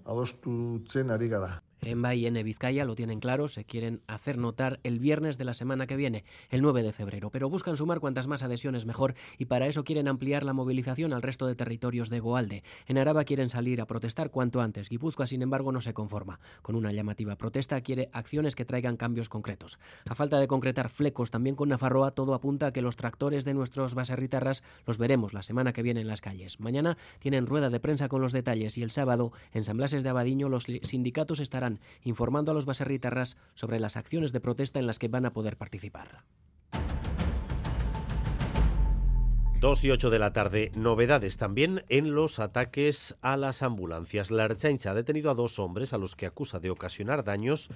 adostutzen 0.04 1.10
ari 1.16 1.28
gara. 1.32 1.54
En 1.80 2.02
Bahía 2.02 2.18
y 2.18 2.26
en 2.26 2.44
Vizcaya 2.44 2.84
lo 2.84 2.94
tienen 2.94 3.20
claro, 3.20 3.48
se 3.48 3.64
quieren 3.64 4.02
hacer 4.06 4.38
notar 4.38 4.80
el 4.82 4.98
viernes 4.98 5.38
de 5.38 5.44
la 5.44 5.54
semana 5.54 5.86
que 5.86 5.96
viene, 5.96 6.24
el 6.50 6.62
9 6.62 6.82
de 6.82 6.92
febrero, 6.92 7.30
pero 7.30 7.48
buscan 7.48 7.76
sumar 7.76 8.00
cuantas 8.00 8.26
más 8.26 8.42
adhesiones 8.42 8.86
mejor 8.86 9.14
y 9.38 9.46
para 9.46 9.66
eso 9.66 9.84
quieren 9.84 10.08
ampliar 10.08 10.42
la 10.42 10.52
movilización 10.52 11.12
al 11.12 11.22
resto 11.22 11.46
de 11.46 11.54
territorios 11.54 12.10
de 12.10 12.20
Goalde. 12.20 12.62
En 12.86 12.98
Araba 12.98 13.24
quieren 13.24 13.50
salir 13.50 13.80
a 13.80 13.86
protestar 13.86 14.30
cuanto 14.30 14.60
antes. 14.60 14.88
Guipúzcoa, 14.88 15.26
sin 15.26 15.42
embargo, 15.42 15.72
no 15.72 15.80
se 15.80 15.94
conforma. 15.94 16.40
Con 16.62 16.74
una 16.74 16.92
llamativa 16.92 17.36
protesta 17.36 17.80
quiere 17.80 18.10
acciones 18.12 18.54
que 18.54 18.64
traigan 18.64 18.96
cambios 18.96 19.28
concretos. 19.28 19.78
A 20.08 20.14
falta 20.14 20.40
de 20.40 20.48
concretar 20.48 20.88
flecos 20.88 21.30
también 21.30 21.56
con 21.56 21.68
Nafarroa, 21.68 22.10
todo 22.10 22.34
apunta 22.34 22.66
a 22.66 22.72
que 22.72 22.82
los 22.82 22.96
tractores 22.96 23.44
de 23.44 23.54
nuestros 23.54 23.94
baserritarras 23.94 24.62
los 24.86 24.98
veremos 24.98 25.32
la 25.32 25.42
semana 25.42 25.72
que 25.72 25.82
viene 25.82 26.00
en 26.00 26.08
las 26.08 26.20
calles. 26.20 26.60
Mañana 26.60 26.96
tienen 27.20 27.46
rueda 27.46 27.70
de 27.70 27.80
prensa 27.80 28.08
con 28.08 28.20
los 28.20 28.32
detalles 28.32 28.76
y 28.78 28.82
el 28.82 28.90
sábado 28.90 29.32
en 29.52 29.64
San 29.64 29.78
de 29.78 30.08
Abadiño 30.08 30.48
los 30.48 30.66
sindicatos 30.82 31.38
estarán 31.38 31.67
informando 32.02 32.52
a 32.52 32.54
los 32.54 32.66
baserritarras 32.66 33.36
sobre 33.54 33.80
las 33.80 33.96
acciones 33.96 34.32
de 34.32 34.40
protesta 34.40 34.78
en 34.78 34.86
las 34.86 34.98
que 34.98 35.08
van 35.08 35.26
a 35.26 35.32
poder 35.32 35.56
participar. 35.56 36.24
2 39.60 39.84
y 39.84 39.90
8 39.90 40.10
de 40.10 40.18
la 40.20 40.32
tarde. 40.32 40.70
Novedades 40.76 41.36
también 41.36 41.82
en 41.88 42.14
los 42.14 42.38
ataques 42.38 43.16
a 43.22 43.36
las 43.36 43.64
ambulancias. 43.64 44.30
La 44.30 44.44
Archancha 44.44 44.92
ha 44.92 44.94
detenido 44.94 45.32
a 45.32 45.34
dos 45.34 45.58
hombres 45.58 45.92
a 45.92 45.98
los 45.98 46.14
que 46.14 46.26
acusa 46.26 46.60
de 46.60 46.70
ocasionar 46.70 47.24
daños 47.24 47.68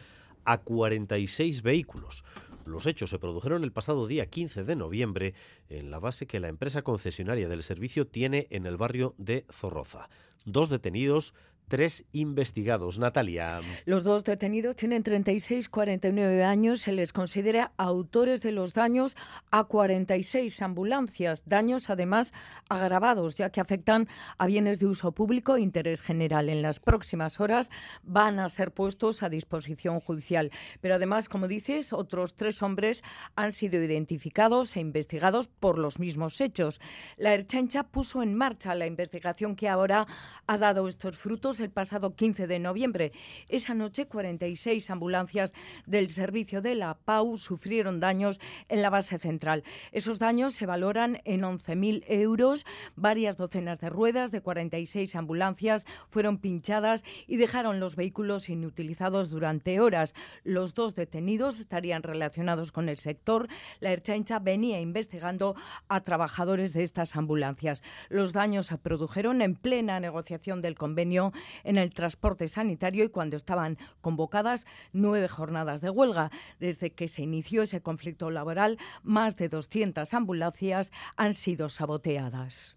a 0.44 0.59
46 0.59 1.62
vehículos. 1.62 2.24
Los 2.64 2.86
hechos 2.86 3.10
se 3.10 3.19
produjeron 3.19 3.64
el 3.64 3.73
pasado 3.73 4.06
día 4.06 4.27
15 4.27 4.62
de 4.62 4.77
noviembre 4.77 5.35
en 5.69 5.90
la 5.90 5.98
base 5.98 6.27
que 6.27 6.39
la 6.39 6.47
empresa 6.47 6.82
concesionaria 6.82 7.48
del 7.48 7.64
servicio 7.64 8.06
tiene 8.06 8.47
en 8.51 8.66
el 8.66 8.77
barrio 8.77 9.16
de 9.19 9.44
Zorroza. 9.51 10.09
Dos 10.44 10.69
detenidos 10.69 11.35
tres 11.73 12.05
investigados. 12.12 12.99
Natalia. 12.99 13.61
Los 13.86 14.05
dos 14.05 14.24
detenidos 14.24 14.77
tienen 14.77 15.03
36 15.03 15.70
49 15.70 16.44
años. 16.44 16.82
Se 16.82 16.93
les 16.93 17.15
considera 17.15 17.73
autores 17.78 18.43
de 18.43 18.53
los 18.53 18.74
daños 18.74 19.16
a 19.51 19.65
46 19.65 20.61
ambulancias. 20.61 21.44
Daños, 21.47 21.89
además, 21.89 22.35
agravados, 22.69 23.39
ya 23.39 23.49
que 23.49 23.62
afectan 23.62 24.07
a 24.36 24.44
bienes 24.44 24.81
de 24.81 24.86
uso 24.86 25.12
público 25.12 25.57
e 25.57 25.62
interés 25.62 26.03
general. 26.03 26.51
En 26.51 26.61
las 26.61 26.78
próximas 26.78 27.40
horas 27.40 27.70
van 28.03 28.39
a 28.39 28.51
ser 28.51 28.73
puestos 28.73 29.23
a 29.23 29.31
disposición 29.31 29.99
judicial. 29.99 30.51
Pero 30.82 30.97
además, 30.97 31.31
como 31.31 31.49
dices, 31.49 31.94
otros 31.94 32.35
tres 32.35 32.62
hombres 32.62 33.03
han 33.35 33.51
sido 33.51 33.82
identificados 33.82 34.77
e 34.77 34.81
investigados 34.81 35.49
por 35.49 35.78
los 35.78 35.99
mismos 35.99 36.39
hechos. 36.43 36.82
La 37.16 37.32
Erchancha 37.32 37.85
puso 37.85 38.23
en 38.23 38.35
marcha 38.35 38.74
la 38.74 38.85
investigación 38.85 39.57
que 39.57 39.70
ahora 39.70 40.07
ha 40.47 40.59
dado 40.59 40.86
estos 40.86 41.16
frutos 41.16 41.61
el 41.62 41.70
pasado 41.70 42.14
15 42.14 42.47
de 42.47 42.59
noviembre. 42.59 43.12
Esa 43.48 43.74
noche, 43.74 44.06
46 44.06 44.90
ambulancias 44.90 45.55
del 45.86 46.10
servicio 46.10 46.60
de 46.60 46.74
la 46.74 46.94
PAU 46.94 47.39
sufrieron 47.39 48.01
daños 48.01 48.40
en 48.68 48.82
la 48.82 48.90
base 48.90 49.18
central. 49.18 49.64
Esos 49.93 50.18
daños 50.18 50.55
se 50.55 50.66
valoran 50.66 51.20
en 51.24 51.43
11.000 51.43 52.05
euros. 52.09 52.66
Varias 52.97 53.36
docenas 53.36 53.80
de 53.80 53.90
ruedas 53.90 54.30
de 54.30 54.40
46 54.40 55.16
ambulancias 55.16 55.86
fueron 56.09 56.39
pinchadas 56.39 57.05
y 57.26 57.36
dejaron 57.36 57.80
los 57.80 57.97
vehículos 57.97 58.48
inutilizados 58.48 59.30
durante 59.30 59.80
horas. 59.80 60.14
Los 60.44 60.74
dos 60.74 60.94
detenidos 60.94 61.60
estarían 61.60 62.02
relacionados 62.02 62.72
con 62.72 62.89
el 62.89 62.98
sector. 62.98 63.48
La 63.80 63.93
Erchancha 63.93 64.39
venía 64.39 64.80
investigando 64.80 65.55
a 65.89 66.01
trabajadores 66.01 66.72
de 66.72 66.82
estas 66.82 67.16
ambulancias. 67.16 67.82
Los 68.09 68.32
daños 68.32 68.66
se 68.66 68.78
produjeron 68.78 69.43
en 69.43 69.55
plena 69.55 70.01
negociación 70.01 70.62
del 70.62 70.74
convenio 70.74 71.32
en 71.64 71.78
el 71.78 71.92
transporte 71.92 72.48
sanitario 72.48 73.04
y 73.04 73.08
cuando 73.08 73.36
estaban 73.36 73.78
convocadas 74.00 74.66
nueve 74.92 75.28
jornadas 75.28 75.80
de 75.80 75.90
huelga. 75.90 76.30
Desde 76.58 76.92
que 76.92 77.08
se 77.08 77.22
inició 77.22 77.62
ese 77.62 77.80
conflicto 77.80 78.30
laboral, 78.30 78.78
más 79.02 79.36
de 79.36 79.48
200 79.48 80.12
ambulancias 80.14 80.92
han 81.16 81.34
sido 81.34 81.68
saboteadas. 81.68 82.76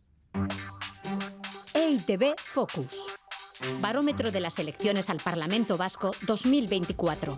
EITB 1.73 2.35
Focus. 2.43 3.05
Barómetro 3.81 4.31
de 4.31 4.41
las 4.41 4.59
elecciones 4.59 5.09
al 5.09 5.17
Parlamento 5.17 5.77
Vasco 5.77 6.11
2024. 6.27 7.35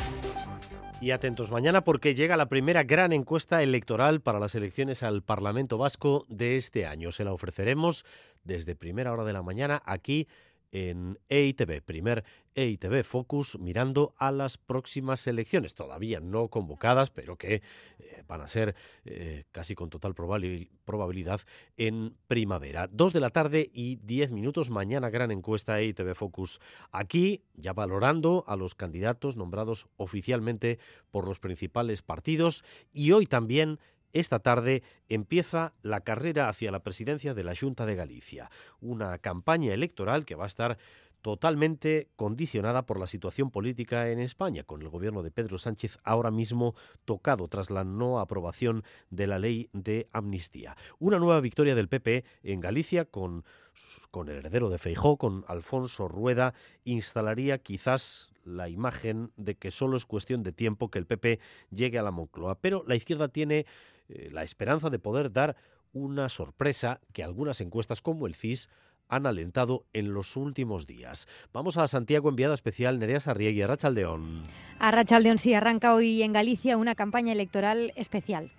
Y 0.99 1.11
atentos 1.11 1.51
mañana 1.51 1.83
porque 1.83 2.15
llega 2.15 2.37
la 2.37 2.49
primera 2.49 2.83
gran 2.83 3.13
encuesta 3.13 3.61
electoral 3.61 4.19
para 4.21 4.39
las 4.39 4.55
elecciones 4.55 5.03
al 5.03 5.21
Parlamento 5.21 5.77
Vasco 5.77 6.25
de 6.27 6.55
este 6.55 6.87
año. 6.87 7.11
Se 7.11 7.23
la 7.23 7.33
ofreceremos 7.33 8.03
desde 8.43 8.75
primera 8.75 9.13
hora 9.13 9.23
de 9.23 9.33
la 9.33 9.43
mañana 9.43 9.83
aquí 9.85 10.27
en 10.71 11.19
EITV, 11.29 11.81
primer 11.81 12.23
EITV 12.55 13.03
Focus, 13.03 13.57
mirando 13.59 14.15
a 14.17 14.31
las 14.31 14.57
próximas 14.57 15.27
elecciones, 15.27 15.75
todavía 15.75 16.19
no 16.19 16.47
convocadas, 16.47 17.11
pero 17.11 17.37
que 17.37 17.61
eh, 17.99 18.23
van 18.27 18.41
a 18.41 18.47
ser 18.47 18.75
eh, 19.05 19.45
casi 19.51 19.75
con 19.75 19.89
total 19.89 20.15
probabilidad 20.15 21.41
en 21.77 22.15
primavera. 22.27 22.87
Dos 22.91 23.13
de 23.13 23.19
la 23.19 23.29
tarde 23.29 23.69
y 23.71 23.97
diez 23.97 24.31
minutos, 24.31 24.71
mañana 24.71 25.09
gran 25.09 25.31
encuesta 25.31 25.79
EITV 25.79 26.15
Focus. 26.15 26.59
Aquí, 26.91 27.43
ya 27.53 27.73
valorando 27.73 28.43
a 28.47 28.55
los 28.55 28.73
candidatos 28.73 29.35
nombrados 29.35 29.87
oficialmente 29.97 30.79
por 31.11 31.27
los 31.27 31.39
principales 31.39 32.01
partidos 32.01 32.63
y 32.91 33.11
hoy 33.11 33.27
también 33.27 33.79
esta 34.13 34.39
tarde 34.39 34.83
empieza 35.09 35.73
la 35.81 36.01
carrera 36.01 36.49
hacia 36.49 36.71
la 36.71 36.83
presidencia 36.83 37.33
de 37.33 37.43
la 37.43 37.55
Junta 37.55 37.85
de 37.85 37.95
Galicia, 37.95 38.49
una 38.79 39.17
campaña 39.19 39.73
electoral 39.73 40.25
que 40.25 40.35
va 40.35 40.45
a 40.45 40.47
estar 40.47 40.77
totalmente 41.21 42.09
condicionada 42.15 42.85
por 42.85 42.99
la 42.99 43.07
situación 43.07 43.51
política 43.51 44.09
en 44.09 44.19
España, 44.19 44.63
con 44.63 44.81
el 44.81 44.89
gobierno 44.89 45.23
de 45.23 45.31
Pedro 45.31 45.57
Sánchez 45.57 45.97
ahora 46.03 46.31
mismo 46.31 46.75
tocado 47.05 47.47
tras 47.47 47.69
la 47.69 47.83
no 47.83 48.19
aprobación 48.19 48.83
de 49.09 49.27
la 49.27 49.39
ley 49.39 49.69
de 49.73 50.07
amnistía. 50.13 50.77
Una 50.99 51.19
nueva 51.19 51.41
victoria 51.41 51.75
del 51.75 51.89
PP 51.89 52.23
en 52.43 52.59
Galicia 52.59 53.05
con, 53.05 53.43
con 54.11 54.29
el 54.29 54.37
heredero 54.37 54.69
de 54.69 54.77
Feijó, 54.77 55.17
con 55.17 55.43
Alfonso 55.47 56.07
Rueda, 56.07 56.53
instalaría 56.85 57.57
quizás 57.57 58.31
la 58.45 58.69
imagen 58.69 59.31
de 59.35 59.55
que 59.55 59.71
solo 59.71 59.97
es 59.97 60.05
cuestión 60.05 60.43
de 60.43 60.53
tiempo 60.53 60.89
que 60.89 60.99
el 60.99 61.05
PP 61.05 61.39
llegue 61.69 61.99
a 61.99 62.03
la 62.03 62.11
Moncloa. 62.11 62.59
Pero 62.61 62.83
la 62.87 62.95
izquierda 62.95 63.27
tiene 63.27 63.65
eh, 64.09 64.29
la 64.31 64.43
esperanza 64.43 64.89
de 64.89 64.99
poder 64.99 65.31
dar 65.31 65.55
una 65.93 66.29
sorpresa 66.29 66.99
que 67.13 67.23
algunas 67.23 67.61
encuestas 67.61 68.01
como 68.01 68.27
el 68.27 68.35
CIS 68.35 68.69
han 69.09 69.25
alentado 69.25 69.85
en 69.93 70.13
los 70.13 70.35
últimos 70.35 70.85
días. 70.85 71.27
Vamos 71.53 71.77
a 71.77 71.87
Santiago, 71.87 72.29
enviada 72.29 72.53
especial 72.53 72.99
Nerea 72.99 73.19
Sarriegui, 73.19 73.61
a 73.61 73.67
Rachaldeón. 73.67 74.43
A 74.79 74.91
Rachaldeón 74.91 75.37
sí 75.37 75.53
arranca 75.53 75.93
hoy 75.93 76.23
en 76.23 76.33
Galicia 76.33 76.77
una 76.77 76.95
campaña 76.95 77.31
electoral 77.31 77.93
especial. 77.95 78.51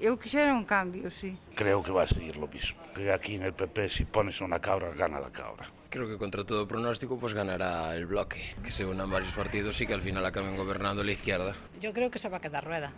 Yo 0.00 0.18
quisiera 0.18 0.54
un 0.54 0.64
cambio, 0.64 1.10
sí. 1.10 1.36
Creo 1.54 1.82
que 1.82 1.92
va 1.92 2.04
a 2.04 2.06
seguir 2.06 2.38
lo 2.38 2.48
mismo. 2.48 2.80
Que 2.94 3.12
aquí 3.12 3.34
en 3.34 3.42
el 3.42 3.52
PP, 3.52 3.86
si 3.90 4.06
pones 4.06 4.40
una 4.40 4.58
cabra, 4.58 4.92
gana 4.96 5.20
la 5.20 5.30
cabra. 5.30 5.66
Creo 5.90 6.08
que 6.08 6.16
contra 6.16 6.42
todo 6.42 6.66
pronóstico, 6.66 7.18
pues 7.18 7.34
ganará 7.34 7.94
el 7.94 8.06
bloque. 8.06 8.40
Que 8.62 8.70
se 8.70 8.86
unan 8.86 9.10
varios 9.10 9.34
partidos 9.34 9.78
y 9.82 9.86
que 9.86 9.92
al 9.92 10.00
final 10.00 10.24
acaben 10.24 10.56
gobernando 10.56 11.04
la 11.04 11.12
izquierda. 11.12 11.54
Yo 11.82 11.92
creo 11.92 12.10
que 12.10 12.18
se 12.18 12.30
va 12.30 12.38
a 12.38 12.40
quedar 12.40 12.64
rueda. 12.64 12.94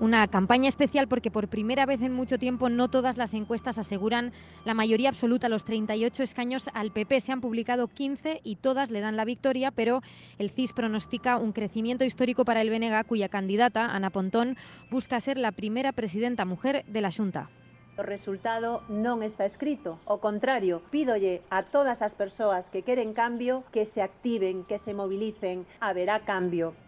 Una 0.00 0.28
campaña 0.28 0.68
especial 0.68 1.08
porque 1.08 1.32
por 1.32 1.48
primera 1.48 1.84
vez 1.84 2.02
en 2.02 2.12
mucho 2.12 2.38
tiempo 2.38 2.68
no 2.68 2.88
todas 2.88 3.16
las 3.16 3.34
encuestas 3.34 3.78
aseguran 3.78 4.32
la 4.64 4.72
mayoría 4.72 5.08
absoluta, 5.08 5.48
los 5.48 5.64
38 5.64 6.22
escaños 6.22 6.70
al 6.72 6.92
PP. 6.92 7.20
Se 7.20 7.32
han 7.32 7.40
publicado 7.40 7.88
15 7.88 8.40
y 8.44 8.56
todas 8.56 8.92
le 8.92 9.00
dan 9.00 9.16
la 9.16 9.24
victoria, 9.24 9.72
pero 9.72 10.02
el 10.38 10.50
CIS 10.50 10.72
pronostica 10.72 11.36
un 11.36 11.50
crecimiento 11.50 12.04
histórico 12.04 12.44
para 12.44 12.62
el 12.62 12.70
BNG, 12.70 13.06
cuya 13.06 13.28
candidata, 13.28 13.86
Ana 13.86 14.10
Pontón, 14.10 14.56
busca 14.88 15.20
ser 15.20 15.36
la 15.36 15.50
primera 15.50 15.90
presidenta 15.90 16.44
mujer 16.44 16.84
de 16.86 17.00
la 17.00 17.10
Junta. 17.10 17.50
O 17.98 18.06
resultado 18.06 18.86
non 18.86 19.26
está 19.26 19.42
escrito. 19.42 19.98
O 20.06 20.22
contrario, 20.22 20.86
pídolle 20.94 21.42
a 21.50 21.66
todas 21.66 21.98
as 22.06 22.14
persoas 22.14 22.70
que 22.70 22.86
queren 22.86 23.10
cambio 23.10 23.66
que 23.74 23.82
se 23.82 24.06
activen, 24.06 24.62
que 24.62 24.78
se 24.78 24.94
movilicen. 24.94 25.66
Haberá 25.82 26.22
cambio. 26.22 26.78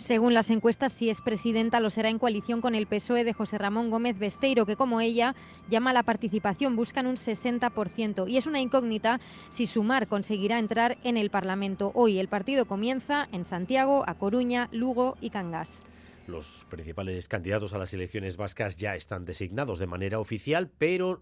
Según 0.00 0.32
las 0.32 0.48
encuestas, 0.48 0.92
si 0.92 1.10
es 1.10 1.20
presidenta, 1.20 1.78
lo 1.78 1.90
será 1.90 2.08
en 2.08 2.18
coalición 2.18 2.62
con 2.62 2.74
el 2.74 2.86
PSOE 2.86 3.22
de 3.22 3.34
José 3.34 3.58
Ramón 3.58 3.90
Gómez 3.90 4.18
Besteiro, 4.18 4.64
que 4.64 4.74
como 4.74 5.02
ella 5.02 5.34
llama 5.68 5.90
a 5.90 5.92
la 5.92 6.04
participación, 6.04 6.74
buscan 6.74 7.06
un 7.06 7.16
60%. 7.16 8.26
Y 8.26 8.38
es 8.38 8.46
una 8.46 8.60
incógnita 8.60 9.20
si 9.50 9.66
Sumar 9.66 10.08
conseguirá 10.08 10.58
entrar 10.58 10.96
en 11.04 11.18
el 11.18 11.28
Parlamento. 11.28 11.92
Hoy 11.94 12.18
el 12.18 12.28
partido 12.28 12.64
comienza 12.64 13.28
en 13.30 13.44
Santiago, 13.44 14.02
A 14.06 14.14
Coruña, 14.14 14.70
Lugo 14.72 15.18
y 15.20 15.28
Cangas. 15.28 15.80
Los 16.26 16.66
principales 16.70 17.28
candidatos 17.28 17.74
a 17.74 17.78
las 17.78 17.92
elecciones 17.92 18.38
vascas 18.38 18.76
ya 18.76 18.94
están 18.94 19.26
designados 19.26 19.78
de 19.78 19.86
manera 19.86 20.18
oficial, 20.18 20.70
pero 20.78 21.20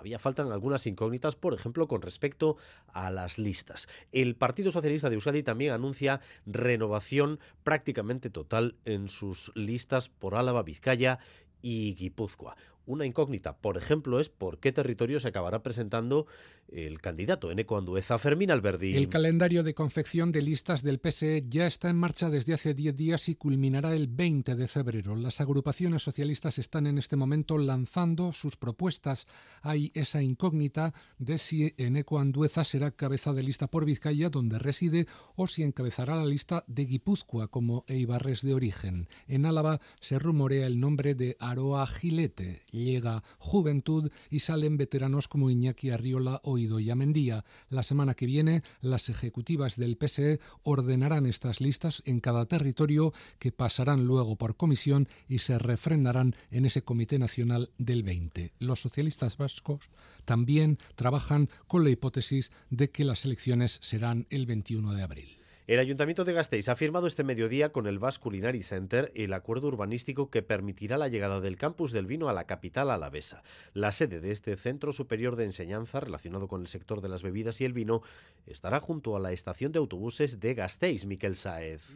Todavía 0.00 0.18
faltan 0.18 0.50
algunas 0.50 0.86
incógnitas, 0.86 1.36
por 1.36 1.52
ejemplo, 1.52 1.86
con 1.86 2.00
respecto 2.00 2.56
a 2.88 3.10
las 3.10 3.36
listas. 3.36 3.86
El 4.12 4.34
Partido 4.34 4.70
Socialista 4.70 5.10
de 5.10 5.16
Euskadi 5.16 5.42
también 5.42 5.74
anuncia 5.74 6.22
renovación 6.46 7.38
prácticamente 7.64 8.30
total 8.30 8.76
en 8.86 9.10
sus 9.10 9.52
listas 9.54 10.08
por 10.08 10.36
Álava, 10.36 10.62
Vizcaya 10.62 11.18
y 11.60 11.96
Guipúzcoa. 11.96 12.56
Una 12.86 13.06
incógnita, 13.06 13.56
por 13.56 13.76
ejemplo, 13.76 14.20
es 14.20 14.28
por 14.28 14.58
qué 14.58 14.72
territorio 14.72 15.20
se 15.20 15.28
acabará 15.28 15.62
presentando 15.62 16.26
el 16.68 17.00
candidato 17.00 17.50
Eneco 17.50 17.76
Andueza, 17.76 18.18
Fermín 18.18 18.50
Alberdi. 18.50 18.96
El 18.96 19.08
calendario 19.08 19.62
de 19.62 19.74
confección 19.74 20.32
de 20.32 20.42
listas 20.42 20.82
del 20.82 20.98
PSE 20.98 21.44
ya 21.48 21.66
está 21.66 21.90
en 21.90 21.96
marcha 21.96 22.30
desde 22.30 22.54
hace 22.54 22.74
10 22.74 22.96
días 22.96 23.28
y 23.28 23.34
culminará 23.34 23.94
el 23.94 24.08
20 24.08 24.54
de 24.56 24.68
febrero. 24.68 25.14
Las 25.14 25.40
agrupaciones 25.40 26.02
socialistas 26.02 26.58
están 26.58 26.86
en 26.86 26.98
este 26.98 27.16
momento 27.16 27.58
lanzando 27.58 28.32
sus 28.32 28.56
propuestas. 28.56 29.26
Hay 29.62 29.92
esa 29.94 30.22
incógnita 30.22 30.94
de 31.18 31.38
si 31.38 31.74
Eneco 31.76 32.18
Andueza 32.18 32.64
será 32.64 32.90
cabeza 32.90 33.32
de 33.32 33.42
lista 33.42 33.68
por 33.68 33.84
Vizcaya, 33.84 34.30
donde 34.30 34.58
reside, 34.58 35.06
o 35.36 35.46
si 35.46 35.62
encabezará 35.62 36.16
la 36.16 36.26
lista 36.26 36.64
de 36.66 36.86
Guipúzcoa 36.86 37.48
como 37.48 37.84
Eibarres 37.88 38.42
de 38.42 38.54
origen. 38.54 39.08
En 39.26 39.46
Álava 39.46 39.80
se 40.00 40.18
rumorea 40.18 40.66
el 40.66 40.80
nombre 40.80 41.14
de 41.14 41.36
Aroa 41.38 41.86
Gilete 41.86 42.62
llega 42.80 43.22
Juventud 43.38 44.10
y 44.30 44.40
salen 44.40 44.76
veteranos 44.76 45.28
como 45.28 45.50
Iñaki 45.50 45.90
Arriola 45.90 46.40
o 46.44 46.58
Idoia 46.58 46.96
Mendía. 46.96 47.44
La 47.68 47.82
semana 47.82 48.14
que 48.14 48.26
viene, 48.26 48.62
las 48.80 49.08
ejecutivas 49.08 49.76
del 49.76 49.96
PSE 49.96 50.40
ordenarán 50.62 51.26
estas 51.26 51.60
listas 51.60 52.02
en 52.06 52.20
cada 52.20 52.46
territorio 52.46 53.12
que 53.38 53.52
pasarán 53.52 54.06
luego 54.06 54.36
por 54.36 54.56
comisión 54.56 55.08
y 55.28 55.38
se 55.38 55.58
refrendarán 55.58 56.34
en 56.50 56.64
ese 56.64 56.82
Comité 56.82 57.18
Nacional 57.18 57.70
del 57.78 58.02
20. 58.02 58.52
Los 58.58 58.80
socialistas 58.80 59.36
vascos 59.36 59.90
también 60.24 60.78
trabajan 60.94 61.48
con 61.66 61.84
la 61.84 61.90
hipótesis 61.90 62.50
de 62.70 62.90
que 62.90 63.04
las 63.04 63.24
elecciones 63.24 63.78
serán 63.82 64.26
el 64.30 64.46
21 64.46 64.94
de 64.94 65.02
abril. 65.02 65.39
El 65.70 65.78
Ayuntamiento 65.78 66.24
de 66.24 66.32
Gasteiz 66.32 66.68
ha 66.68 66.74
firmado 66.74 67.06
este 67.06 67.22
mediodía 67.22 67.70
con 67.70 67.86
el 67.86 68.00
Basque 68.00 68.24
Culinary 68.24 68.64
Center 68.64 69.12
el 69.14 69.32
acuerdo 69.32 69.68
urbanístico 69.68 70.28
que 70.28 70.42
permitirá 70.42 70.98
la 70.98 71.06
llegada 71.06 71.40
del 71.40 71.56
campus 71.56 71.92
del 71.92 72.06
vino 72.06 72.28
a 72.28 72.32
la 72.32 72.42
capital 72.42 72.90
alavesa. 72.90 73.44
La 73.72 73.92
sede 73.92 74.18
de 74.18 74.32
este 74.32 74.56
centro 74.56 74.92
superior 74.92 75.36
de 75.36 75.44
enseñanza 75.44 76.00
relacionado 76.00 76.48
con 76.48 76.62
el 76.62 76.66
sector 76.66 77.00
de 77.02 77.08
las 77.08 77.22
bebidas 77.22 77.60
y 77.60 77.66
el 77.66 77.72
vino 77.72 78.02
estará 78.48 78.80
junto 78.80 79.14
a 79.14 79.20
la 79.20 79.30
estación 79.30 79.70
de 79.70 79.78
autobuses 79.78 80.40
de 80.40 80.54
Gasteiz, 80.54 81.06
Miquel 81.06 81.36
Saez 81.36 81.92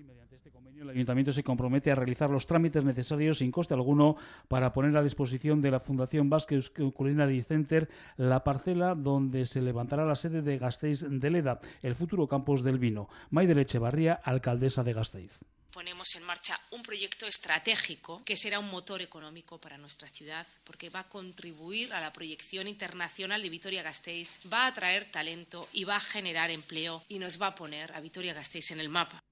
el 0.81 0.91
Ayuntamiento 0.91 1.33
se 1.33 1.45
compromete 1.45 1.91
a 1.91 1.95
realizar 1.95 2.31
los 2.31 2.47
trámites 2.47 2.85
necesarios 2.85 3.39
sin 3.39 3.51
coste 3.51 3.75
alguno 3.75 4.17
para 4.49 4.73
poner 4.73 4.97
a 4.97 5.03
disposición 5.03 5.61
de 5.61 5.71
la 5.71 5.81
Fundación 5.81 6.31
Basque 6.31 6.61
Culinary 6.95 7.43
Center 7.43 7.89
la 8.17 8.45
parcela 8.45 8.95
donde 8.95 9.47
se 9.47 9.63
levantará 9.63 10.05
la 10.05 10.17
sede 10.17 10.43
de 10.43 10.59
Gasteiz 10.59 11.05
de 11.09 11.31
Leda, 11.31 11.61
el 11.83 11.95
futuro 11.95 12.27
campus 12.27 12.63
del 12.63 12.79
vino. 12.79 13.09
Maider 13.31 13.59
Echevarría, 13.59 14.15
alcaldesa 14.15 14.83
de 14.83 14.93
Gasteiz 14.93 15.41
ponemos 15.75 16.15
en 16.15 16.23
marcha 16.23 16.57
un 16.71 16.85
proyecto 16.85 17.27
estratégico 17.27 18.23
que 18.25 18.37
será 18.37 18.61
un 18.61 18.71
motor 18.71 19.03
económico 19.03 19.59
para 19.59 19.77
nuestra 19.77 20.09
ciudad 20.09 20.47
porque 20.63 20.89
va 20.89 21.01
a 21.01 21.09
contribuir 21.09 21.93
a 21.93 22.01
la 22.01 22.13
proyección 22.13 22.69
internacional 22.69 23.43
de 23.43 23.51
Vitoria-Gasteiz, 23.51 24.39
va 24.53 24.67
a 24.67 24.67
atraer 24.69 25.11
talento 25.11 25.69
y 25.73 25.83
va 25.83 25.97
a 25.97 26.01
generar 26.01 26.53
empleo 26.53 27.03
y 27.09 27.19
nos 27.19 27.43
va 27.43 27.49
a 27.49 27.55
poner 27.57 27.91
a 27.93 28.01
Vitoria-Gasteiz 28.01 28.71
en 28.71 28.79
el 28.79 28.89
mapa. 28.89 29.24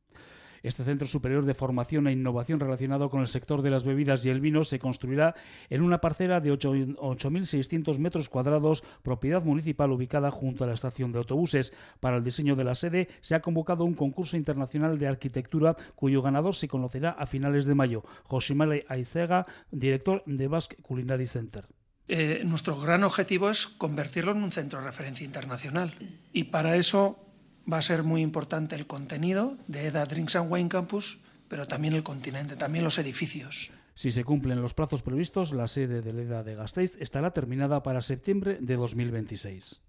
Este 0.62 0.84
centro 0.84 1.08
superior 1.08 1.44
de 1.44 1.54
formación 1.54 2.06
e 2.06 2.12
innovación 2.12 2.60
relacionado 2.60 3.10
con 3.10 3.20
el 3.20 3.28
sector 3.28 3.62
de 3.62 3.70
las 3.70 3.84
bebidas 3.84 4.24
y 4.24 4.30
el 4.30 4.40
vino 4.40 4.64
se 4.64 4.78
construirá 4.78 5.34
en 5.70 5.82
una 5.82 6.00
parcela 6.00 6.40
de 6.40 6.52
8.600 6.52 7.98
metros 7.98 8.28
cuadrados, 8.28 8.84
propiedad 9.02 9.42
municipal 9.42 9.90
ubicada 9.90 10.30
junto 10.30 10.64
a 10.64 10.66
la 10.66 10.74
estación 10.74 11.12
de 11.12 11.18
autobuses. 11.18 11.72
Para 12.00 12.16
el 12.16 12.24
diseño 12.24 12.56
de 12.56 12.64
la 12.64 12.74
sede 12.74 13.08
se 13.20 13.34
ha 13.34 13.42
convocado 13.42 13.84
un 13.84 13.94
concurso 13.94 14.36
internacional 14.36 14.98
de 14.98 15.08
arquitectura 15.08 15.76
cuyo 15.96 16.22
ganador 16.22 16.54
se 16.54 16.68
conocerá 16.68 17.10
a 17.10 17.26
finales 17.26 17.64
de 17.64 17.74
mayo. 17.74 18.04
Josimale 18.24 18.84
Aizega, 18.88 19.46
director 19.70 20.22
de 20.26 20.48
Basque 20.48 20.76
Culinary 20.76 21.26
Center. 21.26 21.66
Eh, 22.08 22.42
nuestro 22.44 22.78
gran 22.78 23.04
objetivo 23.04 23.48
es 23.48 23.66
convertirlo 23.66 24.32
en 24.32 24.42
un 24.42 24.52
centro 24.52 24.80
de 24.80 24.86
referencia 24.86 25.24
internacional 25.24 25.94
y 26.32 26.44
para 26.44 26.76
eso 26.76 27.31
va 27.70 27.78
a 27.78 27.82
ser 27.82 28.02
muy 28.02 28.22
importante 28.22 28.74
el 28.76 28.86
contenido 28.86 29.56
de 29.66 29.86
EDA 29.86 30.04
Drinks 30.06 30.36
and 30.36 30.52
Wine 30.52 30.68
Campus, 30.68 31.20
pero 31.48 31.66
también 31.66 31.94
el 31.94 32.02
continente, 32.02 32.56
también 32.56 32.84
los 32.84 32.98
edificios. 32.98 33.70
Si 33.94 34.10
se 34.10 34.24
cumplen 34.24 34.62
los 34.62 34.74
plazos 34.74 35.02
previstos, 35.02 35.52
la 35.52 35.68
sede 35.68 36.00
de 36.00 36.12
la 36.12 36.22
EDA 36.22 36.42
de 36.42 36.54
Gasteiz 36.54 36.96
estará 37.00 37.32
terminada 37.32 37.82
para 37.82 38.00
septiembre 38.00 38.58
de 38.60 38.76
2026. 38.76 39.80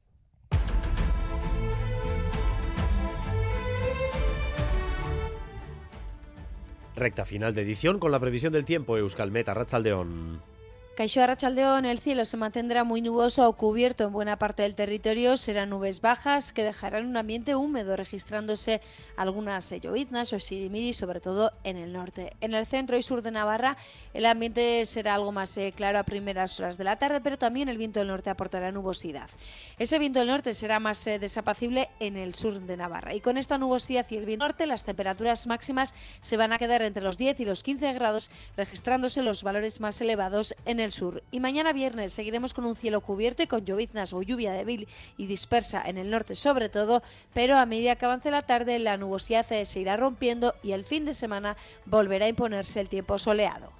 Recta 6.95 7.25
final 7.25 7.55
de 7.55 7.61
edición 7.61 7.97
con 7.97 8.11
la 8.11 8.19
previsión 8.19 8.53
del 8.53 8.65
tiempo 8.65 8.97
Euskalmet 8.97 9.47
Ratzaldeón. 9.47 10.52
Caixo 10.95 11.23
Arrachaldeón, 11.23 11.85
el 11.85 11.97
cielo 11.97 12.23
se 12.23 12.37
mantendrá 12.37 12.83
muy 12.83 13.01
nuboso 13.01 13.49
o 13.49 13.53
cubierto 13.53 14.03
en 14.03 14.13
buena 14.13 14.37
parte 14.37 14.61
del 14.61 14.75
territorio. 14.75 15.37
Serán 15.37 15.71
nubes 15.71 16.01
bajas 16.01 16.53
que 16.53 16.63
dejarán 16.63 17.07
un 17.07 17.17
ambiente 17.17 17.55
húmedo, 17.55 17.97
registrándose 17.97 18.79
algunas 19.17 19.71
lloviznas 19.81 20.33
o 20.33 20.39
sirimiri, 20.39 20.93
sobre 20.93 21.19
todo 21.19 21.51
en 21.63 21.77
el 21.77 21.93
norte. 21.93 22.33
En 22.41 22.53
el 22.53 22.67
centro 22.67 22.95
y 22.95 23.01
sur 23.01 23.23
de 23.23 23.31
Navarra, 23.31 23.75
el 24.13 24.27
ambiente 24.27 24.85
será 24.85 25.15
algo 25.15 25.31
más 25.31 25.57
eh, 25.57 25.73
claro 25.75 25.97
a 25.97 26.03
primeras 26.03 26.59
horas 26.59 26.77
de 26.77 26.83
la 26.83 26.97
tarde, 26.97 27.21
pero 27.21 27.39
también 27.39 27.69
el 27.69 27.79
viento 27.79 27.99
del 27.99 28.09
norte 28.09 28.29
aportará 28.29 28.71
nubosidad. 28.71 29.31
Ese 29.79 29.97
viento 29.97 30.19
del 30.19 30.27
norte 30.27 30.53
será 30.53 30.79
más 30.79 31.07
eh, 31.07 31.17
desapacible 31.17 31.89
en 31.99 32.17
el 32.17 32.35
sur 32.35 32.59
de 32.61 32.77
Navarra. 32.77 33.15
Y 33.15 33.21
con 33.21 33.39
esta 33.39 33.57
nubosidad 33.57 34.05
y 34.11 34.17
el 34.17 34.27
viento 34.27 34.45
norte, 34.45 34.67
las 34.67 34.83
temperaturas 34.83 35.47
máximas 35.47 35.95
se 36.21 36.37
van 36.37 36.53
a 36.53 36.59
quedar 36.59 36.83
entre 36.83 37.01
los 37.01 37.17
10 37.17 37.39
y 37.39 37.45
los 37.45 37.63
15 37.63 37.93
grados, 37.93 38.29
registrándose 38.55 39.23
los 39.23 39.41
valores 39.41 39.79
más 39.79 39.99
elevados 39.99 40.53
en 40.65 40.82
el 40.82 40.82
el 40.83 40.91
sur. 40.91 41.23
Y 41.31 41.39
mañana 41.39 41.73
viernes 41.73 42.13
seguiremos 42.13 42.53
con 42.53 42.65
un 42.65 42.75
cielo 42.75 43.01
cubierto 43.01 43.41
y 43.41 43.47
con 43.47 43.65
lloviznas 43.65 44.13
o 44.13 44.21
lluvia 44.21 44.53
débil 44.53 44.87
y 45.17 45.25
dispersa 45.25 45.81
en 45.85 45.97
el 45.97 46.09
norte 46.09 46.35
sobre 46.35 46.69
todo, 46.69 47.01
pero 47.33 47.57
a 47.57 47.65
medida 47.65 47.95
que 47.95 48.05
avance 48.05 48.29
la 48.29 48.41
tarde 48.41 48.77
la 48.79 48.97
nubosidad 48.97 49.45
se 49.45 49.79
irá 49.79 49.97
rompiendo 49.97 50.53
y 50.61 50.73
el 50.73 50.85
fin 50.85 51.05
de 51.05 51.13
semana 51.13 51.57
volverá 51.85 52.25
a 52.25 52.29
imponerse 52.29 52.79
el 52.79 52.89
tiempo 52.89 53.17
soleado. 53.17 53.71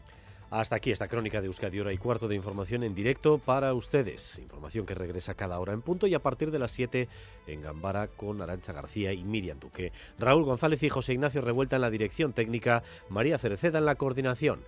Hasta 0.53 0.75
aquí 0.75 0.91
esta 0.91 1.07
crónica 1.07 1.41
de 1.41 1.47
Euskadi 1.47 1.80
Hora 1.80 1.93
y 1.93 1.97
cuarto 1.97 2.27
de 2.27 2.35
información 2.35 2.84
en 2.84 2.93
directo 2.93 3.39
para 3.39 3.73
ustedes. 3.73 4.38
Información 4.38 4.85
que 4.85 4.93
regresa 4.93 5.34
cada 5.34 5.59
hora 5.59 5.73
en 5.73 5.81
punto 5.81 6.05
y 6.05 6.13
a 6.13 6.21
partir 6.21 6.51
de 6.51 6.59
las 6.59 6.71
7 6.73 7.09
en 7.47 7.61
Gambara 7.63 8.07
con 8.07 8.39
Arancha 8.39 8.71
García 8.71 9.13
y 9.13 9.23
Miriam 9.23 9.59
Duque. 9.59 9.91
Raúl 10.19 10.43
González 10.43 10.84
y 10.84 10.89
José 10.89 11.13
Ignacio 11.13 11.41
Revuelta 11.41 11.77
en 11.77 11.81
la 11.81 11.89
dirección 11.89 12.34
técnica, 12.34 12.84
María 13.09 13.39
Cereceda 13.39 13.80
en 13.80 13.85
la 13.85 13.95
coordinación. 13.95 14.59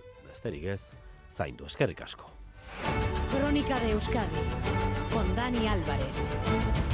Zaindu 1.30 1.66
eskerrik 1.66 2.02
asko. 2.02 2.30
Crónica 3.30 3.78
de 3.80 3.90
Euskadi 3.92 4.42
con 5.12 5.34
Dani 5.36 5.66
Álvarez. 5.68 6.85